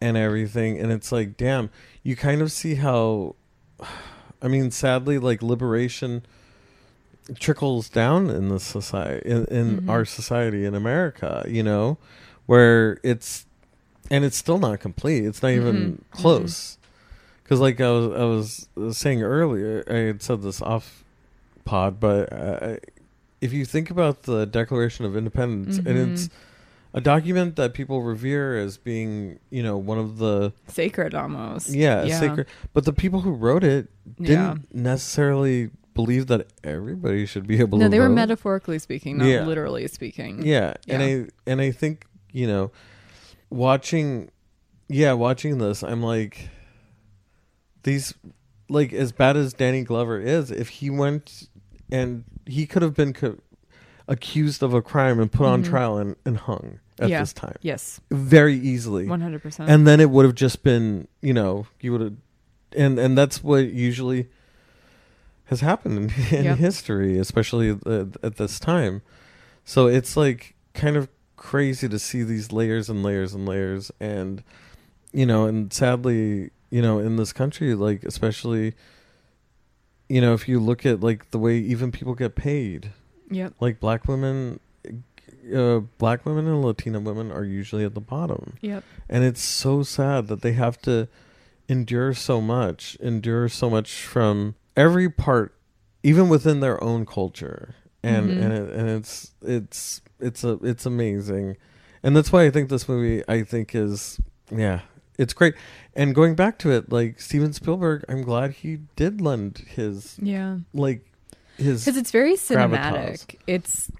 and 0.00 0.16
everything. 0.16 0.78
And 0.78 0.92
it's 0.92 1.10
like, 1.12 1.36
damn, 1.36 1.70
you 2.02 2.16
kind 2.16 2.40
of 2.42 2.52
see 2.52 2.76
how, 2.76 3.34
I 4.42 4.48
mean, 4.48 4.70
sadly, 4.70 5.18
like 5.18 5.42
liberation 5.42 6.24
trickles 7.38 7.88
down 7.88 8.30
in 8.30 8.48
the 8.48 8.58
society, 8.60 9.28
in, 9.28 9.44
in 9.46 9.80
Mhm. 9.80 9.88
our 9.88 10.04
society 10.04 10.64
in 10.64 10.74
America, 10.74 11.44
you 11.48 11.62
know, 11.62 11.98
where 12.46 12.98
it's, 13.02 13.44
and 14.10 14.24
it's 14.24 14.36
still 14.36 14.58
not 14.58 14.80
complete. 14.80 15.24
It's 15.26 15.42
not 15.42 15.50
even 15.52 15.74
Mhm, 15.74 15.90
mhm. 15.92 16.10
close. 16.10 16.78
Because, 17.42 17.60
like 17.60 17.80
I 17.80 17.90
was, 17.90 18.66
I 18.76 18.80
was 18.80 18.96
saying 18.98 19.22
earlier, 19.22 19.82
I 19.88 19.94
had 19.94 20.22
said 20.22 20.42
this 20.42 20.60
off 20.62 21.02
pod, 21.64 21.98
but 22.00 22.32
uh, 22.32 22.76
if 23.40 23.52
you 23.52 23.64
think 23.64 23.90
about 23.90 24.22
the 24.24 24.46
Declaration 24.46 25.04
of 25.04 25.16
Independence, 25.16 25.78
and 25.78 25.86
Mhm. 25.86 26.12
it's 26.12 26.28
a 26.94 27.00
document 27.00 27.56
that 27.56 27.74
people 27.74 28.02
revere 28.02 28.56
as 28.58 28.78
being, 28.78 29.38
you 29.50 29.62
know, 29.62 29.76
one 29.76 29.98
of 29.98 30.18
the 30.18 30.52
sacred 30.68 31.14
almost 31.14 31.68
yeah, 31.70 32.04
yeah 32.04 32.18
sacred. 32.20 32.46
But 32.72 32.84
the 32.84 32.92
people 32.92 33.20
who 33.20 33.32
wrote 33.32 33.62
it 33.64 33.88
didn't 34.16 34.28
yeah 34.28 34.54
necessarily 34.72 35.70
believe 35.94 36.28
that 36.28 36.46
everybody 36.64 37.26
should 37.26 37.46
be 37.46 37.58
able 37.60 37.76
no 37.78 37.84
to. 37.84 37.88
No, 37.88 37.90
they 37.90 37.98
were 37.98 38.08
metaphorically 38.08 38.78
speaking 38.78 39.18
not 39.18 39.26
Yeah. 39.26 39.44
literally 39.44 39.86
speaking 39.88 40.42
Yeah, 40.44 40.74
and 40.88 41.02
I 41.02 41.26
and 41.50 41.60
I 41.60 41.70
think 41.72 42.06
you 42.32 42.46
know, 42.46 42.70
watching, 43.50 44.30
yeah, 44.88 45.12
watching 45.14 45.58
this, 45.58 45.82
I'm 45.82 46.02
like, 46.02 46.50
these, 47.84 48.14
like 48.68 48.92
as 48.92 49.12
bad 49.12 49.36
as 49.36 49.52
Danny 49.54 49.82
Glover 49.82 50.20
is, 50.20 50.50
if 50.50 50.68
he 50.68 50.90
went 50.90 51.48
and 51.90 52.24
he 52.48 52.66
could 52.66 52.82
have 52.82 52.94
been 52.94 53.12
co- 53.12 53.38
accused 54.08 54.62
of 54.62 54.72
a 54.74 54.80
crime 54.82 55.20
and 55.20 55.30
put 55.30 55.46
on 55.46 55.62
Mhm. 55.62 55.68
trial 55.68 55.98
and, 55.98 56.16
and 56.24 56.38
hung 56.38 56.80
at 56.98 57.10
Yeah. 57.10 57.20
this 57.20 57.32
time 57.32 57.56
yes 57.62 58.00
very 58.10 58.56
easily, 58.56 59.06
100% 59.06 59.68
and 59.68 59.86
then 59.86 60.00
it 60.00 60.10
would 60.10 60.24
have 60.24 60.34
just 60.34 60.62
been, 60.62 61.06
you 61.22 61.32
know, 61.34 61.66
you 61.80 61.92
would 61.92 62.00
have, 62.00 62.14
and 62.76 62.98
and 62.98 63.16
that's 63.16 63.44
what 63.44 63.70
usually 63.72 64.28
has 65.46 65.60
happened 65.60 65.98
in, 65.98 66.24
in 66.38 66.44
Yep. 66.44 66.58
history, 66.58 67.18
especially 67.18 67.70
at, 67.86 68.16
at 68.22 68.36
this 68.36 68.58
time. 68.58 69.02
So 69.64 69.86
it's 69.86 70.16
like 70.16 70.54
kind 70.74 70.96
of 70.96 71.08
crazy 71.36 71.88
to 71.88 71.98
see 71.98 72.22
these 72.22 72.52
layers 72.52 72.88
and 72.90 73.02
layers 73.02 73.34
and 73.34 73.46
layers, 73.46 73.90
and 74.00 74.42
you 75.12 75.24
know, 75.26 75.46
and 75.46 75.72
sadly, 75.72 76.50
you 76.70 76.82
know, 76.82 76.98
in 76.98 77.16
this 77.16 77.32
country, 77.32 77.74
like 77.74 78.04
especially, 78.04 78.74
you 80.08 80.20
know, 80.20 80.34
if 80.34 80.48
you 80.48 80.58
look 80.60 80.84
at 80.86 81.00
like 81.00 81.30
the 81.30 81.38
way 81.38 81.58
even 81.58 81.92
people 81.92 82.14
get 82.14 82.34
paid, 82.34 82.92
yep. 83.30 83.54
Like 83.60 83.80
black 83.80 84.06
women. 84.08 84.60
Uh, 85.54 85.80
black 85.96 86.26
women 86.26 86.46
and 86.46 86.62
Latina 86.62 87.00
women 87.00 87.32
are 87.32 87.44
usually 87.44 87.82
at 87.84 87.94
the 87.94 88.00
bottom. 88.02 88.58
Yep. 88.60 88.84
And 89.08 89.24
it's 89.24 89.40
so 89.40 89.82
sad 89.82 90.26
that 90.28 90.42
they 90.42 90.52
have 90.52 90.78
to 90.82 91.08
endure 91.68 92.12
so 92.14 92.40
much 92.40 92.96
endure 93.00 93.46
so 93.48 93.68
much 93.70 93.92
from 94.02 94.54
every 94.76 95.08
part 95.10 95.54
even 96.02 96.28
within 96.28 96.60
their 96.60 96.82
own 96.84 97.04
culture. 97.06 97.74
And 98.02 98.30
Mhm. 98.30 98.42
and 98.42 98.52
it, 98.52 98.70
and 98.74 98.88
it's 98.90 99.32
it's 99.42 100.00
it's 100.20 100.44
a 100.44 100.58
it's 100.62 100.84
amazing. 100.86 101.56
And 102.02 102.14
that's 102.16 102.30
why 102.32 102.44
i 102.44 102.50
think 102.50 102.68
this 102.68 102.88
movie 102.88 103.22
i 103.28 103.42
think 103.42 103.74
is 103.74 104.20
yeah 104.54 104.80
it's 105.18 105.34
great 105.34 105.54
and 105.94 106.14
going 106.14 106.34
back 106.34 106.58
to 106.58 106.70
it 106.70 106.90
like 106.90 107.20
steven 107.20 107.52
spielberg 107.52 108.04
i'm 108.08 108.22
glad 108.22 108.52
he 108.52 108.78
did 108.96 109.20
lend 109.20 109.58
his 109.68 110.16
yeah 110.22 110.58
like 110.72 111.04
his 111.56 111.84
because 111.84 111.96
it's 111.96 112.10
very 112.12 112.34
gravitas. 112.34 113.26
cinematic. 113.26 113.34
It's 113.48 113.90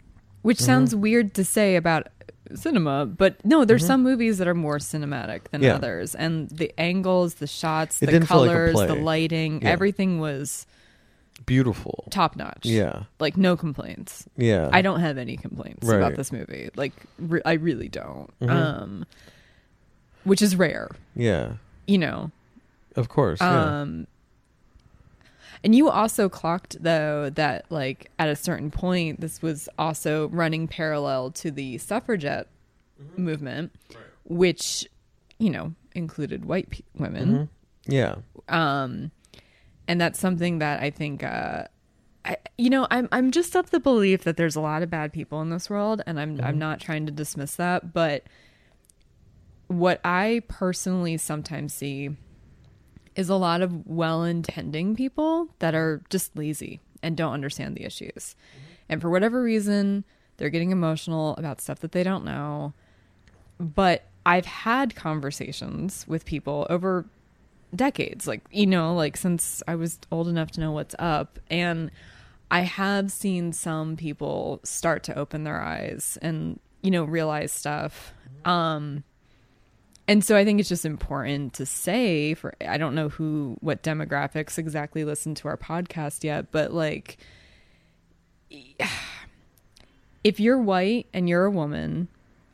which 0.43 0.59
Mhm. 0.59 0.63
sounds 0.67 0.95
weird 0.95 1.35
to 1.35 1.45
say 1.45 1.75
about 1.75 2.07
cinema, 2.55 3.05
but 3.05 3.45
no, 3.45 3.65
there's 3.65 3.83
Mhm. 3.83 3.87
some 3.89 4.03
movies 4.05 4.39
that 4.39 4.47
are 4.49 4.55
more 4.55 4.79
cinematic 4.79 5.49
than 5.51 5.63
Yeah. 5.63 5.75
others, 5.75 6.15
and 6.15 6.49
the 6.49 6.73
angles, 6.79 7.35
the 7.35 7.49
shots, 7.49 8.01
It 8.01 8.07
the 8.07 8.13
didn't 8.13 8.23
like 8.23 8.29
colors, 8.29 8.75
the 8.75 8.95
lighting, 8.95 9.61
Yeah. 9.61 9.69
everything 9.71 10.19
was 10.21 10.67
beautiful. 11.47 12.05
top 12.11 12.37
notch. 12.37 12.65
Yeah, 12.65 13.03
Like 13.21 13.37
no 13.37 13.57
complaints. 13.57 14.27
yeah. 14.37 14.69
I 14.73 14.81
don't 14.83 15.01
have 15.01 15.19
any 15.19 15.37
complaints 15.37 15.87
Right. 15.87 15.97
about 15.97 16.17
this 16.17 16.31
movie. 16.33 16.71
Like 16.77 16.93
re- 17.19 17.43
I 17.45 17.55
really 17.55 17.89
don't. 17.89 18.31
Mhm. 18.41 18.51
Um 18.51 19.07
which 20.29 20.43
is 20.43 20.55
rare, 20.57 20.89
Yeah, 21.17 21.55
you 21.87 21.99
know. 21.99 22.31
of 22.97 23.09
course. 23.09 23.41
Yeah. 23.41 23.81
Um 23.81 24.07
and 25.65 25.75
you 25.75 25.89
also 25.91 26.29
clocked 26.29 26.77
though 26.83 27.31
that 27.31 27.67
like 27.71 28.11
at 28.19 28.29
a 28.29 28.37
certain 28.37 28.71
point 28.71 29.21
this 29.21 29.43
was 29.43 29.69
also 29.79 30.29
running 30.29 30.69
parallel 30.69 31.31
to 31.33 31.51
the 31.51 31.79
suffragette 31.79 32.47
Mm-hmm. 33.01 33.25
movement 33.25 33.73
which 34.25 34.85
you 35.39 35.51
know 35.51 35.73
included 35.95 36.45
white 36.45 36.69
pe- 36.69 36.81
women. 36.97 37.29
Mhm. 37.33 37.49
Yeah. 37.87 38.17
um 38.49 39.13
and 39.87 40.01
that's 40.01 40.19
something 40.19 40.59
that 40.59 40.83
i 40.83 40.91
think 40.91 41.23
uh 41.23 41.63
I, 42.25 42.39
you 42.59 42.71
know 42.71 42.89
i'm 42.91 43.09
i'm 43.13 43.31
just 43.31 43.55
of 43.55 43.71
the 43.71 43.79
belief 43.79 44.25
that 44.25 44.37
there's 44.37 44.57
a 44.57 44.61
lot 44.61 44.83
of 44.83 44.91
bad 44.91 45.13
people 45.13 45.41
in 45.43 45.51
this 45.51 45.71
world 45.71 46.03
and 46.09 46.19
i'm 46.19 46.41
i'm 46.43 46.59
not 46.59 46.81
trying 46.81 47.07
to 47.07 47.13
dismiss 47.13 47.55
that 47.55 47.93
but 47.93 48.25
what 49.69 50.01
i 50.05 50.43
personally 50.49 51.17
sometimes 51.17 51.73
see 51.73 52.11
is 53.19 53.29
a 53.29 53.35
lot 53.35 53.63
of 53.63 53.87
well-intending 53.87 54.95
people 54.95 55.49
that 55.59 55.75
are 55.75 56.03
just 56.09 56.37
lazy 56.37 56.81
and 57.03 57.17
don't 57.17 57.33
understand 57.33 57.77
the 57.77 57.85
issues. 57.85 58.37
And 58.89 59.01
for 59.01 59.11
whatever 59.11 59.43
reason 59.43 60.05
they're 60.37 60.51
getting 60.51 60.71
emotional 60.71 61.35
about 61.37 61.61
stuff 61.61 61.81
that 61.81 61.91
they 61.91 62.05
don't 62.05 62.25
know. 62.25 62.73
But 63.59 64.05
i've 64.25 64.47
had 64.47 64.95
conversations 64.95 66.05
with 66.07 66.25
people 66.25 66.67
over 66.69 67.07
decades 67.75 68.27
like 68.27 68.43
you 68.51 68.67
know 68.67 68.95
like 68.95 69.17
since 69.17 69.63
i 69.69 69.75
was 69.75 69.99
old 70.11 70.29
enough 70.29 70.51
to 70.53 70.61
know 70.61 70.71
what's 70.71 70.95
up. 70.99 71.41
And 71.51 71.91
i 72.53 72.61
have 72.61 73.11
seen 73.11 73.53
some 73.53 73.97
people 73.97 74.61
start 74.63 75.03
to 75.05 75.19
open 75.19 75.43
their 75.43 75.61
eyes 75.61 76.19
and 76.23 76.61
you 76.83 76.93
know 76.93 77.03
realize 77.03 77.51
stuff. 77.51 78.13
Um 78.45 79.03
and 80.09 80.25
so 80.25 80.37
i 80.37 80.45
think 80.45 80.59
it's 80.59 80.69
just 80.69 80.85
important 80.85 81.53
to 81.53 81.65
say 81.65 82.35
for 82.35 82.53
i 82.67 82.77
don't 82.77 82.95
know 82.95 83.09
who 83.09 83.57
what 83.61 83.83
demographics 83.83 84.59
exactly 84.59 85.05
listen 85.05 85.35
to 85.35 85.47
our 85.47 85.57
podcast 85.57 86.25
yet 86.25 86.51
but 86.51 86.73
like 86.73 87.19
if 90.25 90.41
you're 90.41 90.59
white 90.59 91.07
and 91.13 91.29
you're 91.29 91.45
a 91.45 91.51
woman 91.51 92.09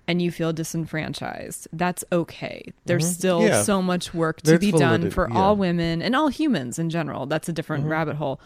and 0.07 0.21
you 0.21 0.31
feel 0.31 0.53
disenfranchised, 0.53 1.67
that's 1.73 2.05
okay. 2.13 2.63
There's 2.85 3.07
Mhm. 3.11 3.15
still 3.15 3.43
Yeah. 3.43 3.63
so 3.63 3.81
much 3.81 4.13
work 4.13 4.43
to 4.43 4.51
There's 4.51 4.61
be 4.61 4.71
done 4.71 5.11
for 5.11 5.31
yeah. 5.31 5.39
all 5.39 5.57
women 5.57 6.03
and 6.03 6.15
all 6.15 6.29
humans 6.29 6.79
in 6.79 6.91
general. 6.91 7.25
That's 7.25 7.49
a 7.49 7.55
different 7.55 7.87
Mhm. 7.87 7.89
rabbit 7.91 8.17
hole. 8.17 8.39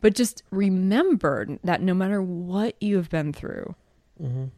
But 0.00 0.14
just 0.14 0.42
remember 0.50 1.58
that 1.64 1.82
no 1.82 1.92
matter 1.92 2.22
what 2.22 2.76
you 2.80 2.96
have 2.96 3.10
been 3.10 3.34
through, 3.34 3.74
Mhm. 4.22 4.50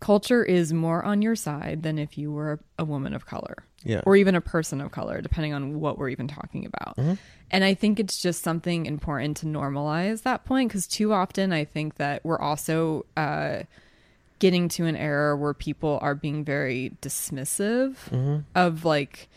Culture 0.00 0.44
is 0.44 0.72
more 0.72 1.04
on 1.04 1.22
your 1.22 1.34
side 1.36 1.82
than 1.82 1.98
if 1.98 2.16
you 2.18 2.30
were 2.32 2.60
a 2.78 2.84
woman 2.84 3.14
of 3.14 3.26
color 3.26 3.64
Yeah. 3.84 4.02
or 4.06 4.16
even 4.16 4.34
a 4.34 4.40
person 4.40 4.80
of 4.80 4.90
color, 4.92 5.20
depending 5.20 5.52
on 5.52 5.80
what 5.80 5.98
we're 5.98 6.08
even 6.10 6.28
talking 6.28 6.64
about. 6.66 6.96
Mhm. 6.96 7.18
And 7.50 7.64
I 7.64 7.74
think 7.74 7.98
it's 7.98 8.20
just 8.20 8.42
something 8.42 8.86
important 8.86 9.36
to 9.38 9.46
normalize 9.46 10.22
that 10.22 10.44
point 10.44 10.68
because 10.68 10.86
too 10.86 11.12
often 11.12 11.52
I 11.52 11.64
think 11.64 11.96
that 11.96 12.24
we're 12.24 12.38
also 12.38 13.06
uh, 13.16 13.62
getting 14.38 14.68
to 14.68 14.84
an 14.86 14.94
era 14.94 15.36
where 15.36 15.52
people 15.54 15.98
are 16.00 16.14
being 16.14 16.44
very 16.44 16.92
dismissive 17.02 17.96
Mhm. 18.10 18.44
of 18.54 18.84
like, 18.84 19.28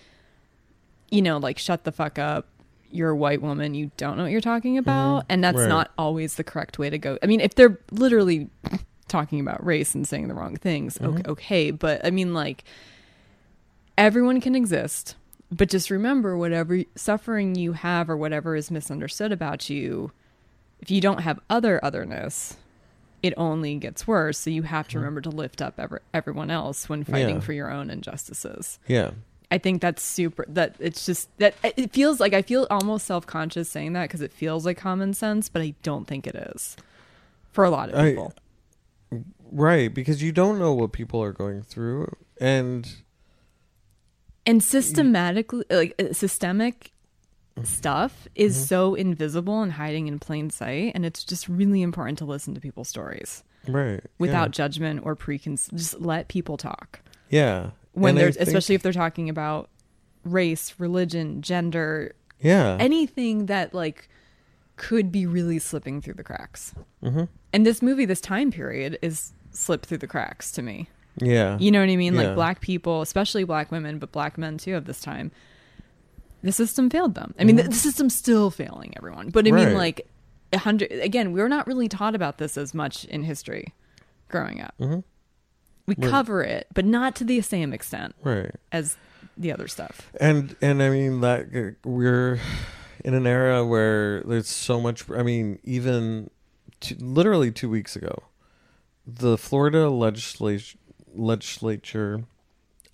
you 1.10 1.22
know, 1.22 1.38
like 1.38 1.58
shut 1.58 1.84
the 1.86 1.92
fuck 1.92 2.20
up. 2.20 2.48
You're 2.92 3.12
a 3.12 3.16
white 3.16 3.42
woman. 3.42 3.74
You 3.74 3.90
don't 3.98 4.18
know 4.18 4.24
what 4.24 4.32
you're 4.32 4.42
talking 4.42 4.78
about, 4.78 5.22
Mhm. 5.22 5.26
and 5.30 5.44
that's 5.44 5.58
Right. 5.60 5.70
not 5.70 5.92
always 5.98 6.36
the 6.36 6.44
correct 6.44 6.78
way 6.78 6.90
to 6.90 6.98
go. 6.98 7.18
I 7.24 7.26
mean, 7.26 7.40
if 7.40 7.56
they're 7.56 7.80
literally 7.92 8.50
talking 9.12 9.40
about 9.40 9.64
race 9.66 9.94
and 9.94 10.08
saying 10.08 10.28
the 10.28 10.34
wrong 10.34 10.56
things, 10.56 11.00
okay, 11.02 11.22
Mhm. 11.22 11.28
okay, 11.28 11.72
but 11.72 12.04
I 12.06 12.10
mean, 12.10 12.34
like, 12.34 12.64
everyone 13.98 14.42
can 14.42 14.56
exist, 14.56 15.16
but 15.52 15.70
just 15.70 15.90
remember, 15.92 16.38
whatever 16.38 16.82
suffering 16.96 17.56
you 17.56 17.74
have 17.74 18.10
or 18.10 18.18
whatever 18.18 18.56
is 18.56 18.72
misunderstood 18.72 19.32
about 19.32 19.70
you, 19.70 20.12
if 20.80 20.90
you 20.90 21.02
don't 21.02 21.20
have 21.22 21.40
other 21.50 21.80
otherness, 21.84 22.58
it 23.22 23.34
only 23.38 23.76
gets 23.76 24.08
worse. 24.08 24.40
So 24.40 24.50
you 24.50 24.64
have 24.64 24.88
to 24.88 24.96
Mhm. 24.98 25.02
remember 25.02 25.22
to 25.22 25.30
lift 25.30 25.62
up 25.62 25.76
every, 25.78 26.00
everyone 26.14 26.50
else 26.50 26.90
when 26.90 27.04
fighting 27.04 27.36
Yeah. 27.36 27.42
for 27.42 27.54
your 27.54 27.70
own 27.70 27.90
injustices. 27.92 28.80
Yeah. 28.88 29.12
I 29.52 29.58
think 29.58 29.82
that's 29.82 30.02
super. 30.02 30.46
That 30.48 30.76
it's 30.80 31.06
just 31.06 31.28
that 31.38 31.54
it 31.64 31.92
feels 31.92 32.22
like 32.22 32.34
I 32.34 32.42
feel 32.42 32.66
almost 32.72 33.06
self 33.06 33.28
conscious 33.28 33.68
saying 33.68 33.92
that 33.94 34.04
because 34.04 34.22
it 34.22 34.32
feels 34.32 34.66
like 34.66 34.78
common 34.78 35.14
sense, 35.14 35.50
but 35.50 35.62
I 35.62 35.76
don't 35.84 36.08
think 36.08 36.26
it 36.26 36.36
is 36.36 36.78
for 37.52 37.66
a 37.66 37.70
lot 37.70 37.90
of 37.90 38.04
people. 38.04 38.34
Right, 39.52 39.94
because 39.94 40.24
you 40.24 40.32
don't 40.32 40.58
know 40.60 40.74
what 40.74 40.94
people 40.94 41.22
are 41.22 41.34
going 41.34 41.62
through, 41.64 42.16
and 42.40 42.90
and 44.46 44.64
systematically, 44.64 45.66
like 45.70 45.94
uh, 46.02 46.14
systemic 46.14 46.92
stuff 47.64 48.28
is 48.34 48.56
Mhm. 48.58 48.68
so 48.68 48.96
invisible 48.96 49.62
and 49.62 49.74
hiding 49.74 50.08
in 50.08 50.20
plain 50.20 50.50
sight, 50.50 50.94
and 50.96 51.06
it's 51.06 51.24
just 51.24 51.48
really 51.50 51.82
important 51.82 52.18
to 52.20 52.26
listen 52.26 52.54
to 52.56 52.62
people's 52.62 52.88
stories 52.88 53.44
right 53.68 54.02
without 54.18 54.52
judgment 54.52 55.02
or 55.04 55.16
preconceived. 55.16 55.78
Just 55.78 56.00
let 56.00 56.28
people 56.30 56.56
talk 56.58 57.02
yeah, 57.30 57.40
yeah. 57.64 57.70
when 57.94 58.12
And 58.12 58.18
there's, 58.20 58.38
think- 58.38 58.48
especially 58.48 58.76
if 58.76 58.82
they're 58.84 58.94
talking 58.94 59.30
about 59.30 59.70
race, 60.24 60.74
religion, 60.80 61.42
gender, 61.42 62.14
yeah, 62.40 62.78
anything 62.80 63.48
that 63.48 63.74
like 63.74 64.08
could 64.82 65.12
be 65.12 65.28
really 65.28 65.60
slipping 65.60 66.02
through 66.02 66.16
the 66.16 66.24
cracks. 66.24 66.74
hmm 67.04 67.26
And 67.54 67.66
this 67.66 67.82
movie, 67.84 68.06
this 68.06 68.20
time 68.22 68.50
period, 68.52 68.98
is 69.04 69.32
slipped 69.52 69.86
through 69.86 70.00
the 70.00 70.08
cracks 70.08 70.52
to 70.54 70.62
me. 70.64 70.90
yeah, 71.22 71.58
You 71.60 71.70
know 71.72 71.80
what 71.82 71.90
I 71.90 71.96
mean? 71.98 72.16
Yeah. 72.16 72.22
Like 72.24 72.36
black 72.36 72.62
people, 72.62 73.02
especially 73.02 73.44
black 73.44 73.72
women, 73.72 74.00
but 74.00 74.12
black 74.12 74.38
men 74.40 74.58
too 74.58 74.76
of 74.76 74.86
this 74.86 75.00
time. 75.02 75.32
The 76.44 76.52
system 76.52 76.90
failed 76.90 77.14
them. 77.14 77.36
I 77.38 77.44
mean, 77.44 77.58
the, 77.58 77.64
Mhm. 77.64 77.70
the 77.70 77.76
system's 77.76 78.16
still 78.16 78.50
failing 78.50 78.94
everyone. 78.98 79.30
But 79.30 79.48
I 79.48 79.52
mean, 79.52 79.74
like 79.76 80.08
a 80.52 80.58
hundred 80.58 80.92
again, 80.92 81.32
we're 81.34 81.48
not 81.48 81.68
really 81.68 81.88
taught 81.88 82.16
about 82.16 82.40
this 82.40 82.58
as 82.58 82.74
much 82.74 83.06
in 83.06 83.22
history 83.24 83.74
growing 84.30 84.62
up. 84.62 84.74
hmm 84.80 85.00
We 85.86 85.94
Right. 85.98 86.10
cover 86.10 86.42
it, 86.44 86.66
but 86.74 86.86
not 86.86 87.16
to 87.18 87.24
the 87.24 87.40
same 87.42 87.72
extent 87.74 88.16
right. 88.24 88.56
as 88.72 88.98
the 89.38 89.52
other 89.52 89.68
stuff. 89.68 90.10
And 90.20 90.56
and 90.62 90.82
I 90.82 90.90
mean 90.90 91.22
that 91.22 91.76
we're 91.86 92.40
in 93.04 93.14
an 93.14 93.26
era 93.28 93.66
where 93.66 94.22
there's 94.24 94.48
so 94.48 94.80
much. 94.82 95.10
I 95.12 95.24
mean, 95.24 95.60
even 95.64 96.30
two, 96.80 96.96
literally 97.00 97.52
two 97.52 97.70
weeks 97.70 97.96
ago, 97.96 98.24
the 99.06 99.38
Florida 99.38 99.90
legislature 99.90 100.78
legislature, 101.14 102.24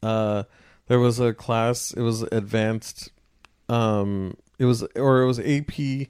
uh, 0.02 0.44
there 0.88 1.00
was 1.00 1.20
a 1.20 1.34
class. 1.34 1.92
It 1.92 2.02
was 2.02 2.24
advanced. 2.24 3.10
Um, 3.70 4.38
it 4.60 4.66
was 4.66 4.84
or 4.96 5.22
it 5.22 5.28
was 5.28 5.40
AP, 5.40 6.08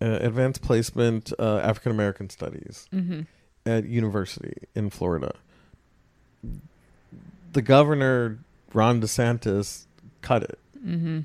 uh, 0.00 0.18
advanced 0.20 0.62
placement 0.62 1.32
uh, 1.38 1.58
African 1.58 1.92
American 1.92 2.28
studies 2.30 2.86
Mm-hmm. 2.94 3.22
at 3.64 3.86
university 3.86 4.54
in 4.74 4.90
Florida. 4.90 5.34
The 7.52 7.62
governor 7.62 8.38
Ron 8.74 9.00
DeSantis 9.00 9.86
cut 10.20 10.42
it 10.42 10.58
Mm-hmm. 10.86 11.20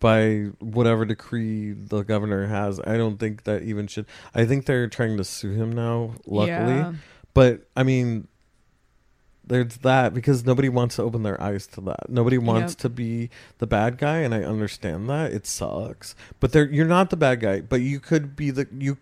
By 0.00 0.46
whatever 0.60 1.04
decree 1.04 1.72
the 1.72 2.02
governor 2.02 2.46
has. 2.46 2.80
I 2.80 2.96
don't 2.96 3.18
think 3.18 3.44
that 3.44 3.62
even 3.62 3.86
should. 3.86 4.06
I 4.34 4.44
think 4.44 4.66
they're 4.66 4.88
trying 4.88 5.16
to 5.18 5.24
sue 5.24 5.52
him 5.52 5.72
now. 5.72 6.14
Luckily, 6.26 6.74
Yeah. 6.76 6.92
but 7.34 7.68
I 7.76 7.82
mean, 7.82 8.28
there's 9.46 9.76
that 9.78 10.14
because 10.14 10.46
nobody 10.46 10.70
wants 10.70 10.96
to 10.96 11.02
open 11.02 11.22
their 11.22 11.38
eyes 11.40 11.66
to 11.66 11.80
that. 11.82 12.08
Nobody 12.08 12.38
wants 12.38 12.72
Yep. 12.72 12.78
to 12.78 12.88
be 12.88 13.28
the 13.58 13.66
bad 13.66 13.98
guy, 13.98 14.18
and 14.18 14.34
I 14.34 14.42
understand 14.42 15.08
that 15.10 15.32
it 15.32 15.46
sucks. 15.46 16.14
But 16.40 16.52
there, 16.52 16.64
you're 16.64 16.86
not 16.86 17.10
the 17.10 17.16
bad 17.16 17.40
guy. 17.40 17.60
But 17.60 17.82
you 17.82 18.00
could 18.00 18.34
be 18.36 18.50
the 18.50 18.66
you. 18.78 18.96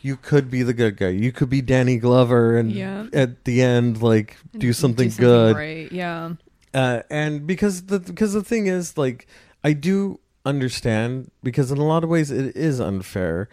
You 0.00 0.16
could 0.16 0.48
be 0.48 0.62
the 0.62 0.72
good 0.72 0.96
guy. 0.96 1.08
You 1.08 1.32
could 1.32 1.50
be 1.50 1.60
Danny 1.60 1.96
Glover, 1.98 2.56
and 2.56 2.70
Yeah. 2.72 3.08
at 3.12 3.44
the 3.44 3.60
end, 3.60 4.00
like 4.00 4.36
And 4.52 4.62
do 4.62 4.72
something, 4.72 5.10
good. 5.18 5.56
Right. 5.56 5.90
Yeah. 5.90 6.34
Uh, 6.72 7.02
and 7.10 7.46
because 7.48 7.82
the 7.82 7.98
because 7.98 8.32
the 8.32 8.44
thing 8.44 8.68
is, 8.68 8.96
like, 8.96 9.26
I 9.66 9.72
do 9.72 10.20
understand 10.44 11.32
because 11.42 11.72
in 11.72 11.78
a 11.78 11.84
lot 11.84 12.04
of 12.04 12.08
ways 12.08 12.30
it 12.30 12.56
is 12.56 12.78
unfair. 12.80 13.48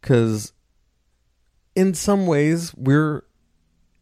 Because 0.00 0.54
in 1.76 1.92
some 1.92 2.26
ways 2.26 2.74
we're 2.74 3.24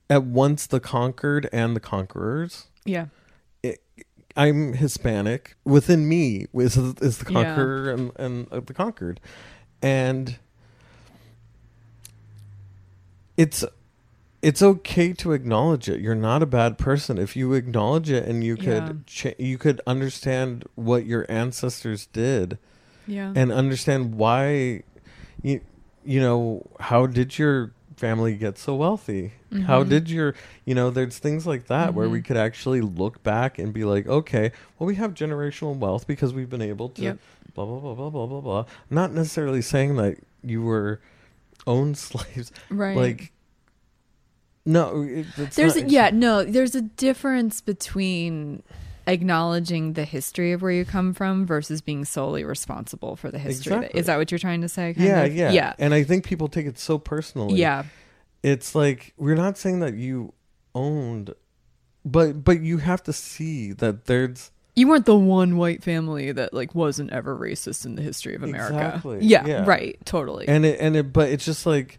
at 0.08 0.22
once 0.22 0.68
the 0.68 0.78
conquered 0.78 1.48
and 1.52 1.74
the 1.74 1.80
conquerors. 1.80 2.68
Yeah. 2.84 3.06
I'm 4.36 4.74
Hispanic. 4.74 5.56
Within 5.64 6.08
me 6.08 6.46
is 6.54 6.76
is 6.76 7.18
the 7.18 7.32
Yeah. 7.32 7.42
conqueror 7.42 7.90
and 7.90 8.12
and 8.16 8.46
uh, 8.52 8.60
the 8.60 8.74
conquered, 8.74 9.18
and 9.82 10.38
it's 13.38 13.64
it's 14.42 14.62
okay 14.62 15.12
to 15.14 15.32
acknowledge 15.32 15.88
it. 15.88 16.00
You're 16.00 16.14
not 16.14 16.42
a 16.42 16.46
bad 16.46 16.78
person 16.78 17.18
if 17.18 17.34
you 17.36 17.52
acknowledge 17.54 18.10
it 18.10 18.26
and 18.28 18.44
you 18.44 18.56
could 18.56 18.66
Yeah. 18.66 18.92
cha- 19.06 19.36
you 19.38 19.58
could 19.58 19.80
understand 19.86 20.64
what 20.74 21.06
your 21.06 21.26
ancestors 21.28 22.06
did. 22.06 22.58
Yeah. 23.08 23.32
and 23.36 23.52
understand 23.52 24.16
why 24.16 24.82
you 25.40 25.60
you 26.04 26.18
know 26.20 26.66
how 26.80 27.06
did 27.06 27.38
your 27.38 27.70
family 27.96 28.34
get 28.34 28.58
so 28.58 28.74
wealthy 28.74 29.32
how 29.66 29.84
Mhm. 29.84 29.88
did 29.88 30.10
your 30.10 30.34
you 30.64 30.74
know 30.74 30.90
there's 30.90 31.18
things 31.18 31.46
like 31.46 31.68
that 31.68 31.94
where 31.94 32.08
we 32.08 32.18
Mhm. 32.20 32.24
could 32.24 32.36
actually 32.36 32.80
look 32.80 33.22
back 33.22 33.60
and 33.60 33.72
be 33.72 33.84
like 33.84 34.08
okay 34.08 34.50
well 34.76 34.88
we 34.88 34.96
have 34.96 35.14
generational 35.14 35.76
wealth 35.76 36.04
because 36.08 36.34
we've 36.34 36.50
been 36.50 36.60
able 36.60 36.88
to 36.90 37.02
Yep. 37.02 37.18
blah 37.54 37.64
blah 37.64 37.78
blah 37.78 37.94
blah 37.94 38.10
blah 38.10 38.26
blah 38.26 38.40
blah 38.40 38.64
not 38.90 39.12
necessarily 39.14 39.62
saying 39.62 39.94
that 39.96 40.18
you 40.42 40.62
were 40.62 41.00
owned 41.64 41.96
slaves 42.08 42.50
right. 42.70 42.96
like 42.96 43.30
no 44.66 45.06
it's 45.36 45.56
there's 45.56 45.76
not, 45.76 45.84
a, 45.86 45.88
yeah 45.88 46.10
no 46.12 46.44
there's 46.44 46.74
a 46.74 46.82
difference 46.82 47.60
between 47.60 48.62
acknowledging 49.06 49.92
the 49.92 50.04
history 50.04 50.52
of 50.52 50.62
where 50.62 50.72
you 50.72 50.84
come 50.84 51.14
from 51.14 51.46
versus 51.46 51.80
being 51.80 52.04
solely 52.04 52.42
responsible 52.42 53.14
for 53.14 53.30
the 53.30 53.38
history. 53.38 53.74
Exactly. 53.76 54.00
is 54.00 54.06
that 54.06 54.16
what 54.18 54.30
you're 54.32 54.38
trying 54.38 54.60
to 54.62 54.68
say 54.68 54.92
kind 54.94 55.06
yeah 55.06 55.22
of? 55.22 55.34
yeah 55.34 55.50
yeah 55.52 55.72
and 55.78 55.94
i 55.94 56.02
think 56.02 56.24
people 56.24 56.48
take 56.48 56.66
it 56.66 56.78
so 56.78 56.98
personally 56.98 57.54
yeah 57.58 57.84
it's 58.42 58.74
like 58.74 59.14
we're 59.16 59.36
not 59.36 59.56
saying 59.56 59.80
that 59.80 59.94
you 59.94 60.32
owned 60.74 61.32
but 62.04 62.42
but 62.44 62.60
you 62.60 62.78
have 62.78 63.02
to 63.04 63.12
see 63.12 63.72
that 63.72 64.06
there's 64.06 64.50
you 64.74 64.86
weren't 64.88 65.06
the 65.06 65.16
one 65.16 65.56
white 65.56 65.82
family 65.82 66.32
that 66.32 66.52
like 66.52 66.74
wasn't 66.74 67.10
ever 67.12 67.36
racist 67.36 67.86
in 67.86 67.94
the 67.94 68.02
history 68.02 68.34
of 68.34 68.42
america 68.42 68.74
Exactly. 68.96 69.18
yeah, 69.22 69.46
Yeah. 69.46 69.64
right 69.64 69.96
totally 70.04 70.48
and 70.48 70.66
it 70.66 70.80
and 70.80 70.96
it 70.96 71.12
but 71.12 71.30
it's 71.30 71.44
just 71.44 71.64
like 71.64 71.98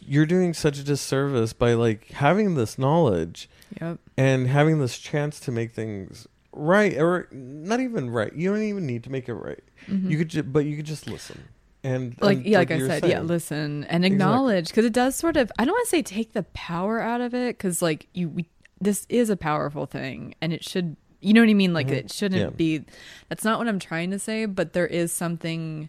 you're 0.00 0.26
doing 0.26 0.52
such 0.54 0.78
a 0.78 0.82
disservice 0.84 1.52
by 1.52 1.74
like 1.74 2.08
having 2.08 2.54
this 2.54 2.78
knowledge 2.78 3.48
yep. 3.80 3.98
and 4.16 4.46
having 4.48 4.80
this 4.80 4.98
chance 4.98 5.38
to 5.40 5.52
make 5.52 5.72
things 5.74 6.26
right 6.52 6.96
or 6.98 7.28
not 7.32 7.80
even 7.80 8.10
right. 8.10 8.32
You 8.34 8.52
don't 8.52 8.62
even 8.62 8.86
need 8.86 9.04
to 9.04 9.10
make 9.10 9.28
it 9.28 9.34
right. 9.34 9.62
Mhm. 9.86 10.10
you 10.10 10.18
could 10.18 10.28
ju- 10.28 10.42
but 10.42 10.64
you 10.64 10.76
could 10.76 10.86
just 10.86 11.06
listen. 11.06 11.44
And 11.84 12.16
like 12.20 12.38
and 12.38 12.46
yeah 12.46 12.58
like, 12.58 12.70
i 12.72 12.74
you're 12.76 12.88
said 12.88 13.04
yeah 13.06 13.20
listen 13.20 13.84
and 13.84 14.04
acknowledge 14.04 14.68
because 14.68 14.84
it 14.84 14.92
does 14.92 15.14
sort 15.14 15.36
of 15.36 15.52
i 15.56 15.64
don't 15.64 15.72
want 15.72 15.84
to 15.86 15.90
say 15.90 16.02
take 16.02 16.32
the 16.32 16.42
power 16.42 17.00
out 17.00 17.20
of 17.20 17.32
it 17.32 17.56
because 17.56 17.80
like 17.80 18.08
you 18.12 18.28
we, 18.28 18.46
this 18.80 19.06
is 19.08 19.30
a 19.30 19.36
powerful 19.36 19.86
thing 19.86 20.34
and 20.40 20.52
it 20.52 20.64
should 20.64 20.96
you 21.20 21.32
know 21.32 21.42
what 21.42 21.48
i 21.48 21.54
mean? 21.54 21.72
Like 21.72 21.86
Mhm. 21.88 21.92
it 21.92 22.10
shouldn't 22.12 22.40
Yeah. 22.40 22.50
be 22.50 22.84
that's 23.28 23.44
not 23.44 23.60
what 23.60 23.68
i'm 23.68 23.78
trying 23.78 24.10
to 24.10 24.18
say 24.18 24.46
but 24.46 24.72
there 24.72 24.86
is 24.86 25.12
something 25.12 25.88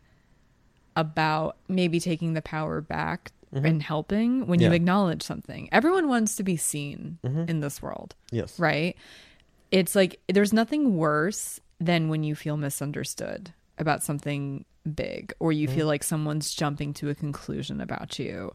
about 0.95 1.57
maybe 1.67 1.99
taking 1.99 2.33
the 2.33 2.41
power 2.43 2.79
back 2.81 3.31
Mhm. 3.57 3.65
and 3.69 3.83
helping 3.83 4.47
when 4.47 4.59
you 4.61 4.71
acknowledge 4.71 5.21
something 5.23 5.69
everyone 5.71 6.07
wants 6.07 6.35
to 6.35 6.43
be 6.43 6.57
seen 6.57 7.17
Mhm. 7.25 7.49
in 7.49 7.59
this 7.61 7.81
world 7.81 8.15
yes 8.31 8.59
right? 8.59 8.95
It's 9.71 9.95
like 9.95 10.19
there's 10.27 10.53
nothing 10.53 10.95
worse 10.95 11.59
than 11.79 12.07
when 12.09 12.23
you 12.23 12.35
feel 12.35 12.55
misunderstood 12.57 13.51
about 13.77 14.01
something 14.03 14.63
big 14.95 15.33
or 15.39 15.51
you 15.51 15.67
feel 15.67 15.85
like 15.87 16.03
someone's 16.03 16.53
jumping 16.53 16.93
to 16.93 17.09
a 17.09 17.15
conclusion 17.15 17.81
about 17.81 18.17
you. 18.17 18.53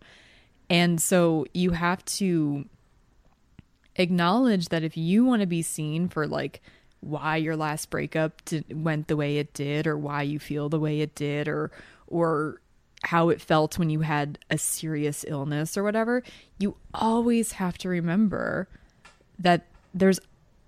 And 0.70 1.00
so 1.00 1.44
you 1.52 1.72
have 1.72 2.02
to 2.16 2.64
acknowledge 3.96 4.68
that 4.70 4.82
if 4.82 4.96
you 4.96 5.24
want 5.24 5.40
to 5.40 5.46
be 5.46 5.62
seen 5.62 6.08
for 6.08 6.26
like 6.26 6.62
why 7.00 7.36
your 7.36 7.56
last 7.56 7.90
breakup 7.90 8.42
did, 8.44 8.64
went 8.84 9.08
the 9.08 9.16
way 9.16 9.36
it 9.38 9.52
did 9.52 9.86
or 9.86 9.98
why 9.98 10.22
you 10.22 10.38
feel 10.38 10.68
the 10.68 10.80
way 10.80 11.00
it 11.00 11.14
did 11.14 11.48
or 11.48 11.70
or 12.06 12.60
how 13.04 13.28
it 13.28 13.40
felt 13.40 13.78
when 13.78 13.90
you 13.90 14.00
had 14.00 14.38
a 14.50 14.58
serious 14.58 15.24
illness 15.28 15.76
or 15.76 15.82
whatever, 15.82 16.22
you 16.58 16.76
always 16.94 17.52
have 17.52 17.76
to 17.78 17.88
remember 17.88 18.68
that 19.38 19.66
there's 19.92 20.20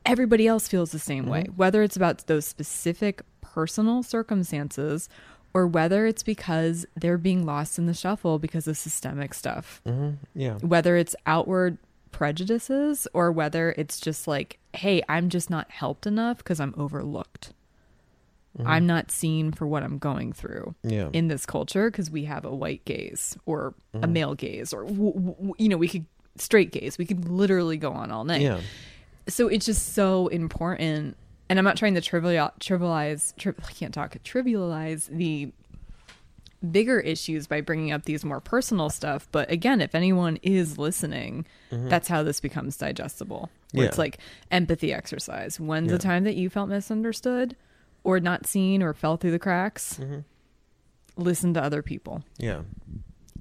everybody 0.05 0.47
else 0.47 0.69
feels 0.69 0.91
the 0.91 0.99
same 0.99 1.27
way, 1.27 1.47
whether 1.57 1.83
it's 1.83 1.97
about 1.97 2.27
those 2.27 2.45
specific 2.45 3.23
personal 3.41 4.03
circumstances 4.03 5.09
or 5.55 5.67
whether 5.67 6.07
it's 6.07 6.25
because 6.25 6.85
they're 6.97 7.17
being 7.17 7.47
lost 7.47 7.79
in 7.79 7.87
the 7.87 7.95
shuffle 7.95 8.39
because 8.39 8.67
of 8.67 8.77
systemic 8.77 9.33
stuff, 9.33 9.81
hmm 9.87 10.11
yeah. 10.35 10.59
Whether 10.59 10.97
it's 10.97 11.15
outward 11.27 11.79
prejudices 12.11 13.07
or 13.15 13.31
whether 13.33 13.75
it's 13.79 14.01
just 14.01 14.27
like, 14.27 14.59
hey, 14.73 15.03
I'm 15.09 15.29
just 15.29 15.51
not 15.51 15.71
helped 15.71 16.07
enough 16.07 16.39
because 16.39 16.61
I'm 16.61 16.75
overlooked. 16.77 17.53
Mhm. 18.59 18.67
I'm 18.67 18.87
not 18.87 19.11
seen 19.11 19.51
for 19.53 19.67
what 19.67 19.83
I'm 19.83 19.99
going 19.99 20.33
through 20.33 20.75
yeah. 20.85 21.09
in 21.13 21.29
this 21.29 21.45
culture 21.45 21.91
because 21.91 22.11
we 22.11 22.25
have 22.25 22.45
a 22.45 22.55
white 22.55 22.85
gaze 22.85 23.37
or 23.47 23.75
a 23.93 24.01
Mhm. 24.07 24.13
male 24.13 24.35
gaze 24.35 24.73
or 24.73 24.85
w- 24.85 25.13
w- 25.13 25.55
you 25.59 25.69
know 25.69 25.77
we 25.77 25.89
could 25.89 26.07
straight 26.37 26.71
gaze. 26.73 26.97
We 26.99 27.05
could 27.07 27.29
literally 27.29 27.77
go 27.77 27.93
on 27.93 28.11
all 28.13 28.25
night. 28.25 28.43
Yeah. 28.43 28.61
So 29.29 29.49
it's 29.49 29.67
just 29.67 29.95
so 29.95 30.29
important. 30.29 31.17
And 31.51 31.59
i'm 31.59 31.65
not 31.65 31.77
trying 31.77 31.95
to 31.95 32.01
trivial 32.01 32.51
trivialize 32.61 33.37
tri- 33.37 33.53
i 33.69 33.73
can't 33.73 33.93
talk 33.93 34.17
trivialize 34.25 35.09
the 35.09 35.53
bigger 36.71 36.99
issues 37.01 37.47
by 37.47 37.61
bringing 37.61 37.93
up 37.93 38.05
these 38.05 38.25
more 38.25 38.41
personal 38.41 38.89
stuff. 38.89 39.29
But 39.33 39.51
again 39.51 39.81
if 39.81 39.95
anyone 39.95 40.39
is 40.43 40.79
listening 40.79 41.45
that's 41.71 42.07
how 42.09 42.23
this 42.23 42.41
becomes 42.41 42.77
digestible. 42.77 43.51
Where 43.73 43.87
it's 43.87 43.99
like 43.99 44.19
empathy 44.53 44.93
exercise. 44.93 45.59
When's 45.59 45.89
Yeah. 45.91 45.97
the 45.97 46.03
time 46.03 46.23
that 46.25 46.37
you 46.37 46.49
felt 46.49 46.69
misunderstood 46.69 47.57
or 48.05 48.21
not 48.21 48.47
seen 48.47 48.83
or 48.83 48.95
fell 48.95 49.17
through 49.17 49.33
the 49.33 49.39
cracks 49.39 49.97
hmm 49.97 50.19
listen 51.17 51.55
to 51.55 51.63
other 51.63 51.81
people 51.83 52.23
yeah 52.39 52.63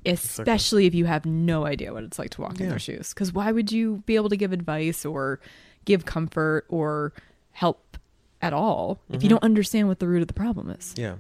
especially 0.06 0.86
if 0.86 0.94
you 0.94 1.06
have 1.06 1.26
no 1.26 1.66
idea 1.66 1.94
what 1.94 2.04
it's 2.04 2.20
like 2.20 2.30
to 2.30 2.42
walk 2.42 2.60
in 2.60 2.64
Yeah. 2.66 2.70
their 2.72 2.80
shoes. 2.80 3.14
Because 3.14 3.32
why 3.32 3.52
would 3.54 3.72
you 3.72 4.04
be 4.06 4.16
able 4.18 4.28
to 4.30 4.36
give 4.36 4.52
advice 4.52 5.06
or 5.06 5.40
give 5.86 6.04
comfort 6.06 6.66
or 6.68 7.14
help 7.52 7.98
at 8.42 8.52
all 8.52 9.00
if 9.10 9.24
you 9.24 9.28
Mhm. 9.28 9.32
don't 9.32 9.44
understand 9.44 9.88
what 9.88 10.00
the 10.00 10.08
root 10.10 10.22
of 10.22 10.28
the 10.28 10.34
problem 10.34 10.70
is? 10.72 10.94
Yeah. 10.98 11.16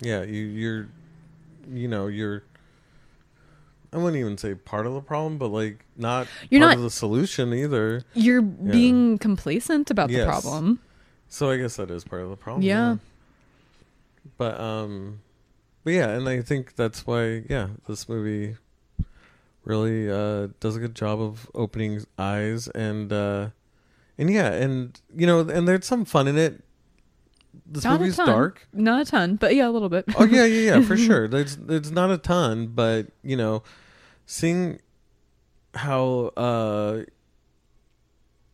Yeah, 0.00 0.22
you 0.22 0.44
you're 0.44 0.88
you 1.74 1.88
know, 1.88 2.06
you're 2.06 2.44
I 3.92 3.96
wouldn't 3.98 4.16
even 4.20 4.38
say 4.38 4.54
part 4.54 4.86
of 4.86 4.94
the 4.94 5.00
problem, 5.00 5.36
but 5.36 5.48
like 5.48 5.84
not 5.96 6.28
You're 6.50 6.60
part 6.60 6.70
not- 6.70 6.76
of 6.76 6.82
the 6.84 6.90
solution 6.90 7.52
either. 7.52 8.02
You're 8.14 8.42
being 8.42 9.18
complacent 9.18 9.90
about 9.90 10.10
Yes. 10.10 10.20
the 10.24 10.30
problem. 10.30 10.78
So 11.36 11.50
I 11.50 11.58
guess 11.58 11.76
that 11.76 11.90
is 11.90 12.02
part 12.02 12.22
of 12.22 12.30
the 12.30 12.36
problem. 12.36 12.62
Yeah. 12.62 12.96
But 14.38 14.58
um 14.58 15.20
but 15.84 15.92
yeah, 15.92 16.08
and 16.08 16.26
I 16.26 16.40
think 16.40 16.76
that's 16.76 17.06
why 17.06 17.42
yeah, 17.46 17.68
this 17.86 18.08
movie 18.08 18.56
really 19.62 20.10
uh 20.10 20.48
does 20.60 20.76
a 20.76 20.80
good 20.80 20.94
job 20.94 21.20
of 21.20 21.50
opening 21.54 22.06
eyes 22.16 22.68
and 22.68 23.12
uh 23.12 23.50
and 24.16 24.30
yeah, 24.30 24.50
and 24.50 24.98
you 25.14 25.26
know, 25.26 25.40
and 25.40 25.68
there's 25.68 25.84
some 25.84 26.06
fun 26.06 26.26
in 26.26 26.38
it. 26.38 26.64
This 27.66 27.84
Not 27.84 28.00
movie's 28.00 28.16
dark. 28.16 28.66
Not 28.72 29.02
a 29.02 29.04
ton, 29.04 29.36
but 29.36 29.54
yeah, 29.54 29.68
a 29.68 29.72
little 29.76 29.90
bit. 29.90 30.06
oh 30.16 30.24
yeah, 30.24 30.46
yeah, 30.46 30.76
yeah, 30.76 30.80
for 30.86 30.96
sure. 31.06 31.28
There's 31.28 31.56
there's 31.58 31.90
not 31.92 32.10
a 32.10 32.16
ton, 32.16 32.68
but 32.68 33.08
you 33.22 33.36
know, 33.36 33.62
seeing 34.24 34.80
how 35.74 36.32
uh 36.34 37.02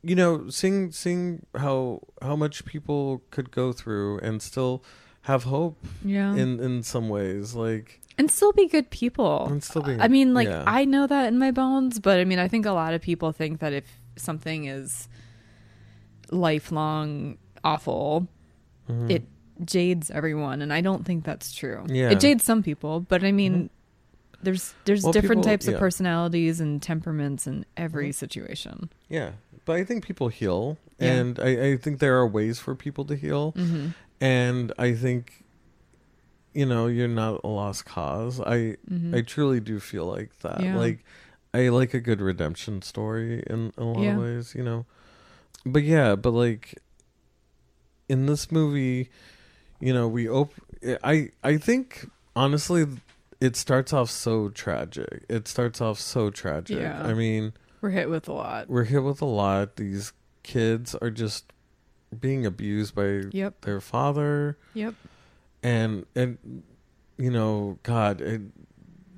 you 0.03 0.15
know, 0.17 0.49
seeing 0.49 0.91
seeing 0.93 1.47
how 1.57 2.01
how 2.21 2.37
much 2.37 2.65
people 2.65 3.23
could 3.31 3.51
go 3.51 3.73
through 3.73 4.19
and 4.19 4.43
still 4.43 4.83
have 5.23 5.45
hope 5.45 5.85
yeah. 6.05 6.35
in 6.35 6.59
in 6.61 6.83
some 6.83 7.09
ways, 7.09 7.55
like 7.55 8.01
and 8.19 8.31
still 8.31 8.53
be 8.53 8.67
good 8.69 8.91
people. 8.91 9.47
and 9.47 9.63
still 9.63 9.83
being. 9.83 10.01
I 10.01 10.09
mean, 10.09 10.35
like, 10.35 10.49
yeah. 10.49 10.65
I 10.67 10.85
know 10.85 11.07
that 11.07 11.29
in 11.29 11.39
my 11.39 11.51
bones, 11.51 11.99
but 12.01 12.19
I 12.19 12.25
mean, 12.25 12.39
I 12.39 12.49
think 12.49 12.67
a 12.67 12.73
lot 12.73 12.93
of 12.95 13.01
people 13.01 13.33
think 13.33 13.61
that 13.61 13.73
if 13.73 13.87
something 14.17 14.67
is 14.67 15.09
lifelong 16.31 17.39
awful, 17.65 18.29
Mhm. 18.89 19.11
it 19.11 19.23
jades 19.65 20.11
everyone 20.11 20.61
and 20.61 20.73
i 20.73 20.81
don't 20.81 21.05
think 21.05 21.23
that's 21.25 21.53
true 21.55 21.85
Yeah. 21.87 22.11
it 22.11 22.19
jades 22.19 22.43
some 22.43 22.65
people 22.65 22.99
but 23.01 23.23
i 23.23 23.31
mean 23.31 23.55
Mhm. 23.55 23.69
there's 24.43 24.75
there's 24.87 25.05
Well, 25.05 25.13
different 25.13 25.43
people- 25.43 25.51
types 25.53 25.69
of 25.69 25.79
personalities 25.79 26.59
and 26.61 26.83
temperaments 26.83 27.47
in 27.47 27.65
every 27.77 28.09
Mhm. 28.09 28.15
situation 28.15 28.91
yeah, 29.09 29.33
but 29.65 29.77
I 29.77 29.85
think 29.85 30.05
people 30.05 30.29
heal, 30.29 30.79
Yeah. 30.99 31.13
and 31.15 31.39
I 31.41 31.51
I 31.73 31.77
think 31.77 31.99
there 32.01 32.17
are 32.19 32.27
ways 32.27 32.59
for 32.59 32.75
people 32.75 33.05
to 33.07 33.17
heal, 33.17 33.53
mm-hmm. 33.53 33.89
and 34.21 34.73
I 34.79 34.95
think. 34.95 35.45
You 36.55 36.67
know, 36.67 36.87
you're 36.87 37.09
not 37.09 37.41
a 37.45 37.49
lost 37.49 37.87
cause. 37.87 38.39
I 38.39 38.77
Mm-hmm. 38.91 39.15
I 39.15 39.23
truly 39.23 39.59
do 39.59 39.81
feel 39.81 40.05
like 40.05 40.39
that. 40.41 40.61
Yeah. 40.63 40.77
Like 40.77 41.03
I 41.55 41.71
like 41.71 41.95
a 41.95 41.99
good 42.01 42.21
redemption 42.21 42.83
story 42.83 43.43
in, 43.49 43.73
in 43.79 43.83
a 43.83 43.85
lot 43.93 44.03
Yeah. 44.03 44.17
of 44.17 44.21
ways, 44.23 44.55
you 44.55 44.63
know. 44.63 44.85
But 45.65 45.83
yeah, 45.83 46.15
but 46.15 46.33
like 46.33 46.75
in 48.07 48.27
this 48.27 48.53
movie, 48.53 49.09
you 49.81 49.95
know, 49.95 50.07
we 50.09 50.29
op- 50.29 50.53
I 51.03 51.31
I 51.43 51.57
think 51.57 52.07
honestly 52.37 52.85
it 53.41 53.57
starts 53.57 53.95
off 53.95 54.11
so 54.11 54.51
tragic. 54.51 55.25
It 55.31 55.49
starts 55.49 55.81
off 55.81 55.99
so 55.99 56.29
tragic. 56.29 56.79
Yeah. 56.81 57.03
I 57.03 57.15
mean, 57.15 57.55
we're 57.83 57.91
hit 57.91 58.09
with 58.09 58.27
a 58.29 58.33
lot 58.33 58.69
we're 58.71 58.85
hit 58.85 59.03
with 59.03 59.21
a 59.21 59.27
lot. 59.27 59.77
These 59.77 60.13
kids 60.43 60.95
are 60.95 61.11
just 61.11 61.53
being 62.19 62.47
abused 62.47 62.95
by 62.95 63.25
yep 63.33 63.61
their 63.63 63.81
father 63.81 64.57
yep 64.75 64.95
and 65.63 66.05
and 66.15 66.63
you 67.19 67.31
know 67.31 67.79
god 67.85 68.21
it, 68.21 68.41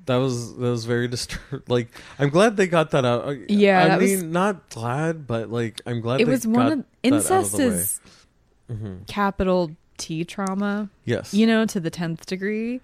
that 0.05 0.15
was 0.17 0.55
that 0.55 0.69
was 0.69 0.85
very 0.85 1.07
disturbed 1.15 1.69
like 1.69 1.89
i'm 2.19 2.29
glad 2.29 2.55
they 2.57 2.67
got 2.67 2.91
that 2.91 3.03
out 3.03 3.35
Yeah, 3.49 3.83
i 3.83 3.87
that 3.89 3.99
was- 4.01 4.21
mean 4.21 4.31
not 4.31 4.69
glad 4.69 5.25
but 5.27 5.49
like 5.51 5.81
i'm 5.85 5.99
glad 6.01 6.21
it 6.21 6.25
they 6.25 6.31
was 6.31 6.45
got 6.45 6.55
one 6.55 6.65
of 6.65 6.69
that 6.69 6.77
out 6.77 6.79
of 6.79 6.85
incest 7.03 7.59
is 7.59 7.99
Mhm. 8.71 9.05
capital 9.07 9.71
T 9.97 10.23
trauma, 10.25 10.89
Yes. 11.05 11.33
you 11.33 11.47
know, 11.47 11.65
to 11.67 11.79
the 11.79 11.89
10th 11.91 12.25
degree. 12.25 12.81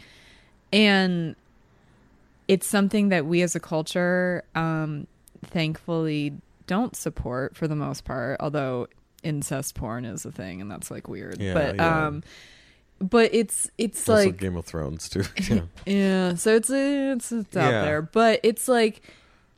And 0.72 1.36
it's 2.48 2.66
something 2.68 3.10
that 3.10 3.26
we 3.26 3.42
as 3.42 3.56
a 3.56 3.60
culture, 3.60 4.44
um, 4.56 5.08
thankfully 5.46 6.34
don't 6.68 6.96
support 6.96 7.56
for 7.56 7.68
the 7.68 7.76
most 7.76 8.04
part, 8.06 8.38
although 8.40 8.88
incest 9.24 9.76
porn 9.76 10.06
is 10.06 10.26
a 10.26 10.32
thing 10.32 10.62
and 10.62 10.70
that's 10.72 10.90
like 10.92 11.08
weird. 11.08 11.40
Yeah, 11.40 11.54
but, 11.54 11.76
yeah. 11.76 12.08
um, 12.08 12.24
but 13.00 13.34
it's, 13.34 13.70
it's 13.78 14.08
also 14.08 14.26
like, 14.26 14.38
Game 14.38 14.56
of 14.56 14.66
Thrones 14.66 15.10
too. 15.10 15.24
yeah. 15.50 15.62
yeah, 15.86 16.34
so 16.36 16.56
it's, 16.56 16.70
it's, 16.70 17.32
it's 17.32 17.58
out 17.58 17.72
Yeah. 17.72 17.82
there, 17.84 18.02
but 18.02 18.40
it's 18.44 18.68
like, 18.68 19.02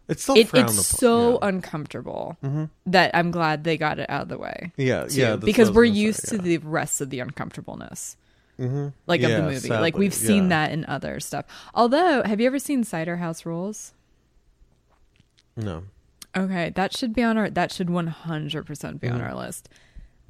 It's 0.10 0.24
still 0.24 0.36
it, 0.36 0.50
it's 0.54 0.86
so 0.86 1.34
yeah. 1.42 1.48
uncomfortable 1.50 2.38
Mhm. 2.44 2.70
that 2.88 3.12
I'm 3.14 3.32
glad 3.32 3.64
they 3.64 3.78
got 3.78 4.00
it 4.00 4.10
out 4.10 4.24
of 4.24 4.30
the 4.30 4.38
way. 4.38 4.72
yeah, 4.78 5.06
too, 5.06 5.20
yeah, 5.20 5.30
that's 5.32 5.38
what 5.38 5.44
I 5.44 5.46
because 5.46 5.72
we're 5.72 5.86
gonna 5.86 5.96
say, 5.96 6.02
used 6.02 6.28
to 6.30 6.38
the 6.38 6.58
rest 6.58 7.00
of 7.02 7.10
the 7.10 7.20
uncomfortableness 7.20 8.18
Mhm. 8.60 8.94
like 9.08 9.22
of 9.24 9.32
the 9.32 9.42
movie 9.42 9.68
like 9.70 9.98
we've 9.98 10.14
seen 10.14 10.50
that 10.50 10.72
in 10.72 10.86
other 10.86 11.20
stuff 11.20 11.44
although 11.74 12.22
have 12.24 12.40
you 12.40 12.46
ever 12.46 12.60
seen 12.60 12.84
cider 12.84 13.18
house 13.18 13.48
rules 13.48 13.94
No. 15.56 15.84
okay 16.36 16.72
that 16.76 16.96
should 16.96 17.14
be 17.14 17.24
on 17.24 17.38
our 17.38 17.50
that 17.50 17.72
should 17.72 17.88
100% 17.88 19.00
be 19.00 19.08
on 19.10 19.22
our 19.22 19.36
list 19.36 19.70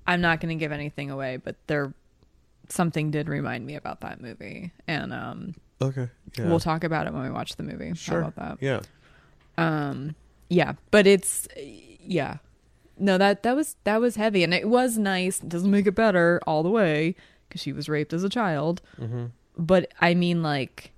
i'm 0.06 0.20
not 0.22 0.40
going 0.42 0.58
to 0.58 0.62
give 0.62 0.72
anything 0.72 1.10
away 1.10 1.38
but 1.38 1.56
there 1.68 1.94
something 2.70 3.12
did 3.12 3.30
remind 3.30 3.66
me 3.66 3.76
about 3.76 4.02
that 4.02 4.22
movie 4.22 4.72
and 4.88 5.14
um 5.14 5.56
Okay. 5.82 6.08
Yeah. 6.38 6.48
we'll 6.48 6.60
talk 6.62 6.84
about 6.86 7.08
it 7.08 7.14
when 7.14 7.24
we 7.24 7.30
watch 7.30 7.56
the 7.58 7.64
movie 7.64 7.94
Sure. 7.96 8.22
how 8.22 8.28
about 8.30 8.60
that 8.60 8.66
Yeah. 8.66 8.82
um 9.58 10.16
yeah 10.50 10.74
but 10.92 11.06
it's 11.08 11.48
yeah 12.00 12.38
no 12.98 13.18
that 13.18 13.44
that 13.44 13.56
was 13.56 13.76
that 13.86 14.00
was 14.02 14.16
heavy 14.16 14.44
and 14.44 14.54
it 14.54 14.68
was 14.70 14.98
nice 14.98 15.40
it 15.42 15.50
doesn't 15.50 15.72
make 15.72 15.88
it 15.88 15.96
better 15.96 16.40
all 16.48 16.64
the 16.64 16.70
way 16.70 17.16
because 17.48 17.62
she 17.62 17.72
was 17.74 17.88
raped 17.90 18.14
as 18.14 18.24
a 18.24 18.30
child 18.30 18.82
Mm-hmm. 19.00 19.26
but 19.58 19.92
i 20.02 20.14
mean 20.14 20.42
like 20.44 20.92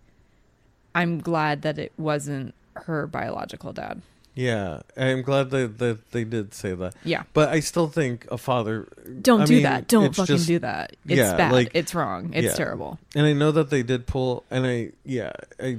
i'm 0.94 1.20
glad 1.20 1.62
that 1.64 1.78
it 1.80 1.94
wasn't 1.98 2.54
her 2.76 3.08
biological 3.08 3.72
dad 3.74 4.02
Yeah. 4.36 4.82
I'm 4.98 5.22
glad 5.22 5.50
that 5.52 5.78
that 5.80 6.12
they 6.12 6.24
did 6.26 6.54
say 6.54 6.74
that. 6.76 6.94
yeah 7.06 7.24
But 7.34 7.50
I 7.50 7.62
still 7.62 7.88
think 7.88 8.28
a 8.30 8.38
father 8.38 8.88
don't 9.22 9.42
I 9.42 9.46
do 9.46 9.54
mean, 9.54 9.64
that 9.64 9.88
don't 9.88 10.14
fucking 10.16 10.36
just- 10.36 10.48
do 10.48 10.60
that 10.60 10.96
it's 11.06 11.18
yeah, 11.18 11.38
bad 11.38 11.52
like- 11.54 11.72
it's 11.74 11.96
wrong 11.96 12.34
it's 12.34 12.46
yeah. 12.48 12.54
terrible 12.54 13.00
and 13.16 13.26
I 13.26 13.34
know 13.34 13.52
that 13.52 13.70
they 13.70 13.82
did 13.84 14.06
pull 14.08 14.44
and 14.52 14.66
I 14.68 14.92
yeah, 15.06 15.32
I 15.60 15.78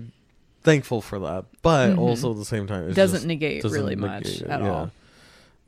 thankful 0.62 1.00
for 1.00 1.18
that. 1.20 1.44
But 1.62 1.90
Mhm. 1.90 1.98
also 1.98 2.32
at 2.32 2.38
the 2.38 2.44
same 2.44 2.66
time 2.66 2.88
it 2.88 2.94
doesn't 2.94 3.18
just 3.18 3.26
negate 3.26 3.62
doesn't 3.62 3.78
really 3.78 3.94
negate 3.94 4.10
much 4.10 4.26
it, 4.40 4.48
at 4.48 4.60
yeah. 4.62 4.68
all 4.70 4.90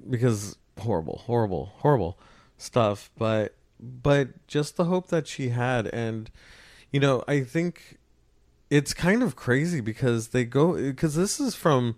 Because 0.09 0.57
horrible, 0.78 1.18
horrible, 1.26 1.72
horrible 1.78 2.18
stuff. 2.57 3.11
But 3.18 3.55
but 3.80 4.28
just 4.49 4.76
the 4.76 4.86
hope 4.86 5.09
that 5.09 5.28
she 5.28 5.51
had 5.51 5.86
and 5.89 6.30
you 6.91 7.01
know, 7.01 7.22
I 7.28 7.43
think 7.43 7.99
it's 8.70 8.93
kind 8.95 9.22
of 9.22 9.36
crazy 9.36 9.80
because 9.80 10.28
they 10.28 10.45
go 10.45 10.72
because 10.74 11.14
this 11.14 11.39
is 11.39 11.55
from 11.55 11.97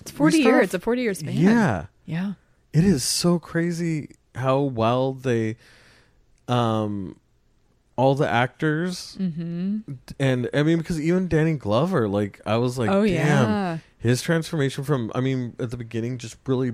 it's 0.00 0.10
40 0.10 0.38
years 0.38 0.56
off- 0.56 0.62
it's 0.64 0.74
a 0.74 0.80
40 0.80 1.02
year 1.02 1.14
span. 1.14 1.34
Yeah. 1.34 1.86
Yeah. 2.06 2.32
It 2.72 2.84
is 2.84 3.02
so 3.02 3.38
crazy 3.38 4.10
how 4.34 4.60
well 4.60 5.12
they 5.12 5.56
um 6.48 7.16
all 7.96 8.14
the 8.14 8.28
actors 8.28 9.16
mm-hmm. 9.20 9.78
and 10.18 10.48
i 10.54 10.62
mean 10.62 10.78
because 10.78 11.00
even 11.00 11.28
danny 11.28 11.54
glover 11.54 12.08
like 12.08 12.40
i 12.46 12.56
was 12.56 12.78
like 12.78 12.88
oh 12.88 13.04
damn 13.04 13.48
yeah. 13.48 13.78
his 13.98 14.22
transformation 14.22 14.82
from 14.82 15.12
i 15.14 15.20
mean 15.20 15.54
at 15.58 15.70
the 15.70 15.76
beginning 15.76 16.16
just 16.16 16.36
really 16.46 16.72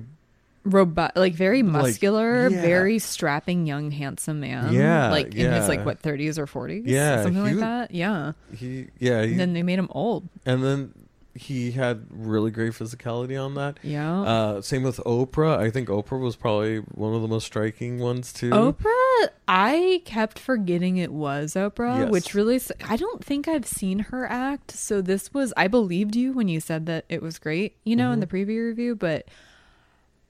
robot 0.66 1.16
like 1.16 1.35
very 1.35 1.62
Like, 1.62 1.72
muscular 1.72 2.49
yeah. 2.49 2.61
very 2.61 2.99
strapping 2.99 3.66
young 3.66 3.91
handsome 3.91 4.41
man. 4.41 4.72
Yeah, 4.72 5.11
like 5.11 5.35
in 5.35 5.53
his 5.53 5.68
like 5.68 5.85
what 5.87 6.03
30s 6.03 6.39
or 6.39 6.47
40s 6.47 6.83
Yeah, 6.85 7.22
something 7.22 7.45
he 7.45 7.53
like 7.53 7.61
that? 7.61 7.91
Yeah. 7.93 8.33
he 8.55 8.89
yeah 8.99 9.22
he, 9.22 9.31
and 9.33 9.41
then 9.41 9.53
they 9.53 9.62
made 9.62 9.79
him 9.79 9.89
old. 9.93 10.29
And 10.45 10.62
then 10.64 10.93
he 11.37 11.70
had 11.72 12.07
really 12.11 12.51
great 12.51 12.72
physicality 12.72 13.41
on 13.43 13.55
that 13.55 13.78
yeah 13.82 14.20
uh 14.22 14.61
same 14.62 14.82
with 14.82 14.97
oprah 15.07 15.59
i 15.59 15.70
think 15.70 15.89
oprah 15.89 16.18
was 16.20 16.34
probably 16.37 16.78
one 16.78 17.14
of 17.14 17.22
the 17.22 17.28
most 17.28 17.45
striking 17.45 17.99
ones 17.99 18.32
too 18.32 18.51
Oprah, 18.51 19.28
I 19.49 20.03
kept 20.05 20.39
forgetting 20.39 20.97
it 20.99 21.12
was 21.12 21.55
Oprah, 21.55 22.01
Yes. 22.01 22.11
which 22.11 22.34
really 22.34 22.61
I 22.87 22.97
don't 22.97 23.24
think 23.24 23.47
I've 23.49 23.66
seen 23.66 24.01
her 24.11 24.26
act. 24.28 24.72
So 24.72 25.01
this 25.01 25.32
was, 25.32 25.53
I 25.57 25.68
believed 25.68 26.16
you 26.16 26.32
when 26.32 26.49
you 26.49 26.59
said 26.61 26.87
that 26.87 27.05
it 27.09 27.22
was 27.22 27.39
great, 27.39 27.76
you 27.84 27.95
know, 27.97 28.11
in 28.12 28.20
the 28.20 28.26
Mm-hmm. 28.26 28.37
preview 28.51 28.66
review, 28.68 28.95
but 28.97 29.26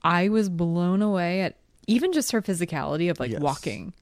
I 0.02 0.28
was 0.28 0.48
blown 0.48 1.02
away 1.02 1.40
at 1.42 1.56
even 1.86 2.12
just 2.12 2.32
her 2.32 2.42
physicality 2.42 3.10
of 3.10 3.18
like 3.18 3.30
Yes. 3.30 3.40
walking. 3.40 3.92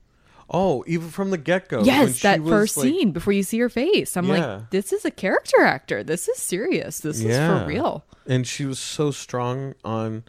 Oh 0.51 0.85
even 0.87 1.09
from 1.11 1.31
the 1.31 1.39
get-go 1.39 1.79
when 1.79 1.87
yes, 1.87 2.21
that 2.23 2.41
first 2.43 2.77
like- 2.77 2.85
scene 2.87 3.13
before 3.13 3.33
you 3.33 3.43
see 3.43 3.59
her 3.59 3.69
face. 3.69 4.17
I'm 4.17 4.27
Yeah. 4.27 4.33
like, 4.57 4.71
this 4.71 4.93
is 4.93 5.05
a 5.05 5.11
character 5.11 5.61
actor. 5.63 6.03
This 6.05 6.29
is 6.29 6.39
serious. 6.39 6.99
This 7.01 7.21
is 7.23 7.37
for 7.37 7.67
real. 7.67 8.05
and 8.27 8.47
she 8.47 8.65
was 8.65 8.79
so 8.79 9.11
strong 9.11 9.75
on 9.85 10.25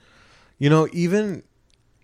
you 0.59 0.70
know 0.70 0.88
even 0.93 1.43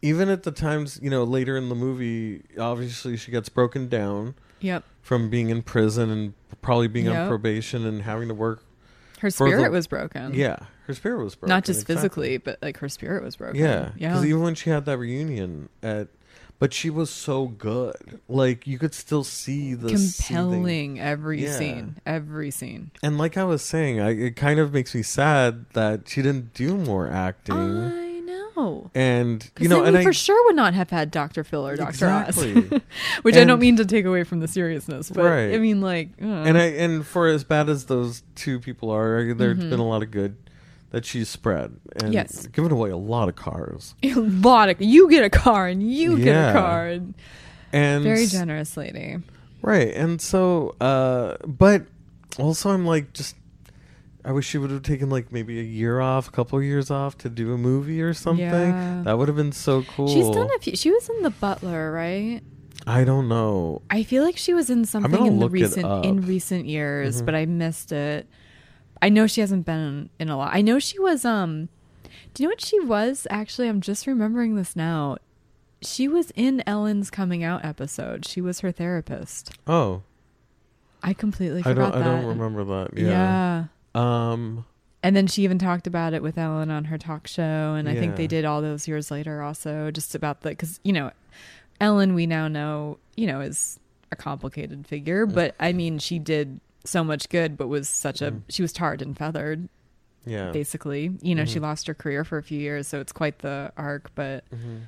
even 0.02 0.30
at 0.30 0.44
the 0.44 0.52
times 0.52 1.00
you 1.02 1.10
know 1.10 1.24
later 1.24 1.56
in 1.58 1.70
the 1.70 1.76
movie 1.76 2.44
obviously 2.60 3.16
she 3.18 3.32
gets 3.32 3.50
broken 3.50 3.88
down 3.88 4.36
Yep. 4.62 4.84
from 5.02 5.30
being 5.30 5.50
in 5.50 5.62
prison 5.64 6.10
and 6.10 6.34
probably 6.62 6.88
being 6.88 7.08
on 7.10 7.28
probation 7.28 7.86
and 7.86 8.02
having 8.04 8.28
to 8.28 8.34
work 8.34 8.64
Her 9.20 9.30
For 9.32 9.48
the- 9.50 9.56
spirit 9.56 9.72
was 9.72 9.88
broken. 9.88 10.34
yeah 10.34 10.58
her 10.88 10.94
spirit 10.94 11.24
was 11.24 11.36
broken 11.36 11.50
Not 11.50 11.64
just 11.64 11.82
exactly. 11.82 11.96
physically, 11.96 12.38
but 12.38 12.58
like 12.62 12.78
her 12.80 12.90
spirit 12.90 13.24
was 13.24 13.36
broken. 13.38 13.60
yeah 13.60 13.92
Yeah. 13.98 14.10
because 14.10 14.26
even 14.26 14.42
when 14.42 14.56
she 14.56 14.70
had 14.70 14.86
that 14.86 14.98
reunion 14.98 15.70
at 15.84 16.08
but 16.62 16.74
she 16.74 16.92
was 16.92 17.10
so 17.10 17.48
good. 17.48 18.20
Like 18.30 18.68
you 18.68 18.78
could 18.78 18.94
still 18.94 19.24
see 19.24 19.74
the 19.74 19.98
seething- 19.98 20.36
compelling 20.36 21.00
every 21.00 21.44
Yeah. 21.44 21.58
scene 21.58 21.98
every 22.06 22.52
scene. 22.52 22.92
And 23.02 23.18
like 23.18 23.36
i 23.36 23.44
was 23.44 23.64
saying 23.64 24.00
I, 24.00 24.12
it 24.12 24.36
kind 24.36 24.60
of 24.60 24.72
makes 24.72 24.94
me 24.94 25.02
sad 25.02 25.66
that 25.74 26.08
she 26.08 26.22
didn't 26.22 26.54
do 26.54 26.78
more 26.78 27.10
acting. 27.10 27.56
I 27.58 28.20
know. 28.20 28.92
And 28.94 29.50
you 29.60 29.68
know 29.70 29.84
and 29.84 29.94
we 29.96 30.02
I, 30.02 30.04
for 30.04 30.14
sure 30.14 30.38
would 30.46 30.56
not 30.56 30.74
have 30.76 30.90
had 30.92 31.10
dr 31.10 31.44
phil 31.46 31.66
or 31.68 31.76
dr 31.76 31.90
exactly. 31.90 32.56
Oz 32.72 32.82
which 33.24 33.36
i 33.36 33.44
don't 33.44 33.60
mean 33.60 33.78
to 33.78 33.86
take 33.86 34.06
away 34.06 34.24
from 34.24 34.40
the 34.40 34.48
seriousness 34.48 35.10
but 35.10 35.24
Right. 35.24 35.56
i 35.56 35.58
mean 35.58 35.82
like 35.82 36.10
uh, 36.22 36.26
and 36.48 36.58
I 36.58 36.66
and 36.84 37.06
for 37.06 37.28
as 37.28 37.44
bad 37.44 37.70
as 37.70 37.86
those 37.86 38.22
two 38.36 38.60
people 38.60 38.92
are, 38.92 39.34
there's 39.34 39.58
Mhm. 39.58 39.70
been 39.72 39.80
a 39.80 39.88
lot 39.88 40.04
of 40.04 40.12
good 40.12 40.36
that 40.92 41.06
she's 41.06 41.28
spread 41.30 41.78
and 42.02 42.14
Yes. 42.14 42.48
given 42.48 42.72
away 42.72 42.90
a 42.90 42.98
lot 42.98 43.28
of 43.30 43.36
cars 43.36 43.96
a 44.04 44.14
lot 44.16 44.70
of 44.70 44.82
you 44.82 45.10
get 45.10 45.24
a 45.26 45.30
car 45.30 45.68
and 45.68 45.82
you 45.92 46.18
get 46.18 46.50
a 46.50 46.54
car 46.54 46.88
and 46.88 47.14
and 47.74 48.04
very 48.04 48.26
generous 48.28 48.78
lady 48.78 49.18
right 49.62 49.94
and 49.96 50.22
so 50.22 50.76
uh 50.82 51.38
but 51.46 51.84
also 52.38 52.70
I'm 52.72 52.86
like 52.86 53.14
just 53.14 53.36
I 54.24 54.32
wish 54.32 54.46
she 54.48 54.58
would 54.60 54.70
have 54.70 54.84
taken 54.84 55.10
like 55.10 55.32
maybe 55.32 55.60
a 55.60 55.64
year 55.64 56.00
off, 56.00 56.28
a 56.28 56.32
couple 56.32 56.60
of 56.60 56.64
years 56.64 56.92
off 56.92 57.18
to 57.20 57.30
do 57.30 57.54
a 57.54 57.58
movie 57.58 58.04
or 58.04 58.14
something. 58.14 58.46
Yeah. 58.46 59.02
That 59.04 59.18
would 59.18 59.28
have 59.28 59.36
been 59.36 59.52
so 59.52 59.82
cool. 59.82 60.08
she's 60.10 60.30
done 60.30 60.48
a 60.56 60.60
few 60.60 60.76
she 60.76 60.92
was 60.92 61.10
in 61.10 61.24
the 61.24 61.32
butler 61.32 61.92
right 61.92 62.42
I 62.88 63.04
don't 63.04 63.28
know. 63.28 63.82
I 63.92 64.02
feel 64.04 64.24
like 64.24 64.38
she 64.38 64.54
was 64.56 64.70
in 64.72 64.86
something 64.86 65.26
in 65.26 65.38
the 65.40 65.50
recent 65.50 66.06
in 66.06 66.22
recent 66.26 66.66
years, 66.66 67.22
Mhm. 67.22 67.26
but 67.26 67.36
I 67.36 67.46
missed 67.46 67.92
it. 67.92 68.28
I 69.02 69.10
know 69.10 69.28
she 69.28 69.42
hasn't 69.42 69.66
been 69.66 70.10
in 70.20 70.30
a 70.30 70.38
lot. 70.38 70.54
I 70.54 70.62
know 70.62 70.80
she 70.80 71.00
was 71.00 71.26
um 71.26 71.70
do 72.34 72.44
you 72.44 72.48
know 72.48 72.52
what 72.52 72.62
she 72.62 72.80
was? 72.80 73.28
Actually, 73.30 73.68
I'm 73.68 73.82
just 73.82 74.08
remembering 74.08 74.56
this 74.56 74.76
now. 74.76 75.18
She 75.82 76.08
was 76.08 76.32
in 76.36 76.64
Ellen's 76.68 77.10
coming 77.10 77.44
out 77.44 77.66
episode. 77.66 78.26
She 78.26 78.40
was 78.40 78.60
her 78.62 78.72
therapist. 78.72 79.52
Oh, 79.68 80.04
I 81.04 81.14
completely 81.14 81.60
I 81.62 81.64
forgot 81.64 81.94
don't. 81.94 82.04
I 82.04 82.06
don't 82.06 82.26
remember 82.26 82.64
that. 82.64 82.98
Yeah. 82.98 83.66
Yeah. 83.96 84.32
Um. 84.32 84.66
And 85.04 85.16
then 85.16 85.26
she 85.26 85.44
even 85.44 85.58
talked 85.58 85.88
about 85.88 86.14
it 86.14 86.22
with 86.22 86.38
Ellen 86.38 86.70
on 86.70 86.86
her 86.86 86.98
talk 87.00 87.26
show, 87.28 87.74
and 87.74 87.90
I 87.90 87.96
think 87.96 88.16
they 88.18 88.28
did 88.28 88.46
all 88.46 88.62
those 88.62 88.88
years 88.88 89.10
later 89.10 89.42
also, 89.42 89.90
just 89.90 90.14
about 90.14 90.42
the 90.42 90.50
because 90.50 90.80
you 90.84 90.94
know, 90.94 91.12
Ellen 91.80 92.14
we 92.14 92.28
now 92.28 92.48
know 92.48 93.00
you 93.18 93.26
know 93.26 93.42
is 93.42 93.80
a 94.12 94.16
complicated 94.16 94.86
figure, 94.86 95.26
Mm. 95.26 95.34
but 95.34 95.56
I 95.60 95.74
mean 95.74 95.98
she 95.98 96.20
did 96.20 96.60
so 96.84 97.04
much 97.04 97.30
good, 97.30 97.58
but 97.58 97.68
was 97.68 97.88
such 97.90 98.22
a 98.22 98.32
Mhm. 98.32 98.42
she 98.50 98.62
was 98.62 98.74
tarred 98.74 99.02
and 99.02 99.18
feathered 99.18 99.70
Yeah. 100.26 100.52
basically. 100.52 101.18
You 101.22 101.36
know, 101.36 101.46
she 101.46 101.60
Mhm. 101.60 101.64
lost 101.64 101.88
her 101.88 101.94
career 101.94 102.24
for 102.24 102.38
a 102.38 102.44
few 102.44 102.60
years, 102.60 102.88
so 102.88 103.00
it's 103.00 103.12
quite 103.12 103.40
the 103.40 103.72
arc. 103.78 104.14
But 104.16 104.44
Mhm. 104.52 104.82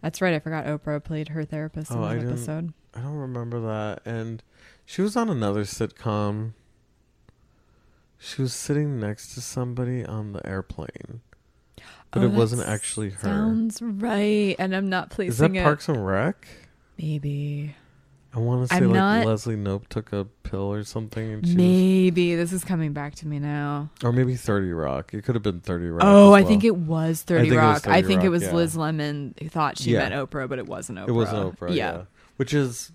that's 0.00 0.20
right, 0.20 0.34
I 0.34 0.38
forgot 0.38 0.66
Oprah 0.66 1.02
played 1.02 1.28
her 1.28 1.44
therapist 1.44 1.90
in 1.90 1.98
Oh, 1.98 2.04
I 2.04 2.14
that 2.14 2.20
didn't- 2.20 2.32
episode. 2.32 2.72
I 2.94 3.00
don't 3.00 3.16
remember 3.16 3.60
that. 3.60 4.02
And 4.04 4.42
she 4.84 5.02
was 5.02 5.16
on 5.16 5.28
another 5.28 5.62
sitcom. 5.64 6.52
She 8.18 8.42
was 8.42 8.52
sitting 8.52 9.00
next 9.00 9.32
to 9.34 9.40
somebody 9.40 10.04
on 10.04 10.32
the 10.32 10.46
airplane, 10.46 11.20
but 12.10 12.20
Oh, 12.22 12.26
it 12.26 12.32
wasn't 12.32 12.62
actually 12.68 13.10
her. 13.10 13.20
Sounds 13.22 13.80
right, 13.80 14.54
and 14.58 14.74
I'm 14.76 14.88
not 14.88 15.08
placing 15.10 15.30
Is 15.30 15.38
that 15.38 15.54
it. 15.56 15.62
Parks 15.62 15.88
and 15.88 16.04
Rec? 16.06 16.46
Maybe. 16.98 17.76
I 18.34 18.38
want 18.38 18.62
to 18.62 18.68
say 18.68 18.76
I'm 18.76 18.88
like 18.90 18.94
not- 18.94 19.26
Leslie 19.26 19.56
Knope 19.56 19.88
took 19.88 20.12
a 20.12 20.24
pill 20.44 20.72
or 20.72 20.84
something, 20.84 21.32
and 21.32 21.44
she 21.46 21.50
was, 21.52 21.56
Maybe 21.56 22.36
this 22.36 22.52
is 22.52 22.62
coming 22.64 22.92
back 22.92 23.16
to 23.16 23.26
me 23.26 23.38
now. 23.40 23.90
or 24.04 24.12
maybe 24.12 24.36
Thirty 24.36 24.72
Rock. 24.72 25.12
It 25.14 25.24
could 25.24 25.34
have 25.34 25.42
been 25.42 25.60
Thirty 25.60 25.88
Rock. 25.88 26.02
Oh, 26.06 26.34
as 26.34 26.44
I 26.44 26.46
think 26.46 26.62
well. 26.62 26.68
it 26.74 26.76
was 26.76 27.22
Thirty 27.22 27.50
think 27.50 27.52
it 27.54 27.56
was 27.56 27.64
Rock. 27.64 27.86
I 27.88 28.02
30 28.02 28.06
think 28.06 28.20
it 28.22 28.26
Rock, 28.26 28.30
was 28.32 28.42
yeah. 28.44 28.52
Liz 28.54 28.76
Lemon 28.76 29.34
who 29.42 29.48
thought 29.48 29.78
she 29.78 29.92
Yeah. 29.92 30.08
meant 30.08 30.30
Oprah, 30.30 30.48
but 30.48 30.58
it 30.60 30.66
wasn't 30.66 30.98
Oprah. 30.98 31.08
It 31.08 31.12
wasn't 31.12 31.58
Oprah. 31.58 31.74
Yeah. 31.74 32.02
which 32.36 32.54
is 32.54 32.92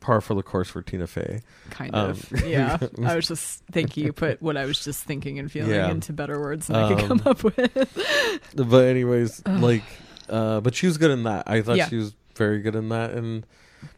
par 0.00 0.20
for 0.20 0.34
the 0.34 0.42
course 0.42 0.68
for 0.68 0.82
Tina 0.82 1.06
Fey. 1.06 1.40
Kind 1.70 1.94
Um, 1.94 2.10
of. 2.10 2.42
Yeah. 2.46 2.76
I 3.06 3.14
was 3.16 3.28
just 3.28 3.62
thinking 3.72 4.04
you 4.04 4.12
put 4.12 4.42
what 4.42 4.56
I 4.58 4.66
was 4.66 4.84
just 4.84 5.04
thinking 5.04 5.38
and 5.38 5.50
feeling 5.50 5.70
Yeah. 5.70 5.90
into 5.90 6.12
better 6.12 6.38
words 6.40 6.66
than 6.66 6.76
I 6.76 6.88
could 6.94 7.10
Um, 7.10 7.18
come 7.20 7.22
up 7.30 7.42
with. 7.44 8.42
But 8.54 8.84
anyways, 8.84 9.46
like, 9.46 9.84
uh, 10.28 10.60
but 10.60 10.74
she 10.74 10.86
was 10.88 10.98
good 10.98 11.10
in 11.12 11.22
that. 11.22 11.44
I 11.48 11.62
thought 11.62 11.76
Yeah. 11.78 11.88
she 11.88 11.96
was 11.96 12.14
very 12.34 12.60
good 12.60 12.74
in 12.74 12.88
that, 12.90 13.12
and 13.12 13.46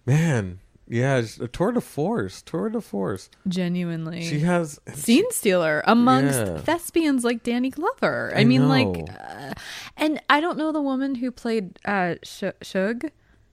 man, 0.07 0.61
yeah, 0.89 1.23
a 1.41 1.49
tour 1.49 1.73
de 1.73 1.81
force, 1.81 2.43
tour 2.43 2.69
de 2.69 2.81
force. 2.81 3.31
Genuinely. 3.49 4.23
She 4.23 4.41
has 4.41 4.79
Scene 4.93 5.31
stealer 5.31 5.83
amongst 5.87 6.39
Yeah. 6.39 6.59
thespians 6.59 7.25
like 7.25 7.43
Danny 7.43 7.71
Glover. 7.71 8.33
I, 8.37 8.41
I 8.41 8.45
mean, 8.45 8.63
know. 8.63 8.69
like, 8.69 9.09
uh, 9.11 9.55
and 9.97 10.21
I 10.29 10.41
don't 10.41 10.59
know 10.59 10.73
the 10.73 10.83
woman 10.83 11.15
who 11.17 11.31
played 11.31 11.79
uh, 11.87 12.17
Sh- 12.23 12.45
Shug, 12.63 13.05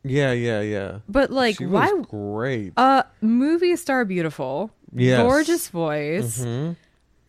Yeah, 0.04 0.32
yeah, 0.34 0.62
yeah. 0.62 1.00
but 1.08 1.32
like, 1.32 1.58
she 1.58 1.66
why? 1.68 1.92
was 1.94 2.06
great. 2.08 2.74
Uh, 2.76 3.04
movie 3.22 3.76
star, 3.78 4.04
beautiful, 4.04 4.72
Yes. 4.94 5.22
gorgeous 5.22 5.70
voice, 5.70 6.40
Mhm. 6.44 6.76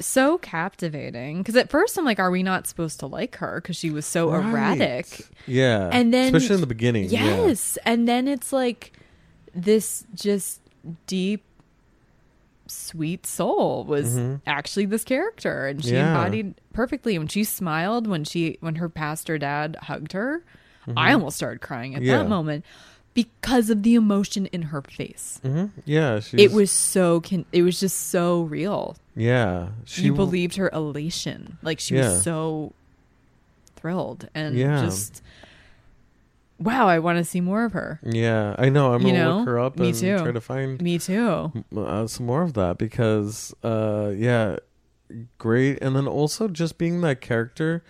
So 0.07 0.38
captivating. 0.38 1.38
Because 1.38 1.57
at 1.57 1.70
first 1.70 1.96
I'm 1.98 2.05
like, 2.05 2.18
are 2.18 2.30
we 2.30 2.42
not 2.42 2.66
supposed 2.66 3.00
to 3.00 3.07
like 3.07 3.36
her? 3.36 3.61
Because 3.61 3.76
she 3.76 3.90
was 3.90 4.07
so 4.07 4.30
Right. 4.30 4.44
erratic. 4.44 5.26
Yeah, 5.46 5.88
And 5.92 6.12
then- 6.12 6.34
especially 6.34 6.57
in 6.57 6.61
the 6.61 6.66
beginning. 6.66 7.11
yeah. 7.11 7.24
Yes, 7.46 7.78
and 7.84 8.07
then 8.09 8.28
it's 8.28 8.53
like 8.53 8.92
this 9.55 10.05
just 10.14 10.61
deep, 11.07 11.44
sweet 12.66 13.26
soul 13.26 13.84
was 13.84 14.16
Mhm. 14.18 14.40
actually 14.46 14.86
this 14.86 15.05
character, 15.05 15.66
and 15.66 15.84
she 15.84 15.92
Yeah. 15.92 16.09
embodied 16.09 16.55
perfectly. 16.72 17.18
When 17.18 17.28
she 17.28 17.44
smiled, 17.44 18.07
when 18.07 18.24
she 18.24 18.57
when 18.61 18.76
her 18.76 18.88
pastor 18.88 19.36
dad 19.38 19.76
hugged 19.82 20.12
her, 20.12 20.42
Mm-hmm. 20.86 20.98
I 20.98 21.12
almost 21.12 21.36
started 21.36 21.61
crying 21.61 21.94
at 21.94 22.03
Yeah. 22.03 22.18
that 22.18 22.28
moment 22.28 22.64
because 23.14 23.68
of 23.70 23.82
the 23.82 23.94
emotion 23.94 24.46
in 24.46 24.62
her 24.62 24.80
face. 24.82 25.38
hmm 25.42 25.66
Yeah, 25.84 26.20
she's, 26.20 26.40
It 26.40 26.52
was 26.52 26.70
so 26.70 27.20
con- 27.20 27.44
it 27.52 27.62
was 27.62 27.78
just 27.80 28.08
so 28.08 28.42
real. 28.42 28.96
Yeah, 29.14 29.68
she 29.84 30.02
you 30.04 30.12
w- 30.12 30.26
believed 30.26 30.56
her 30.56 30.70
elation, 30.72 31.58
like 31.62 31.78
she 31.80 31.96
Yeah. 31.96 32.10
was 32.12 32.22
so 32.22 32.72
thrilled 33.76 34.28
and 34.34 34.56
Yeah. 34.56 34.82
just 34.84 35.22
wow. 36.58 36.86
I 36.88 36.98
want 37.00 37.18
to 37.18 37.24
see 37.24 37.40
more 37.40 37.64
of 37.64 37.72
her. 37.72 38.00
Yeah, 38.04 38.54
I 38.58 38.68
know. 38.70 38.94
I'm 38.94 39.02
You 39.02 39.08
gonna 39.12 39.24
know? 39.24 39.38
look 39.38 39.46
her 39.48 39.58
up 39.58 39.78
Me 39.78 39.88
and 39.90 39.98
too. 39.98 40.18
try 40.18 40.32
to 40.32 40.40
find 40.40 40.80
Me 40.80 40.98
too. 40.98 41.52
uh, 41.76 42.06
some 42.06 42.24
more 42.26 42.42
of 42.42 42.54
that 42.54 42.78
because, 42.78 43.52
uh, 43.64 44.12
yeah, 44.16 44.56
great. 45.38 45.82
And 45.82 45.94
then 45.96 46.06
also 46.06 46.48
just 46.48 46.78
being 46.78 47.00
that 47.02 47.20
character 47.20 47.82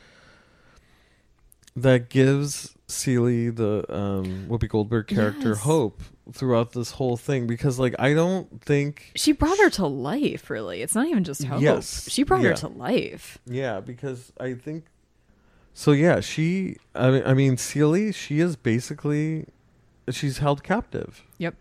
that 1.76 2.08
gives 2.08 2.71
Celie 2.92 3.50
the 3.50 3.84
um, 3.94 4.46
Whoopi 4.48 4.68
Goldberg 4.68 5.06
character 5.08 5.50
Yes. 5.50 5.60
hope 5.60 6.02
throughout 6.32 6.72
this 6.72 6.92
whole 6.92 7.16
thing 7.16 7.46
because, 7.46 7.78
like, 7.78 7.94
I 7.98 8.14
don't 8.14 8.62
think, 8.62 9.10
She 9.16 9.32
brought 9.32 9.58
her 9.58 9.70
to 9.70 9.86
life, 9.86 10.48
really. 10.50 10.82
It's 10.82 10.94
not 10.94 11.06
even 11.08 11.24
just 11.24 11.44
hope. 11.44 11.60
Yes. 11.60 12.08
She 12.10 12.22
brought 12.22 12.42
Yeah. 12.42 12.50
her 12.50 12.56
to 12.56 12.68
life. 12.68 13.38
yeah, 13.46 13.80
because 13.80 14.32
I 14.38 14.54
think. 14.54 14.84
So 15.74 15.92
yeah, 15.92 16.20
she. 16.20 16.76
I 16.94 17.10
mean, 17.10 17.22
I 17.24 17.34
mean, 17.34 17.56
Celie. 17.56 18.12
She 18.12 18.40
is 18.40 18.56
basically, 18.56 19.46
she's 20.10 20.38
held 20.38 20.62
captive. 20.62 21.24
Yep. 21.38 21.54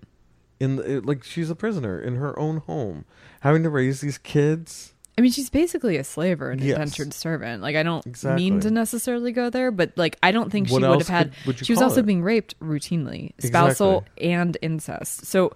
in 0.60 0.76
the, 0.76 0.98
it- 0.98 1.06
like 1.06 1.24
she's 1.24 1.50
a 1.50 1.56
prisoner 1.56 2.00
in 2.00 2.16
her 2.18 2.38
own 2.38 2.58
home 2.58 3.04
having 3.40 3.64
to 3.64 3.70
raise 3.70 4.02
these 4.02 4.20
kids 4.20 4.94
I 5.18 5.22
mean, 5.22 5.32
she's 5.32 5.50
basically 5.50 5.98
a 5.98 6.04
slave 6.04 6.42
or 6.42 6.52
an 6.52 6.60
Yes. 6.60 6.72
indentured 6.78 7.14
servant. 7.14 7.62
Like, 7.62 7.76
I 7.76 7.84
don't 7.84 8.06
Exactly. 8.06 8.44
mean 8.50 8.60
to 8.62 8.72
necessarily 8.72 9.32
go 9.32 9.50
there, 9.50 9.70
but 9.70 9.92
like, 9.98 10.18
I 10.24 10.32
don't 10.32 10.50
think 10.52 10.70
What 10.70 10.82
she 10.82 10.88
would 10.88 11.00
have 11.00 11.08
had. 11.10 11.34
could- 11.36 11.46
would 11.48 11.66
she 11.66 11.74
was 11.74 11.82
also 11.82 12.00
it? 12.00 12.06
being 12.06 12.24
raped 12.24 12.58
routinely, 12.60 13.34
spousal 13.40 14.06
and 14.20 14.58
incest. 14.62 15.26
So, 15.26 15.54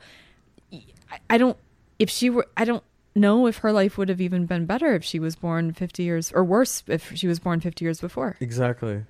I, 0.73 1.19
I 1.29 1.37
don't. 1.37 1.57
If 1.99 2.09
she 2.09 2.29
were, 2.29 2.45
I 2.57 2.65
don't 2.65 2.83
know 3.15 3.47
if 3.47 3.59
her 3.59 3.71
life 3.71 3.97
would 3.97 4.09
have 4.09 4.19
even 4.19 4.45
been 4.45 4.65
better 4.65 4.93
if 4.93 5.03
she 5.05 5.19
was 5.19 5.35
born 5.37 5.71
fifty 5.71 6.03
years, 6.03 6.31
or 6.33 6.43
worse 6.43 6.83
if 6.87 7.13
she 7.15 7.27
was 7.27 7.39
born 7.39 7.61
fifty 7.61 7.85
years 7.85 8.01
before. 8.01 8.35
exactly 8.41 9.03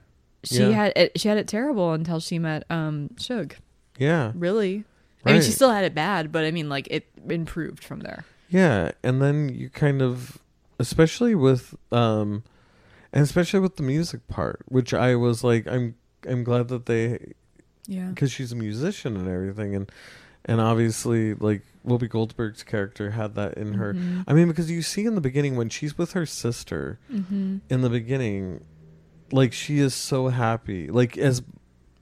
She 0.43 0.59
Yeah. 0.59 0.69
had 0.71 0.93
it, 0.95 1.19
she 1.19 1.27
had 1.27 1.39
it 1.39 1.47
terrible 1.47 1.93
until 1.93 2.19
she 2.19 2.37
met 2.37 2.63
um 2.69 3.09
Shug. 3.17 3.55
yeah 3.97 4.31
Really. 4.35 4.83
I 5.25 5.33
mean, 5.33 5.41
she 5.41 5.49
still 5.49 5.71
had 5.71 5.83
it 5.83 5.95
bad, 5.95 6.31
but 6.31 6.45
I 6.45 6.51
mean, 6.51 6.69
like 6.69 6.87
it 6.91 7.07
improved 7.27 7.83
from 7.83 8.01
there. 8.01 8.25
Yeah 8.49 8.91
and 9.03 9.21
then 9.21 9.49
you 9.49 9.69
kind 9.69 10.01
of 10.01 10.39
especially 10.79 11.35
with 11.35 11.75
um 11.91 12.43
and 13.13 13.23
especially 13.23 13.59
with 13.59 13.77
the 13.77 13.83
music 13.83 14.27
part 14.27 14.61
which 14.67 14.93
i 14.93 15.15
was 15.15 15.43
like 15.43 15.65
i'm 15.67 15.95
i'm 16.27 16.43
glad 16.43 16.67
that 16.67 16.85
they 16.85 17.33
Yeah. 17.87 18.07
because 18.09 18.31
she's 18.31 18.51
a 18.51 18.55
musician 18.55 19.15
and 19.17 19.27
everything 19.27 19.75
and 19.75 19.91
and 20.45 20.61
obviously 20.61 21.33
like 21.33 21.63
Whoopi 21.87 22.09
Goldberg's 22.09 22.63
character 22.63 23.11
had 23.11 23.35
that 23.35 23.55
in 23.55 23.73
her 23.75 23.93
Mhm. 23.93 24.23
I 24.27 24.33
mean 24.33 24.47
because 24.47 24.69
you 24.71 24.81
see 24.81 25.05
in 25.05 25.13
the 25.15 25.21
beginning 25.21 25.55
when 25.55 25.69
she's 25.69 25.97
with 25.97 26.13
her 26.13 26.25
sister 26.25 26.99
Mm-hmm. 27.11 27.57
in 27.69 27.81
the 27.81 27.89
beginning 27.89 28.63
like 29.31 29.53
she 29.53 29.79
is 29.79 29.93
so 29.95 30.27
happy 30.29 30.87
like 30.89 31.17
as 31.17 31.41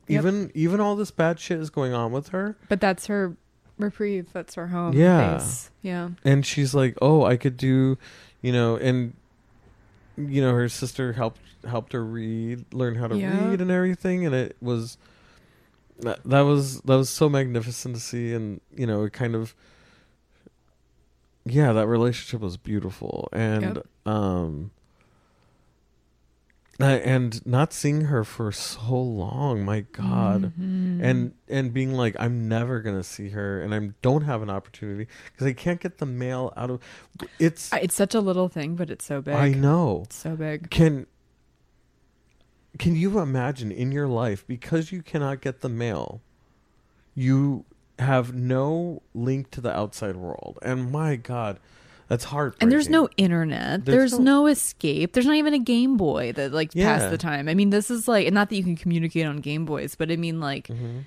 Yep. 0.10 0.20
even 0.20 0.52
even 0.54 0.80
all 0.82 0.96
this 0.98 1.12
bad 1.12 1.40
shit 1.40 1.60
is 1.60 1.70
going 1.70 1.94
on 1.94 2.12
with 2.12 2.30
her 2.30 2.58
But 2.68 2.82
that's 2.82 3.08
her 3.08 3.38
reprieve. 3.78 4.30
That's 4.34 4.56
her 4.56 4.68
home 4.68 4.94
Yeah. 4.94 5.38
base. 5.38 5.70
Yeah. 5.82 6.10
and 6.24 6.46
she's 6.46 6.74
like 6.76 6.96
oh 7.02 7.24
i 7.26 7.36
could 7.38 7.58
do 7.58 7.98
you 8.42 8.52
know 8.54 8.76
and 8.78 9.14
you 10.18 10.42
know 10.42 10.54
her 10.54 10.70
sister 10.70 11.14
helped 11.14 11.42
helped 11.68 11.92
her 11.94 12.04
read 12.04 12.66
learn 12.74 12.96
how 12.96 13.08
to 13.08 13.18
Yeah. 13.18 13.50
read 13.50 13.62
and 13.62 13.72
everything 13.72 14.26
and 14.26 14.34
it 14.36 14.56
was 14.62 14.98
that, 16.00 16.24
that 16.24 16.42
was 16.42 16.80
that 16.82 16.96
was 16.96 17.10
so 17.10 17.30
magnificent 17.30 17.96
to 17.96 18.02
see 18.02 18.34
and 18.34 18.62
you 18.76 18.86
know 18.88 19.04
it 19.04 19.14
kind 19.14 19.36
of 19.36 19.56
yeah 21.46 21.74
that 21.74 21.88
relationship 21.88 22.40
was 22.42 22.58
beautiful 22.58 23.28
and 23.34 23.76
Yep. 23.78 23.88
um 24.06 24.72
and 26.86 27.46
not 27.46 27.74
seeing 27.74 28.02
her 28.06 28.24
for 28.24 28.52
so 28.52 28.96
long 29.02 29.64
my 29.64 29.82
god 29.92 30.54
Mhm. 30.60 31.02
and 31.04 31.34
and 31.48 31.74
being 31.74 31.94
like 31.94 32.16
i'm 32.20 32.48
never 32.48 32.80
gonna 32.82 33.04
see 33.04 33.30
her 33.30 33.62
and 33.62 33.74
i 33.74 33.92
don't 34.02 34.24
have 34.24 34.42
an 34.42 34.50
opportunity 34.50 35.08
because 35.32 35.48
i 35.48 35.54
can't 35.54 35.80
get 35.80 35.98
the 35.98 36.06
mail 36.06 36.52
out 36.58 36.70
of 36.70 36.80
it's 37.40 37.72
it's 37.74 37.96
such 37.96 38.14
a 38.16 38.20
little 38.22 38.48
thing, 38.50 38.76
but 38.76 38.90
it's 38.90 39.06
so 39.06 39.22
big. 39.22 39.36
i 39.36 39.50
know 39.50 40.02
It's 40.06 40.16
so 40.18 40.36
big. 40.36 40.70
can 40.70 41.06
can 42.80 42.96
you 42.96 43.20
imagine 43.20 43.72
in 43.72 43.92
your 43.92 44.08
life 44.08 44.46
because 44.48 44.92
you 44.92 45.02
cannot 45.04 45.42
get 45.42 45.62
the 45.62 45.70
mail 45.70 46.22
you 47.16 47.66
have 48.00 48.34
no 48.34 49.04
link 49.14 49.52
to 49.52 49.62
the 49.62 49.72
outside 49.76 50.16
world 50.16 50.58
and 50.64 50.92
my 50.92 51.16
god 51.16 51.60
that's 52.08 52.24
hard 52.26 52.56
And 52.62 52.72
there's 52.72 52.90
no 52.90 53.10
internet. 53.18 53.86
There's, 53.86 54.12
There's 54.12 54.20
no, 54.20 54.42
no- 54.42 54.48
escape. 54.48 55.14
There's 55.14 55.26
not 55.26 55.36
even 55.36 55.54
a 55.54 55.60
Game 55.60 55.98
Boy 55.98 56.32
that 56.34 56.52
like 56.54 56.72
Yeah. 56.74 56.98
pass 56.98 57.10
the 57.10 57.18
time. 57.18 57.48
I 57.50 57.54
mean, 57.54 57.70
this 57.70 57.90
is 57.90 58.08
like, 58.08 58.26
and 58.28 58.34
not 58.34 58.50
that 58.50 58.56
you 58.56 58.64
can 58.64 58.76
communicate 58.76 59.26
on 59.26 59.38
Game 59.38 59.66
Boys, 59.66 59.96
but 59.96 60.12
I 60.12 60.16
mean, 60.16 60.40
like, 60.40 60.68
hmm 60.68 61.00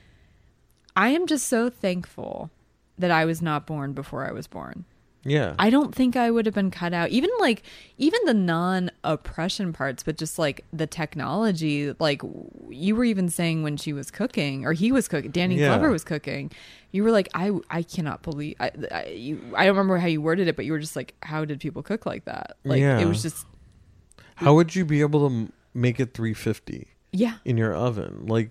I 0.99 1.09
am 1.09 1.27
just 1.27 1.47
so 1.49 1.69
thankful 1.69 2.51
that 2.99 3.11
I 3.11 3.27
was 3.27 3.43
not 3.43 3.67
born 3.67 3.93
before 3.93 4.27
I 4.27 4.33
was 4.33 4.47
born. 4.47 4.87
Yeah 5.27 5.55
I 5.59 5.71
don't 5.71 5.95
think 5.95 6.17
I 6.17 6.31
would 6.31 6.47
have 6.47 6.55
been 6.55 6.71
cut 6.71 6.95
out. 6.95 7.11
Even 7.11 7.31
like 7.41 7.63
even 7.99 8.21
the 8.25 8.35
non-oppression 8.35 9.73
parts, 9.73 10.03
but 10.03 10.17
just 10.19 10.39
like 10.39 10.65
the 10.73 10.87
technology. 10.87 11.95
Like 11.99 12.23
you 12.71 12.95
were 12.97 13.05
even 13.05 13.29
saying 13.29 13.63
when 13.63 13.77
she 13.77 13.93
was 13.93 14.11
cooking, 14.11 14.65
or 14.65 14.73
he 14.73 14.93
was 14.93 15.09
cooking, 15.09 15.31
Danny 15.31 15.57
Yeah. 15.57 15.69
Glover 15.69 15.91
was 15.91 16.05
cooking. 16.05 16.51
You 16.93 17.03
were 17.05 17.11
like, 17.11 17.29
I 17.35 17.51
I 17.71 17.83
cannot 17.83 18.23
believe. 18.23 18.57
I 18.61 18.71
I, 18.91 19.07
you, 19.09 19.41
I 19.57 19.67
don't 19.67 19.77
remember 19.77 19.99
how 19.99 20.07
you 20.07 20.23
worded 20.23 20.49
it, 20.49 20.57
but 20.57 20.65
you 20.65 20.73
were 20.73 20.79
just 20.79 20.97
like, 20.97 21.15
how 21.23 21.45
did 21.45 21.61
people 21.61 21.83
cook 21.83 22.07
like 22.07 22.25
that? 22.27 22.57
Like 22.65 22.81
Yeah. 22.81 22.99
it 22.99 23.07
was 23.07 23.23
just 23.23 23.47
how 24.37 24.55
would 24.55 24.75
you 24.75 24.85
be 24.85 25.01
able 25.01 25.29
to 25.29 25.53
make 25.73 25.99
it 25.99 26.13
350 26.15 26.89
yeah. 27.13 27.35
in 27.45 27.57
your 27.57 27.75
oven 27.75 28.27
like 28.27 28.51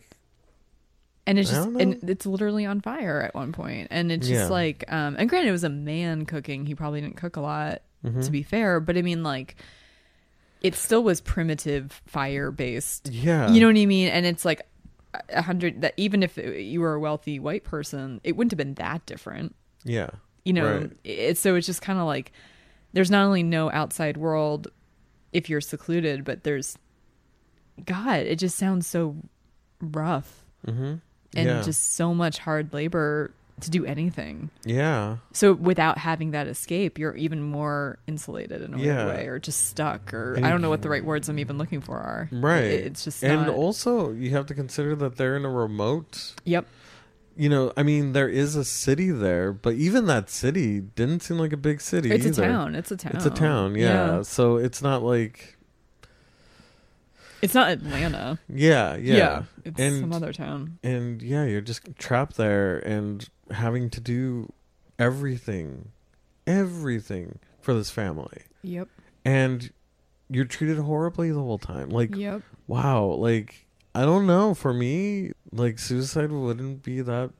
and 1.27 1.39
it's 1.39 1.49
just 1.49 1.67
and 1.67 2.07
it's 2.09 2.25
literally 2.25 2.65
on 2.65 2.81
fire 2.81 3.21
at 3.21 3.33
one 3.35 3.51
point. 3.51 3.87
And 3.91 4.11
it's 4.11 4.27
just 4.27 4.43
Yeah. 4.43 4.47
like 4.49 4.83
um 4.91 5.15
and 5.17 5.27
granted 5.29 5.49
it 5.49 5.53
was 5.53 5.63
a 5.63 5.69
man 5.69 6.25
cooking. 6.25 6.65
He 6.65 6.75
probably 6.75 7.01
didn't 7.01 7.17
cook 7.17 7.35
a 7.35 7.41
lot 7.41 7.81
Mhm. 8.05 8.23
to 8.25 8.31
be 8.31 8.43
fair. 8.43 8.79
But 8.79 8.97
i 8.97 9.01
mean 9.01 9.23
like 9.23 9.55
it 10.61 10.75
still 10.75 11.03
was 11.03 11.21
primitive 11.21 12.01
fire 12.05 12.51
based 12.51 13.09
yeah. 13.11 13.49
You 13.51 13.59
know 13.61 13.67
what 13.67 13.77
i 13.77 13.85
mean? 13.85 14.07
And 14.09 14.25
it's 14.25 14.45
like 14.45 14.61
a 15.29 15.41
hundred 15.41 15.81
that 15.81 15.93
even 15.97 16.23
if 16.23 16.37
you 16.37 16.81
were 16.81 16.93
a 16.95 16.99
wealthy 16.99 17.39
white 17.39 17.63
person 17.63 18.19
it 18.23 18.35
wouldn't 18.35 18.51
have 18.51 18.57
been 18.57 18.73
that 18.75 19.05
different. 19.05 19.55
Yeah. 19.83 20.09
You 20.43 20.53
know 20.53 20.77
Right. 20.79 20.91
it's 21.03 21.39
so 21.39 21.55
it's 21.55 21.65
just 21.65 21.81
kind 21.81 21.99
of 21.99 22.05
like 22.05 22.31
there's 22.93 23.09
not 23.11 23.25
only 23.25 23.41
no 23.43 23.71
outside 23.71 24.15
world 24.17 24.67
if 25.33 25.49
you're 25.49 25.61
secluded 25.61 26.23
but 26.23 26.43
there's 26.43 26.77
god 27.85 28.19
it 28.21 28.37
just 28.37 28.57
sounds 28.57 28.85
so 28.87 29.15
rough. 29.81 30.43
Mm-hmm. 30.67 30.95
And 31.35 31.47
yeah. 31.47 31.61
just 31.61 31.95
so 31.95 32.13
much 32.13 32.37
hard 32.39 32.73
labor 32.73 33.31
to 33.61 33.69
do 33.71 33.85
anything. 33.85 34.49
yeah 34.65 35.17
So 35.31 35.53
without 35.53 35.97
having 35.97 36.31
that 36.31 36.47
escape, 36.47 36.99
you're 36.99 37.15
even 37.15 37.41
more 37.41 37.97
insulated 38.05 38.61
in 38.61 38.73
a 38.73 38.77
Yeah. 38.79 39.07
way, 39.07 39.27
or 39.27 39.39
just 39.39 39.67
stuck, 39.67 40.13
or 40.13 40.33
And 40.33 40.45
I 40.45 40.49
don't 40.49 40.61
know 40.61 40.69
what 40.69 40.81
the 40.81 40.89
right 40.89 41.03
words 41.05 41.29
I'm 41.29 41.39
even 41.39 41.57
looking 41.57 41.79
for 41.79 41.95
are. 41.97 42.27
Right. 42.33 42.63
It- 42.65 42.85
It's 42.87 43.03
just 43.05 43.23
and 43.23 43.43
not. 43.47 43.55
also 43.55 44.11
you 44.11 44.31
have 44.31 44.45
to 44.47 44.53
consider 44.53 44.93
that 44.97 45.15
they're 45.15 45.37
in 45.37 45.45
a 45.45 45.49
remote 45.49 46.33
yep. 46.43 46.65
you 47.37 47.47
know, 47.49 47.71
I 47.77 47.83
mean, 47.83 48.11
there 48.13 48.29
is 48.29 48.55
a 48.57 48.63
city 48.65 49.09
there, 49.11 49.53
but 49.53 49.73
even 49.75 50.05
that 50.07 50.29
city 50.29 50.81
didn't 50.81 51.21
seem 51.21 51.37
like 51.37 51.51
a 51.53 51.57
big 51.57 51.79
city. 51.81 52.11
It's 52.11 52.25
either. 52.25 52.43
a 52.43 52.47
town. 52.47 52.75
It's 52.75 52.91
a 52.91 52.97
town. 52.97 53.11
It's 53.15 53.25
a 53.25 53.29
town, 53.29 53.75
yeah. 53.75 54.21
So 54.21 54.57
it's 54.57 54.81
not 54.81 55.01
like, 55.03 55.54
It's 57.41 57.53
not 57.53 57.69
Atlanta. 57.69 58.39
yeah, 58.49 58.95
yeah, 58.95 59.43
It's 59.63 59.79
And- 59.79 59.99
some 60.01 60.13
other 60.13 60.33
town. 60.33 60.77
and 60.83 61.21
yeah, 61.21 61.45
you're 61.45 61.61
just 61.61 61.81
trapped 61.97 62.37
there 62.37 62.77
and 62.79 63.27
having 63.51 63.89
to 63.91 63.99
do 64.01 64.51
everything, 64.97 65.89
everything 66.47 67.39
for 67.61 67.73
this 67.73 67.89
family, 67.89 68.43
Yep. 68.63 68.87
and 69.23 69.71
you're 70.29 70.45
treated 70.45 70.77
horribly 70.79 71.31
the 71.31 71.39
whole 71.39 71.59
time. 71.59 71.89
Like, 71.89 72.15
Yep. 72.15 72.41
wow, 72.67 73.03
like 73.05 73.61
I 73.93 74.01
don't 74.03 74.27
know. 74.27 74.53
For 74.53 74.73
me, 74.73 75.31
like 75.53 75.79
suicide 75.79 76.29
wouldn't 76.29 76.83
be 76.83 76.99
that. 76.99 77.31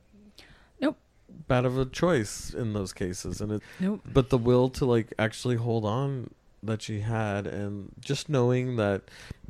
Nope. 0.80 0.98
Bad 1.50 1.66
of 1.66 1.78
a 1.78 1.86
choice 1.86 2.54
in 2.54 2.72
those 2.72 2.94
cases, 2.94 3.42
and 3.42 3.52
it. 3.52 3.62
Nope. 3.82 4.02
But 4.06 4.30
the 4.30 4.38
will 4.38 4.70
to 4.70 4.86
like 4.86 5.14
actually 5.20 5.58
hold 5.58 5.84
on 5.84 6.30
that 6.64 6.82
she 6.82 7.02
had, 7.02 7.46
and 7.46 7.92
just 8.00 8.30
knowing 8.30 8.78
that, 8.78 9.02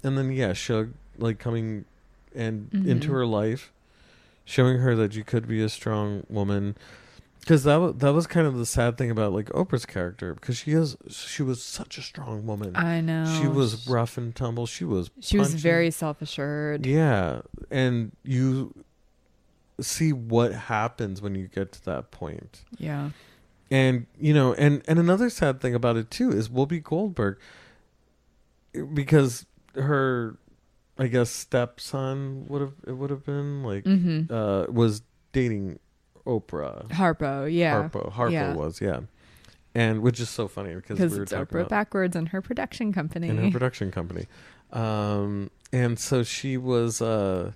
and 0.04 0.18
then 0.18 0.32
yeah, 0.32 0.54
Shug 0.54 0.92
like 1.18 1.40
coming 1.40 1.86
and 2.36 2.70
into 2.74 3.08
Mhm. 3.08 3.12
her 3.12 3.26
life, 3.26 3.72
showing 4.44 4.80
her 4.80 4.96
that 4.96 5.16
you 5.16 5.24
could 5.24 5.48
be 5.48 5.62
a 5.64 5.70
strong 5.70 6.24
woman. 6.30 6.76
Because 7.40 7.64
that 7.66 7.76
was, 7.76 7.96
that 7.98 8.10
was 8.12 8.26
kind 8.26 8.48
of 8.48 8.58
the 8.58 8.66
sad 8.66 8.98
thing 8.98 9.12
about 9.12 9.32
like 9.32 9.46
Oprah's 9.52 9.86
character 9.86 10.34
because 10.34 10.58
she 10.58 10.72
is 10.72 10.98
she 11.10 11.44
was 11.44 11.62
such 11.62 11.98
a 12.00 12.02
strong 12.02 12.46
woman. 12.48 12.76
I 12.76 13.02
know. 13.02 13.26
She 13.40 13.48
was 13.48 13.88
rough 13.88 14.18
and 14.18 14.36
tumble. 14.36 14.66
She 14.66 14.84
was 14.84 15.12
She 15.20 15.38
was 15.38 15.54
very 15.54 15.92
self 15.92 16.22
assured. 16.24 16.88
Yeah, 16.88 17.42
and 17.70 18.14
you 18.24 18.74
see 19.80 20.12
what 20.12 20.54
happens 20.54 21.22
when 21.22 21.36
you 21.36 21.48
get 21.48 21.72
to 21.74 21.86
that 21.86 22.10
point. 22.10 22.64
Yeah. 22.80 23.12
And 23.70 24.08
you 24.20 24.34
know, 24.34 24.54
and 24.56 24.82
and 24.88 24.98
another 24.98 25.30
sad 25.30 25.62
thing 25.62 25.76
about 25.76 25.98
it 25.98 26.10
too 26.10 26.32
is 26.32 26.50
Whoopi 26.50 26.82
Goldberg 26.84 27.38
because 28.94 29.46
her 29.76 30.38
I 30.98 31.08
guess 31.08 31.30
stepson 31.30 32.46
would 32.48 32.62
have 32.62 32.74
it 32.88 32.94
would 32.94 33.10
have 33.10 33.26
been 33.26 33.64
like 33.64 33.84
Mm-hmm. 33.84 34.34
uh 34.34 34.66
was 34.72 35.02
dating 35.34 35.80
Oprah. 36.26 36.88
Harpo. 36.90 37.52
Yeah. 37.54 37.84
Harpo. 37.90 38.12
Harpo 38.12 38.32
Yeah. 38.32 38.54
was, 38.56 38.82
yeah. 38.82 39.02
And 39.76 40.02
which 40.02 40.20
is 40.20 40.30
so 40.30 40.48
funny 40.48 40.74
because 40.74 40.98
we 41.00 41.08
were 41.18 41.24
it's 41.24 41.32
talking 41.32 41.46
Oprah 41.48 41.60
about 41.62 41.70
backwards 41.70 42.16
and 42.16 42.30
her 42.30 42.42
production 42.42 42.94
company. 42.94 43.28
in 43.30 43.38
her 43.38 43.52
production 43.52 43.92
company. 43.92 44.26
Um, 44.72 45.52
and 45.74 46.00
so 46.00 46.24
she 46.24 46.56
was, 46.58 47.02
uh, 47.02 47.52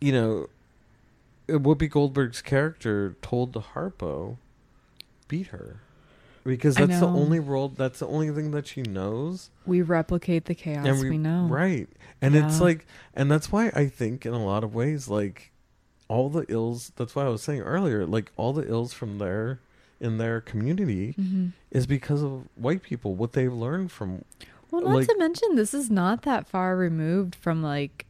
you 0.00 0.12
know, 0.12 0.48
Whoopi 1.48 1.88
Goldberg's 1.90 2.42
character 2.42 3.16
told 3.22 3.52
the 3.54 3.60
Harpo, 3.60 4.36
beat 5.28 5.48
her. 5.48 5.80
Because 6.46 6.76
that's 6.76 7.00
the 7.00 7.10
know. 7.10 7.16
only 7.16 7.40
world. 7.40 7.76
that's 7.76 7.98
the 7.98 8.06
only 8.06 8.30
thing 8.30 8.52
that 8.52 8.66
she 8.66 8.82
knows. 8.82 9.50
we 9.66 9.82
replicate 9.82 10.44
the 10.44 10.54
chaos 10.54 10.86
and 10.86 11.00
we, 11.00 11.18
know. 11.18 11.46
Right. 11.48 11.88
And 12.22 12.34
it's 12.36 12.60
like, 12.60 12.86
and 13.14 13.30
that's 13.30 13.50
why 13.52 13.70
I 13.74 13.86
think 13.88 14.24
in 14.24 14.32
a 14.32 14.44
lot 14.44 14.64
of 14.64 14.74
ways, 14.74 15.08
like, 15.08 15.50
all 16.08 16.30
the 16.30 16.44
ills, 16.48 16.92
that's 16.96 17.14
why 17.14 17.24
I 17.24 17.28
was 17.28 17.42
saying 17.42 17.60
earlier, 17.62 18.06
like, 18.06 18.30
all 18.36 18.52
the 18.52 18.66
ills 18.68 18.92
from 18.92 19.18
there 19.18 19.60
in 20.00 20.18
their 20.18 20.40
community 20.40 21.12
hmm 21.12 21.48
is 21.70 21.86
because 21.86 22.22
of 22.22 22.44
white 22.54 22.82
people, 22.82 23.14
what 23.14 23.32
they've 23.32 23.52
learned 23.52 23.90
from 23.90 24.24
Well, 24.70 24.82
not 24.82 24.94
Like- 24.94 25.08
to 25.08 25.16
mention, 25.18 25.56
this 25.56 25.74
is 25.74 25.90
not 25.90 26.22
that 26.22 26.46
far 26.46 26.76
removed 26.76 27.34
from 27.34 27.62
like. 27.62 28.06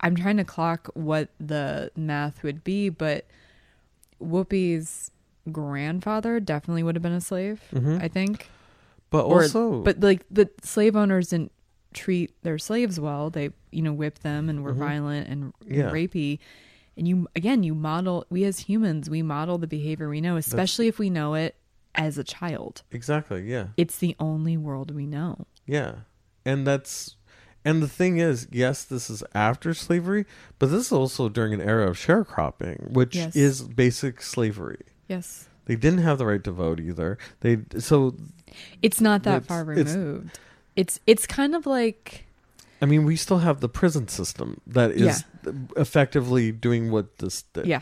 I'm 0.00 0.14
trying 0.14 0.36
to 0.36 0.44
clock 0.44 0.90
what 0.92 1.30
the 1.40 1.90
math 1.96 2.42
would 2.42 2.62
be, 2.62 2.90
but 2.90 3.24
Whoopi's 4.20 5.10
grandfather 5.52 6.40
definitely 6.40 6.82
would 6.82 6.94
have 6.96 7.02
been 7.02 7.12
a 7.12 7.20
slave. 7.20 7.62
Mhm. 7.72 8.02
I 8.02 8.08
think. 8.08 8.48
But 9.10 9.24
Or- 9.24 9.42
also, 9.42 9.82
But 9.82 10.00
like 10.00 10.24
the 10.30 10.50
slave 10.62 10.96
owners 10.96 11.28
didn't 11.28 11.52
treat 11.94 12.32
their 12.42 12.58
slaves 12.58 12.98
well. 13.00 13.30
They, 13.30 13.50
you 13.70 13.82
know, 13.82 13.92
whipped 13.92 14.22
them 14.22 14.48
and 14.48 14.62
were 14.62 14.74
Mhm. 14.74 14.78
violent 14.78 15.28
and 15.28 15.52
Yeah. 15.66 15.90
rapey. 15.90 16.38
And 16.96 17.06
you 17.06 17.26
again, 17.36 17.62
you 17.62 17.74
model. 17.74 18.24
We 18.30 18.44
as 18.44 18.60
humans, 18.60 19.08
we 19.10 19.22
model 19.22 19.58
the 19.58 19.66
behavior 19.66 20.08
we 20.08 20.20
know, 20.20 20.36
especially 20.36 20.88
if 20.88 20.98
we 20.98 21.10
know 21.10 21.34
it 21.34 21.54
as 21.94 22.18
a 22.18 22.24
child. 22.24 22.82
exactly, 22.90 23.48
yeah, 23.50 23.68
It's 23.78 23.96
the 23.98 24.14
only 24.20 24.56
world 24.58 24.90
we 24.94 25.06
know. 25.06 25.46
yeah, 25.66 26.00
and 26.44 26.66
that's, 26.66 27.16
and 27.64 27.82
the 27.82 27.88
thing 27.88 28.18
is, 28.18 28.46
yes, 28.52 28.84
this 28.84 29.08
is 29.08 29.22
after 29.34 29.72
slavery, 29.72 30.26
but 30.58 30.70
this 30.70 30.86
is 30.86 30.92
also 30.92 31.30
during 31.30 31.54
an 31.54 31.60
era 31.62 31.88
of 31.88 31.96
sharecropping, 31.96 32.90
which 32.92 33.14
Yes. 33.16 33.34
is 33.34 33.62
basic 33.62 34.20
slavery. 34.20 34.82
Yes. 35.08 35.48
They 35.66 35.76
didn't 35.76 36.00
have 36.00 36.18
the 36.18 36.26
right 36.26 36.42
to 36.44 36.52
vote 36.52 36.78
either. 36.80 37.18
They 37.40 37.58
so, 37.78 38.14
It's 38.82 39.00
not 39.00 39.22
that 39.24 39.42
It's- 39.42 39.48
far 39.48 39.64
removed. 39.64 40.38
It's 40.76 41.00
it's 41.06 41.26
kind 41.26 41.54
of 41.54 41.66
like 41.66 42.26
I 42.82 42.86
mean, 42.86 43.04
we 43.06 43.16
still 43.16 43.38
have 43.38 43.60
the 43.60 43.68
prison 43.70 44.06
system 44.08 44.60
that 44.66 44.90
is 44.90 45.24
effectively 45.76 46.52
doing 46.52 46.90
what 46.90 47.18
this 47.18 47.42
did. 47.54 47.66
yeah. 47.66 47.80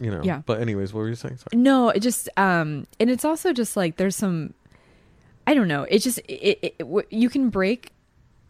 you 0.00 0.10
know. 0.10 0.20
yeah. 0.24 0.42
But 0.44 0.60
anyways, 0.60 0.92
what 0.92 1.00
were 1.00 1.08
you 1.08 1.14
saying? 1.14 1.36
Sorry. 1.38 1.60
No, 1.62 1.90
it 1.90 2.00
just 2.00 2.28
um 2.36 2.86
and 2.98 3.08
it's 3.10 3.24
also 3.24 3.52
just 3.52 3.76
like 3.76 3.96
there's 3.96 4.16
some 4.16 4.54
I 5.46 5.54
don't 5.54 5.68
know. 5.68 5.84
It 5.84 6.00
just 6.00 6.18
it, 6.28 6.58
it, 6.62 6.74
it 6.80 7.06
you 7.10 7.30
can 7.30 7.50
break 7.50 7.92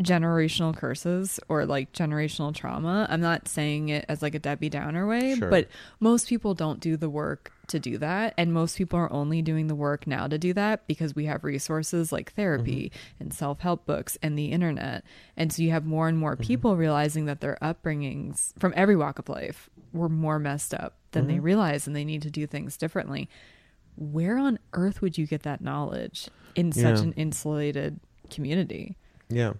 generational 0.03 0.76
curses 0.76 1.40
or 1.49 1.64
like 1.64 1.92
generational 1.92 2.55
trauma. 2.55 3.07
I'm 3.09 3.20
not 3.20 3.49
saying 3.49 3.88
it 3.88 4.05
as 4.09 4.20
like 4.20 4.34
a 4.34 4.38
Debbie 4.38 4.68
Downer 4.68 5.07
way, 5.07 5.36
Sure. 5.36 5.49
but 5.49 5.68
most 6.01 6.28
people 6.28 6.55
don't 6.55 6.80
do 6.80 6.97
the 6.97 7.09
work 7.09 7.53
to 7.68 7.80
do 7.80 7.99
that 7.99 8.32
and 8.38 8.53
most 8.53 8.76
people 8.76 8.99
are 8.99 9.12
only 9.12 9.42
doing 9.42 9.66
the 9.66 9.74
work 9.74 10.07
now 10.07 10.28
to 10.28 10.38
do 10.38 10.53
that 10.53 10.86
because 10.86 11.16
we 11.16 11.24
have 11.26 11.42
resources 11.42 12.12
like 12.12 12.32
therapy 12.34 12.92
mm-hmm. 12.92 13.22
and 13.22 13.34
self-help 13.34 13.86
books 13.86 14.16
and 14.22 14.38
the 14.38 14.53
internet. 14.53 15.03
And 15.36 15.53
so 15.53 15.62
you 15.62 15.70
have 15.70 15.84
more 15.84 16.09
and 16.09 16.18
more 16.18 16.34
mm-hmm. 16.34 16.44
people 16.44 16.76
realizing 16.76 17.24
that 17.24 17.40
their 17.40 17.59
upbringings 17.61 18.53
from 18.59 18.72
every 18.76 18.97
walk 18.97 19.18
of 19.18 19.28
life 19.28 19.68
were 19.92 20.09
more 20.09 20.38
messed 20.38 20.74
up 20.74 20.94
than 21.12 21.26
they 21.26 21.34
mm-hmm. 21.34 21.42
realize 21.44 21.86
and 21.86 21.97
they 21.97 22.05
need 22.05 22.22
to 22.22 22.30
do 22.30 22.47
things 22.47 22.76
differently. 22.76 23.28
Where 23.97 24.36
on 24.36 24.59
earth 24.74 25.01
would 25.01 25.16
you 25.16 25.26
get 25.26 25.42
that 25.44 25.62
knowledge 25.62 26.28
in 26.55 26.70
such 26.70 26.99
Yeah. 26.99 27.03
an 27.03 27.12
insulated 27.14 27.99
community? 28.30 28.97
Yeah. 29.28 29.55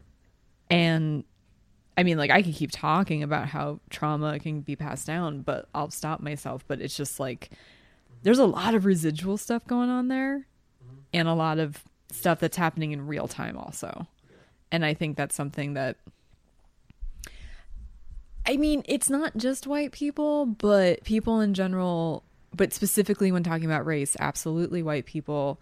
And 0.71 1.25
I 1.97 2.03
mean, 2.03 2.19
like, 2.19 2.31
I 2.31 2.43
could 2.43 2.55
keep 2.55 2.71
talking 2.73 3.23
about 3.23 3.49
how 3.49 3.81
trauma 3.91 4.39
can 4.39 4.61
be 4.61 4.77
passed 4.77 5.07
down, 5.07 5.43
but 5.43 5.69
I'll 5.75 5.91
stop 5.91 6.21
myself. 6.21 6.65
But 6.67 6.81
it's 6.81 6.97
just 6.97 7.19
like 7.21 7.51
there's 8.23 8.39
a 8.39 8.47
lot 8.47 8.75
of 8.75 8.85
residual 8.85 9.37
stuff 9.37 9.67
going 9.67 9.91
on 9.91 10.09
there 10.09 10.47
and 11.13 11.29
a 11.29 11.35
lot 11.35 11.59
of 11.59 11.83
stuff 12.11 12.41
that's 12.41 12.57
happening 12.57 12.93
in 12.93 13.07
real 13.07 13.29
time, 13.29 13.57
also. 13.57 14.07
And 14.73 14.85
I 14.85 14.95
think 14.95 15.17
that's 15.17 15.35
something 15.35 15.75
that 15.75 15.97
I 18.47 18.57
mean, 18.57 18.83
it's 18.87 19.11
not 19.11 19.37
just 19.37 19.67
white 19.67 19.91
people, 19.91 20.47
but 20.47 21.03
people 21.03 21.41
in 21.41 21.53
general, 21.53 22.23
but 22.55 22.73
specifically 22.73 23.33
when 23.33 23.43
talking 23.43 23.65
about 23.65 23.85
race, 23.85 24.17
absolutely 24.21 24.83
white 24.83 25.05
people 25.05 25.61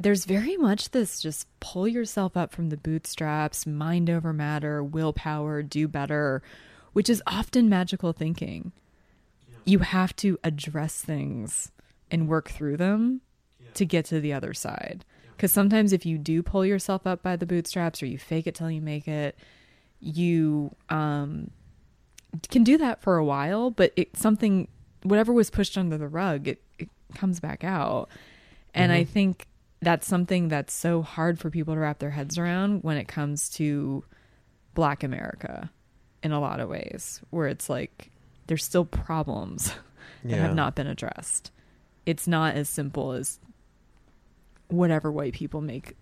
there's 0.00 0.24
very 0.24 0.56
much 0.56 0.90
this 0.90 1.20
just 1.20 1.46
pull 1.60 1.88
yourself 1.88 2.36
up 2.36 2.52
from 2.52 2.68
the 2.68 2.76
bootstraps, 2.76 3.66
mind 3.66 4.08
over 4.08 4.32
matter, 4.32 4.82
willpower, 4.82 5.62
do 5.62 5.88
better, 5.88 6.42
which 6.92 7.10
is 7.10 7.22
often 7.26 7.68
magical 7.68 8.12
thinking. 8.12 8.72
You 9.64 9.80
have 9.80 10.14
to 10.16 10.38
address 10.44 11.02
things 11.02 11.72
and 12.10 12.28
work 12.28 12.50
through 12.50 12.76
them 12.76 13.20
to 13.74 13.84
get 13.84 14.04
to 14.06 14.20
the 14.20 14.32
other 14.32 14.54
side. 14.54 15.04
Because 15.36 15.52
sometimes 15.52 15.92
if 15.92 16.06
you 16.06 16.16
do 16.18 16.42
pull 16.42 16.64
yourself 16.64 17.06
up 17.06 17.22
by 17.22 17.36
the 17.36 17.46
bootstraps 17.46 18.02
or 18.02 18.06
you 18.06 18.18
fake 18.18 18.46
it 18.46 18.54
till 18.54 18.70
you 18.70 18.80
make 18.80 19.06
it, 19.06 19.36
you 20.00 20.74
um, 20.90 21.50
can 22.50 22.64
do 22.64 22.78
that 22.78 23.02
for 23.02 23.16
a 23.16 23.24
while, 23.24 23.70
but 23.70 23.92
it 23.96 24.16
something 24.16 24.68
whatever 25.02 25.32
was 25.32 25.50
pushed 25.50 25.76
under 25.76 25.98
the 25.98 26.08
rug, 26.08 26.48
it, 26.48 26.62
it 26.78 26.88
comes 27.14 27.40
back 27.40 27.62
out. 27.62 28.08
And 28.74 28.92
I 28.92 29.04
think 29.04 29.46
that's 29.80 30.06
something 30.06 30.48
that's 30.48 30.72
so 30.72 31.02
hard 31.02 31.38
for 31.38 31.50
people 31.50 31.74
to 31.74 31.80
wrap 31.80 31.98
their 31.98 32.10
heads 32.10 32.38
around 32.38 32.82
when 32.82 32.96
it 32.96 33.06
comes 33.08 33.48
to 33.50 34.04
black 34.74 35.02
America 35.02 35.70
in 36.22 36.32
a 36.32 36.40
lot 36.40 36.60
of 36.60 36.68
ways, 36.68 37.20
where 37.30 37.46
it's 37.46 37.70
like 37.70 38.10
there's 38.46 38.64
still 38.64 38.84
problems 38.84 39.66
that 40.24 40.30
Yeah. 40.30 40.42
have 40.42 40.54
not 40.54 40.74
been 40.74 40.86
addressed. 40.86 41.52
It's 42.06 42.26
not 42.26 42.54
as 42.54 42.68
simple 42.68 43.12
as 43.12 43.38
whatever 44.68 45.12
white 45.12 45.34
people 45.34 45.60
make 45.60 45.94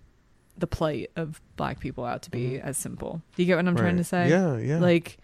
the 0.57 0.66
plight 0.66 1.11
of 1.16 1.41
black 1.57 1.81
people 1.81 2.05
out 2.05 2.22
to 2.22 2.31
be 2.31 2.53
mm-hmm. 2.53 2.66
as 2.66 2.77
simple. 2.79 3.20
Do 3.37 3.43
you 3.43 3.47
get 3.47 3.57
what 3.57 3.66
I'm 3.66 3.77
trying 3.77 3.99
to 3.99 4.05
say? 4.05 4.31
Yeah, 4.31 4.57
yeah. 4.57 4.79
Like, 4.79 5.18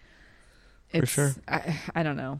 For 0.91 0.97
it's, 0.97 1.11
sure. 1.11 1.31
I, 1.47 1.79
I 1.95 2.03
don't 2.03 2.17
know. 2.17 2.39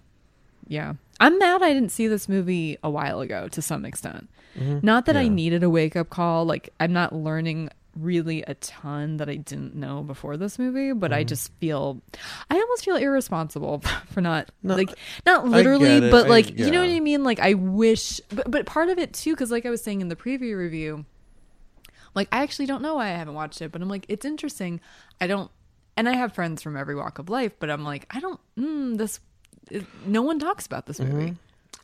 Yeah. 0.67 0.93
I'm 1.19 1.37
mad 1.39 1.61
I 1.61 1.73
didn't 1.73 1.89
see 1.91 2.07
this 2.07 2.27
movie 2.27 2.77
a 2.83 2.89
while 2.89 3.21
ago 3.21 3.47
to 3.49 3.61
some 3.61 3.85
extent. 3.85 4.29
Mhm. 4.57 4.83
Not 4.83 5.05
that 5.05 5.15
I 5.17 5.27
needed 5.27 5.63
a 5.63 5.69
wake 5.69 5.95
up 5.95 6.09
call. 6.09 6.45
Like, 6.45 6.69
I'm 6.79 6.93
not 6.93 7.13
learning 7.13 7.69
really 7.95 8.41
a 8.43 8.55
ton 8.55 9.17
that 9.17 9.29
I 9.29 9.35
didn't 9.35 9.75
know 9.75 10.01
before 10.01 10.35
this 10.35 10.57
movie, 10.57 10.93
but 10.93 11.13
I 11.13 11.21
Mm-hmm. 11.21 11.27
just 11.27 11.51
feel 11.59 12.01
I 12.49 12.55
almost 12.55 12.83
feel 12.85 12.95
irresponsible 12.95 13.79
for 14.09 14.19
not 14.21 14.49
No, 14.63 14.75
like 14.75 14.89
not 15.25 15.47
literally, 15.47 16.09
but 16.09 16.25
I- 16.25 16.29
like 16.29 16.57
you 16.57 16.71
know 16.71 16.81
what. 16.81 16.89
I 16.89 16.99
mean. 16.99 17.23
Like 17.23 17.39
I 17.39 17.53
wish, 17.53 18.19
but 18.29 18.49
but 18.49 18.65
part 18.65 18.89
of 18.89 18.97
it 18.97 19.13
too, 19.13 19.33
because 19.33 19.51
like 19.51 19.65
I 19.65 19.69
was 19.69 19.83
saying 19.83 20.01
in 20.01 20.07
the 20.09 20.15
preview 20.15 20.57
review, 20.57 21.05
like 22.15 22.27
I 22.31 22.41
actually 22.41 22.65
don't 22.65 22.81
know 22.81 22.95
why 22.95 23.05
I 23.07 23.17
haven't 23.17 23.35
watched 23.35 23.61
it, 23.61 23.71
but 23.71 23.81
I'm 23.81 23.89
like 23.89 24.05
it's 24.09 24.25
interesting. 24.25 24.79
I 25.21 25.27
don't, 25.27 25.51
and 25.95 26.09
I 26.09 26.13
have 26.13 26.33
friends 26.33 26.61
from 26.63 26.75
every 26.75 26.95
walk 26.95 27.19
of 27.19 27.29
life, 27.29 27.53
but 27.59 27.69
I'm 27.69 27.83
like 27.83 28.07
I 28.09 28.19
don't. 28.19 28.39
Mm, 28.57 28.97
this, 28.97 29.19
no 30.05 30.21
one 30.21 30.39
talks 30.39 30.65
about 30.65 30.85
this 30.85 30.99
movie. 30.99 31.35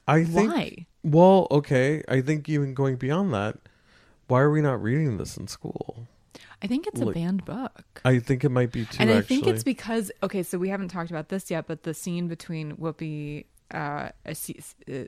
I 0.07 0.23
think. 0.23 0.51
Why? 0.51 0.85
Well, 1.03 1.47
okay. 1.51 2.03
I 2.07 2.21
think 2.21 2.49
even 2.49 2.73
going 2.73 2.95
beyond 2.97 3.33
that, 3.33 3.57
why 4.27 4.41
are 4.41 4.51
we 4.51 4.61
not 4.61 4.81
reading 4.81 5.17
this 5.17 5.37
in 5.37 5.47
school? 5.47 6.07
I 6.61 6.67
think 6.67 6.87
it's 6.87 6.99
a 6.99 7.05
banned 7.05 7.45
book. 7.45 8.01
I 8.03 8.19
think 8.19 8.43
it 8.43 8.49
might 8.49 8.71
be 8.71 8.85
too. 8.85 8.97
and 8.99 9.09
I 9.09 9.15
actually. 9.17 9.37
think 9.37 9.47
it's 9.47 9.63
because 9.63 10.11
okay, 10.23 10.43
so 10.43 10.57
we 10.57 10.69
haven't 10.69 10.89
talked 10.89 11.09
about 11.09 11.29
this 11.29 11.49
yet, 11.49 11.67
but 11.67 11.83
the 11.83 11.93
scene 11.93 12.27
between 12.27 12.75
Whoopi, 12.77 13.45
uh, 13.73 14.09
uh, 14.25 14.33
Ce- 14.33 14.75
uh, 14.91 15.03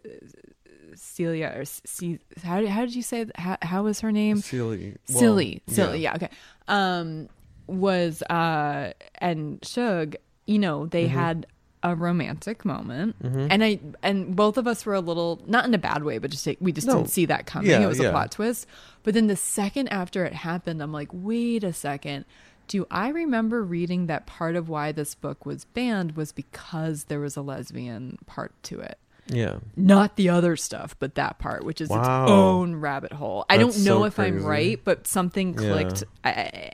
Celia, 0.96 1.54
or 1.58 1.66
C- 1.66 2.20
how 2.44 2.60
did 2.62 2.70
how 2.70 2.82
did 2.82 2.96
you 2.96 3.02
say 3.04 3.26
that? 3.26 3.38
How, 3.38 3.58
how 3.62 3.84
was 3.84 4.00
her 4.02 4.12
name? 4.12 4.38
silly. 4.38 4.96
Well, 5.10 5.20
silly, 5.20 5.62
silly. 5.68 6.00
Yeah. 6.02 6.16
okay. 6.16 6.30
Um, 6.68 7.28
was 7.68 8.22
uh, 8.24 8.92
and 9.16 9.60
Shug, 9.66 10.16
you 10.46 10.60
know, 10.60 10.86
they 10.86 11.06
Mm-hmm. 11.06 11.14
had 11.18 11.48
a 11.84 11.96
romantic 11.96 12.64
moment, 12.64 13.22
mm-hmm. 13.24 13.48
and 13.50 13.64
I 13.64 13.80
and 14.04 14.36
both 14.36 14.58
of 14.58 14.68
us 14.68 14.86
were 14.86 14.94
a 14.94 15.00
little 15.00 15.42
not 15.48 15.66
in 15.66 15.74
a 15.74 15.80
bad 15.80 16.04
way, 16.04 16.18
but 16.20 16.32
just 16.32 16.48
we 16.60 16.72
just 16.72 16.88
No. 16.88 16.98
didn't 16.98 17.10
see 17.10 17.26
that 17.26 17.46
coming. 17.46 17.72
Yeah, 17.72 17.82
it 17.82 17.88
was 17.88 18.00
yeah. 18.00 18.10
a 18.10 18.12
plot 18.12 18.32
twist. 18.32 18.68
But 19.04 19.14
then 19.14 19.28
the 19.28 19.36
second 19.36 19.88
after 19.88 20.26
it 20.26 20.34
happened, 20.34 20.82
I'm 20.82 20.92
like, 20.94 21.10
wait 21.12 21.64
a 21.64 21.74
second. 21.74 22.26
Do 22.68 22.86
I 22.90 23.10
remember 23.10 23.64
reading 23.64 24.06
that 24.08 24.28
part 24.28 24.56
of 24.56 24.70
why 24.70 24.92
this 24.92 25.16
book 25.16 25.46
was 25.46 25.66
banned 25.66 26.16
was 26.16 26.32
because 26.32 27.06
there 27.06 27.20
was 27.20 27.36
a 27.36 27.42
lesbian 27.42 28.18
part 28.28 28.54
to 28.64 28.80
it? 28.80 28.98
Yeah. 29.34 29.60
not 29.78 30.18
the 30.18 30.30
other 30.30 30.56
stuff, 30.58 30.96
but 31.00 31.16
that 31.16 31.40
part, 31.40 31.64
which 31.64 31.80
is 31.82 31.88
Wow. 31.90 32.24
its 32.24 32.32
own 32.32 32.76
rabbit 32.76 33.14
hole. 33.14 33.46
I 33.50 33.58
don't 33.58 33.76
know 33.80 34.00
so 34.00 34.04
if 34.04 34.20
I'm 34.20 34.44
right, 34.44 34.80
but 34.84 35.08
something 35.08 35.54
clicked. 35.54 36.04
I, 36.24 36.30
I- 36.30 36.72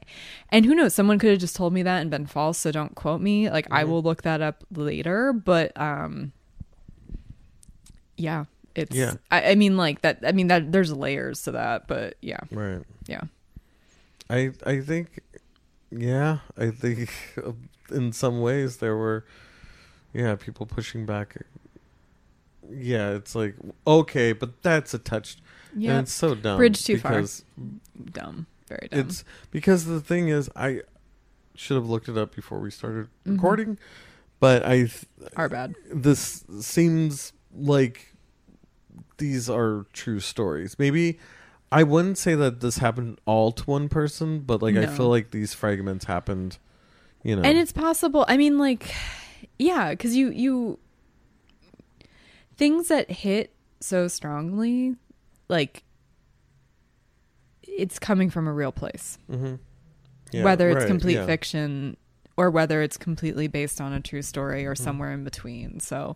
and 0.49 0.65
who 0.65 0.73
knows? 0.75 0.93
Someone 0.95 1.19
could 1.19 1.29
have 1.29 1.39
just 1.39 1.55
told 1.55 1.71
me 1.73 1.83
that 1.83 2.01
and 2.01 2.09
been 2.09 2.25
false. 2.25 2.57
So 2.57 2.71
don't 2.71 2.95
quote 2.95 3.21
me. 3.21 3.49
Like 3.49 3.67
I 3.69 3.83
will 3.83 4.01
look 4.01 4.23
that 4.23 4.41
up 4.41 4.63
later. 4.73 5.33
But 5.33 5.79
um, 5.79 6.31
yeah, 8.17 8.45
it's. 8.75 8.95
Yeah. 8.95 9.13
I, 9.31 9.51
I 9.51 9.55
mean, 9.55 9.77
like 9.77 10.01
that. 10.01 10.19
I 10.25 10.31
mean 10.31 10.47
that 10.47 10.71
there's 10.71 10.91
layers 10.93 11.43
to 11.43 11.51
that, 11.51 11.87
but 11.87 12.15
yeah, 12.21 12.39
Right. 12.51 12.81
yeah. 13.07 13.21
I 14.29 14.51
I 14.65 14.79
think 14.81 15.19
yeah, 15.91 16.39
I 16.57 16.69
think 16.71 17.09
in 17.91 18.11
some 18.13 18.41
ways 18.41 18.77
there 18.77 18.95
were 18.95 19.25
yeah, 20.13 20.35
people 20.35 20.65
pushing 20.65 21.05
back 21.05 21.35
yeah, 22.71 23.11
it's 23.11 23.35
like 23.35 23.55
okay, 23.85 24.33
but 24.33 24.61
that's 24.63 24.93
a 24.93 24.99
touch 24.99 25.37
Yeah, 25.75 25.91
and 25.91 25.99
it's 26.03 26.13
so 26.13 26.35
dumb. 26.35 26.57
Bridge 26.57 26.83
too 26.83 26.97
far. 26.97 27.23
dumb, 28.11 28.47
very 28.67 28.87
dumb. 28.89 28.99
It's 28.99 29.23
because 29.51 29.85
the 29.85 29.99
thing 30.01 30.29
is 30.29 30.49
I 30.55 30.81
should 31.55 31.75
have 31.75 31.87
looked 31.87 32.07
it 32.09 32.17
up 32.17 32.35
before 32.35 32.59
we 32.59 32.69
started 32.71 33.07
Mhm. 33.25 33.33
recording, 33.33 33.77
but 34.39 34.65
I 34.65 34.75
th- 34.77 35.05
Our 35.35 35.49
bad. 35.49 35.75
this 35.93 36.43
seems 36.59 37.33
like 37.55 38.13
these 39.17 39.49
are 39.49 39.85
true 39.93 40.19
stories. 40.19 40.77
Maybe 40.77 41.17
I 41.71 41.83
wouldn't 41.83 42.17
say 42.17 42.35
that 42.35 42.61
this 42.61 42.77
happened 42.77 43.19
all 43.25 43.51
to 43.51 43.63
one 43.63 43.89
person, 43.89 44.39
but 44.39 44.61
like 44.61 44.75
I 44.75 44.85
feel 44.85 45.09
like 45.09 45.31
these 45.31 45.53
fragments 45.53 46.05
happened, 46.05 46.59
you 47.23 47.35
know. 47.35 47.41
and 47.41 47.57
it's 47.57 47.71
possible 47.73 48.23
i 48.29 48.37
mean 48.37 48.57
like 48.57 48.93
yeah 49.59 49.89
because 49.89 50.15
you 50.15 50.29
you 50.29 50.79
things 52.57 52.87
that 52.89 53.09
hit 53.09 53.53
so 53.79 54.07
strongly 54.07 54.95
like 55.47 55.83
it's 57.63 57.99
coming 57.99 58.29
from 58.29 58.47
a 58.47 58.53
real 58.53 58.71
place 58.71 59.17
hmm 59.29 59.55
Yeah, 60.31 60.43
whether 60.43 60.69
it's 60.69 60.81
right, 60.81 60.87
complete 60.87 61.15
yeah. 61.15 61.25
fiction 61.25 61.97
or 62.35 62.49
whether 62.49 62.81
it's 62.81 62.97
completely 62.97 63.47
based 63.47 63.79
on 63.81 63.93
a 63.93 63.99
true 63.99 64.21
story 64.21 64.61
Mm-hmm. 64.63 64.71
or 64.71 64.75
somewhere 64.75 65.11
in 65.11 65.23
between 65.23 65.79
so 65.79 66.15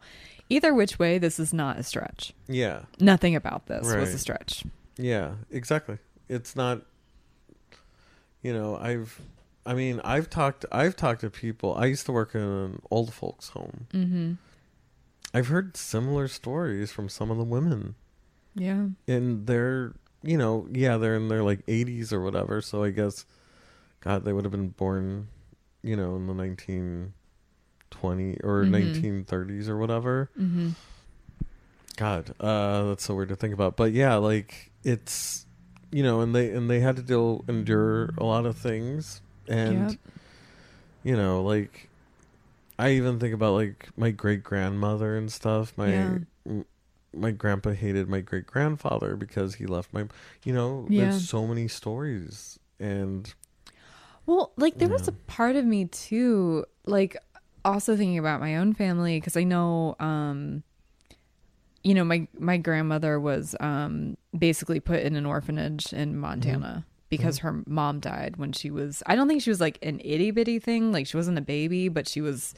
either 0.50 0.74
which 0.74 0.98
way 1.00 1.18
this 1.18 1.40
is 1.40 1.54
not 1.54 1.78
a 1.78 1.84
stretch 1.84 2.34
Yeah, 2.48 2.82
nothing 3.00 3.36
about 3.36 3.68
this 3.68 3.84
was 3.94 4.14
a 4.14 4.18
stretch 4.20 4.64
yeah, 4.98 5.32
exactly. 5.50 5.98
It's 6.30 6.56
not. 6.56 6.82
You 8.44 8.54
know, 8.54 8.76
I've. 8.78 9.20
I 9.66 9.74
mean, 9.74 10.00
I've 10.04 10.30
talked. 10.30 10.66
I've 10.72 10.96
talked 10.96 11.22
to 11.22 11.30
people. 11.32 11.74
I 11.76 11.86
used 11.86 12.06
to 12.08 12.12
work 12.12 12.36
in 12.36 12.42
an 12.42 12.82
old 12.92 13.12
folks' 13.14 13.50
home. 13.50 13.88
mm-hmm 13.94 14.34
I've 15.34 15.48
heard 15.48 15.78
similar 15.78 16.28
stories 16.28 16.92
from 16.92 17.10
some 17.10 17.32
of 17.32 17.38
the 17.38 17.44
women. 17.44 17.96
yeah 18.56 18.88
and 19.08 19.48
they're 19.48 19.94
you 20.24 20.38
know 20.38 20.68
yeah 20.72 20.98
they're 20.98 21.16
in 21.16 21.28
their 21.30 21.44
like 21.44 21.66
80s 21.68 22.12
or 22.14 22.22
whatever 22.22 22.62
so 22.62 22.84
i 22.84 22.90
guess 22.92 23.26
god 24.02 24.24
they 24.26 24.34
would 24.34 24.44
have 24.44 24.52
been 24.52 24.68
born 24.70 25.30
you 25.82 25.96
know 25.96 26.16
in 26.18 26.28
the 26.28 26.34
1920 26.34 28.38
or 28.44 28.66
Mhm. 28.66 28.72
1930s 28.72 29.70
or 29.70 29.78
whatever 29.78 30.30
mm-hmm 30.38 30.70
god 31.98 32.34
uh 32.40 32.86
that's 32.90 33.04
so 33.04 33.16
weird 33.16 33.30
to 33.30 33.36
think 33.36 33.54
about 33.54 33.76
but 33.76 33.92
yeah 33.92 34.16
like 34.16 34.72
it's 34.84 35.46
you 35.92 36.04
know 36.04 36.22
and 36.22 36.34
they 36.36 36.52
and 36.52 36.70
they 36.70 36.80
had 36.80 36.96
to 36.96 37.02
deal 37.02 37.44
endure 37.48 38.12
a 38.18 38.24
lot 38.24 38.46
of 38.46 38.58
things 38.58 39.22
and 39.48 39.92
Yep. 39.92 40.00
you 41.04 41.18
know 41.18 41.42
like 41.44 41.90
i 42.82 42.90
even 42.92 43.20
think 43.20 43.34
about 43.34 43.54
like 43.54 43.90
my 43.98 44.12
great 44.12 44.44
grandmother 44.44 45.16
and 45.18 45.32
stuff 45.32 45.74
my 45.78 45.90
Yeah. 45.92 46.18
m- 46.46 46.66
my 47.14 47.32
grandpa 47.32 47.72
hated 47.72 48.08
my 48.08 48.22
great 48.22 48.48
grandfather 48.48 49.16
because 49.16 49.56
he 49.56 49.66
left 49.66 49.94
my 49.94 50.06
you 50.44 50.54
know 50.54 50.88
Yeah. 50.90 51.10
there's 51.10 51.28
so 51.30 51.46
many 51.48 51.68
stories 51.68 52.58
and 52.80 53.34
Well, 54.26 54.54
like 54.56 54.78
there 54.78 54.88
was 54.90 55.08
a 55.08 55.12
part 55.12 55.56
of 55.56 55.66
me 55.66 55.86
too, 55.86 56.64
like 56.86 57.18
also 57.66 57.98
thinking 57.98 58.18
about 58.18 58.40
my 58.40 58.56
own 58.58 58.74
family 58.74 59.20
because 59.20 59.36
I 59.36 59.44
know, 59.44 59.96
um, 60.00 60.64
you 61.84 61.94
know, 61.94 62.04
my 62.04 62.28
my 62.40 62.58
grandmother 62.58 63.20
was 63.20 63.56
um 63.60 64.16
basically 64.38 64.80
put 64.80 65.02
in 65.02 65.16
an 65.16 65.26
orphanage 65.26 65.92
in 65.94 66.18
Montana 66.18 66.86
because 67.10 67.40
her 67.40 67.62
mom 67.68 68.00
died 68.00 68.38
when 68.38 68.52
she 68.54 68.70
was. 68.72 69.04
I 69.06 69.16
don't 69.16 69.28
think 69.28 69.42
she 69.42 69.50
was 69.50 69.60
like 69.60 69.78
an 69.82 70.00
itty 70.04 70.32
bitty 70.32 70.60
thing, 70.60 70.92
like 70.92 71.08
she 71.08 71.18
wasn't 71.18 71.38
a 71.38 71.42
baby, 71.42 71.90
but 71.90 72.08
she 72.08 72.22
was 72.22 72.54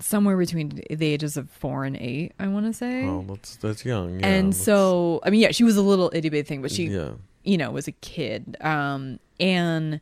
somewhere 0.00 0.36
between 0.36 0.68
the 0.90 1.04
ages 1.04 1.36
of 1.36 1.48
four 1.50 1.84
and 1.84 1.96
eight. 1.96 2.32
I 2.38 2.48
want 2.48 2.66
to 2.66 2.72
say. 2.72 3.04
well 3.04 3.22
that's 3.22 3.56
that's 3.56 3.84
young 3.84 4.20
yeah, 4.20 4.26
and 4.26 4.52
that's- 4.52 4.64
so, 4.64 5.20
I 5.22 5.30
mean, 5.30 5.40
yeah, 5.40 5.50
she 5.52 5.64
was 5.64 5.76
a 5.76 5.82
little 5.82 6.10
itty 6.14 6.28
bitty 6.28 6.46
thing, 6.48 6.62
but 6.62 6.70
she 6.72 6.86
yeah 6.86 7.12
you 7.42 7.56
know, 7.56 7.70
was 7.70 7.88
a 7.88 7.92
kid. 7.92 8.56
Um, 8.60 9.18
and 9.38 10.00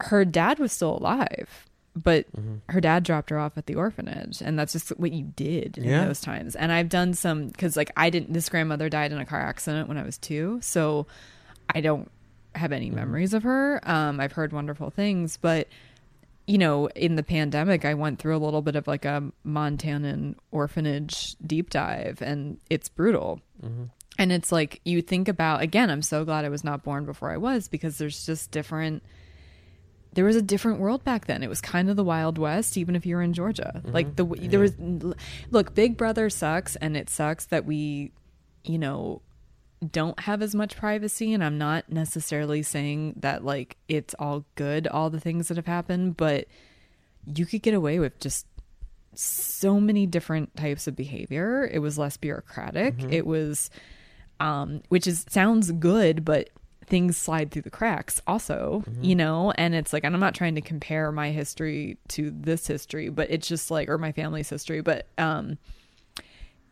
her 0.00 0.24
dad 0.24 0.58
was 0.58 0.72
still 0.72 0.96
alive, 0.98 1.68
but 1.94 2.26
Mm-hmm. 2.36 2.54
her 2.70 2.80
dad 2.80 3.04
dropped 3.04 3.30
her 3.30 3.38
off 3.38 3.56
at 3.56 3.66
the 3.66 3.76
orphanage. 3.76 4.40
And 4.40 4.58
that's 4.58 4.72
just 4.72 4.88
what 4.98 5.12
you 5.12 5.24
did 5.36 5.78
in 5.78 5.84
Yeah. 5.84 6.04
those 6.06 6.20
times. 6.20 6.56
And 6.56 6.72
I've 6.72 6.88
done 6.88 7.14
some, 7.14 7.48
because 7.48 7.76
like 7.76 7.92
I 7.96 8.10
didn't, 8.10 8.32
this 8.32 8.48
grandmother 8.48 8.88
died 8.88 9.12
in 9.12 9.18
a 9.18 9.24
car 9.24 9.40
accident 9.40 9.86
when 9.88 9.96
I 9.96 10.02
was 10.02 10.18
two. 10.18 10.58
So 10.62 11.06
I 11.72 11.80
don't 11.80 12.10
have 12.56 12.72
any 12.72 12.86
Mm-hmm. 12.88 12.96
memories 12.96 13.32
of 13.32 13.44
her. 13.44 13.80
Um, 13.88 14.18
I've 14.18 14.32
heard 14.32 14.52
wonderful 14.52 14.90
things, 14.90 15.36
but 15.40 15.68
you 16.46 16.58
know, 16.58 16.88
in 16.88 17.16
the 17.16 17.22
pandemic, 17.22 17.84
I 17.84 17.94
went 17.94 18.18
through 18.18 18.36
a 18.36 18.38
little 18.38 18.62
bit 18.62 18.76
of 18.76 18.86
like 18.86 19.04
a 19.04 19.30
Montanan 19.46 20.34
orphanage 20.50 21.36
deep 21.46 21.70
dive, 21.70 22.20
and 22.22 22.58
it's 22.68 22.88
brutal. 22.88 23.40
Mm-hmm. 23.62 23.84
And 24.18 24.32
it's 24.32 24.52
like 24.52 24.80
you 24.84 25.00
think 25.00 25.28
about 25.28 25.62
again, 25.62 25.90
I'm 25.90 26.02
so 26.02 26.24
glad 26.24 26.44
I 26.44 26.48
was 26.48 26.64
not 26.64 26.82
born 26.82 27.04
before 27.04 27.30
I 27.30 27.36
was 27.36 27.68
because 27.68 27.98
there's 27.98 28.26
just 28.26 28.50
different 28.50 29.02
there 30.12 30.24
was 30.24 30.36
a 30.36 30.42
different 30.42 30.80
world 30.80 31.04
back 31.04 31.26
then. 31.26 31.42
It 31.42 31.48
was 31.48 31.60
kind 31.60 31.88
of 31.88 31.96
the 31.96 32.04
Wild 32.04 32.36
West, 32.36 32.76
even 32.76 32.96
if 32.96 33.06
you're 33.06 33.22
in 33.22 33.32
Georgia. 33.32 33.80
Like 33.84 34.16
the 34.16 34.24
there 34.24 34.60
was 34.60 34.74
look, 35.50 35.74
Big 35.74 35.96
Brother 35.96 36.28
sucks, 36.30 36.76
and 36.76 36.96
it 36.96 37.08
sucks 37.08 37.46
that 37.46 37.64
we, 37.64 38.12
you 38.64 38.78
know, 38.78 39.22
don't 39.88 40.20
have 40.20 40.42
as 40.42 40.54
much 40.54 40.76
privacy. 40.76 41.32
And 41.32 41.42
I'm 41.42 41.58
not 41.58 41.90
necessarily 41.90 42.62
saying 42.62 43.14
that 43.16 43.44
like 43.44 43.76
it's 43.88 44.14
all 44.18 44.44
good, 44.54 44.86
all 44.86 45.10
the 45.10 45.20
things 45.20 45.48
that 45.48 45.56
have 45.56 45.66
happened, 45.66 46.16
but 46.16 46.46
you 47.34 47.46
could 47.46 47.62
get 47.62 47.74
away 47.74 47.98
with 47.98 48.18
just 48.20 48.46
so 49.14 49.80
many 49.80 50.06
different 50.06 50.56
types 50.56 50.86
of 50.86 50.94
behavior. 50.96 51.68
It 51.70 51.80
was 51.80 51.98
less 51.98 52.16
bureaucratic. 52.16 52.94
It 53.12 53.26
was, 53.26 53.70
um, 54.38 54.82
which 54.88 55.06
is 55.06 55.26
sounds 55.28 55.72
good, 55.72 56.24
but 56.24 56.50
things 56.86 57.16
slide 57.16 57.50
through 57.50 57.62
the 57.62 57.70
cracks 57.70 58.20
also, 58.26 58.82
you 59.00 59.14
know? 59.14 59.52
And 59.52 59.74
it's 59.74 59.92
like, 59.92 60.04
and 60.04 60.14
I'm 60.14 60.20
not 60.20 60.34
trying 60.34 60.56
to 60.56 60.60
compare 60.60 61.12
my 61.12 61.30
history 61.30 61.98
to 62.08 62.30
this 62.30 62.66
history, 62.66 63.08
but 63.08 63.30
it's 63.30 63.46
just 63.46 63.70
like, 63.70 63.88
or 63.88 63.96
my 63.98 64.12
family's 64.12 64.50
history, 64.50 64.80
but, 64.80 65.06
um, 65.18 65.56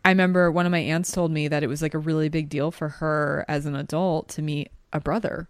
I 0.09 0.11
remember 0.13 0.51
one 0.51 0.65
of 0.65 0.73
my 0.73 0.79
aunts 0.79 1.13
told 1.13 1.31
me 1.31 1.49
that 1.49 1.63
it 1.63 1.67
was 1.67 1.83
like 1.83 1.93
a 1.93 1.99
really 1.99 2.31
big 2.31 2.49
deal 2.49 2.71
for 2.71 2.89
her 2.89 3.45
as 3.47 3.67
an 3.67 3.77
adult 3.77 4.29
to 4.31 4.43
meet 4.43 4.71
a 4.93 5.01
brother 5.01 5.49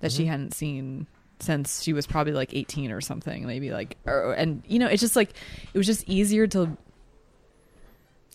that 0.00 0.10
she 0.10 0.24
Mhm. 0.24 0.28
hadn't 0.28 0.54
seen 0.54 1.06
since 1.38 1.82
she 1.82 1.92
was 1.92 2.06
probably 2.06 2.32
like 2.32 2.54
18 2.54 2.90
or 2.92 3.00
something 3.02 3.46
maybe 3.46 3.70
like 3.72 3.96
or, 4.06 4.32
and 4.32 4.62
you 4.66 4.78
know 4.78 4.86
it's 4.86 5.00
just 5.00 5.16
like 5.16 5.30
it 5.74 5.78
was 5.78 5.86
just 5.86 6.08
easier 6.08 6.46
to 6.46 6.76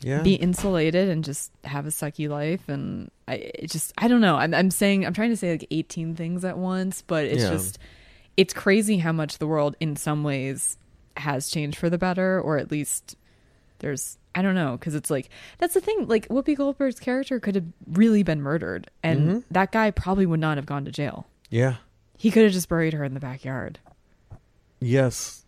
Yeah. 0.01 0.21
be 0.21 0.35
insulated 0.35 1.09
and 1.09 1.23
just 1.23 1.51
have 1.63 1.85
a 1.87 1.89
sucky 1.89 2.27
life 2.29 2.67
and 2.69 3.09
i 3.27 3.35
it 3.35 3.71
just 3.71 3.93
i 3.97 4.07
don't 4.07 4.21
know 4.21 4.35
I'm, 4.35 4.53
I'm 4.53 4.69
saying 4.69 5.05
i'm 5.05 5.13
trying 5.13 5.29
to 5.31 5.37
say 5.37 5.51
like 5.51 5.65
18 5.71 6.15
things 6.15 6.43
at 6.45 6.57
once 6.57 7.01
but 7.01 7.25
it's 7.25 7.43
Yeah. 7.43 7.49
just 7.51 7.79
it's 8.37 8.53
crazy 8.53 8.97
how 8.99 9.11
much 9.13 9.37
the 9.39 9.47
world 9.47 9.75
in 9.79 9.95
some 9.95 10.23
ways 10.23 10.77
has 11.17 11.49
changed 11.49 11.77
for 11.77 11.89
the 11.89 11.97
better 11.97 12.39
or 12.41 12.57
at 12.57 12.69
least 12.71 13.15
there's 13.79 14.17
i 14.35 14.41
don't 14.41 14.53
know 14.55 14.73
because 14.77 14.93
it's 14.95 15.09
like 15.09 15.29
that's 15.57 15.73
the 15.73 15.81
thing 15.81 16.07
like 16.07 16.27
whoopi 16.27 16.55
goldberg's 16.55 16.99
character 16.99 17.39
could 17.39 17.55
have 17.55 17.65
really 17.91 18.21
been 18.21 18.41
murdered 18.41 18.89
and 19.01 19.29
Mhm. 19.29 19.43
that 19.51 19.71
guy 19.71 19.89
probably 19.91 20.25
would 20.25 20.39
not 20.39 20.57
have 20.57 20.65
gone 20.65 20.85
to 20.85 20.91
jail 20.91 21.25
yeah. 21.49 21.75
he 22.17 22.29
could 22.31 22.43
have 22.43 22.51
just 22.53 22.69
buried 22.69 22.93
her 22.93 23.03
in 23.03 23.13
the 23.13 23.19
backyard 23.19 23.79
Yes. 24.79 25.45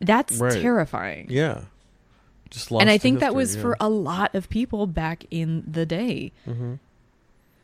that's 0.00 0.36
Right. 0.38 0.52
terrifying 0.60 1.26
Yeah. 1.30 1.62
Just 2.50 2.70
lost 2.70 2.82
and 2.82 2.90
i 2.90 2.98
think 2.98 3.20
that 3.20 3.26
history, 3.26 3.36
was 3.36 3.56
yeah. 3.56 3.62
for 3.62 3.76
a 3.80 3.88
lot 3.88 4.34
of 4.34 4.48
people 4.48 4.86
back 4.86 5.24
in 5.30 5.64
the 5.66 5.84
day 5.86 6.32
Mhm. 6.46 6.78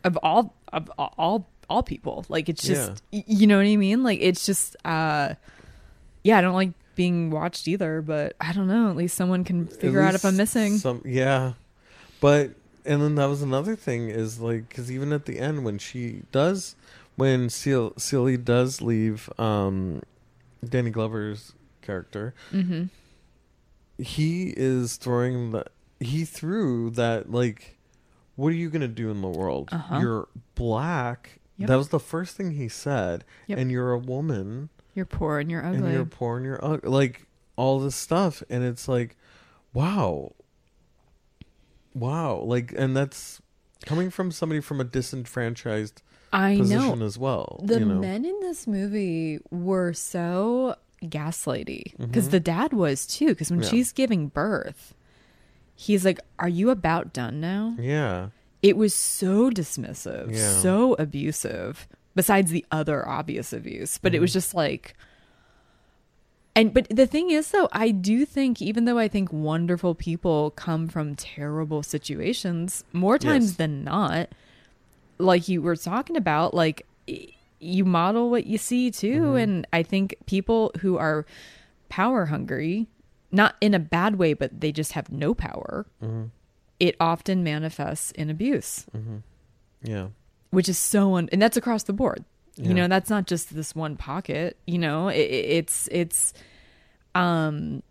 of 0.04 0.16
all 0.22 0.54
of 0.72 0.90
all 0.98 1.46
all 1.70 1.82
people 1.82 2.24
like 2.28 2.48
it's 2.48 2.62
just 2.64 3.02
y 3.12 3.22
you 3.26 3.46
know 3.46 3.56
what 3.58 3.66
i 3.66 3.76
mean 3.76 4.02
like 4.02 4.18
it's 4.20 4.44
just 4.44 4.76
uh 4.84 5.34
yeah 6.24 6.36
i 6.38 6.40
don't 6.40 6.54
like 6.54 6.72
being 6.94 7.30
watched 7.30 7.66
either 7.68 8.02
but 8.02 8.34
i 8.40 8.52
don't 8.52 8.66
know 8.68 8.90
at 8.90 8.96
least 8.96 9.16
someone 9.16 9.44
can 9.44 9.66
figure 9.66 10.00
out 10.00 10.14
if 10.14 10.24
i'm 10.24 10.36
missing 10.36 10.76
Some, 10.78 11.02
yeah, 11.04 11.52
but 12.20 12.50
and 12.84 13.00
then 13.00 13.14
that 13.14 13.26
was 13.26 13.42
another 13.42 13.76
thing 13.76 14.08
is 14.08 14.40
like 14.40 14.68
because 14.68 14.90
even 14.90 15.12
at 15.12 15.24
the 15.26 15.38
end 15.38 15.64
when 15.64 15.78
she 15.78 16.22
does, 16.32 16.74
when 17.16 17.48
Seal 17.48 17.92
Celie 17.96 18.36
does 18.36 18.82
leave, 18.82 19.30
um, 19.38 20.02
Danny 20.68 20.90
Glover's 20.90 21.52
character, 21.80 22.34
hmm 22.50 22.84
he 23.98 24.52
is 24.56 24.96
throwing 24.96 25.52
the 25.52 25.64
he 26.00 26.24
threw 26.24 26.90
that 26.90 27.30
like, 27.30 27.76
what 28.36 28.48
are 28.48 28.56
you 28.56 28.68
gonna 28.70 28.88
do 28.88 29.10
in 29.10 29.20
the 29.22 29.28
world? 29.28 29.68
Uh-huh. 29.70 29.98
You're 30.00 30.28
black. 30.54 31.38
Yep. 31.58 31.68
That 31.68 31.76
was 31.76 31.88
the 31.90 32.00
first 32.00 32.36
thing 32.36 32.52
he 32.52 32.68
said, 32.68 33.24
Yep. 33.46 33.58
and 33.58 33.70
you're 33.70 33.92
a 33.92 33.98
woman. 33.98 34.70
You're 34.94 35.06
poor 35.06 35.38
and 35.38 35.50
you're 35.50 35.64
ugly 35.64 35.78
and 35.78 35.92
you're 35.92 36.04
poor 36.04 36.36
and 36.36 36.46
you're 36.46 36.64
ugly. 36.64 36.90
Like 36.90 37.26
all 37.56 37.80
this 37.80 37.94
stuff, 37.96 38.42
and 38.50 38.64
it's 38.64 38.88
like, 38.88 39.16
wow, 39.74 40.32
wow, 41.94 42.36
like, 42.38 42.72
and 42.76 42.96
that's 42.96 43.40
coming 43.86 44.10
from 44.10 44.30
somebody 44.30 44.60
from 44.60 44.80
a 44.80 44.84
disenfranchised 44.84 46.02
i 46.32 46.56
position 46.56 46.98
know 47.00 47.04
as 47.04 47.18
well. 47.18 47.60
the 47.64 47.80
you 47.80 47.84
know? 47.84 47.98
men 47.98 48.24
in 48.24 48.38
this 48.40 48.66
movie 48.66 49.38
were 49.50 49.92
so 49.92 50.74
gaslighty 51.02 51.98
because 51.98 52.28
Mhm. 52.28 52.30
the 52.30 52.40
dad 52.40 52.72
was 52.72 53.06
too 53.06 53.28
because 53.28 53.50
when 53.50 53.60
Yeah. 53.60 53.68
she's 53.68 53.92
giving 53.92 54.28
birth 54.28 54.94
he's 55.74 56.04
like 56.04 56.20
are 56.38 56.48
you 56.48 56.70
about 56.70 57.12
done 57.12 57.40
now 57.40 57.74
yeah, 57.78 58.28
it 58.62 58.76
was 58.76 58.94
so 58.94 59.50
dismissive, 59.50 60.32
Yeah. 60.32 60.52
so 60.60 60.94
abusive, 60.94 61.88
besides 62.14 62.50
the 62.50 62.64
other 62.70 63.08
obvious 63.08 63.52
abuse. 63.52 63.98
But 63.98 64.14
it 64.14 64.20
was 64.20 64.30
Mhm. 64.30 64.34
just 64.34 64.54
like 64.54 64.94
and 66.54 66.74
but 66.74 66.86
the 66.90 67.06
thing 67.06 67.30
is 67.30 67.50
though, 67.50 67.68
I 67.72 67.90
do 67.92 68.26
think 68.26 68.60
even 68.60 68.84
though 68.84 68.98
I 68.98 69.08
think 69.08 69.32
wonderful 69.32 69.94
people 69.94 70.50
come 70.50 70.86
from 70.86 71.14
terrible 71.14 71.82
situations, 71.82 72.84
more 72.92 73.18
times 73.18 73.52
Yes. 73.52 73.56
than 73.56 73.84
not, 73.84 74.28
like 75.18 75.48
you 75.48 75.62
were 75.62 75.76
talking 75.76 76.16
about, 76.16 76.52
like 76.52 76.86
you 77.58 77.84
model 77.86 78.28
what 78.28 78.46
you 78.46 78.58
see 78.58 78.90
too. 78.90 79.22
Mhm. 79.22 79.42
And 79.42 79.66
I 79.72 79.82
think 79.82 80.16
people 80.26 80.72
who 80.80 80.98
are 80.98 81.24
power 81.88 82.26
hungry, 82.26 82.86
not 83.30 83.54
in 83.62 83.72
a 83.72 83.78
bad 83.78 84.16
way, 84.16 84.34
but 84.34 84.60
they 84.60 84.72
just 84.72 84.92
have 84.92 85.10
no 85.10 85.32
power, 85.34 85.86
hmm 86.00 86.24
it 86.80 86.96
often 86.98 87.44
manifests 87.44 88.10
in 88.12 88.28
abuse 88.28 88.86
hmm 88.92 89.18
yeah, 89.84 90.08
which 90.52 90.68
is 90.68 90.78
so 90.78 91.16
un- 91.16 91.28
and 91.32 91.42
that's 91.42 91.56
across 91.56 91.82
the 91.82 91.92
board. 91.92 92.24
You 92.56 92.74
know 92.74 92.86
that's 92.86 93.08
not 93.10 93.26
just 93.26 93.54
this 93.54 93.74
one 93.74 93.96
pocket 93.96 94.58
you 94.66 94.78
know 94.78 95.08
it, 95.08 95.16
it- 95.20 95.46
it's 95.58 95.88
it's 95.90 96.34
um 97.14 97.82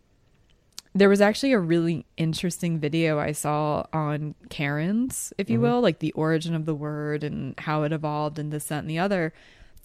there 0.93 1.09
was 1.09 1.19
actually 1.19 1.51
a 1.53 1.59
really 1.59 2.05
interesting 2.17 2.77
video 2.79 3.17
i 3.17 3.31
saw 3.31 3.83
on 3.91 4.35
karen's 4.49 5.33
if 5.39 5.49
you 5.49 5.57
Mhm. 5.57 5.61
will 5.63 5.81
like 5.81 5.97
the 5.99 6.11
origin 6.11 6.53
of 6.53 6.65
the 6.65 6.75
word 6.75 7.23
and 7.23 7.55
how 7.59 7.81
it 7.83 7.91
evolved 7.91 8.37
and 8.37 8.51
this 8.53 8.65
that 8.65 8.79
and 8.79 8.89
the 8.89 8.99
other. 8.99 9.33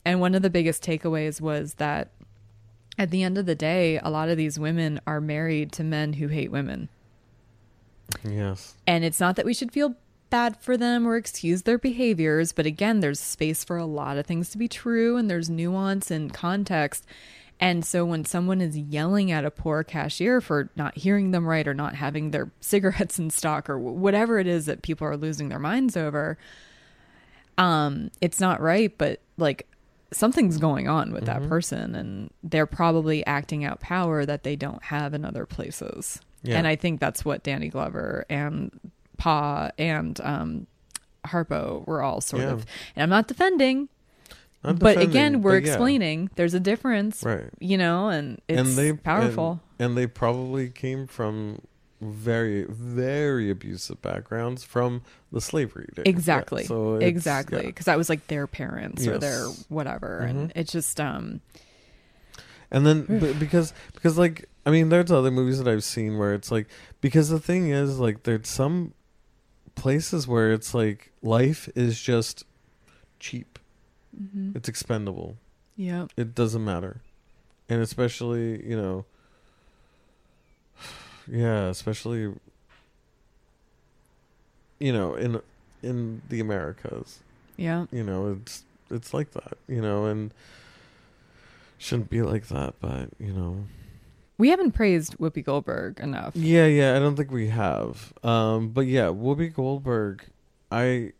And 0.05 0.21
one 0.21 0.35
of 0.35 0.43
the 0.43 0.51
biggest 0.51 0.85
takeaways 0.85 1.41
was 1.41 1.75
that 1.75 2.11
at 2.99 3.11
the 3.11 3.23
end 3.23 3.39
of 3.39 3.47
the 3.47 3.55
day 3.57 3.99
a 4.03 4.11
lot 4.11 4.29
of 4.29 4.37
these 4.37 4.59
women 4.59 5.01
are 5.07 5.21
married 5.21 5.73
to 5.73 5.85
men 5.85 6.13
who 6.15 6.29
hate 6.29 6.51
women. 6.53 6.89
Yes, 8.23 8.77
and 8.87 9.05
it's 9.05 9.19
not 9.21 9.37
that 9.37 9.45
we 9.47 9.55
should 9.55 9.73
feel 9.73 9.97
bad 10.31 10.57
for 10.61 10.77
them 10.77 11.07
or 11.07 11.17
excuse 11.17 11.63
their 11.63 11.79
behaviors, 11.79 12.53
but 12.53 12.67
again, 12.67 13.01
there's 13.01 13.21
space 13.21 13.65
for 13.65 13.77
a 13.77 13.87
lot 13.87 14.17
of 14.19 14.27
things 14.27 14.51
to 14.51 14.59
be 14.59 14.69
true 14.69 15.17
and 15.17 15.31
there's 15.31 15.49
nuance 15.51 16.11
and 16.11 16.33
context. 16.35 17.07
And 17.59 17.85
so 17.87 18.05
when 18.05 18.25
someone 18.27 18.61
is 18.61 18.77
yelling 18.77 19.31
at 19.33 19.45
a 19.47 19.51
poor 19.51 19.83
cashier 19.83 20.41
for 20.43 20.69
not 20.77 20.97
hearing 20.99 21.31
them 21.31 21.47
right 21.47 21.67
or 21.67 21.73
not 21.75 21.95
having 21.95 22.31
their 22.31 22.51
cigarettes 22.61 23.19
in 23.19 23.31
stock 23.31 23.71
or 23.71 23.79
whatever 23.79 24.39
it 24.39 24.47
is 24.47 24.67
that 24.67 24.83
people 24.83 25.07
are 25.07 25.17
losing 25.17 25.49
their 25.49 25.59
minds 25.59 25.97
over, 25.97 26.37
um, 27.59 28.11
it's 28.21 28.41
not 28.41 28.61
right, 28.61 28.97
but 28.99 29.21
like 29.39 29.67
something's 30.13 30.59
going 30.59 30.89
on 30.89 31.13
with 31.13 31.25
that 31.25 31.43
Mhm. 31.43 31.49
person 31.49 31.95
and 31.95 32.31
they're 32.43 32.67
probably 32.67 33.25
acting 33.27 33.65
out 33.65 33.81
power 33.81 34.25
that 34.27 34.43
they 34.45 34.55
don't 34.57 34.83
have 34.85 35.15
in 35.15 35.25
other 35.25 35.47
places. 35.47 36.21
yeah, 36.43 36.59
And 36.59 36.67
I 36.67 36.77
think 36.77 37.01
that's 37.01 37.25
what 37.25 37.43
Danny 37.43 37.69
Glover 37.69 38.25
and 38.29 38.71
Pa 39.17 39.71
and 39.79 40.21
um, 40.21 40.67
Harpo 41.27 41.87
were 41.87 42.03
all 42.03 42.21
sort 42.21 42.43
Yeah. 42.43 42.51
of. 42.53 42.67
And 42.95 43.03
I'm 43.03 43.11
not 43.11 43.29
defending, 43.29 43.89
Not 44.65 44.79
but 44.79 44.95
defending, 44.95 45.11
again, 45.11 45.43
we're 45.43 45.61
but 45.61 45.65
yeah. 45.67 45.71
explaining 45.73 46.31
there's 46.37 46.55
a 46.55 46.61
difference, 46.61 47.23
right, 47.23 47.51
you 47.61 47.77
know, 47.79 48.09
and 48.09 48.41
it's 48.49 48.59
and 48.61 48.69
they 48.77 48.93
powerful. 48.93 49.61
and, 49.79 49.89
and 49.91 49.97
they 49.99 50.07
probably 50.07 50.69
came 50.71 51.07
from 51.07 51.61
very 52.03 52.65
very 52.65 53.51
abusive 53.51 54.03
backgrounds 54.03 54.63
from 54.63 55.01
the 55.33 55.41
slavery 55.41 55.89
days. 55.95 56.05
Yeah, 56.05 56.11
exactly. 56.11 56.65
so 56.65 56.97
it's- 56.97 57.09
exactly. 57.09 57.61
yeah. 57.63 57.67
Because 57.69 57.87
that 57.87 57.97
was 57.97 58.09
like 58.11 58.27
their 58.27 58.47
parents 58.47 59.07
or 59.07 59.17
their 59.19 59.47
whatever. 59.69 60.19
And 60.19 60.51
Mhm. 60.51 60.53
it's 60.57 60.73
just, 60.73 61.01
um, 61.01 61.41
And 62.71 62.87
then 62.87 63.03
b- 63.21 63.33
because 63.39 63.73
because 63.95 64.19
like 64.19 64.45
I 64.67 64.71
mean 64.71 64.89
there's 64.91 65.11
other 65.11 65.31
movies 65.31 65.59
that 65.63 65.69
I've 65.71 65.85
seen 65.85 66.19
where 66.19 66.35
it's 66.35 66.51
like 66.51 66.67
because 67.01 67.29
the 67.31 67.39
thing 67.41 67.71
is 67.71 67.99
like 67.99 68.25
there's 68.25 68.49
some 68.49 68.93
places 69.77 70.27
where 70.27 70.53
it's 70.53 70.75
like 70.75 71.13
life 71.23 71.69
is 71.77 72.01
just 72.01 72.45
cheap. 73.21 73.59
mhm. 74.19 74.57
It's 74.57 74.69
expendable. 74.69 75.37
yeah. 75.77 76.07
It 76.17 76.35
doesn't 76.35 76.65
matter. 76.65 77.01
And 77.69 77.81
especially, 77.83 78.67
you 78.69 78.77
know 78.77 79.05
yeah, 81.29 81.67
especially 81.69 82.33
you 84.79 84.93
know 84.93 85.15
in 85.15 85.41
in 85.83 86.21
the 86.29 86.41
Americas 86.41 87.21
Yeah. 87.57 87.87
you 87.91 88.03
know 88.03 88.33
it's 88.33 88.65
it's 88.91 89.15
like 89.15 89.31
that 89.33 89.57
you 89.69 89.81
know 89.81 90.05
and 90.07 90.33
shouldn't 91.79 92.11
be 92.11 92.23
like 92.23 92.49
that 92.49 92.75
but 92.81 93.09
you 93.19 93.33
know 93.33 93.65
We 94.39 94.51
haven't 94.51 94.73
praised 94.73 95.17
Whoopi 95.19 95.43
Goldberg 95.45 95.99
enough. 96.01 96.35
yeah 96.37 96.67
yeah 96.67 96.95
i 96.97 96.99
don't 96.99 97.17
think 97.17 97.31
we 97.31 97.49
have 97.49 98.13
um 98.23 98.69
but 98.69 98.83
yeah 98.87 99.07
whoopi 99.07 99.53
goldberg 99.53 100.25
i 100.71 101.13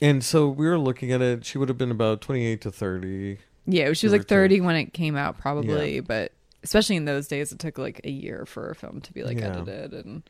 and 0.00 0.22
so 0.24 0.48
we 0.48 0.66
were 0.66 0.78
looking 0.78 1.12
at 1.12 1.22
it 1.22 1.44
she 1.44 1.56
would 1.58 1.68
have 1.68 1.78
been 1.78 1.90
about 1.90 2.20
28 2.20 2.60
to 2.62 2.70
30 2.70 3.38
Yeah, 3.66 3.92
she 3.94 4.06
was 4.06 4.12
like 4.12 4.26
30 4.28 4.60
when 4.60 4.76
it 4.76 4.92
came 4.92 5.16
out, 5.16 5.38
probably, 5.38 5.94
Yeah. 5.96 6.00
but 6.02 6.32
especially 6.62 6.96
in 6.96 7.04
those 7.06 7.28
days, 7.28 7.50
it 7.52 7.58
took 7.58 7.78
like 7.78 8.00
a 8.04 8.10
year 8.10 8.44
for 8.44 8.68
a 8.70 8.74
film 8.74 9.00
to 9.02 9.12
be 9.12 9.22
like 9.22 9.38
Yeah. 9.38 9.56
edited. 9.62 10.04
And 10.04 10.22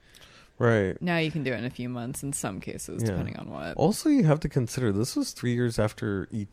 right 0.58 1.00
now 1.02 1.16
you 1.18 1.32
can 1.32 1.42
do 1.42 1.52
it 1.52 1.58
in 1.58 1.64
a 1.64 1.70
few 1.70 1.88
months 1.88 2.22
in 2.22 2.32
some 2.32 2.60
cases, 2.60 3.02
Yeah. 3.02 3.10
depending 3.10 3.36
on 3.36 3.50
what. 3.50 3.76
also 3.76 4.08
you 4.08 4.22
have 4.24 4.38
to 4.40 4.48
consider 4.48 4.92
this 4.92 5.16
was 5.16 5.32
three 5.32 5.54
years 5.54 5.78
after 5.80 6.28
et 6.32 6.52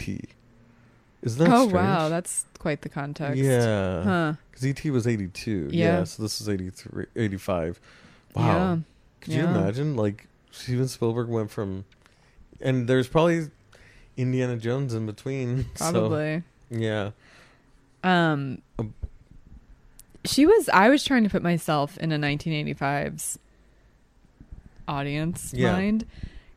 isn't 1.24 1.40
that 1.40 1.54
oh, 1.54 1.68
strange? 1.68 1.74
wow. 1.74 2.10
That's 2.10 2.46
quite 2.60 2.82
the 2.82 2.90
context. 2.90 3.38
yeah 3.42 4.04
Huh. 4.04 4.34
because 4.52 4.66
et 4.66 4.86
was 4.92 5.08
82 5.08 5.70
Yeah. 5.72 5.86
yeah. 6.00 6.04
so 6.04 6.24
this 6.24 6.42
is 6.42 6.48
83 6.50 7.06
85 7.16 7.80
wow 8.36 8.44
Yeah. 8.46 8.78
Could 9.22 9.34
you 9.34 9.44
imagine? 9.46 9.96
Like 9.96 10.28
Steven 10.50 10.88
Spielberg 10.88 11.28
went 11.28 11.52
from, 11.52 11.86
and 12.60 12.88
there's 12.88 13.08
probably 13.08 13.50
Indiana 14.18 14.58
Jones 14.58 14.96
in 14.96 15.06
between. 15.06 15.68
so, 15.76 15.92
Probably. 15.92 16.42
yeah. 16.72 17.12
Um, 18.04 18.64
Um, 18.80 18.96
she 20.26 20.48
was. 20.48 20.70
I 20.70 20.90
was 20.90 21.04
trying 21.04 21.24
to 21.24 21.30
put 21.30 21.44
myself 21.44 22.00
in 22.00 22.12
a 22.12 22.18
1985's 22.18 23.38
audience 24.88 25.54
Yeah. 25.56 25.74
mind 25.74 26.06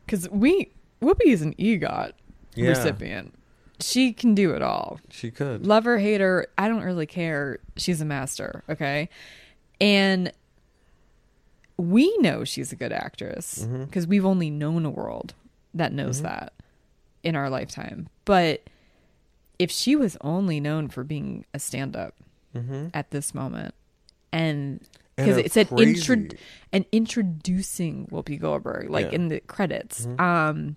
because 0.07 0.27
we 0.29 0.71
Whoopi 1.03 1.27
is 1.27 1.43
an 1.43 1.53
EGOT 1.59 2.13
Yeah. 2.55 2.69
recipient. 2.69 3.34
She 3.79 4.13
can 4.13 4.35
do 4.35 4.51
it 4.51 4.61
all. 4.61 4.99
She 5.09 5.31
could. 5.31 5.65
Love 5.65 5.83
her, 5.85 5.97
hate 5.99 6.21
her, 6.21 6.47
I 6.57 6.67
don't 6.67 6.83
really 6.83 7.05
care. 7.05 7.59
She's 7.77 8.01
a 8.01 8.05
master, 8.05 8.63
okay? 8.69 9.09
And 9.81 10.31
we 11.77 12.15
know 12.19 12.43
she's 12.43 12.71
a 12.71 12.75
good 12.75 12.93
actress 12.93 13.67
because 13.87 14.07
we've 14.07 14.25
only 14.25 14.49
known 14.49 14.85
a 14.85 14.89
world 14.89 15.33
that 15.73 15.91
knows 15.91 16.19
Mhm. 16.19 16.23
that 16.23 16.53
in 17.23 17.35
our 17.35 17.49
lifetime. 17.49 18.07
But 18.23 18.63
if 19.59 19.71
she 19.71 19.95
was 19.95 20.17
only 20.21 20.59
known 20.59 20.87
for 20.87 21.03
being 21.03 21.45
a 21.53 21.59
stand 21.59 21.95
up 21.95 22.15
Mm-hmm. 22.53 22.87
at 22.93 23.11
this 23.11 23.33
moment 23.35 23.73
and 24.31 24.79
because 25.17 25.35
it 25.37 25.51
said 25.51 25.67
crazy- 25.67 25.91
intro 26.13 26.37
and 26.71 26.85
introducing 26.93 28.07
Whoopi 28.07 28.39
Goldberg 28.39 28.89
like 28.89 29.07
Yeah. 29.07 29.15
in 29.15 29.27
the 29.27 29.39
credits. 29.41 30.05
Mhm. 30.05 30.19
Um, 30.21 30.75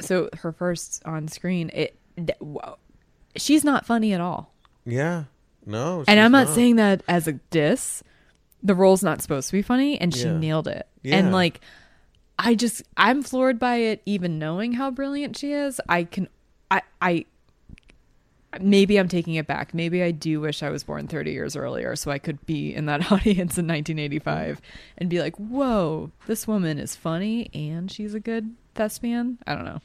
so 0.00 0.28
her 0.38 0.52
first 0.52 1.02
on 1.06 1.28
screen, 1.28 1.70
it 1.72 1.96
she's 3.36 3.64
not 3.64 3.86
funny 3.86 4.12
at 4.12 4.20
all, 4.20 4.52
Yeah. 4.84 5.24
No. 5.66 6.04
and 6.08 6.18
I'm 6.18 6.32
not, 6.32 6.48
saying 6.48 6.76
that 6.76 7.02
as 7.08 7.26
a 7.28 7.32
diss. 7.32 8.02
The 8.62 8.74
role's 8.74 9.02
not 9.02 9.22
supposed 9.22 9.48
to 9.48 9.52
be 9.52 9.62
funny, 9.62 9.98
and 10.00 10.14
she 10.14 10.24
Yeah. 10.24 10.36
nailed 10.38 10.68
it. 10.68 10.86
Yeah. 11.02 11.16
And 11.16 11.32
like, 11.32 11.60
I 12.38 12.54
just 12.54 12.82
I'm 12.96 13.22
floored 13.22 13.58
by 13.58 13.76
it, 13.76 14.02
even 14.06 14.38
knowing 14.38 14.72
how 14.72 14.90
brilliant 14.90 15.36
she 15.36 15.52
is. 15.52 15.80
I 15.88 16.04
can, 16.04 16.28
I 16.70 16.82
I. 17.00 17.24
Maybe 18.60 18.98
I'm 18.98 19.06
taking 19.08 19.34
it 19.36 19.46
back. 19.46 19.74
Maybe 19.74 20.02
I 20.02 20.10
do 20.10 20.40
wish 20.40 20.62
I 20.64 20.70
was 20.70 20.82
born 20.82 21.06
30 21.06 21.30
years 21.30 21.54
earlier 21.54 21.94
so 21.94 22.10
I 22.10 22.18
could 22.18 22.44
be 22.46 22.74
in 22.74 22.86
that 22.86 23.00
audience 23.12 23.56
in 23.58 23.68
1985 23.68 24.60
and 24.98 25.08
be 25.08 25.20
like, 25.20 25.36
whoa, 25.36 26.10
this 26.26 26.48
woman 26.48 26.76
is 26.80 26.96
funny 26.96 27.48
and 27.54 27.88
she's 27.92 28.12
a 28.12 28.18
good 28.18 28.56
thespian. 28.74 29.38
I 29.46 29.54
don't 29.54 29.64
know. 29.64 29.80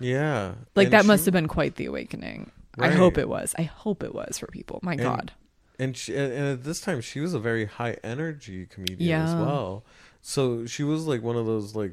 Yeah. 0.00 0.54
Like, 0.74 0.86
And 0.86 0.94
that 0.94 1.02
she- 1.02 1.06
must 1.08 1.24
have 1.26 1.32
been 1.32 1.48
quite 1.48 1.76
the 1.76 1.86
awakening. 1.86 2.50
I 2.78 2.88
hope 2.90 3.18
it 3.18 3.28
was. 3.28 3.54
I 3.58 3.62
hope 3.62 4.02
it 4.02 4.14
was 4.14 4.38
for 4.38 4.46
people. 4.46 4.80
My 4.82 4.92
And- 4.92 5.00
God. 5.02 5.32
and 5.78 5.96
she, 5.96 6.14
and 6.16 6.32
at 6.32 6.64
this 6.64 6.80
time 6.80 7.00
she 7.00 7.20
was 7.20 7.32
a 7.34 7.38
very 7.38 7.64
high 7.66 7.96
energy 8.04 8.66
comedian 8.66 9.22
as 9.22 9.34
well 9.34 9.82
so 10.20 10.66
she 10.66 10.82
was 10.82 11.06
like 11.06 11.22
one 11.22 11.36
of 11.36 11.46
those 11.46 11.74
like 11.74 11.92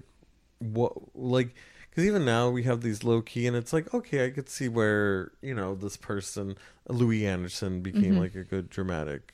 what 0.60 0.92
like 1.16 1.56
because 1.90 2.04
even 2.04 2.26
now 2.26 2.50
we 2.50 2.64
have 2.64 2.82
these 2.82 3.06
low 3.06 3.22
key 3.22 3.48
and 3.48 3.56
it's 3.56 3.72
like 3.72 3.94
okay 3.94 4.26
i 4.26 4.30
could 4.30 4.50
see 4.50 4.68
where 4.68 5.32
you 5.42 5.54
know 5.56 5.74
this 5.74 5.96
person 5.96 6.58
Louie 6.90 7.26
Anderson 7.26 7.80
became 7.82 8.16
Mhm. 8.16 8.20
like 8.20 8.36
a 8.36 8.44
good 8.44 8.70
dramatic 8.70 9.34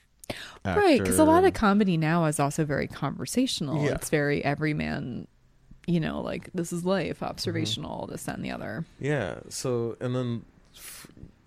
actor 0.64 0.80
Right, 0.80 1.00
because 1.00 1.18
a 1.18 1.24
lot 1.24 1.44
of 1.45 1.54
comedy 1.56 1.98
now 1.98 2.26
is 2.26 2.40
also 2.40 2.64
very 2.64 2.88
conversational. 2.88 3.84
Yeah. 3.84 3.91
It's 3.95 4.10
very 4.12 4.44
everyman, 4.45 5.28
you 5.88 6.00
know, 6.00 6.22
like 6.22 6.50
this 6.54 6.72
is 6.72 6.86
life, 6.86 7.18
Mm-hmm. 7.18 7.26
observational, 7.26 8.08
this, 8.08 8.24
that, 8.24 8.36
and 8.36 8.46
the 8.46 8.52
other. 8.52 8.86
yeah 9.00 9.40
so 9.50 9.98
and 10.00 10.16
then 10.16 10.46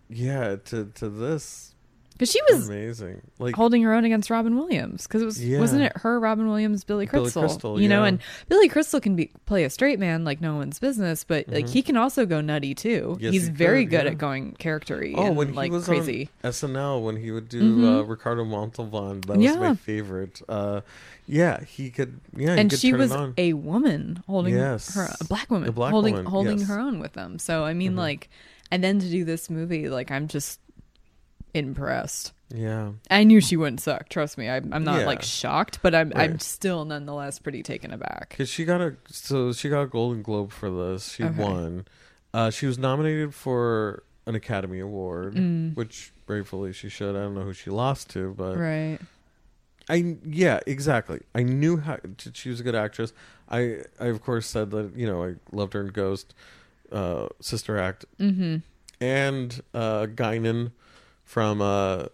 yeah 0.09 0.57
to 0.65 0.87
to 0.95 1.09
this 1.09 1.75
Because 2.17 2.31
she 2.31 2.41
was 2.51 2.69
amazing 2.69 3.21
like 3.39 3.55
holding 3.55 3.83
her 3.83 3.93
own 3.93 4.05
against 4.05 4.31
Robin 4.31 4.57
Williams. 4.57 5.03
Because 5.07 5.21
it 5.23 5.27
was 5.27 5.45
Yeah. 5.45 5.59
wasn't 5.61 5.83
it 5.83 5.93
her, 5.97 6.19
Robin 6.19 6.47
Williams, 6.49 6.83
Billy 6.85 7.07
Billy 7.07 7.25
Crystal? 7.25 7.43
Crystal, 7.43 7.81
you 7.81 7.89
know, 7.89 8.05
and 8.05 8.21
Billy 8.49 8.69
Crystal 8.69 9.01
can 9.01 9.17
be 9.17 9.31
play 9.45 9.65
a 9.65 9.71
straight 9.71 9.99
man 9.99 10.25
like 10.25 10.41
no 10.41 10.57
one's 10.57 10.79
business, 10.79 11.25
but 11.25 11.47
like 11.49 11.67
Mhm. 11.67 11.71
he 11.71 11.83
can 11.83 11.97
also 11.97 12.25
go 12.25 12.41
nutty 12.41 12.75
too. 12.75 13.19
Yes, 13.21 13.33
He's 13.33 13.47
he 13.49 13.53
very 13.53 13.85
could, 13.85 13.91
good 13.91 14.05
yeah. 14.05 14.11
at 14.13 14.19
going 14.19 14.53
charactery 14.59 15.15
Oh, 15.17 15.27
and 15.27 15.37
when 15.37 15.49
he 15.49 15.55
like 15.55 15.73
was 15.73 15.85
crazy. 15.85 16.31
on 16.43 16.51
SNL, 16.53 17.03
when 17.03 17.17
he 17.17 17.31
would 17.31 17.49
do 17.49 17.77
Mhm. 17.79 18.01
uh, 18.01 18.05
Ricardo 18.05 18.45
Montalban, 18.45 19.21
that 19.23 19.37
was 19.37 19.45
Yeah. 19.45 19.57
my 19.57 19.75
favorite. 19.75 20.41
Uh, 20.49 20.81
yeah, 21.27 21.63
he 21.65 21.91
could. 21.91 22.21
Yeah, 22.37 22.55
he 22.55 22.61
and 22.61 22.71
could 22.71 22.79
she 22.79 22.93
was 22.93 23.13
a 23.37 23.53
woman 23.53 24.23
holding 24.27 24.55
Yes. 24.55 24.95
her 24.95 25.09
a 25.21 25.25
black 25.25 25.51
woman 25.51 25.69
A 25.69 25.73
black 25.73 25.91
holding 25.91 26.15
woman, 26.15 26.31
holding 26.31 26.59
yes. 26.61 26.69
her 26.69 26.79
own 26.79 26.99
with 27.01 27.13
them 27.15 27.39
so 27.39 27.65
i 27.65 27.75
mean 27.75 27.95
Mhm. 27.95 27.99
like 27.99 28.29
and 28.71 28.83
then 28.85 28.99
to 29.01 29.09
do 29.11 29.25
this 29.25 29.49
movie 29.51 29.89
like 29.89 30.11
i'm 30.11 30.29
just 30.29 30.61
impressed 31.57 32.33
yeah, 32.55 32.93
i 33.11 33.25
knew 33.25 33.41
she 33.41 33.57
wouldn't 33.57 33.81
suck 33.81 34.09
trust 34.09 34.39
me 34.39 34.49
i'm, 34.49 34.73
I'm 34.73 34.85
not 34.85 35.01
Yeah. 35.01 35.07
like 35.07 35.23
shocked 35.23 35.81
but 35.83 35.95
i'm 35.95 36.13
i'm 36.15 36.39
still 36.39 36.85
nonetheless 36.85 37.39
pretty 37.41 37.63
taken 37.65 37.93
aback 37.93 38.29
because 38.31 38.49
she 38.49 38.65
got 38.65 38.81
a 38.81 38.95
so 39.11 39.53
she 39.53 39.69
got 39.69 39.83
a 39.83 39.87
Golden 39.87 40.23
Globe 40.23 40.53
for 40.53 40.71
this. 40.71 41.13
She 41.13 41.25
Okay. 41.25 41.43
won. 41.43 41.87
Uh, 42.33 42.51
she 42.51 42.67
was 42.67 42.79
nominated 42.79 43.35
for 43.35 44.03
an 44.27 44.35
Academy 44.35 44.79
Award, 44.79 45.35
Mm. 45.35 45.75
which 45.75 46.13
gratefully 46.27 46.73
she 46.73 46.89
should. 46.89 47.17
I 47.17 47.21
don't 47.21 47.35
know 47.35 47.43
who 47.43 47.53
she 47.53 47.71
lost 47.71 48.11
to, 48.11 48.33
but 48.37 48.57
right 48.57 48.99
I 49.89 50.17
yeah 50.25 50.61
exactly. 50.67 51.21
I 51.35 51.43
knew 51.43 51.79
how 51.79 51.97
t- 52.19 52.31
she 52.35 52.49
was 52.51 52.61
a 52.61 52.63
good 52.63 52.75
actress. 52.77 53.13
I 53.49 53.79
I 53.99 54.07
of 54.07 54.21
course 54.23 54.47
said 54.47 54.71
that 54.73 54.97
you 54.97 55.07
know 55.07 55.25
I 55.25 55.35
loved 55.51 55.73
her 55.75 55.81
in 55.81 55.89
Ghost, 55.89 56.33
uh, 56.93 57.27
Sister 57.41 57.77
Act, 57.79 58.05
mm-hmm 58.21 58.59
and 59.01 59.61
uh 59.75 60.07
Guinan 60.07 60.71
from 61.27 61.61
uh, 61.61 62.07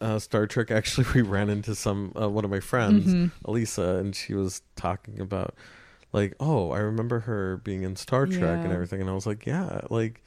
uh 0.00 0.18
Star 0.18 0.46
Trek. 0.46 0.70
Actually, 0.70 1.06
we 1.14 1.20
ran 1.20 1.50
into 1.50 1.74
some 1.74 2.12
uh, 2.18 2.30
one 2.30 2.46
of 2.46 2.50
my 2.50 2.60
friends, 2.60 3.14
Mhm. 3.14 3.30
Elisa, 3.44 3.96
and 3.96 4.16
she 4.16 4.32
was 4.32 4.62
talking 4.76 5.20
about 5.20 5.54
like, 6.12 6.32
oh, 6.40 6.70
I 6.70 6.78
remember 6.78 7.20
her 7.20 7.58
being 7.58 7.82
in 7.82 7.96
Star 7.96 8.26
Trek 8.26 8.64
and 8.64 8.72
everything, 8.72 9.02
and 9.02 9.10
I 9.10 9.12
was 9.12 9.26
like, 9.26 9.44
yeah, 9.44 9.82
like 9.90 10.22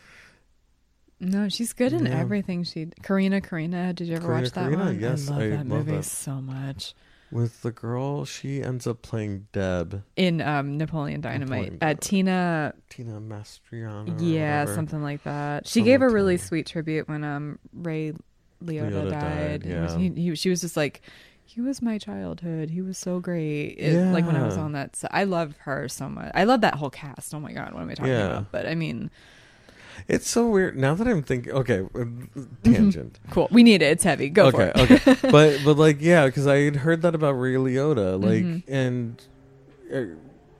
no 1.19 1.49
she's 1.49 1.73
good 1.73 1.93
in 1.93 2.05
Yeah. 2.05 2.19
everything 2.19 2.63
she 2.63 2.85
Corrina 3.01 3.41
Corrina 3.41 3.95
did 3.95 4.07
you 4.07 4.15
ever 4.17 4.27
Corrina, 4.27 4.41
watch 4.43 4.51
that 4.51 4.69
Corrina, 4.69 4.85
one 4.85 4.99
yes, 4.99 5.27
i 5.27 5.31
love 5.31 5.39
I 5.41 5.47
that 5.47 5.57
love 5.57 5.65
movie 5.87 5.91
that. 5.97 6.03
so 6.05 6.41
much 6.41 6.93
with 7.31 7.61
the 7.61 7.71
girl, 7.71 8.23
she 8.25 8.61
ends 8.61 8.87
up 8.87 9.01
playing 9.01 9.47
Deb, 9.51 10.03
in 10.15 10.41
um 10.41 10.77
napoleon 10.77 11.21
dynamite 11.21 11.73
Napoleon 11.73 11.77
uh, 11.81 11.99
tina 11.99 12.73
Tina 12.89 13.19
Majorino. 13.19 14.15
Yeah, 14.19 14.65
something 14.65 15.01
like 15.03 15.23
that. 15.23 15.67
She 15.67 15.81
gave 15.81 16.01
a 16.01 16.09
really 16.09 16.37
sweet 16.37 16.65
tribute 16.65 17.07
when 17.09 17.23
um 17.23 17.59
Ray 17.73 18.13
Liotta, 18.63 18.91
Liotta 18.91 19.09
died. 19.11 19.61
died, 19.63 19.65
It 19.65 19.81
was- 19.81 19.93
he, 19.95 20.09
he- 20.09 20.35
she 20.35 20.49
was 20.49 20.61
just 20.61 20.75
like, 20.77 21.01
he 21.45 21.61
was 21.61 21.81
my 21.81 21.97
childhood. 21.97 22.69
He 22.71 22.81
was 22.81 22.97
so 22.97 23.19
great. 23.19 23.75
It- 23.77 24.11
Like 24.11 24.25
when 24.25 24.35
I 24.35 24.43
was 24.43 24.57
on 24.57 24.71
that, 24.73 24.95
set. 24.95 25.11
I 25.13 25.25
love 25.25 25.55
her 25.59 25.87
so 25.87 26.09
much. 26.09 26.31
I 26.33 26.43
love 26.45 26.61
that 26.61 26.75
whole 26.75 26.89
cast. 26.89 27.33
Oh 27.35 27.39
my 27.39 27.51
god, 27.53 27.73
what 27.73 27.81
am 27.81 27.89
I 27.89 27.93
talking 27.93 28.11
Yeah. 28.11 28.25
about? 28.25 28.51
But 28.51 28.65
I 28.67 28.73
mean, 28.75 29.11
It's 30.07 30.29
so 30.29 30.47
weird 30.49 30.77
now 30.77 30.93
that 30.95 31.07
I'm 31.07 31.23
thinking. 31.23 31.51
Okay, 31.53 31.81
uh, 31.95 32.05
tangent. 32.63 33.19
cool. 33.31 33.47
We 33.51 33.63
need 33.63 33.81
it. 33.81 33.85
It's 33.91 34.03
heavy. 34.03 34.29
Go 34.29 34.47
okay, 34.47 34.71
for 34.75 34.81
it. 34.93 35.07
okay, 35.07 35.17
but 35.31 35.61
but 35.65 35.77
like 35.77 35.97
yeah, 36.01 36.25
because 36.25 36.47
I 36.47 36.57
had 36.59 36.77
heard 36.77 37.01
that 37.01 37.15
about 37.15 37.31
Ray 37.33 37.53
Liotta, 37.55 38.21
like, 38.21 38.43
Mhm. 38.43 38.63
and 38.67 39.21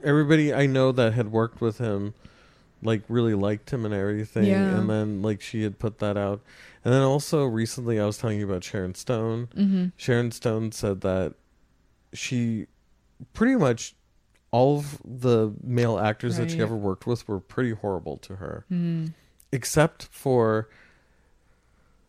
everybody 0.03 0.53
I 0.53 0.65
know 0.65 0.91
that 0.91 1.14
had 1.14 1.31
worked 1.31 1.61
with 1.61 1.77
him, 1.77 2.14
like, 2.81 3.01
really 3.09 3.34
liked 3.34 3.72
him 3.72 3.85
and 3.85 3.93
everything. 3.93 4.45
Yeah. 4.45 4.77
And 4.77 4.89
then 4.89 5.22
like 5.22 5.41
she 5.41 5.64
had 5.64 5.80
put 5.80 5.99
that 5.99 6.18
out, 6.18 6.41
and 6.84 6.93
then 6.93 7.01
also 7.01 7.45
recently 7.45 7.99
I 7.99 8.05
was 8.05 8.18
telling 8.18 8.39
you 8.39 8.45
about 8.49 8.64
Sharon 8.64 8.95
Stone. 8.95 9.49
hmm 9.55 9.85
Sharon 9.97 10.31
Stone 10.31 10.72
said 10.72 11.01
that 11.01 11.34
she 12.14 12.68
pretty 13.34 13.55
much 13.55 13.95
all 14.51 14.77
of 14.77 15.01
the 15.03 15.53
male 15.61 15.99
actors 15.99 16.38
that 16.38 16.49
she 16.51 16.61
ever 16.61 16.76
worked 16.76 17.05
with 17.05 17.27
were 17.27 17.39
pretty 17.39 17.72
horrible 17.72 18.15
to 18.18 18.38
her 18.38 18.64
hmm 18.69 19.07
except 19.52 20.03
for 20.11 20.69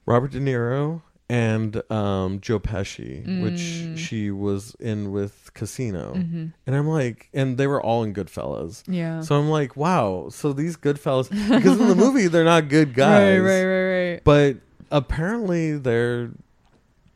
Robert 0.06 0.30
De 0.32 0.40
Niro 0.40 1.02
and 1.30 1.82
um, 1.92 2.40
Joe 2.40 2.58
Pesci, 2.58 3.22
Mm. 3.26 3.42
which 3.42 3.98
she 4.00 4.30
was 4.30 4.74
in 4.80 5.12
with 5.12 5.50
Casino. 5.52 6.14
hmm 6.14 6.46
And 6.66 6.74
I'm 6.76 6.88
like, 6.88 7.28
and 7.34 7.58
they 7.58 7.66
were 7.66 7.82
all 7.82 8.02
in 8.02 8.14
Goodfellas. 8.14 8.82
Yeah. 8.86 9.20
So 9.20 9.38
I'm 9.38 9.50
like, 9.50 9.76
wow. 9.76 10.28
So 10.30 10.52
these 10.54 10.76
Goodfellas, 10.78 11.28
because 11.30 11.78
in 11.78 11.88
the 11.88 11.94
movie 12.04 12.28
they're 12.28 12.44
not 12.44 12.68
good 12.68 12.94
guys, 12.94 13.40
Right, 13.40 13.62
right, 13.62 13.64
right, 13.64 14.10
right. 14.12 14.24
but 14.24 14.56
apparently 14.90 15.76
they're 15.76 16.30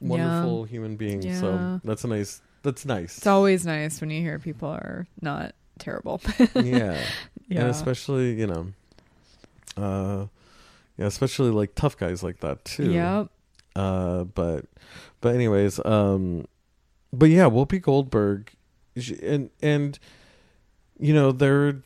wonderful 0.01 0.65
human 0.65 0.97
beings. 0.97 1.25
Yeah. 1.25 1.41
So 1.41 1.81
that's 1.85 2.05
a 2.05 2.09
nice. 2.09 2.43
That's 2.63 2.85
nice. 2.85 3.17
It's 3.19 3.27
always 3.27 3.65
nice 3.67 4.01
when 4.01 4.11
you 4.11 4.21
hear 4.21 4.39
people 4.39 4.69
are 4.69 5.07
not 5.23 5.55
terrible. 5.79 6.21
yeah. 6.39 6.53
yeah. 7.49 7.61
and 7.61 7.69
especially 7.71 8.35
you 8.39 8.47
know, 8.47 8.67
uh, 9.77 10.27
yeah, 10.99 11.07
especially 11.07 11.51
like 11.51 11.75
tough 11.75 11.97
guys 11.97 12.23
like 12.23 12.41
that 12.41 12.65
too. 12.65 12.93
Yep. 12.93 13.29
Uh, 13.75 14.25
but 14.25 14.67
but 15.21 15.35
anyways, 15.35 15.81
um, 15.85 16.47
but 17.13 17.31
yeah, 17.31 17.45
Whoopi 17.45 17.81
Goldberg, 17.81 18.51
she, 18.97 19.19
and 19.23 19.51
and 19.63 19.99
you 20.99 21.15
know 21.15 21.33
there 21.33 21.69
are 21.69 21.83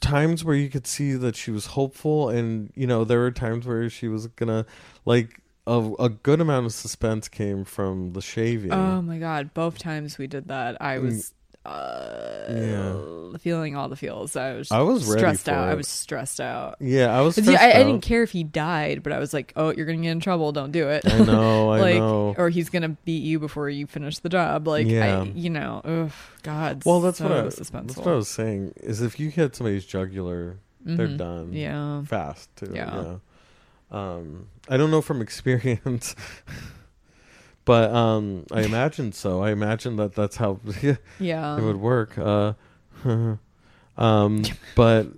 times 0.00 0.44
where 0.44 0.54
you 0.54 0.68
could 0.68 0.86
see 0.86 1.12
that 1.14 1.36
she 1.36 1.50
was 1.50 1.66
hopeful, 1.66 2.28
and 2.28 2.70
you 2.74 2.86
know 2.86 3.04
there 3.04 3.18
were 3.20 3.30
times 3.30 3.66
where 3.66 3.88
she 3.88 4.08
was 4.08 4.26
gonna 4.28 4.66
like 5.06 5.40
a 5.66 5.90
a 5.98 6.08
good 6.10 6.40
amount 6.40 6.66
of 6.66 6.72
suspense 6.74 7.28
came 7.28 7.64
from 7.64 8.12
the 8.12 8.20
shaving. 8.20 8.72
Oh 8.72 9.00
my 9.02 9.18
god! 9.18 9.54
Both 9.54 9.78
times 9.78 10.18
we 10.18 10.26
did 10.26 10.48
that, 10.48 10.76
I 10.82 10.96
Mm. 10.98 11.02
was 11.02 11.32
uh, 11.68 12.52
Yeah. 12.52 13.38
feeling 13.38 13.76
all 13.76 13.88
the 13.88 13.96
feels. 13.96 14.34
I 14.36 14.54
was, 14.54 14.70
I 14.72 14.80
was 14.80 15.06
stressed 15.06 15.48
out. 15.48 15.68
I 15.68 15.74
was 15.74 15.86
stressed 15.86 16.40
out. 16.40 16.76
yeah, 16.80 17.16
I 17.16 17.20
was. 17.20 17.34
Stressed 17.36 17.50
yeah, 17.50 17.60
I, 17.60 17.80
I 17.80 17.82
didn't 17.84 18.00
care 18.00 18.22
if 18.22 18.30
he 18.32 18.42
died, 18.42 19.02
but 19.02 19.12
I 19.12 19.18
was 19.18 19.32
like, 19.34 19.52
"Oh, 19.54 19.70
you're 19.70 19.86
gonna 19.86 20.02
get 20.02 20.10
in 20.10 20.20
trouble. 20.20 20.50
Don't 20.52 20.72
do 20.72 20.88
it." 20.88 21.02
I 21.06 21.18
know. 21.18 21.70
I 21.70 21.80
like, 21.80 21.96
know. 21.96 22.34
or 22.36 22.48
he's 22.48 22.70
gonna 22.70 22.90
beat 23.04 23.22
you 23.22 23.38
before 23.38 23.68
you 23.68 23.86
finish 23.86 24.18
the 24.18 24.28
job. 24.28 24.66
Like, 24.66 24.86
Yeah. 24.86 25.20
I, 25.20 25.22
you 25.24 25.50
know, 25.50 25.80
ugh, 25.84 26.12
God. 26.42 26.82
Well, 26.84 27.00
that's 27.00 27.18
so 27.18 27.24
what 27.28 27.32
I, 27.38 27.42
suspenseful. 27.48 27.86
that's 27.88 27.96
what 27.98 28.08
I 28.08 28.14
was 28.16 28.28
saying. 28.28 28.72
Is 28.78 29.02
if 29.02 29.20
you 29.20 29.28
hit 29.30 29.54
somebody's 29.56 29.84
jugular, 29.84 30.56
They're 30.84 31.06
Mhm. 31.08 31.16
done. 31.18 31.52
Yeah. 31.52 32.02
Fast 32.04 32.48
too. 32.56 32.72
Yeah. 32.74 33.02
Yeah. 33.02 33.16
Um, 33.90 34.46
I 34.68 34.76
don't 34.76 34.90
know 34.90 35.00
from 35.02 35.20
experience, 35.28 36.14
but 37.68 37.90
um, 37.94 38.46
I 38.50 38.62
imagine 38.62 39.12
so. 39.12 39.42
I 39.42 39.50
imagine 39.52 39.96
that 39.96 40.14
that's 40.14 40.36
how 40.36 40.58
Yeah. 41.20 41.58
it 41.58 41.62
would 41.62 41.76
work. 41.76 42.16
Uh, 42.16 42.54
um, 43.96 44.42
but 44.74 45.08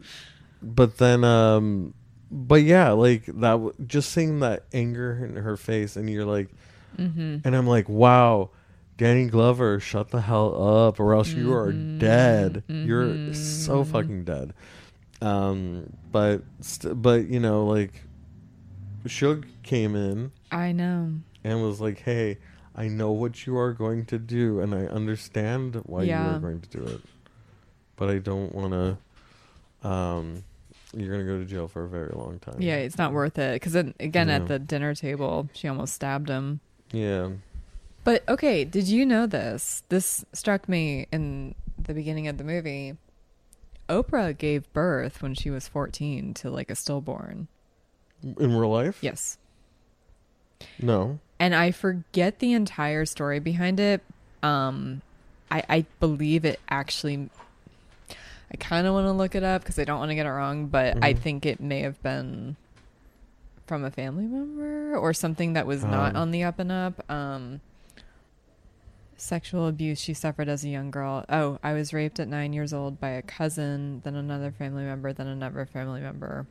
but 0.63 0.99
then 0.99 1.25
um, 1.25 1.95
but 2.31 2.63
yeah, 2.63 2.91
like 2.91 3.27
that. 3.27 3.53
W- 3.63 3.73
just 3.87 4.11
seeing 4.13 4.41
that 4.41 4.65
anger 4.73 5.25
in 5.25 5.37
her 5.37 5.57
face, 5.57 5.97
and 5.97 6.11
you're 6.11 6.25
like, 6.25 6.49
mm-hmm. 6.99 7.39
and 7.45 7.57
I'm 7.57 7.67
like, 7.67 7.89
wow. 7.89 8.51
Danny 8.97 9.29
Glover, 9.29 9.81
shut 9.81 10.11
the 10.11 10.21
hell 10.21 10.53
up, 10.87 11.01
or 11.01 11.15
else 11.15 11.31
you 11.33 11.55
are 11.55 11.73
Mhm. 11.73 11.99
dead. 12.01 12.63
You're 12.69 13.33
so 13.33 13.83
Mhm. 13.83 13.87
fucking 13.87 14.25
dead. 14.25 14.53
Um, 15.23 15.91
but 16.13 16.43
st- 16.61 17.01
but 17.01 17.27
you 17.29 17.41
know, 17.41 17.65
like, 17.65 18.03
Shug 19.07 19.47
came 19.63 19.97
in 19.97 20.33
I 20.53 20.73
know. 20.73 21.15
And 21.45 21.63
was 21.63 21.81
like, 21.81 21.99
"Hey, 22.01 22.39
I 22.75 22.89
know 22.89 23.11
what 23.13 23.47
you 23.47 23.57
are 23.59 23.73
going 23.73 24.05
to 24.07 24.19
do, 24.19 24.61
and 24.61 24.75
I 24.75 24.87
understand 24.87 25.75
why 25.87 26.03
you 26.05 26.15
are 26.15 26.39
going 26.39 26.61
to 26.61 26.69
do 26.69 26.85
it, 26.85 27.01
but 27.97 28.11
I 28.11 28.19
don't 28.19 28.55
want 28.55 28.73
to. 28.73 29.89
Um, 29.89 30.45
you're 30.95 31.11
gonna 31.13 31.25
go 31.25 31.39
to 31.39 31.45
jail 31.45 31.69
for 31.69 31.85
a 31.85 31.89
very 31.89 32.11
long 32.13 32.39
time. 32.41 32.57
Yeah, 32.61 32.77
it's 32.77 32.99
not 32.99 33.13
worth 33.13 33.39
it. 33.39 33.55
Because 33.55 33.73
then 33.75 33.95
again, 34.01 34.29
Yeah. 34.29 34.37
at 34.37 34.49
the 34.49 34.59
dinner 34.59 34.95
table, 34.95 35.49
she 35.53 35.69
almost 35.69 35.95
stabbed 35.95 36.29
him. 36.29 36.61
yeah. 36.93 37.31
But 38.03 38.27
okay, 38.29 38.65
did 38.65 38.89
you 38.89 39.05
know 39.07 39.27
this? 39.27 39.83
This 39.91 40.25
struck 40.33 40.69
me 40.69 41.07
in 41.13 41.55
the 41.79 41.93
beginning 41.95 42.29
of 42.29 42.39
the 42.39 42.45
movie. 42.45 42.97
Oprah 43.91 44.37
gave 44.37 44.73
birth 44.73 45.21
when 45.23 45.35
she 45.35 45.51
was 45.51 45.69
14 45.69 46.33
to 46.35 46.51
like 46.51 46.71
a 46.71 46.75
stillborn. 46.75 47.49
In 48.23 48.57
real 48.57 48.71
life, 48.71 48.99
Yes. 49.03 49.37
no. 50.81 51.19
And 51.41 51.55
I 51.55 51.71
forget 51.73 52.39
the 52.39 52.53
entire 52.53 53.05
story 53.07 53.41
behind 53.41 53.81
it. 53.81 54.03
Um 54.43 55.03
I 55.51 55.65
I 55.69 55.87
believe 55.99 56.45
it 56.45 56.61
actually 56.69 57.29
I 58.53 58.57
kind 58.59 58.87
of 58.87 58.95
want 58.95 59.07
to 59.07 59.13
look 59.13 59.35
it 59.35 59.43
up 59.43 59.63
because 59.63 59.79
I 59.79 59.85
don't 59.85 59.99
want 59.99 60.11
to 60.11 60.15
get 60.15 60.27
it 60.27 60.31
wrong, 60.31 60.67
but 60.67 60.99
I 61.03 61.15
Mhm. 61.15 61.19
think 61.19 61.47
it 61.47 61.61
may 61.61 61.81
have 61.81 62.01
been 62.03 62.57
from 63.67 63.85
a 63.85 63.91
family 63.93 64.27
member 64.27 64.97
or 64.97 65.13
something 65.15 65.53
that 65.53 65.67
was 65.67 65.85
not 65.85 66.15
Um. 66.17 66.23
on 66.23 66.31
the 66.33 66.43
up 66.43 66.59
and 66.59 66.73
up. 66.73 67.09
Um, 67.11 67.61
sexual 69.17 69.69
abuse 69.69 70.01
she 70.01 70.15
suffered 70.15 70.49
as 70.49 70.65
a 70.65 70.69
young 70.69 70.91
girl. 70.91 71.25
Oh, 71.29 71.59
I 71.63 71.75
was 71.75 71.93
raped 71.93 72.19
at 72.19 72.27
nine 72.27 72.53
years 72.53 72.73
old 72.73 72.99
by 72.99 73.11
a 73.11 73.23
cousin, 73.23 74.01
then 74.03 74.17
another 74.17 74.51
family 74.51 74.83
member, 74.83 75.13
then 75.13 75.27
another 75.29 75.65
family 75.67 76.01
member. 76.01 76.47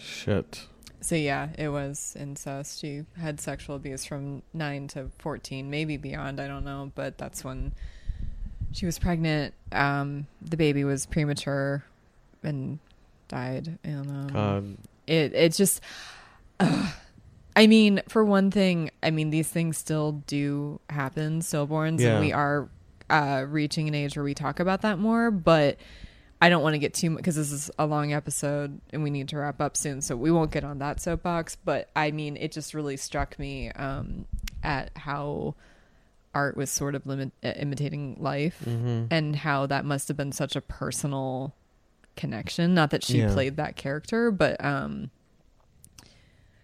Shit. 0.00 0.66
So 1.02 1.14
yeah, 1.16 1.48
it 1.58 1.68
was 1.68 2.16
incest. 2.18 2.80
She 2.80 3.04
had 3.20 3.40
sexual 3.40 3.76
abuse 3.76 4.04
from 4.04 4.42
nine 4.54 4.86
to 4.88 5.10
fourteen, 5.18 5.68
maybe 5.68 5.96
beyond. 5.96 6.40
I 6.40 6.46
don't 6.46 6.64
know, 6.64 6.92
but 6.94 7.18
that's 7.18 7.44
when 7.44 7.72
she 8.72 8.86
was 8.86 8.98
pregnant. 8.98 9.52
Um, 9.72 10.26
the 10.40 10.56
baby 10.56 10.84
was 10.84 11.04
premature 11.06 11.84
and 12.42 12.78
died. 13.28 13.78
And 13.84 14.08
um, 14.08 14.26
God. 14.28 14.76
it 15.06 15.34
it's 15.34 15.56
just. 15.56 15.80
I 17.54 17.66
mean, 17.66 18.00
for 18.08 18.24
one 18.24 18.50
thing, 18.50 18.90
I 19.02 19.10
mean 19.10 19.30
these 19.30 19.48
things 19.48 19.76
still 19.76 20.22
do 20.26 20.80
happen, 20.88 21.40
stillborns, 21.40 22.00
Yeah. 22.00 22.12
and 22.12 22.20
we 22.20 22.32
are 22.32 22.68
uh, 23.10 23.44
reaching 23.48 23.88
an 23.88 23.94
age 23.94 24.16
where 24.16 24.24
we 24.24 24.34
talk 24.34 24.58
about 24.60 24.82
that 24.82 24.98
more. 24.98 25.30
But 25.30 25.76
I 26.42 26.48
don't 26.48 26.62
want 26.62 26.74
to 26.74 26.78
get 26.78 26.92
too 26.92 27.10
much 27.10 27.18
because 27.18 27.36
this 27.36 27.52
is 27.52 27.70
a 27.78 27.86
long 27.86 28.12
episode 28.12 28.80
and 28.92 29.02
we 29.02 29.10
need 29.10 29.28
to 29.28 29.36
wrap 29.38 29.60
up 29.60 29.76
soon, 29.76 30.02
so 30.02 30.16
we 30.16 30.30
won't 30.30 30.50
get 30.50 30.64
on 30.64 30.78
that 30.80 31.00
soapbox. 31.00 31.56
But 31.64 31.88
I 31.94 32.10
mean, 32.10 32.36
it 32.36 32.50
just 32.52 32.74
really 32.74 32.96
struck 32.96 33.38
me 33.38 33.70
um, 33.70 34.26
at 34.62 34.90
how 34.96 35.54
art 36.34 36.56
was 36.56 36.68
sort 36.70 36.94
of 36.94 37.06
limit, 37.06 37.30
imitating 37.42 38.16
life 38.18 38.58
hmm 38.64 39.04
and 39.10 39.36
how 39.36 39.66
that 39.66 39.84
must 39.84 40.08
have 40.08 40.16
been 40.16 40.32
such 40.32 40.56
a 40.56 40.60
personal 40.60 41.54
connection. 42.16 42.74
Not 42.74 42.90
that 42.90 43.04
she 43.04 43.18
Yeah. 43.20 43.32
played 43.32 43.56
that 43.56 43.76
character, 43.76 44.30
but 44.30 44.62
um, 44.64 45.10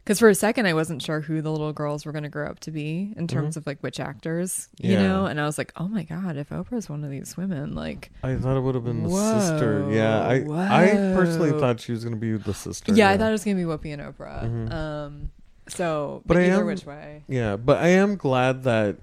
because 0.08 0.18
for 0.20 0.30
a 0.30 0.34
second 0.34 0.64
I 0.64 0.72
wasn't 0.72 1.02
sure 1.02 1.20
who 1.20 1.42
the 1.42 1.52
little 1.52 1.74
girls 1.74 2.06
were 2.06 2.12
going 2.12 2.22
to 2.24 2.30
grow 2.30 2.48
up 2.48 2.60
to 2.60 2.70
be 2.70 3.12
in 3.18 3.28
terms 3.28 3.58
of 3.58 3.66
like 3.66 3.78
which 3.82 4.00
actors, 4.00 4.70
you 4.78 4.92
Mm-hmm. 4.94 5.02
Yeah. 5.02 5.06
know. 5.06 5.26
And 5.26 5.38
I 5.38 5.44
was 5.44 5.58
like, 5.58 5.70
oh 5.76 5.86
my 5.86 6.02
god, 6.04 6.38
if 6.38 6.48
Oprah's 6.48 6.88
one 6.88 7.04
of 7.04 7.10
these 7.10 7.36
women, 7.36 7.74
like, 7.74 8.10
I 8.22 8.36
thought 8.36 8.56
it 8.56 8.60
would 8.60 8.74
have 8.74 8.84
been 8.84 9.02
the 9.02 9.10
sister. 9.10 9.86
Yeah, 9.92 10.20
I 10.20 10.36
I 10.36 10.86
personally 11.14 11.50
thought 11.50 11.80
she 11.80 11.92
was 11.92 12.04
gonna 12.04 12.16
be 12.16 12.32
the 12.38 12.54
sister. 12.54 12.94
yeah, 12.94 13.10
I 13.10 13.18
thought 13.18 13.28
it 13.28 13.32
was 13.32 13.44
going 13.44 13.58
to 13.58 13.62
be 13.62 13.68
Whoopi 13.68 13.92
and 13.92 14.00
Oprah. 14.00 14.44
Mhm. 14.44 14.72
Um, 14.72 15.30
so, 15.68 16.22
But 16.24 16.34
but, 16.34 16.36
I 16.42 16.46
am- 16.46 16.64
which 16.64 16.86
way, 16.86 17.24
Yeah, 17.28 17.56
but 17.56 17.76
I 17.76 17.88
am 17.88 18.16
glad 18.16 18.62
that 18.64 18.96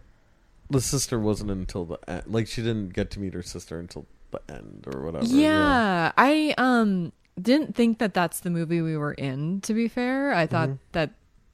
the 0.72 0.82
sister 0.82 1.20
wasn't 1.20 1.52
until 1.52 1.86
the 1.86 2.00
end. 2.10 2.24
Like 2.26 2.48
she 2.48 2.64
didn't 2.64 2.90
get 2.94 3.12
to 3.12 3.20
meet 3.20 3.36
her 3.36 3.44
sister 3.44 3.78
until 3.80 4.08
the 4.32 4.42
end 4.50 4.88
or 4.92 5.04
whatever. 5.06 5.26
Yeah, 5.28 6.12
I 6.18 6.56
um 6.58 7.12
didn't 7.42 7.76
think 7.76 8.00
that 8.00 8.14
that's 8.14 8.40
the 8.42 8.50
movie 8.50 8.82
we 8.82 8.96
were 8.98 9.14
in. 9.14 9.62
To 9.62 9.74
be 9.74 9.88
fair, 9.88 10.34
I 10.34 10.48
thought 10.48 10.70
Mhm. 10.70 10.80
that, 10.94 11.12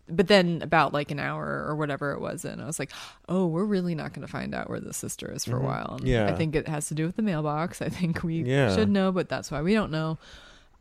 but 0.08 0.28
then 0.28 0.62
about 0.62 0.94
like 0.94 1.10
an 1.12 1.20
hour 1.20 1.66
or 1.68 1.76
whatever 1.76 2.12
it 2.12 2.22
was 2.22 2.46
in, 2.46 2.60
I 2.62 2.66
was 2.66 2.78
like, 2.80 2.92
oh, 3.28 3.48
we're 3.48 3.66
really 3.66 3.96
not 3.96 4.14
going 4.14 4.26
to 4.26 4.32
find 4.32 4.54
out 4.54 4.70
where 4.70 4.80
the 4.80 4.94
sister 4.94 5.32
is 5.32 5.46
for 5.46 5.54
Mhm. 5.58 5.62
a 5.62 5.66
while. 5.66 5.96
And 6.00 6.08
Yeah. 6.08 6.28
I 6.28 6.36
think 6.36 6.56
it 6.56 6.68
has 6.68 6.88
to 6.90 6.94
do 6.94 7.06
with 7.06 7.16
the 7.16 7.22
mailbox. 7.24 7.82
I 7.82 7.90
think 7.90 8.24
we 8.24 8.44
Yeah. 8.44 8.76
should 8.76 8.90
know, 8.90 9.12
but 9.12 9.28
that's 9.30 9.50
why 9.50 9.62
we 9.62 9.74
don't 9.74 9.92
know. 9.92 10.20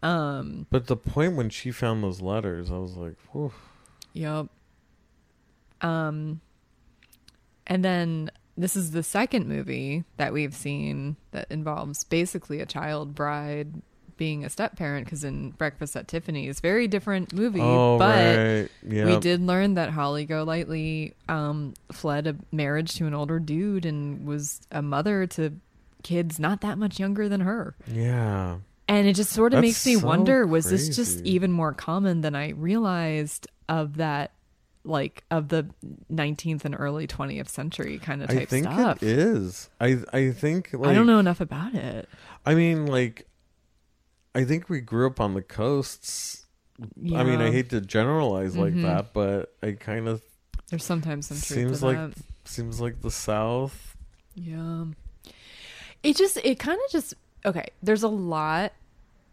Um, 0.02 0.66
But 0.70 0.86
the 0.86 0.96
point 0.96 1.36
when 1.36 1.50
she 1.50 1.70
found 1.70 2.02
those 2.02 2.20
letters, 2.20 2.70
I 2.70 2.76
was 2.78 2.96
like, 2.96 3.16
Whew. 3.32 3.52
Yep. 4.12 4.46
Um 5.80 6.40
and 7.66 7.84
then 7.84 8.30
this 8.56 8.76
is 8.76 8.90
the 8.90 9.02
second 9.02 9.46
movie 9.48 10.04
that 10.16 10.32
we've 10.32 10.54
seen 10.54 11.16
that 11.30 11.46
involves 11.50 12.04
basically 12.04 12.60
a 12.60 12.66
child 12.66 13.14
bride 13.14 13.80
being 14.20 14.44
a 14.44 14.50
step 14.50 14.76
parent 14.76 15.06
because 15.06 15.24
in 15.24 15.50
Breakfast 15.52 15.96
at 15.96 16.06
Tiffany's, 16.06 16.60
very 16.60 16.86
different 16.86 17.32
movie, 17.32 17.60
oh 17.60 17.98
but 17.98 18.36
right, 18.36 18.68
yeah, 18.86 19.06
we 19.06 19.18
did 19.18 19.40
learn 19.40 19.74
that 19.74 19.88
Holly 19.90 20.26
Golightly 20.26 21.14
um, 21.28 21.72
fled 21.90 22.26
a 22.28 22.36
marriage 22.52 22.94
to 22.96 23.06
an 23.06 23.14
older 23.14 23.40
dude 23.40 23.86
and 23.86 24.26
was 24.26 24.60
a 24.70 24.82
mother 24.82 25.26
to 25.28 25.54
kids 26.02 26.38
not 26.38 26.60
that 26.60 26.76
much 26.76 27.00
younger 27.00 27.28
than 27.30 27.40
her. 27.40 27.74
yeah, 27.86 28.58
And 28.88 29.08
it 29.08 29.14
just 29.16 29.30
sort 29.30 29.54
of 29.54 29.56
That's 29.62 29.68
makes 29.68 29.86
me 29.86 29.96
so 29.96 30.06
wonder 30.06 30.46
was 30.46 30.68
this 30.68 30.94
just 30.94 31.24
even 31.24 31.50
more 31.50 31.72
common 31.72 32.20
than 32.20 32.34
I 32.36 32.50
realized 32.50 33.48
of 33.68 33.96
that 33.96 34.32
like 34.82 35.24
of 35.30 35.48
the 35.48 35.66
19th 36.10 36.64
and 36.64 36.74
early 36.78 37.06
20th 37.06 37.48
century 37.48 37.98
kind 37.98 38.22
of 38.22 38.28
type 38.28 38.38
I 38.38 38.44
think 38.46 38.64
stuff. 38.64 39.02
it 39.02 39.08
is. 39.08 39.68
I 39.80 39.98
I 40.12 40.30
think 40.30 40.72
like 40.72 40.90
I 40.90 40.94
don't 40.94 41.06
know 41.06 41.18
enough 41.18 41.40
about 41.42 41.74
it. 41.74 42.08
I 42.46 42.54
mean, 42.54 42.86
like, 42.86 43.26
I 44.34 44.44
think 44.44 44.68
we 44.68 44.80
grew 44.80 45.06
up 45.06 45.20
on 45.20 45.34
the 45.34 45.42
coasts. 45.42 46.46
I 46.80 47.24
mean, 47.24 47.40
I 47.40 47.50
hate 47.50 47.70
to 47.70 47.80
generalize 47.80 48.56
like 48.56 48.72
Mhm. 48.74 48.82
that, 48.82 49.12
but 49.12 49.54
I 49.62 49.72
kind 49.72 50.08
of 50.08 50.22
There's 50.70 50.84
sometimes 50.84 51.26
some 51.26 51.36
truth 51.36 51.46
seems 51.46 51.80
to 51.80 51.86
like 51.86 51.96
that. 52.14 52.14
seems 52.44 52.80
like 52.80 53.00
the 53.02 53.10
South. 53.10 53.96
Yeah. 54.34 54.86
It 56.02 56.16
just 56.16 56.38
it 56.38 56.58
kind 56.58 56.80
of 56.84 56.90
just 56.90 57.14
okay, 57.44 57.66
there's 57.82 58.02
a 58.02 58.08
lot 58.08 58.72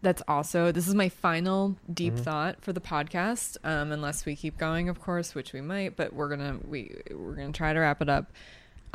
that's 0.02 0.22
also 0.28 0.70
this 0.72 0.86
is 0.86 0.94
my 0.94 1.08
final 1.08 1.76
deep 1.92 2.14
Mhm. 2.14 2.20
thought 2.20 2.62
for 2.62 2.72
the 2.72 2.80
podcast 2.80 3.56
um 3.64 3.90
unless 3.90 4.24
we 4.26 4.36
keep 4.36 4.56
going 4.56 4.88
of 4.88 5.00
course 5.00 5.34
which 5.34 5.52
we 5.52 5.60
might 5.60 5.96
but 5.96 6.12
we're 6.12 6.28
going 6.28 6.38
to 6.60 6.66
we 6.68 6.94
we're 7.10 7.34
to 7.34 7.50
try 7.52 7.72
to 7.72 7.80
wrap 7.80 8.00
it 8.00 8.08
up 8.08 8.30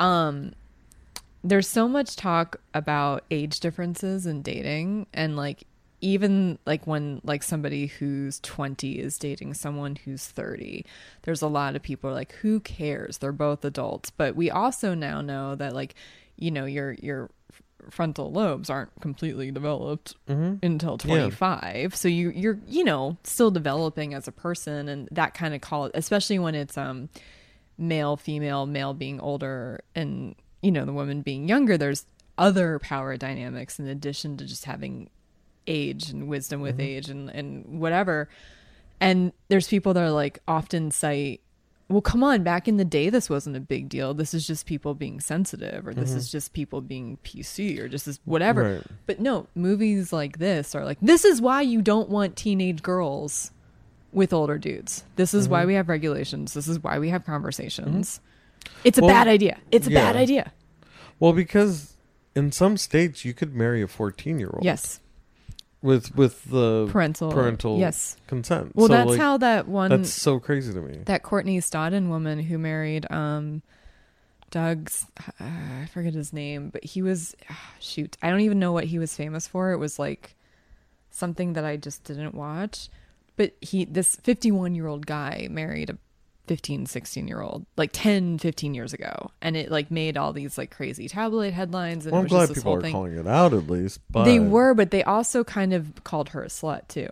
um 0.00 0.52
there's 1.42 1.68
so 1.68 1.86
much 1.88 2.16
talk 2.16 2.56
about 2.72 3.22
age 3.30 3.60
differences 3.60 4.24
in 4.24 4.40
dating 4.40 5.06
and 5.12 5.36
like 5.36 5.64
even 6.00 6.58
like 6.66 6.86
when 6.86 7.20
like 7.24 7.42
somebody 7.42 7.86
who's 7.86 8.40
20 8.40 8.98
is 8.98 9.16
dating 9.18 9.54
someone 9.54 9.96
who's 10.04 10.26
30 10.26 10.84
there's 11.22 11.40
a 11.42 11.46
lot 11.48 11.74
of 11.76 11.82
people 11.82 12.10
are 12.10 12.14
like 12.14 12.32
who 12.42 12.60
cares 12.60 13.18
they're 13.18 13.32
both 13.32 13.64
adults 13.64 14.10
but 14.10 14.36
we 14.36 14.50
also 14.50 14.94
now 14.94 15.20
know 15.20 15.54
that 15.54 15.72
like 15.72 15.94
you 16.36 16.50
know 16.50 16.64
your 16.64 16.92
your 16.94 17.30
frontal 17.90 18.32
lobes 18.32 18.70
aren't 18.70 18.90
completely 19.00 19.50
developed 19.50 20.14
Mm-hmm. 20.28 20.64
until 20.64 20.92
Yeah. 21.04 21.28
25 21.28 21.94
so 21.94 22.08
you 22.08 22.30
you're 22.30 22.58
you 22.66 22.82
know 22.84 23.16
still 23.24 23.50
developing 23.50 24.14
as 24.14 24.26
a 24.26 24.32
person 24.32 24.88
and 24.88 25.08
that 25.12 25.34
kind 25.34 25.54
of 25.54 25.60
call 25.60 25.90
especially 25.94 26.38
when 26.38 26.54
it's 26.54 26.76
um 26.78 27.08
male 27.76 28.16
female 28.16 28.66
male 28.66 28.94
being 28.94 29.20
older 29.20 29.80
and 29.94 30.34
you 30.62 30.70
know 30.72 30.84
the 30.84 30.92
woman 30.92 31.20
being 31.22 31.48
younger 31.48 31.76
there's 31.76 32.06
other 32.38 32.78
power 32.78 33.16
dynamics 33.16 33.78
in 33.78 33.86
addition 33.86 34.36
to 34.36 34.44
just 34.44 34.64
having 34.64 35.08
age 35.66 36.10
and 36.10 36.28
wisdom 36.28 36.60
with 36.60 36.78
age 36.80 37.08
and 37.08 37.30
and 37.30 37.80
whatever 37.80 38.28
and 39.00 39.32
there's 39.48 39.66
people 39.68 39.94
that 39.94 40.02
are 40.02 40.10
like 40.10 40.38
often 40.46 40.90
cite 40.90 41.40
well, 41.86 42.00
come 42.00 42.24
on, 42.24 42.42
back 42.42 42.66
in 42.66 42.78
the 42.78 42.84
day, 42.84 43.10
this 43.10 43.28
wasn't 43.28 43.54
a 43.56 43.60
big 43.60 43.90
deal. 43.90 44.14
This 44.14 44.32
is 44.32 44.46
just 44.46 44.64
people 44.64 44.94
being 44.94 45.20
sensitive, 45.20 45.86
or 45.86 45.92
this 45.92 46.12
Mhm. 46.12 46.16
is 46.16 46.32
just 46.32 46.54
people 46.54 46.80
being 46.80 47.18
PC, 47.22 47.78
or 47.78 47.88
just 47.88 48.06
this 48.06 48.18
whatever. 48.24 48.76
Right. 48.76 48.82
But 49.04 49.20
no, 49.20 49.48
movies 49.54 50.10
like 50.10 50.38
this 50.38 50.74
are 50.74 50.82
like, 50.82 50.96
this 51.02 51.26
is 51.26 51.42
why 51.42 51.60
you 51.60 51.82
don't 51.82 52.08
want 52.08 52.36
teenage 52.36 52.82
girls 52.82 53.50
with 54.12 54.32
older 54.32 54.56
dudes. 54.56 55.04
This 55.16 55.34
is 55.34 55.46
why 55.46 55.64
Mhm. 55.64 55.66
we 55.66 55.74
have 55.74 55.90
regulations. 55.90 56.54
This 56.54 56.68
is 56.68 56.82
why 56.82 56.98
we 56.98 57.10
have 57.10 57.26
conversations. 57.26 58.18
It's 58.82 58.96
a 58.96 59.02
Well, 59.02 59.10
bad 59.10 59.28
idea. 59.28 59.58
It's 59.70 59.86
a 59.86 59.90
bad 59.90 60.16
idea. 60.16 60.52
Well, 61.20 61.34
because 61.34 61.98
in 62.34 62.50
some 62.50 62.78
states 62.78 63.26
you 63.26 63.34
could 63.34 63.54
marry 63.54 63.82
a 63.82 63.86
14 63.88 64.38
year 64.38 64.50
old. 64.54 64.64
Yes. 64.64 65.00
With 65.84 66.16
with 66.16 66.44
the 66.46 66.88
Parental. 66.90 67.30
parental 67.30 67.78
Yes. 67.78 68.16
consent. 68.26 68.74
Well, 68.74 68.88
So, 68.88 68.94
that's 68.94 69.10
like, 69.10 69.20
how 69.20 69.36
that 69.36 69.68
one 69.68 69.90
That's 69.90 70.10
so 70.14 70.40
crazy 70.40 70.72
to 70.72 70.80
me. 70.80 71.00
that 71.04 71.22
Courtney 71.22 71.58
Stodden 71.60 72.08
woman 72.08 72.38
who 72.40 72.56
married 72.56 73.04
um 73.12 73.60
Doug's 74.50 75.06
uh, 75.38 75.44
I 75.82 75.86
forget 75.92 76.14
his 76.14 76.32
name, 76.32 76.70
but 76.70 76.82
he 76.84 77.02
was 77.02 77.34
ah, 77.50 77.72
shoot, 77.80 78.16
I 78.22 78.30
don't 78.30 78.40
even 78.40 78.58
know 78.58 78.72
what 78.72 78.84
he 78.84 78.98
was 78.98 79.14
famous 79.14 79.46
for. 79.46 79.72
It 79.72 79.76
was 79.78 79.98
like 79.98 80.36
something 81.10 81.52
that 81.52 81.64
I 81.66 81.76
just 81.76 82.02
didn't 82.04 82.34
watch. 82.34 82.88
But 83.36 83.54
he 83.60 83.84
this 83.84 84.16
51-year-old 84.16 85.06
guy 85.06 85.48
married 85.50 85.90
a 85.90 85.98
15, 86.46 86.86
16-year-old 86.86 87.64
like 87.76 87.90
10, 87.92 88.38
15 88.38 88.74
years 88.74 88.92
ago. 88.92 89.30
And 89.40 89.56
it 89.56 89.70
like 89.70 89.90
made 89.90 90.16
all 90.16 90.32
these 90.32 90.58
like 90.58 90.70
crazy 90.70 91.08
tabloid 91.08 91.52
headlines 91.54 92.04
and 92.06 92.12
Well, 92.12 92.22
I'm 92.22 92.28
glad 92.28 92.52
people 92.52 92.74
are 92.74 92.80
thing. 92.82 92.92
calling 92.92 93.16
it 93.16 93.26
out 93.26 93.52
at 93.54 93.66
least. 93.68 94.00
But 94.10 94.24
They 94.24 94.38
were, 94.38 94.74
but 94.74 94.90
they 94.90 95.02
also 95.02 95.44
kind 95.44 95.72
of 95.72 96.02
called 96.04 96.30
her 96.30 96.42
a 96.42 96.48
slut 96.48 96.88
too. 96.88 97.08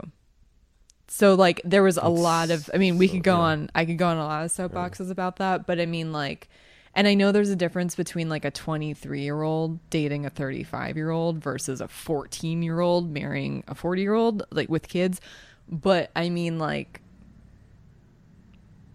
So 1.09 1.34
like 1.34 1.60
there 1.64 1.82
was 1.82 1.98
a 1.98 2.00
That's 2.02 2.10
lot 2.20 2.50
of 2.50 2.70
I 2.72 2.78
mean 2.78 2.96
we 2.98 3.06
so- 3.09 3.14
could 3.14 3.22
go 3.22 3.36
yeah. 3.36 3.40
on 3.42 3.70
I 3.74 3.84
could 3.84 3.98
go 3.98 4.09
on 4.09 4.16
a 4.16 4.24
lot 4.24 4.44
of 4.44 4.50
soapboxes 4.50 5.10
about 5.10 5.36
that, 5.36 5.66
but 5.66 5.78
I 5.80 5.86
mean 5.86 6.10
like 6.12 6.48
and 6.94 7.06
I 7.06 7.14
know 7.14 7.32
there's 7.32 7.50
a 7.50 7.56
difference 7.56 7.94
between 7.94 8.28
like 8.30 8.44
a 8.44 8.50
23 8.50 9.20
year 9.22 9.42
old 9.42 9.78
dating 9.90 10.24
a 10.26 10.30
35 10.30 10.96
year 10.96 11.10
old 11.10 11.38
versus 11.42 11.80
a 11.80 11.88
14 11.88 12.62
year 12.62 12.80
old 12.80 13.12
marrying 13.12 13.62
a 13.68 13.74
40 13.74 14.00
year 14.02 14.14
old 14.14 14.42
like 14.50 14.68
with 14.70 14.88
kids, 14.88 15.20
but 15.68 16.10
I 16.16 16.28
mean 16.30 16.59
like 16.59 17.02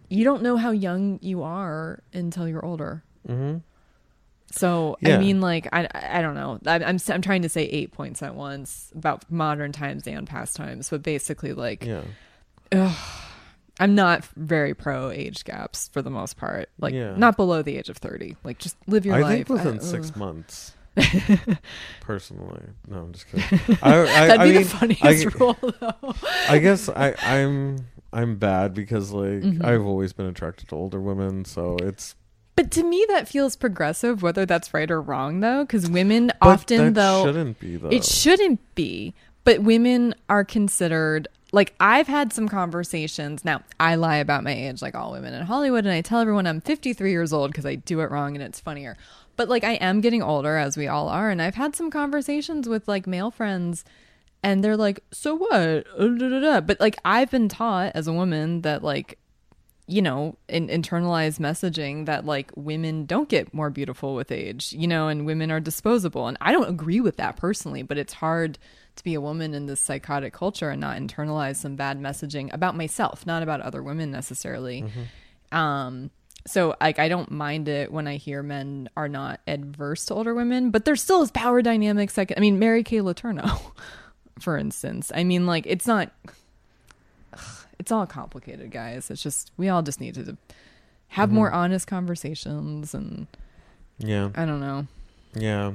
you 0.09 0.23
don't 0.23 0.41
know 0.41 0.57
how 0.57 0.71
young 0.71 1.19
you 1.21 1.43
are 1.43 2.01
until 2.13 2.47
you're 2.47 2.63
older. 2.65 3.03
Mhm. 3.27 3.61
So 4.51 4.97
Yeah. 5.01 5.15
I 5.15 5.19
mean, 5.19 5.41
like 5.41 5.67
I 5.73 5.87
I 5.93 6.21
don't 6.21 6.35
know. 6.35 6.59
I'm 6.65 6.83
I'm 6.83 6.97
I'm 7.09 7.21
trying 7.21 7.41
to 7.41 7.49
say 7.49 7.63
eight 7.65 7.91
points 7.91 8.21
at 8.23 8.33
once 8.35 8.91
about 8.95 9.29
modern 9.31 9.71
times 9.73 10.07
and 10.07 10.25
past 10.25 10.55
times, 10.55 10.89
but 10.89 11.03
basically, 11.03 11.53
like 11.53 11.85
Yeah. 11.85 12.93
I'm 13.79 13.93
not 13.93 14.25
very 14.35 14.73
pro 14.73 15.11
age 15.11 15.43
gaps 15.43 15.89
for 15.89 16.01
the 16.01 16.09
most 16.09 16.37
part. 16.37 16.69
Like 16.79 16.93
Yeah. 16.93 17.15
not 17.17 17.35
below 17.37 17.61
the 17.61 17.77
age 17.77 17.89
of 17.89 17.97
thirty. 17.97 18.35
Like 18.43 18.57
just 18.57 18.77
live 18.87 19.05
your 19.05 19.15
I 19.15 19.21
life. 19.21 19.31
think 19.47 19.49
within 19.49 19.79
I- 19.79 19.83
six 19.83 20.09
ugh. 20.11 20.17
months. 20.17 20.73
personally, 22.01 22.61
no, 22.87 22.99
I'm 22.99 23.13
just 23.13 23.27
kidding. 23.27 23.77
I, 23.83 23.99
I, 24.01 24.27
That'd 24.27 24.39
I 24.41 24.43
be 24.47 24.53
mean, 24.53 24.63
the 24.63 24.69
funniest 24.69 25.03
I, 25.03 25.23
rule, 25.37 25.55
though. 25.61 26.13
I 26.49 26.57
guess 26.59 26.89
I, 26.89 27.13
I'm 27.21 27.85
I'm 28.17 28.37
bad 28.37 28.73
because 28.73 29.11
like 29.11 29.41
Mhm. 29.43 29.63
I've 29.63 29.85
always 29.85 30.11
been 30.11 30.25
attracted 30.25 30.69
to 30.69 30.75
older 30.75 30.99
women, 30.99 31.45
so 31.45 31.77
it's 31.81 32.15
But 32.55 32.71
to 32.71 32.83
me, 32.83 33.05
that 33.09 33.27
feels 33.27 33.55
progressive, 33.55 34.23
whether 34.23 34.43
that's 34.43 34.73
right 34.73 34.89
or 34.89 34.99
wrong, 34.99 35.41
though, 35.41 35.63
because 35.63 35.87
women 35.87 36.31
but 36.41 36.47
often, 36.49 36.93
though, 36.93 37.23
shouldn't 37.23 37.59
be 37.59 37.75
though. 37.77 37.89
It 37.89 38.03
shouldn't 38.03 38.59
be, 38.73 39.13
but 39.43 39.61
women 39.61 40.15
are 40.27 40.43
considered 40.43 41.27
like 41.53 41.75
I've 41.79 42.07
had 42.07 42.33
some 42.33 42.47
conversations. 42.49 43.45
Now, 43.45 43.61
I 43.79 43.93
lie 43.95 44.17
about 44.17 44.43
my 44.43 44.51
age 44.53 44.81
like 44.81 44.95
all 44.95 45.11
women 45.11 45.33
in 45.35 45.45
Hollywood 45.45 45.85
and 45.85 45.93
I 45.93 46.01
tell 46.01 46.19
everyone 46.19 46.47
I'm 46.47 46.59
53 46.59 47.11
years 47.11 47.31
old 47.31 47.51
because 47.51 47.65
I 47.65 47.75
do 47.75 47.99
it 48.01 48.09
wrong 48.11 48.35
and 48.35 48.43
it's 48.43 48.59
funnier. 48.59 48.97
But 49.35 49.47
like 49.49 49.63
I 49.63 49.73
am 49.73 50.01
getting 50.01 50.23
older 50.23 50.57
as 50.57 50.75
we 50.75 50.87
all 50.87 51.07
are 51.09 51.29
and 51.29 51.41
I've 51.41 51.55
had 51.55 51.75
some 51.75 51.91
conversations 51.91 52.67
with 52.67 52.87
like 52.87 53.05
male 53.07 53.29
friends 53.31 53.85
and 54.43 54.63
they're 54.63 54.77
like, 54.77 55.03
"So 55.11 55.35
what?" 55.35 55.85
Uh. 55.97 56.61
But 56.61 56.79
like 56.79 56.97
I've 57.03 57.31
been 57.31 57.49
taught 57.49 57.91
as 57.95 58.07
a 58.07 58.13
woman 58.13 58.61
that 58.61 58.83
like 58.83 59.17
you 59.89 60.01
know, 60.01 60.37
in 60.49 60.67
internalized 60.67 61.39
messaging 61.39 62.07
that 62.07 62.25
like 62.25 62.51
women 62.57 63.05
don't 63.05 63.29
get 63.29 63.53
more 63.53 63.69
beautiful 63.69 64.15
with 64.15 64.33
age, 64.33 64.73
you 64.73 64.85
know, 64.85 65.07
and 65.07 65.25
women 65.25 65.49
are 65.49 65.61
disposable. 65.61 66.27
And 66.27 66.37
I 66.41 66.51
don't 66.51 66.67
agree 66.67 66.99
with 66.99 67.15
that 67.17 67.37
personally, 67.37 67.83
but 67.83 67.97
it's 67.97 68.11
hard 68.11 68.59
to 68.97 69.03
be 69.05 69.13
a 69.13 69.21
woman 69.21 69.53
in 69.53 69.65
this 69.65 69.79
psychotic 69.79 70.33
culture 70.33 70.69
and 70.69 70.81
not 70.81 70.97
internalize 70.97 71.55
some 71.55 71.77
bad 71.77 72.01
messaging 72.01 72.53
about 72.53 72.75
myself, 72.75 73.25
not 73.25 73.43
about 73.43 73.61
other 73.61 73.81
women 73.81 74.11
necessarily. 74.11 74.83
Um, 75.53 76.11
so 76.45 76.75
like 76.81 76.99
I 76.99 77.07
don't 77.07 77.31
mind 77.31 77.69
it 77.69 77.89
when 77.89 78.07
I 78.07 78.17
hear 78.17 78.43
men 78.43 78.89
are 78.97 79.07
not 79.07 79.39
adverse 79.47 80.05
to 80.07 80.15
older 80.15 80.33
women, 80.33 80.69
but 80.71 80.83
there 80.83 80.97
still 80.97 81.21
is 81.21 81.31
power 81.31 81.61
dynamics. 81.61 82.17
Like 82.17 82.33
I 82.35 82.41
mean, 82.41 82.59
Mary 82.59 82.83
Kay 82.83 82.97
Letourneau, 82.97 83.61
for 84.39 84.57
instance. 84.57 85.11
I 85.15 85.23
mean, 85.23 85.45
like 85.45 85.65
it's 85.67 85.87
not 85.87 86.11
it's 87.79 87.91
all 87.91 88.05
complicated, 88.05 88.71
guys. 88.71 89.09
It's 89.11 89.21
just 89.21 89.51
we 89.57 89.69
all 89.69 89.81
just 89.83 89.99
need 90.01 90.15
to 90.15 90.37
have 91.09 91.29
Mhm. 91.29 91.33
more 91.33 91.51
honest 91.51 91.87
conversations, 91.87 92.93
and 92.93 93.27
yeah, 93.99 94.29
I 94.35 94.45
don't 94.45 94.59
know, 94.59 94.87
yeah. 95.33 95.73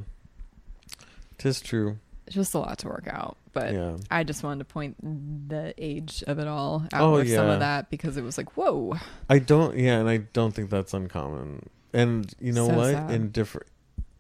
Tis 1.39 1.61
true. 1.61 1.99
it's 2.27 2.37
just 2.37 2.55
a 2.55 2.59
lot 2.59 2.79
to 2.79 2.89
work 2.89 3.09
out. 3.09 3.37
But 3.53 3.75
Yeah. 3.75 3.97
I 4.11 4.25
just 4.25 4.43
wanted 4.43 4.61
to 4.61 4.65
point 4.73 4.97
the 5.49 5.75
age 5.77 6.23
of 6.27 6.39
it 6.39 6.47
all 6.47 6.85
out 6.93 7.03
Oh, 7.03 7.13
with 7.15 7.31
some 7.31 7.49
of 7.49 7.61
that 7.61 7.91
because 7.91 8.17
it 8.17 8.23
was 8.23 8.39
like, 8.39 8.57
whoa, 8.57 8.95
I 9.29 9.39
don't. 9.41 9.77
Yeah, 9.77 9.99
and 9.99 10.09
I 10.09 10.19
don't 10.19 10.55
think 10.55 10.71
that's 10.71 10.95
uncommon. 10.95 11.69
And 11.93 12.33
you 12.41 12.53
know 12.53 12.69
So 12.69 12.75
what? 12.75 12.93
sad. 12.93 13.11
In 13.11 13.31
different, 13.31 13.67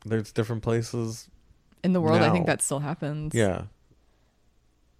there's 0.05 0.32
different 0.32 0.62
places. 0.62 1.28
in 1.85 1.93
the 1.94 2.01
world, 2.01 2.20
I 2.23 2.31
think 2.31 2.47
that 2.47 2.60
still 2.62 2.78
happens. 2.81 3.35
Yeah, 3.35 3.62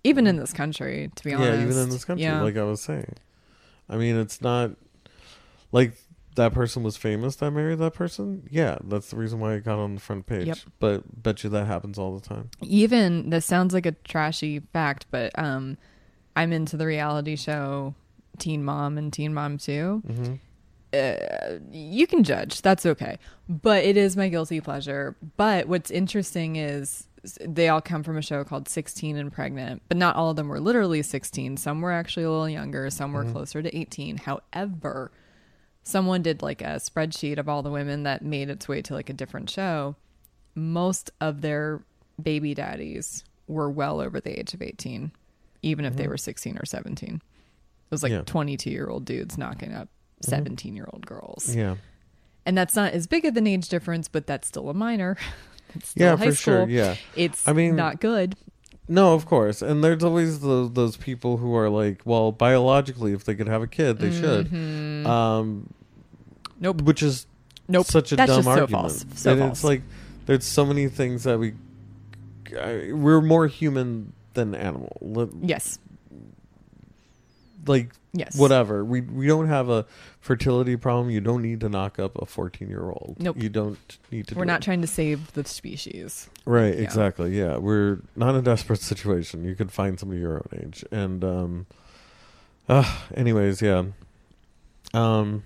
even 0.05 0.27
in 0.27 0.37
this 0.37 0.53
country, 0.53 1.11
to 1.15 1.25
be 1.25 1.33
honest. 1.35 1.51
yeah. 1.59 1.63
Even 1.67 1.79
in 1.79 1.89
this 1.91 2.05
country, 2.05 2.25
Yeah. 2.25 2.43
like 2.43 2.57
I 2.57 2.65
was 2.65 2.81
saying. 2.81 3.15
I 3.89 3.97
mean, 3.97 4.17
it's 4.17 4.41
not 4.41 4.73
like 5.71 5.93
that 6.35 6.53
person 6.55 6.83
was 6.83 6.97
famous 6.97 7.37
that 7.37 7.51
married 7.51 7.79
that 7.79 7.95
person. 7.95 8.49
Yeah, 8.51 8.79
that's 8.85 9.11
the 9.11 9.17
reason 9.17 9.39
why 9.39 9.55
it 9.55 9.65
got 9.65 9.79
on 9.79 9.95
the 9.97 10.01
front 10.01 10.27
page. 10.27 10.47
Yep. 10.47 10.59
But 10.81 11.23
bet 11.23 11.45
you 11.45 11.51
that 11.51 11.67
happens 11.67 11.99
all 11.99 12.17
the 12.19 12.27
time. 12.27 12.51
even 12.63 13.31
this 13.31 13.45
sounds 13.45 13.75
like 13.75 13.85
a 13.87 13.93
trashy 13.93 14.61
fact, 14.73 15.07
but 15.11 15.31
um, 15.39 15.77
I'm 16.35 16.53
into 16.53 16.77
the 16.77 16.87
reality 16.87 17.37
show 17.37 17.95
Teen 18.39 18.65
Mom 18.65 18.97
and 18.97 19.13
Teen 19.13 19.35
Mom 19.35 19.59
2. 19.59 20.03
hmm 20.07 20.35
uh, 20.95 21.59
you 21.71 22.07
can 22.07 22.23
judge. 22.23 22.61
That's 22.61 22.85
okay. 22.85 23.17
But 23.49 23.83
it 23.83 23.97
is 23.97 24.15
my 24.15 24.29
guilty 24.29 24.61
pleasure. 24.61 25.17
But 25.39 25.67
what's 25.67 25.91
interesting 25.91 26.57
is 26.57 27.09
they 27.41 27.69
all 27.69 27.81
come 27.81 28.03
from 28.03 28.17
a 28.17 28.23
show 28.23 28.43
called 28.45 28.69
16 28.69 29.17
and 29.17 29.33
Pregnant, 29.33 29.83
but 29.89 29.97
not 29.97 30.17
all 30.17 30.31
of 30.31 30.37
them 30.37 30.49
were 30.49 30.61
literally 30.61 31.03
16. 31.03 31.57
Some 31.57 31.81
were 31.81 31.93
actually 31.93 32.25
a 32.25 32.31
little 32.31 32.49
younger, 32.49 32.91
some 32.91 33.13
were 33.13 33.25
Mhm. 33.25 33.33
closer 33.33 33.63
to 33.63 33.77
18. 33.77 34.17
However, 34.19 35.13
someone 35.85 36.23
did 36.23 36.43
like 36.43 36.61
a 36.63 36.77
spreadsheet 36.81 37.39
of 37.39 37.49
all 37.49 37.63
the 37.63 37.71
women 37.71 38.03
that 38.05 38.23
made 38.25 38.51
its 38.51 38.67
way 38.69 38.83
to 38.83 38.95
like 38.95 39.09
a 39.09 39.13
different 39.13 39.49
show. 39.51 39.95
Most 40.55 41.11
of 41.21 41.41
their 41.41 41.83
baby 42.21 42.55
daddies 42.55 43.25
were 43.47 43.71
well 43.71 44.01
over 44.01 44.21
the 44.21 44.39
age 44.39 44.53
of 44.55 44.63
18, 44.63 45.13
even 45.63 45.85
if 45.85 45.97
they 45.97 46.05
Mhm. 46.05 46.09
were 46.09 46.17
16 46.19 46.59
or 46.59 46.65
17. 46.65 47.17
It 47.17 47.91
was 47.91 48.03
like 48.03 48.13
Yeah. 48.13 48.23
22 48.23 48.71
year 48.71 48.89
old 48.89 49.05
dudes 49.05 49.39
knocking 49.39 49.73
up 49.73 49.89
Mhm. 50.23 50.29
17 50.29 50.75
year 50.75 50.89
old 50.93 51.07
girls. 51.07 51.55
Yeah, 51.55 51.77
And 52.45 52.59
that's 52.59 52.75
not 52.75 52.93
as 52.93 53.07
big 53.07 53.25
of 53.25 53.37
an 53.37 53.47
age 53.47 53.69
difference, 53.69 54.09
but 54.09 54.27
that's 54.27 54.49
still 54.49 54.69
a 54.69 54.75
minor. 54.75 55.17
it's 55.75 55.89
still 55.91 56.07
yeah, 56.07 56.17
high 56.17 56.27
for 56.27 56.35
school. 56.35 56.55
sure. 56.67 56.69
Yeah. 56.69 56.97
It's 57.17 57.47
I 57.47 57.53
mean- 57.53 57.77
not 57.77 58.01
good. 58.01 58.37
No, 58.89 59.15
of 59.15 59.27
course. 59.27 59.63
And 59.63 59.83
there's 59.83 60.03
always 60.05 60.41
those 60.41 60.73
those 60.73 60.97
people 60.97 61.37
who 61.39 61.55
are 61.57 61.71
like, 61.71 62.03
well, 62.05 62.33
biologically, 62.33 63.13
if 63.13 63.25
they 63.25 63.35
could 63.35 63.47
have 63.49 63.63
a 63.63 63.67
kid, 63.67 63.99
they 64.01 64.11
should. 64.11 64.51
Mhm. 64.51 65.07
Um, 65.07 65.73
nope. 66.61 66.83
which 66.83 67.03
is 67.03 67.27
Nope. 67.69 67.87
such 67.87 68.13
a 68.13 68.17
That's 68.17 68.29
dumb 68.31 68.39
just 68.39 68.45
so 68.47 68.51
argument. 68.51 68.71
false. 68.71 69.05
So 69.15 69.31
and 69.33 69.41
false. 69.41 69.53
it's 69.59 69.65
like 69.65 69.83
there's 70.27 70.45
so 70.45 70.67
many 70.67 70.89
things 70.89 71.23
that 71.25 71.39
we 71.39 71.55
I- 72.61 72.93
we're 72.93 73.23
more 73.23 73.47
human 73.47 74.13
than 74.35 74.55
animal. 74.55 74.99
Yes. 75.41 75.79
Like 77.67 77.91
Yes. 78.15 78.37
whatever. 78.37 78.85
We 78.85 79.01
we 79.01 79.27
don't 79.27 79.49
have 79.49 79.71
a 79.71 79.87
fertility 80.21 80.77
problem. 80.77 81.09
You 81.11 81.21
don't 81.23 81.41
need 81.41 81.61
to 81.61 81.69
knock 81.71 81.99
up 81.99 82.21
a 82.21 82.27
14 82.27 82.69
year 82.69 82.91
old. 82.91 83.17
Nope. 83.19 83.41
You 83.43 83.49
don't 83.49 83.79
need 84.11 84.27
to. 84.29 84.35
We're 84.35 84.45
not 84.45 84.61
it. 84.61 84.65
trying 84.65 84.83
to 84.83 84.87
save 84.87 85.33
the 85.33 85.45
species. 85.47 86.29
Right, 86.45 86.75
Yeah. 86.75 86.83
exactly. 86.83 87.39
Yeah, 87.39 87.57
we're 87.57 88.01
not 88.15 88.31
in 88.31 88.37
a 88.37 88.43
desperate 88.43 88.81
situation. 88.81 89.45
You 89.45 89.55
could 89.55 89.73
find 89.73 89.99
somebody 89.99 90.21
your 90.21 90.35
own 90.37 90.49
age, 90.63 90.85
and 90.93 91.25
um, 91.25 91.67
uh, 92.69 92.85
anyways, 93.15 93.63
yeah. 93.63 93.85
Um, 94.93 95.45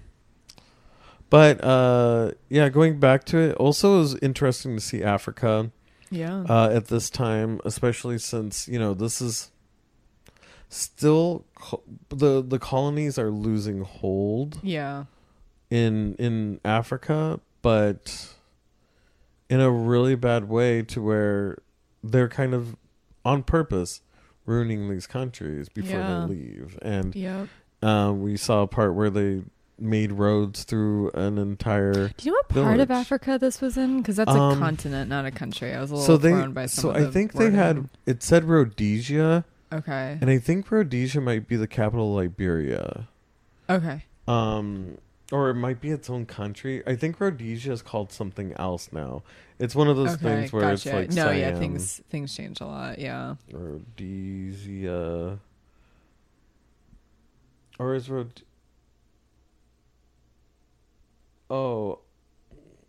but 1.30 1.62
uh, 1.62 2.32
yeah, 2.48 2.68
going 2.68 2.98
back 2.98 3.24
to 3.26 3.38
it, 3.38 3.56
also 3.56 3.96
it 3.96 3.98
was 3.98 4.14
interesting 4.16 4.74
to 4.76 4.80
see 4.80 5.02
Africa 5.04 5.70
Yeah. 6.10 6.44
uh, 6.48 6.70
at 6.72 6.86
this 6.88 7.10
time, 7.10 7.60
especially 7.64 8.18
since 8.18 8.66
you 8.68 8.78
know 8.78 8.94
this 8.94 9.20
is 9.20 9.50
still 10.68 11.44
co- 11.54 11.82
the 12.08 12.42
the 12.42 12.58
colonies 12.58 13.18
are 13.18 13.30
losing 13.30 13.82
hold 13.82 14.58
yeah. 14.62 15.04
in 15.70 16.14
in 16.16 16.60
Africa, 16.64 17.40
but 17.62 18.34
in 19.48 19.60
a 19.60 19.70
really 19.70 20.14
bad 20.16 20.48
way 20.48 20.82
to 20.82 21.00
where 21.02 21.58
they're 22.02 22.28
kind 22.28 22.54
of 22.54 22.76
on 23.24 23.42
purpose 23.42 24.00
ruining 24.44 24.88
these 24.88 25.06
countries 25.06 25.68
before 25.68 25.98
Yeah. 25.98 26.26
they 26.28 26.34
leave. 26.34 26.78
And 26.82 27.14
Yep. 27.14 27.48
uh, 27.82 28.12
we 28.16 28.36
saw 28.36 28.62
a 28.62 28.66
part 28.66 28.94
where 28.94 29.10
they 29.10 29.42
made 29.78 30.10
roads 30.12 30.64
through 30.64 31.10
an 31.10 31.36
entire 31.36 32.08
Do 32.16 32.24
you 32.24 32.30
know 32.30 32.36
what 32.48 32.64
part 32.64 32.80
of 32.80 32.90
Africa 32.90 33.38
this 33.40 33.60
was 33.60 33.76
in? 33.76 33.98
Because 33.98 34.16
that's 34.16 34.30
Um, 34.30 34.56
a 34.56 34.60
continent, 34.60 35.10
not 35.10 35.26
a 35.26 35.30
country. 35.30 35.74
I 35.74 35.80
was 35.80 35.90
a 35.90 35.94
little 35.96 36.06
so 36.06 36.16
they 36.16 36.46
by 36.46 36.66
so 36.66 36.92
I 36.92 37.04
think 37.10 37.32
they 37.34 37.50
had 37.50 37.88
it 38.06 38.22
said 38.22 38.44
Rhodesia 38.44 39.44
Okay. 39.72 40.18
and 40.20 40.30
I 40.30 40.38
think 40.38 40.70
Rhodesia 40.70 41.20
might 41.20 41.48
be 41.48 41.56
the 41.56 41.66
capital 41.66 42.10
of 42.10 42.24
Liberia. 42.24 43.08
Okay. 43.68 44.04
Um 44.28 44.98
or 45.32 45.50
it 45.50 45.54
might 45.54 45.80
be 45.80 45.90
its 45.90 46.08
own 46.08 46.24
country. 46.24 46.82
I 46.86 46.94
think 46.94 47.20
Rhodesia 47.20 47.72
is 47.72 47.82
called 47.82 48.12
something 48.12 48.52
else 48.54 48.90
now. 48.92 49.22
It's 49.58 49.74
one 49.74 49.88
of 49.88 49.96
those 49.96 50.14
okay. 50.14 50.22
things 50.22 50.52
where 50.52 50.62
gotcha. 50.62 50.74
it's 51.00 51.16
like 51.16 51.24
no, 51.26 51.30
yeah, 51.32 51.58
things 51.58 52.00
things 52.10 52.34
change 52.34 52.60
a 52.60 52.66
lot. 52.66 52.98
Yeah. 52.98 53.34
Rhodesia. 53.50 55.38
Or 57.78 57.94
is 57.94 58.08
Rhode 58.08 58.42
Oh 61.50 62.00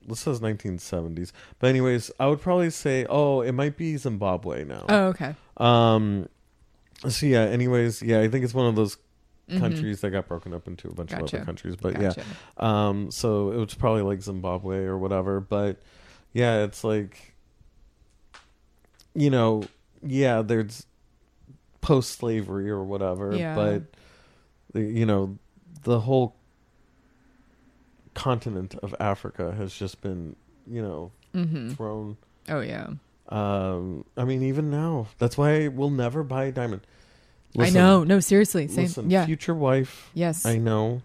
this 0.08 0.22
says 0.22 0.40
1970s. 0.40 1.34
But 1.60 1.68
anyways, 1.68 2.12
I 2.18 2.28
would 2.28 2.42
probably 2.42 2.70
say 2.70 3.06
oh, 3.10 3.42
it 3.42 3.52
might 3.54 3.78
be 3.78 3.98
Zimbabwe 3.98 4.64
now. 4.64 4.86
Oh, 4.88 5.06
okay. 5.08 5.36
Um 5.58 6.30
so 7.10 7.26
yeah, 7.26 7.42
anyways, 7.42 8.02
yeah, 8.02 8.20
I 8.22 8.28
think 8.28 8.44
it's 8.46 8.54
one 8.54 8.66
of 8.68 8.76
those 8.76 8.98
Mhm. 9.50 9.60
countries 9.60 10.02
that 10.02 10.10
got 10.12 10.28
broken 10.28 10.54
up 10.54 10.68
into 10.68 10.90
a 10.90 10.94
bunch 10.94 11.14
of 11.14 11.20
other 11.24 11.46
countries. 11.46 11.76
But 11.78 11.94
Gotcha. 12.00 12.22
yeah. 12.60 12.90
Um 12.90 13.12
so 13.12 13.52
it 13.52 13.58
was 13.58 13.74
probably 13.76 14.02
like 14.02 14.22
Zimbabwe 14.22 14.80
or 14.86 14.98
whatever, 14.98 15.40
but 15.40 15.80
yeah, 16.34 16.64
it's 16.64 16.84
like 16.84 17.34
you 19.16 19.30
know, 19.30 19.64
yeah, 20.04 20.42
there's 20.42 20.86
post 21.82 22.12
slavery 22.20 22.70
or 22.70 22.84
whatever, 22.84 23.34
Yeah. 23.36 23.56
but 23.56 23.84
the, 24.74 24.82
you 24.82 25.06
know, 25.06 25.38
the 25.84 26.02
whole 26.02 26.36
continent 28.14 28.76
of 28.76 28.96
Africa 29.00 29.54
has 29.58 29.74
just 29.74 30.02
been, 30.02 30.36
you 30.66 30.82
know, 30.82 31.12
Mm-hmm. 31.34 31.72
thrown 31.72 32.18
Oh 32.50 32.62
yeah. 32.62 32.88
um 33.30 34.06
I 34.18 34.24
mean 34.26 34.42
even 34.44 34.70
now. 34.72 35.08
That's 35.20 35.38
why 35.38 35.68
we'll 35.68 35.90
never 35.90 36.24
buy 36.24 36.46
a 36.46 36.52
diamond. 36.52 36.82
I 37.58 37.70
know. 37.70 38.04
No, 38.04 38.20
seriously. 38.20 38.68
Same. 38.68 38.84
Listen, 38.86 39.10
yeah. 39.10 39.26
future 39.26 39.54
wife, 39.56 40.10
yes. 40.14 40.46
I 40.46 40.58
know, 40.58 41.02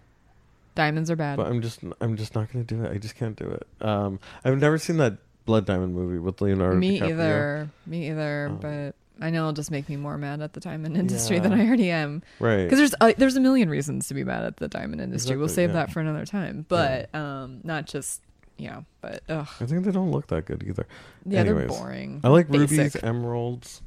Diamonds 0.75 1.11
are 1.11 1.15
bad. 1.15 1.37
but 1.37 1.47
I'm 1.47 1.61
just 1.61 1.79
I'm 2.01 2.17
just 2.17 2.33
not 2.35 2.51
going 2.51 2.65
to 2.65 2.75
do 2.75 2.83
it. 2.83 2.91
I 2.91 2.97
just 2.97 3.15
can't 3.15 3.35
do 3.35 3.45
it. 3.49 3.67
Um 3.85 4.19
I've 4.43 4.57
never 4.59 4.77
seen 4.77 4.97
that 4.97 5.17
Blood 5.45 5.65
Diamond 5.65 5.93
movie 5.93 6.17
with 6.19 6.41
Leonardo 6.41 6.77
Me 6.77 6.99
DiCaprio. 6.99 7.09
either. 7.09 7.69
Me 7.85 8.09
either. 8.09 8.47
Um, 8.49 8.57
but 8.57 8.95
I 9.23 9.29
know 9.29 9.41
it'll 9.41 9.53
just 9.53 9.69
make 9.71 9.87
me 9.89 9.95
more 9.97 10.17
mad 10.17 10.41
at 10.41 10.53
the 10.53 10.59
diamond 10.59 10.97
industry 10.97 11.35
Yeah. 11.37 11.43
than 11.43 11.53
I 11.53 11.65
already 11.67 11.91
am. 11.91 12.23
Right. 12.39 12.63
Because 12.63 12.79
there's 12.79 12.95
uh, 13.01 13.13
there's 13.17 13.35
a 13.35 13.39
million 13.41 13.69
reasons 13.69 14.07
to 14.07 14.13
be 14.15 14.23
mad 14.23 14.43
at 14.45 14.57
the 14.57 14.67
diamond 14.67 15.01
industry. 15.01 15.37
we'll 15.37 15.47
save 15.49 15.69
yeah. 15.69 15.73
that 15.73 15.91
for 15.91 15.99
another 15.99 16.25
time. 16.25 16.65
But 16.69 17.13
um, 17.13 17.59
not 17.63 17.85
just 17.85 18.21
yeah. 18.57 18.81
But 19.01 19.21
ugh, 19.29 19.47
I 19.59 19.65
think 19.65 19.83
they 19.85 19.91
don't 19.91 20.11
look 20.11 20.27
that 20.27 20.45
good 20.45 20.63
either. 20.63 20.87
yeah, 21.25 21.41
Anyways, 21.41 21.69
they're 21.69 21.77
boring. 21.77 22.21
I 22.23 22.29
like 22.29 22.49
Basic. 22.49 22.69
rubies, 22.77 22.95
emeralds. 23.03 23.81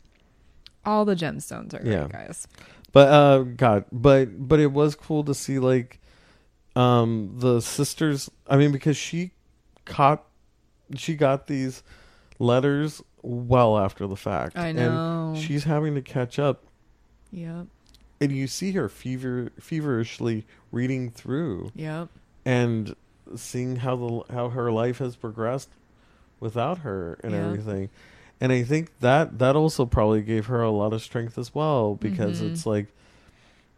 All 0.87 1.05
the 1.05 1.15
gemstones 1.17 1.75
are 1.75 1.81
great, 1.81 1.93
Yeah. 1.93 2.09
guys. 2.09 2.47
But 2.93 3.09
uh 3.09 3.39
god, 3.43 3.85
but 3.93 4.49
but 4.49 4.61
it 4.61 4.73
was 4.73 4.95
cool 4.95 5.25
to 5.25 5.35
see 5.35 5.59
like 5.59 6.01
um 6.75 7.33
the 7.39 7.61
sisters 7.61 8.31
I 8.49 8.57
mean 8.57 8.73
because 8.73 8.97
she 8.97 9.33
caught 9.85 10.25
she 10.95 11.15
got 11.15 11.47
these 11.47 11.83
letters 12.39 13.03
well 13.23 13.77
after 13.79 14.07
the 14.07 14.17
fact. 14.17 14.57
I 14.57 14.73
know. 14.73 15.33
And 15.35 15.39
she's 15.39 15.65
having 15.65 15.95
to 15.97 16.03
catch 16.03 16.39
up 16.39 16.65
Yep. 17.33 17.67
and 18.21 18.33
you 18.33 18.47
see 18.47 18.73
her 18.73 18.89
fever 18.89 19.51
feverishly 19.61 20.47
reading 20.71 21.11
through 21.11 21.73
Yep. 21.75 22.09
and 22.45 22.95
seeing 23.35 23.77
how 23.77 23.97
the 23.97 24.33
how 24.33 24.49
her 24.51 24.71
life 24.71 24.99
has 24.99 25.17
progressed 25.17 25.71
without 26.39 26.79
her 26.79 27.19
and 27.25 27.33
Yeah. 27.33 27.47
everything. 27.47 27.91
And 28.41 28.53
I 28.53 28.63
think 28.63 28.91
that 29.01 29.39
that 29.39 29.57
also 29.57 29.87
probably 29.87 30.21
gave 30.23 30.47
her 30.47 30.61
a 30.63 30.71
lot 30.71 30.93
of 30.93 31.03
strength 31.03 31.39
as 31.39 31.55
well 31.55 31.95
because 31.95 32.41
Mhm. 32.43 32.51
it's 32.53 32.67
like 32.67 32.89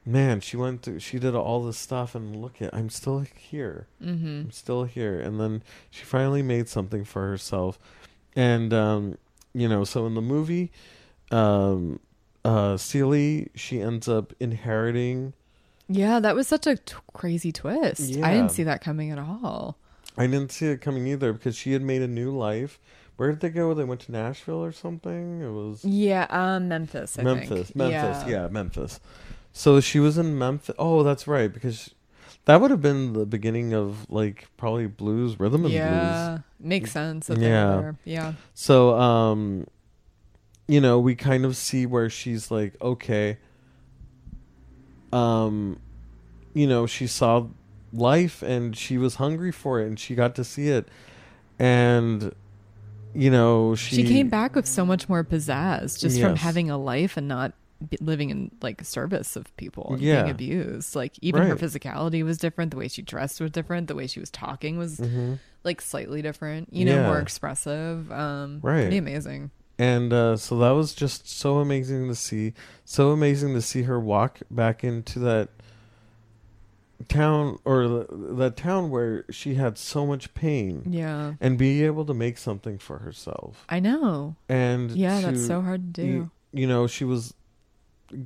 man, 0.05 0.41
she 0.41 0.57
went 0.57 0.81
through 0.83 0.99
she 0.99 1.19
did 1.19 1.35
all 1.35 1.63
this 1.63 1.77
stuff 1.77 2.15
and 2.15 2.35
look 2.41 2.63
at 2.63 2.73
I'm 2.75 2.89
still 2.91 3.21
here. 3.37 3.87
Mm-hmm. 4.03 4.27
I'm 4.47 4.51
still 4.51 4.85
here. 4.85 5.21
And 5.21 5.39
then 5.39 5.63
she 5.91 6.03
finally 6.05 6.43
made 6.43 6.67
something 6.69 7.05
for 7.05 7.29
herself. 7.29 7.79
And 8.35 8.73
um 8.73 9.19
you 9.55 9.69
know, 9.69 9.85
so 9.85 10.07
in 10.07 10.15
the 10.15 10.23
movie 10.23 10.71
um 11.31 12.01
uh 12.45 12.77
Celie 12.77 13.51
she 13.55 13.81
ends 13.81 14.09
up 14.09 14.33
inheriting 14.41 15.35
Yeah, 15.89 16.21
that 16.21 16.35
was 16.35 16.49
such 16.49 16.67
a 16.67 16.77
t- 16.77 16.95
crazy 17.13 17.53
twist. 17.53 18.17
I 18.23 18.33
didn't 18.35 18.51
see 18.51 18.63
that 18.65 18.81
coming 18.81 19.11
at 19.11 19.19
all. 19.19 19.77
I 20.17 20.27
didn't 20.27 20.53
see 20.53 20.67
it 20.67 20.81
coming 20.81 21.07
either 21.07 21.33
because 21.33 21.55
she 21.57 21.73
had 21.73 21.83
made 21.83 22.03
a 22.03 22.09
new 22.09 22.31
life. 22.37 22.81
Where 23.19 23.31
did 23.31 23.41
they 23.41 23.49
go? 23.51 23.75
They 23.75 23.83
went 23.83 24.01
to 24.03 24.13
Nashville 24.13 24.63
or 24.65 24.71
something. 24.71 25.43
It 25.43 25.51
was 25.51 25.85
Yeah, 25.85 26.29
um, 26.31 26.69
Memphis. 26.69 27.19
I 27.19 27.23
Memphis. 27.25 27.67
think. 27.67 27.77
Memphis, 27.77 28.29
yeah. 28.29 28.47
Memphis. 28.47 29.01
So 29.53 29.81
she 29.81 29.99
was 29.99 30.17
in 30.19 30.39
Memphis. 30.39 30.75
Oh, 30.79 31.03
that's 31.03 31.27
right, 31.27 31.53
because 31.53 31.91
that 32.45 32.61
would 32.61 32.71
have 32.71 32.81
been 32.81 33.15
the 33.15 33.27
beginning 33.27 33.75
of 33.75 34.09
like 34.09 34.47
probably 34.57 34.87
blues, 34.87 35.41
rhythm 35.41 35.65
and 35.65 35.73
blues. 35.73 35.75
Yeah, 35.75 36.39
makes 36.61 36.93
sense. 36.93 37.29
Yeah. 37.29 37.37
yeah, 37.39 37.93
yeah. 38.05 38.33
So, 38.55 38.95
um, 38.97 39.67
you 40.69 40.81
know, 40.81 41.01
we 41.01 41.17
kind 41.17 41.45
of 41.45 41.57
see 41.57 41.87
where 41.87 42.09
she's 42.09 42.53
like, 42.53 42.81
okay, 42.81 43.39
um, 45.13 45.81
you 46.55 46.69
know, 46.69 46.87
she 46.87 47.09
saw 47.09 47.47
life 47.93 48.43
and 48.43 48.77
she 48.77 48.97
was 48.97 49.17
hungry 49.17 49.51
for 49.51 49.81
it 49.81 49.87
and 49.89 49.99
she 49.99 50.15
got 50.15 50.37
to 50.37 50.45
see 50.45 50.69
it, 50.69 50.87
and 51.59 52.33
you 53.15 53.31
know, 53.31 53.75
she 53.75 53.97
She, 53.97 54.05
came 54.05 54.29
back 54.29 54.55
with 54.55 54.67
so 54.67 54.85
much 54.85 55.09
more 55.09 55.25
pizzazz 55.25 55.99
just 56.01 56.21
from 56.21 56.31
Yes. 56.33 56.41
having 56.41 56.71
a 56.71 56.79
life 56.79 57.17
and 57.17 57.29
not 57.29 57.53
be 57.91 57.97
living 58.01 58.31
in 58.31 58.51
like 58.61 58.85
service 58.85 59.37
of 59.37 59.57
people 59.57 59.91
and 59.93 60.01
Yeah. 60.03 60.23
being 60.23 60.31
abused. 60.33 60.97
Like 60.97 61.13
even 61.23 61.43
her 61.43 61.51
Right. 61.55 61.61
physicality 61.61 62.25
was 62.25 62.37
different. 62.39 62.73
The 62.73 62.77
way 62.77 62.89
she 62.89 63.03
dressed 63.03 63.41
was 63.41 63.53
different. 63.53 63.87
The 63.87 63.95
way 63.95 64.07
she 64.09 64.19
was 64.19 64.31
talking 64.31 64.79
was 64.79 64.99
Mhm. 64.99 65.39
like 65.65 65.81
slightly 65.81 66.21
different. 66.21 66.73
You 66.75 66.85
know, 66.87 66.97
Yeah. 66.97 67.07
more 67.07 67.21
expressive. 67.21 68.11
Um, 68.11 68.59
Right. 68.63 68.83
Pretty 68.83 68.97
amazing. 68.97 69.51
And 69.79 70.13
uh, 70.13 70.37
so 70.37 70.59
that 70.59 70.71
was 70.73 70.93
just 70.93 71.31
so 71.31 71.59
amazing 71.59 72.09
to 72.09 72.17
see. 72.17 72.53
So 72.85 73.11
amazing 73.11 73.55
to 73.55 73.63
see 73.63 73.83
her 73.83 74.01
walk 74.01 74.41
back 74.51 74.83
into 74.83 75.21
that 75.21 75.51
town 77.07 77.59
or 77.65 77.87
the, 77.87 78.07
that 78.35 78.57
town 78.57 78.91
where 78.91 79.25
she 79.31 79.55
had 79.55 79.79
so 79.79 80.05
much 80.05 80.35
pain 80.35 80.83
Yeah, 80.91 81.35
and 81.41 81.57
be 81.57 81.85
able 81.85 82.05
to 82.07 82.15
make 82.15 82.39
something 82.39 82.79
for 82.79 82.99
herself. 82.99 83.65
I 83.69 83.79
know. 83.81 84.37
And 84.49 84.91
Yeah, 84.91 85.21
that's 85.21 85.47
so 85.47 85.61
hard 85.61 85.95
to 85.95 86.03
do. 86.03 86.07
You, 86.07 86.31
you 86.53 86.67
know, 86.67 86.87
she 86.87 87.05
was 87.05 87.35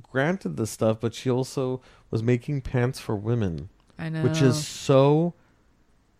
granted 0.01 0.57
this 0.57 0.71
stuff, 0.71 0.99
but 0.99 1.13
she 1.13 1.29
also 1.29 1.81
was 2.09 2.23
making 2.23 2.61
pants 2.61 2.99
for 2.99 3.15
women, 3.15 3.69
I 3.99 4.09
know. 4.09 4.23
which 4.23 4.41
is 4.41 4.65
so 4.65 5.33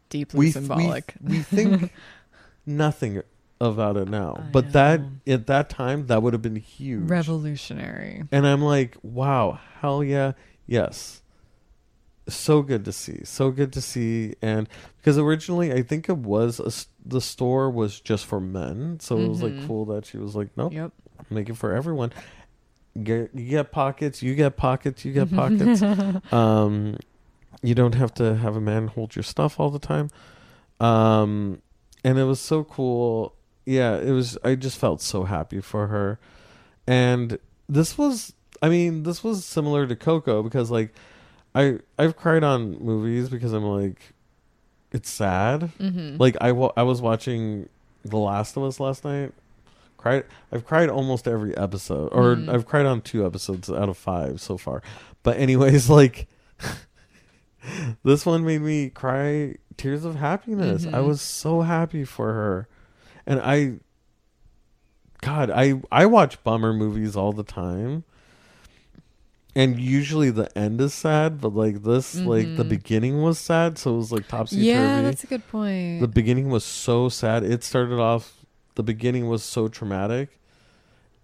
deeply 0.10 0.40
we 0.40 0.52
symbolic. 0.52 1.16
we, 1.22 1.38
we 1.38 1.44
think 1.44 1.92
nothing 2.66 3.24
about 3.60 3.98
it 3.98 4.10
now, 4.10 4.36
I 4.38 4.42
but 4.52 4.74
that 4.74 5.02
at 5.26 5.48
that 5.48 5.70
time 5.70 6.08
that 6.08 6.22
would 6.22 6.34
have 6.34 6.42
been 6.42 6.58
huge. 6.58 7.10
Revolutionary. 7.10 8.24
And 8.32 8.46
I'm 8.46 8.62
like, 8.62 8.98
wow, 9.02 9.60
hell 9.80 10.04
yeah, 10.04 10.34
yes. 10.68 11.23
So 12.28 12.62
good 12.62 12.86
to 12.86 12.92
see. 12.94 13.22
So 13.26 13.52
good 13.52 13.74
to 13.74 13.82
see. 13.82 14.36
And 14.42 14.70
because 14.98 15.18
originally, 15.18 15.74
I 15.74 15.82
think 15.84 16.08
it 16.08 16.18
was 16.18 16.60
a 16.60 16.72
the 17.08 17.20
store 17.20 17.70
was 17.70 18.00
just 18.00 18.26
for 18.26 18.40
men. 18.40 19.00
So 19.02 19.18
it 19.18 19.28
was 19.28 19.42
like 19.42 19.54
Mhm. 19.56 19.68
cool 19.68 19.86
that 19.88 20.06
she 20.06 20.18
was 20.18 20.36
like, 20.36 20.50
nope, 20.56 20.72
Yep. 20.74 20.92
make 21.30 21.50
it 21.50 21.58
for 21.58 21.74
everyone. 21.74 22.14
Get, 23.02 23.32
you 23.34 23.50
get 23.50 23.72
pockets, 23.72 24.22
you 24.24 24.36
get 24.36 24.56
pockets, 24.56 25.04
you 25.04 25.12
get 25.12 25.34
pockets. 25.36 25.82
um, 26.34 26.96
you 27.62 27.76
don't 27.76 27.96
have 27.96 28.14
to 28.16 28.36
have 28.38 28.56
a 28.56 28.62
man 28.62 28.88
hold 28.88 29.16
your 29.16 29.24
stuff 29.24 29.60
all 29.60 29.70
the 29.70 29.80
time. 29.80 30.10
Um, 30.80 31.62
and 32.04 32.18
it 32.18 32.24
was 32.26 32.40
so 32.40 32.64
cool. 32.64 33.36
Yeah, 33.66 33.98
it 33.98 34.12
was. 34.12 34.38
I 34.44 34.56
just 34.56 34.78
felt 34.78 35.02
so 35.02 35.24
happy 35.24 35.62
for 35.62 35.88
her. 35.88 36.20
And 36.86 37.40
this 37.70 37.98
was, 37.98 38.34
I 38.62 38.70
mean, 38.70 39.04
this 39.04 39.24
was 39.24 39.46
similar 39.46 39.88
to 39.88 39.96
Coco 39.96 40.44
because, 40.44 40.70
like, 40.70 40.94
I 41.56 41.80
I've 42.00 42.16
cried 42.16 42.44
on 42.44 42.80
movies 42.84 43.30
because 43.30 43.54
I'm 43.54 43.64
like, 43.66 44.14
it's 44.92 45.10
sad. 45.10 45.64
hmm 45.80 46.18
Like 46.18 46.36
I 46.42 46.52
wa- 46.52 46.74
I 46.78 46.84
was 46.84 47.02
watching 47.02 47.70
The 48.04 48.18
Last 48.18 48.58
of 48.58 48.64
Us 48.64 48.80
last 48.80 49.04
night. 49.06 49.34
Cried. 49.98 50.26
I've 50.52 50.66
cried 50.66 50.90
almost 50.90 51.28
every 51.28 51.56
episode, 51.56 52.10
or 52.12 52.36
Mm. 52.36 52.50
I've 52.54 52.66
cried 52.66 52.86
on 52.86 53.02
two 53.02 53.26
episodes 53.26 53.70
out 53.70 53.88
of 53.90 53.98
five 53.98 54.42
so 54.42 54.58
far. 54.58 54.82
But 55.24 55.38
anyways, 55.38 55.90
like 56.00 56.28
this 58.04 58.26
one 58.26 58.44
made 58.46 58.62
me 58.62 58.90
cry 58.90 59.56
tears 59.78 60.04
of 60.06 60.16
happiness. 60.16 60.86
I 60.86 61.00
Mhm. 61.00 61.08
was 61.08 61.22
so 61.22 61.62
happy 61.62 62.04
for 62.04 62.34
her. 62.34 62.68
And 63.26 63.40
I 63.42 63.80
God, 65.22 65.50
I 65.50 65.82
I 65.92 66.06
watch 66.06 66.44
bummer 66.44 66.74
movies 66.74 67.16
all 67.16 67.32
the 67.32 67.44
time. 67.44 68.04
And 69.56 69.80
usually 69.80 70.32
the 70.32 70.56
end 70.58 70.82
is 70.82 70.94
sad, 70.96 71.40
but 71.40 71.54
like 71.54 71.84
this, 71.84 72.16
like 72.16 72.56
the 72.56 72.66
Mhm. 72.66 72.70
beginning 72.70 73.22
was 73.22 73.38
sad, 73.38 73.78
so 73.78 73.94
it 73.94 73.98
was 73.98 74.12
like 74.12 74.28
topsy 74.28 74.58
turvy. 74.58 74.68
Yeah, 74.70 75.02
that's 75.04 75.24
a 75.24 75.28
good 75.28 75.48
point. 75.48 76.02
The 76.02 76.08
beginning 76.08 76.50
was 76.50 76.64
so 76.64 77.08
sad. 77.10 77.44
It 77.44 77.64
started 77.64 78.00
off 78.00 78.46
the 78.76 78.82
beginning 78.84 79.28
was 79.28 79.44
so 79.44 79.68
traumatic 79.68 80.40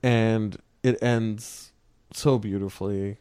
and 0.04 0.58
it 0.84 1.02
ends 1.02 1.72
so 2.14 2.38
beautifully. 2.38 3.18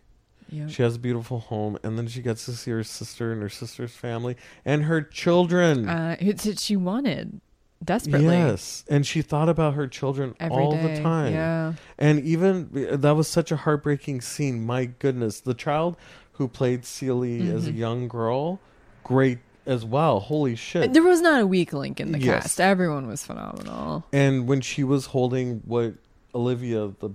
Yep. 0.51 0.71
She 0.71 0.83
has 0.83 0.97
a 0.97 0.99
beautiful 0.99 1.41
home 1.41 1.79
and 1.83 1.99
then 1.99 2.07
she 2.09 2.23
gets 2.23 2.45
to 2.47 2.53
see 2.53 2.71
her 2.71 2.85
sister 2.85 3.33
and 3.33 3.41
her 3.43 3.49
sister's 3.49 3.93
family 3.93 4.37
and 4.65 4.85
her 4.85 5.01
children. 5.03 5.89
Uh, 5.89 6.17
it's 6.21 6.45
what 6.47 6.59
she 6.59 6.77
wanted 6.77 7.41
desperately. 7.85 8.35
Yes, 8.37 8.85
and 8.89 9.07
she 9.07 9.23
thought 9.23 9.49
about 9.49 9.75
her 9.75 9.87
children 9.87 10.35
Every 10.41 10.57
all 10.65 10.73
day. 10.73 10.95
the 10.97 11.03
time. 11.03 11.33
Yeah. 11.33 11.73
And 11.99 12.21
even 12.21 12.69
that 13.01 13.13
was 13.17 13.29
such 13.29 13.51
a 13.53 13.57
heartbreaking 13.57 14.21
scene. 14.21 14.65
My 14.65 14.87
goodness, 14.87 15.41
the 15.41 15.55
child 15.55 15.97
who 16.33 16.49
played 16.49 16.85
Celie 16.85 17.51
as 17.51 17.67
a 17.67 17.73
Mhm. 17.73 17.77
young 17.77 18.09
girl, 18.09 18.61
great 19.05 19.39
as 19.67 19.85
well. 19.85 20.21
Holy 20.21 20.55
shit! 20.57 20.93
There 20.93 21.03
was 21.03 21.21
not 21.21 21.41
a 21.43 21.47
weak 21.47 21.73
link 21.73 22.01
in 22.01 22.13
the 22.13 22.19
Yes. 22.19 22.43
cast. 22.45 22.61
Everyone 22.61 23.07
was 23.07 23.25
phenomenal. 23.25 24.05
And 24.13 24.47
when 24.49 24.61
she 24.61 24.83
was 24.85 25.07
holding 25.07 25.63
what 25.67 25.95
Olivia, 26.35 26.91
the 27.01 27.11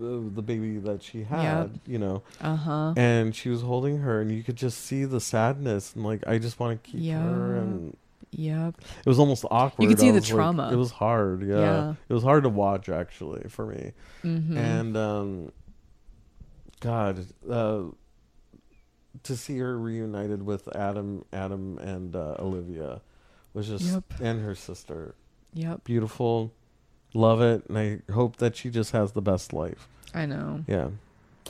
the 0.00 0.42
baby 0.42 0.78
that 0.78 1.02
she 1.02 1.24
had, 1.24 1.80
you 1.84 1.98
know, 1.98 2.22
Uh 2.40 2.54
huh. 2.54 2.94
and 2.96 3.34
she 3.34 3.48
was 3.48 3.62
holding 3.62 3.98
her, 3.98 4.20
and 4.20 4.30
you 4.30 4.44
could 4.44 4.54
just 4.54 4.78
see 4.78 5.04
the 5.04 5.20
sadness, 5.20 5.92
and 5.96 6.04
like 6.04 6.24
I 6.24 6.38
just 6.38 6.60
want 6.60 6.84
to 6.84 6.90
keep 6.90 7.12
her, 7.12 7.56
and 7.56 7.96
Yep. 8.30 8.74
it 9.04 9.06
was 9.08 9.18
almost 9.18 9.44
awkward. 9.50 9.82
You 9.84 9.88
could 9.88 9.98
see 9.98 10.08
the 10.10 10.16
was 10.20 10.30
like- 10.30 10.36
trauma. 10.36 10.70
it 10.72 10.76
was 10.76 10.90
hard. 10.90 11.42
Yeah. 11.46 11.58
Yeah. 11.60 11.94
it 12.08 12.12
was 12.12 12.22
hard 12.22 12.42
to 12.44 12.48
watch 12.50 12.88
actually 12.88 13.48
for 13.48 13.66
me. 13.66 13.92
hmm 14.22 14.56
And 14.56 14.96
um, 14.96 15.52
God, 16.80 17.26
uh, 17.50 17.84
to 19.24 19.36
see 19.36 19.58
her 19.58 19.78
reunited 19.78 20.42
with 20.44 20.68
Adam, 20.76 21.24
Adam 21.32 21.78
and 21.78 22.14
uh, 22.14 22.36
Olivia 22.38 23.00
was 23.54 23.66
just 23.68 23.84
Yep. 23.84 24.04
and 24.20 24.42
her 24.44 24.54
sister 24.54 25.14
Yep. 25.54 25.84
beautiful. 25.84 26.52
Love 27.14 27.40
it, 27.40 27.64
and 27.68 27.78
I 27.78 28.12
hope 28.12 28.36
that 28.36 28.54
she 28.54 28.68
just 28.68 28.92
has 28.92 29.12
the 29.12 29.22
best 29.22 29.52
life. 29.54 29.88
I 30.14 30.26
know. 30.26 30.62
Yeah. 30.68 30.88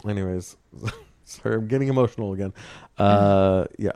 Anyways, 0.08 0.56
sorry, 1.24 1.56
I'm 1.56 1.66
getting 1.66 1.88
emotional 1.88 2.32
again. 2.32 2.54
Uh, 2.96 3.64
yeah. 3.76 3.90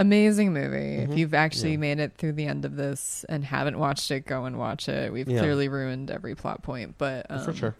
Amazing 0.00 0.52
movie. 0.54 0.96
If 0.96 1.10
Mhm. 1.10 1.16
you've 1.16 1.34
actually 1.34 1.72
Yeah. 1.72 1.76
made 1.78 1.98
it 2.00 2.12
through 2.16 2.32
the 2.32 2.46
end 2.46 2.64
of 2.64 2.76
this 2.76 3.24
and 3.28 3.44
haven't 3.44 3.78
watched 3.78 4.10
it, 4.10 4.26
go 4.26 4.44
and 4.46 4.58
watch 4.58 4.88
it. 4.88 5.12
We've 5.12 5.28
Yeah. 5.28 5.40
clearly 5.40 5.68
ruined 5.68 6.10
every 6.10 6.34
plot 6.34 6.62
point, 6.62 6.94
but 6.98 7.26
um, 7.30 7.44
for 7.44 7.52
sure. 7.52 7.74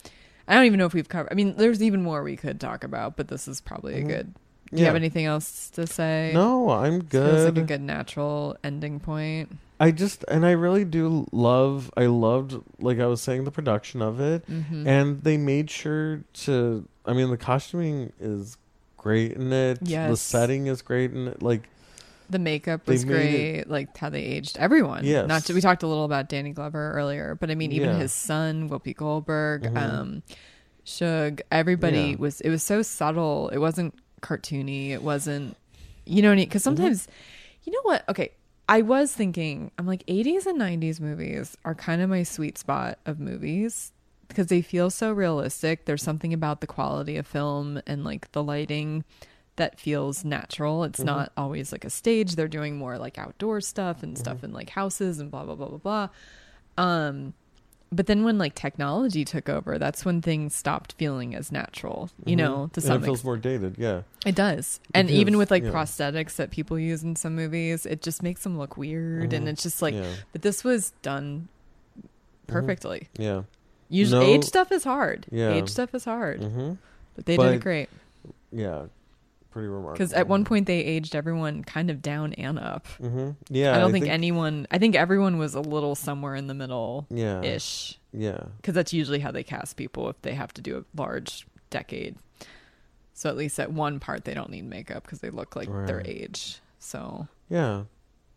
I 0.47 0.55
don't 0.55 0.65
even 0.67 0.79
know 0.79 0.87
if 0.87 0.95
we've 0.95 1.09
covered. 1.09 1.31
I 1.31 1.35
mean, 1.35 1.55
there's 1.57 1.83
even 1.83 2.03
more 2.03 2.23
we 2.23 2.37
could 2.37 2.61
talk 2.61 2.85
about, 2.85 3.17
but 3.17 3.29
this 3.29 3.49
is 3.49 3.61
probably 3.61 3.95
Mhm. 3.95 4.05
a 4.05 4.09
good. 4.09 4.35
Do 4.35 4.77
Yeah. 4.77 4.79
you 4.81 4.85
have 4.87 4.97
anything 4.97 5.25
else 5.25 5.71
to 5.71 5.87
say? 5.87 6.31
No, 6.35 6.71
I'm 6.71 7.03
good. 7.03 7.31
Feels 7.35 7.45
like 7.47 7.59
a 7.59 7.67
good 7.67 7.81
natural 7.81 8.57
ending 8.63 9.01
point. 9.01 9.57
I 9.81 9.91
just 9.91 10.25
and 10.29 10.45
I 10.45 10.51
really 10.51 10.85
do 10.85 11.27
love. 11.33 11.91
I 11.97 12.05
loved, 12.07 12.55
like 12.81 13.01
I 13.01 13.07
was 13.07 13.23
saying, 13.23 13.45
the 13.45 13.51
production 13.51 14.03
of 14.03 14.21
it. 14.21 14.45
hmm 14.47 14.87
and 14.87 15.23
they 15.23 15.37
made 15.39 15.71
sure 15.71 16.21
to 16.45 16.87
i 17.07 17.15
mean 17.15 17.31
the 17.31 17.37
costuming 17.39 18.13
is 18.21 18.59
great 18.99 19.33
in 19.33 19.51
it 19.55 19.79
Yes. 19.83 20.11
the 20.11 20.17
setting 20.19 20.67
is 20.67 20.83
great 20.83 21.13
in 21.13 21.29
it 21.29 21.43
like 21.43 21.63
the 22.31 22.39
makeup 22.39 22.87
was 22.87 23.05
great, 23.05 23.65
like 23.69 23.97
how 23.97 24.09
they 24.09 24.23
aged 24.23 24.57
everyone. 24.59 25.05
Yeah, 25.05 25.27
Not 25.27 25.45
to, 25.47 25.55
we 25.55 25.61
talked 25.61 25.83
a 25.83 25.87
little 25.87 26.05
about 26.05 26.29
Danny 26.29 26.51
Glover 26.51 26.93
earlier, 26.93 27.35
but 27.39 27.51
I 27.51 27.55
mean, 27.55 27.73
even 27.73 27.91
Yeah. 27.91 27.99
his 27.99 28.13
son, 28.13 28.69
Whoopi 28.71 28.95
Goldberg, 28.97 29.63
Mhm. 29.65 29.77
um, 29.77 30.23
Shug, 30.85 31.41
everybody 31.53 32.11
Yeah. 32.11 32.17
was. 32.17 32.41
It 32.41 32.51
was 32.51 32.63
so 32.63 32.83
subtle. 32.83 33.49
It 33.51 33.59
wasn't 33.59 33.95
cartoony. 34.23 34.91
It 34.91 35.03
wasn't, 35.03 35.57
you 36.07 36.23
know, 36.23 36.35
because 36.35 36.63
Mm-hmm. 36.63 36.77
sometimes, 36.77 37.07
you 37.65 37.73
know 37.73 37.83
what? 37.83 38.09
Okay, 38.09 38.31
I 38.69 38.83
was 38.83 39.13
thinking, 39.13 39.71
I'm 39.79 39.87
like, 39.87 40.05
80s 40.09 40.47
and 40.47 40.59
90s 40.59 41.01
movies 41.01 41.57
are 41.65 41.75
kind 41.75 42.01
of 42.03 42.09
my 42.11 42.23
sweet 42.23 42.57
spot 42.57 42.99
of 43.05 43.21
movies 43.21 43.93
because 44.29 44.47
they 44.47 44.63
feel 44.63 44.91
so 44.91 45.13
realistic. 45.13 45.85
There's 45.85 46.03
something 46.03 46.33
about 46.33 46.61
the 46.61 46.67
quality 46.67 47.17
of 47.17 47.27
film 47.27 47.81
and 47.87 48.05
like 48.05 48.31
the 48.33 48.43
lighting 48.43 49.05
that 49.61 49.79
feels 49.79 50.25
natural. 50.25 50.85
It's 50.85 51.01
Mhm. 51.01 51.05
not 51.13 51.33
always 51.37 51.71
like 51.73 51.85
a 51.85 51.91
stage. 51.91 52.35
They're 52.37 52.49
doing 52.59 52.77
more 52.77 52.99
like 52.99 53.19
outdoor 53.19 53.61
stuff 53.61 54.03
and 54.03 54.15
Mm-hmm. 54.15 54.21
stuff 54.21 54.43
in 54.45 54.53
like 54.53 54.71
houses 54.71 55.21
and 55.21 55.31
blah 55.31 55.45
blah 55.45 55.55
blah 55.55 55.69
blah 55.69 55.79
blah. 55.79 56.09
Um 56.83 57.35
but 57.93 58.07
then 58.07 58.23
when 58.23 58.39
like 58.39 58.55
technology 58.55 59.25
took 59.25 59.49
over, 59.49 59.77
that's 59.77 60.05
when 60.05 60.23
things 60.23 60.55
stopped 60.55 60.93
feeling 60.93 61.35
as 61.35 61.51
natural, 61.51 62.09
you 62.25 62.35
Mhm. 62.37 62.39
know, 62.39 62.55
to 62.75 62.79
And 62.81 62.85
some 62.85 63.03
it 63.03 63.05
feels 63.05 63.19
extent. 63.19 63.25
more 63.27 63.37
dated 63.37 63.75
yeah 63.79 64.03
It 64.25 64.35
does. 64.37 64.81
And 64.95 65.11
even 65.11 65.37
with 65.37 65.51
like 65.51 65.65
yeah. 65.65 65.71
prosthetics 65.73 66.37
that 66.37 66.51
people 66.51 66.79
use 66.79 67.03
in 67.03 67.17
some 67.17 67.35
movies, 67.35 67.85
it 67.87 68.01
just 68.01 68.23
makes 68.23 68.43
them 68.45 68.57
look 68.59 68.77
weird 68.77 69.33
and 69.33 69.47
Mhm. 69.47 69.51
it's 69.51 69.63
just 69.63 69.83
like 69.83 69.95
yeah 69.95 70.13
but 70.33 70.43
this 70.43 70.63
was 70.65 70.93
done 71.03 71.49
perfectly. 72.47 73.09
yeah 73.19 73.43
Usually 73.93 74.25
No- 74.25 74.33
age 74.35 74.45
stuff 74.45 74.71
is 74.71 74.85
hard. 74.85 75.27
Yeah. 75.33 75.51
Age 75.55 75.69
stuff 75.69 75.93
is 75.97 76.05
hard. 76.05 76.41
hmm 76.45 76.73
But 77.17 77.27
they 77.27 77.37
did 77.37 77.55
it 77.57 77.61
great. 77.61 77.89
yeah 78.53 78.87
pretty 79.51 79.69
remarkable 79.69 79.93
Because 79.95 80.13
at 80.13 80.29
one 80.29 80.45
point 80.45 80.67
they 80.67 80.79
aged 80.81 81.15
everyone 81.17 81.63
kind 81.65 81.91
of 81.91 82.01
down 82.03 82.33
and 82.35 82.59
up. 82.59 82.87
hmm 82.99 83.31
yeah 83.49 83.75
I 83.77 83.79
don't 83.81 83.93
think, 83.93 84.07
anyone. 84.09 84.67
I 84.71 84.79
think 84.79 84.95
everyone 84.97 85.39
was 85.39 85.55
a 85.55 85.61
little 85.61 85.95
somewhere 85.95 86.35
in 86.35 86.47
the 86.47 86.55
middle 86.55 87.07
yeah 87.11 87.43
ish. 87.43 87.99
yeah 88.13 88.41
Because 88.57 88.75
that's 88.75 88.93
usually 88.93 89.21
how 89.21 89.31
they 89.31 89.43
cast 89.43 89.77
people 89.77 90.09
if 90.09 90.21
they 90.23 90.35
have 90.35 90.53
to 90.55 90.63
do 90.63 90.79
a 90.79 90.85
large 91.01 91.47
decade. 91.71 92.17
So 93.13 93.29
at 93.29 93.37
least 93.37 93.59
at 93.61 93.73
one 93.73 94.01
part 94.01 94.25
they 94.25 94.35
don't 94.35 94.51
need 94.51 94.65
makeup 94.65 95.03
because 95.03 95.21
they 95.21 95.31
look 95.31 95.55
like 95.57 95.69
their 95.87 96.03
age. 96.05 96.59
So 96.79 97.29
yeah 97.49 97.85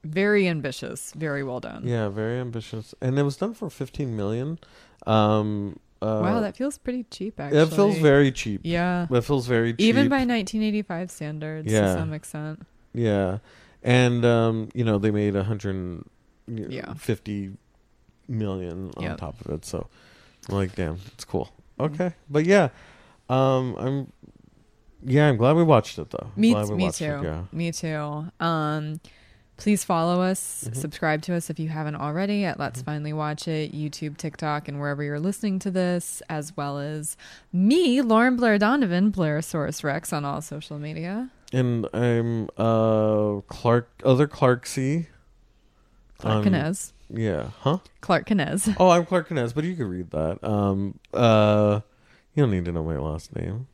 very 0.05 0.49
ambitious, 0.49 1.13
very 1.15 1.43
well 1.43 1.61
done. 1.61 1.83
yeah 1.85 2.09
very 2.09 2.37
ambitious 2.39 2.93
and 3.01 3.17
it 3.17 3.23
was 3.23 3.37
done 3.37 3.53
for 3.53 3.69
15 3.69 4.15
million 4.17 4.59
um 5.07 5.79
uh, 6.03 6.21
wow, 6.21 6.39
that 6.41 6.55
feels 6.57 6.77
pretty 6.77 7.03
cheap. 7.09 7.39
Actually, 7.39 7.61
it 7.61 7.69
feels 7.69 7.97
very 7.99 8.31
cheap 8.31 8.61
yeah. 8.63 9.07
it 9.09 9.21
feels 9.21 9.47
very 9.47 9.71
cheap 9.73 9.81
Even 9.81 10.09
by 10.09 10.25
1985 10.25 11.09
standards, 11.11 11.71
Yeah. 11.71 11.81
to 11.81 11.93
some 11.93 12.13
extent. 12.13 12.61
Yeah, 12.93 13.39
and 13.81 14.23
um, 14.25 14.69
you 14.73 14.83
know 14.83 14.97
they 14.99 15.11
made 15.11 15.35
a 15.35 15.43
hundred 15.43 16.03
Yeah. 16.47 16.93
fifty 16.95 17.51
million 18.27 18.91
on 18.97 19.03
Yep. 19.03 19.17
top 19.17 19.41
of 19.41 19.47
it. 19.53 19.65
So, 19.65 19.87
like, 20.49 20.75
damn, 20.75 20.99
it's 21.13 21.25
cool. 21.25 21.49
Okay, 21.79 22.13
but 22.29 22.45
yeah, 22.45 22.69
um, 23.29 23.75
I'm 23.77 24.11
yeah, 25.05 25.27
I'm 25.29 25.37
glad 25.37 25.55
we 25.55 25.63
watched 25.63 25.97
it 25.99 26.09
though. 26.11 26.29
Me, 26.35 26.53
we 26.53 26.75
me 26.75 26.91
too. 26.91 27.05
It, 27.05 27.23
yeah, 27.23 27.43
Me 27.51 27.71
too. 27.71 28.25
Um, 28.39 28.99
please 29.57 29.83
follow 29.83 30.21
us, 30.21 30.67
Mhm. 30.69 30.75
subscribe 30.75 31.21
to 31.23 31.33
us 31.35 31.49
if 31.49 31.59
you 31.59 31.69
haven't 31.69 31.95
already 31.95 32.43
at 32.43 32.59
Let's 32.59 32.81
Mhm. 32.81 32.85
Finally 32.85 33.13
Watch 33.13 33.47
It, 33.47 33.71
YouTube, 33.73 34.17
TikTok, 34.17 34.67
and 34.67 34.79
wherever 34.79 35.03
you're 35.03 35.19
listening 35.19 35.59
to 35.59 35.71
this, 35.71 36.21
as 36.29 36.55
well 36.57 36.79
as 36.79 37.15
me, 37.51 38.01
Lauren 38.01 38.35
Blair 38.35 38.57
Donovan, 38.57 39.11
Blairsaurus 39.11 39.83
Rex 39.83 40.11
on 40.11 40.25
all 40.25 40.41
social 40.41 40.79
media. 40.79 41.29
and 41.55 41.85
I'm 41.93 42.49
uh 42.57 43.41
Clark, 43.47 43.87
other 44.03 44.25
Clark 44.25 44.65
C. 44.65 45.05
Clark 46.17 46.47
Um, 46.47 46.51
Kinez. 46.53 46.93
Yeah, 47.13 47.49
huh? 47.59 47.77
Clark 48.01 48.25
Kinez. 48.27 48.75
Oh, 48.79 48.89
I'm 48.89 49.05
Clark 49.05 49.29
Kinez, 49.29 49.53
but 49.53 49.63
you 49.63 49.75
can 49.75 49.87
read 49.87 50.09
that. 50.09 50.43
Um, 50.43 50.99
uh, 51.13 51.81
you 52.33 52.41
don't 52.41 52.49
need 52.49 52.65
to 52.65 52.71
know 52.71 52.83
my 52.83 52.97
last 52.97 53.35
name. 53.35 53.67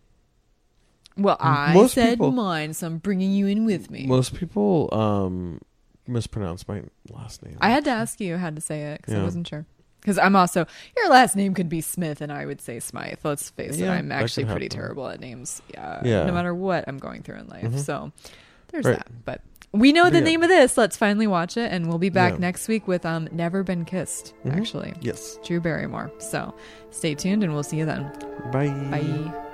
Well, 1.16 1.38
I 1.40 1.74
most 1.74 1.94
said 1.94 2.12
people- 2.16 2.32
mine, 2.32 2.74
so 2.74 2.88
I'm 2.88 2.98
bringing 2.98 3.32
you 3.32 3.48
in 3.48 3.66
with 3.66 3.90
me. 3.90 4.06
Most 4.06 4.34
people 4.36 4.90
um 4.94 5.62
mispronounce 6.10 6.68
my 6.68 6.84
last 7.10 7.44
name. 7.44 7.58
I 7.62 7.70
had 7.70 7.86
to 7.86 7.92
ask 7.92 8.20
you 8.20 8.38
how 8.38 8.50
to 8.50 8.62
say 8.62 8.82
it 8.94 9.02
because 9.02 9.14
I 9.16 9.24
wasn't 9.24 9.48
sure. 9.48 9.66
Because 10.02 10.18
I'm 10.18 10.36
also 10.36 10.66
your 10.96 11.10
last 11.10 11.36
name 11.36 11.54
could 11.54 11.68
be 11.70 11.82
Smith 11.82 12.22
and 12.22 12.32
I 12.32 12.46
would 12.46 12.62
say 12.62 12.80
Smythe. 12.80 13.20
Let's 13.24 13.50
face 13.50 13.78
it, 13.80 13.88
I'm 13.90 14.12
actually 14.12 14.46
pretty 14.46 14.70
terrible 14.70 15.08
at 15.08 15.20
names. 15.20 15.62
Yeah, 15.74 16.02
Yeah. 16.04 16.24
no 16.26 16.34
matter 16.34 16.54
what 16.54 16.86
I'm 16.88 16.98
going 16.98 17.22
through 17.22 17.36
in 17.40 17.48
life. 17.48 17.66
Mhm. 17.66 17.80
So 17.80 18.12
there's 18.70 18.86
Right. 18.86 18.98
that. 18.98 19.08
But 19.26 19.42
we 19.72 19.92
know 19.92 20.10
the 20.10 20.18
yeah. 20.20 20.24
name 20.24 20.42
of 20.42 20.50
this. 20.50 20.78
Let's 20.78 20.98
finally 20.98 21.28
watch 21.28 21.58
it, 21.58 21.72
and 21.72 21.88
we'll 21.88 22.00
be 22.00 22.10
back 22.10 22.34
Yeah. 22.34 22.40
next 22.40 22.68
week 22.68 22.88
with 22.88 23.06
um 23.06 23.28
Never 23.32 23.62
Been 23.62 23.84
Kissed. 23.86 24.34
Mhm. 24.46 24.56
Actually, 24.58 24.94
yes. 25.02 25.38
Drew 25.44 25.60
Barrymore. 25.60 26.12
So 26.20 26.56
stay 26.92 27.14
tuned, 27.14 27.44
and 27.44 27.54
we'll 27.54 27.64
see 27.64 27.78
you 27.78 27.86
then. 27.86 28.04
Bye. 28.52 28.70
Bye. 28.90 29.46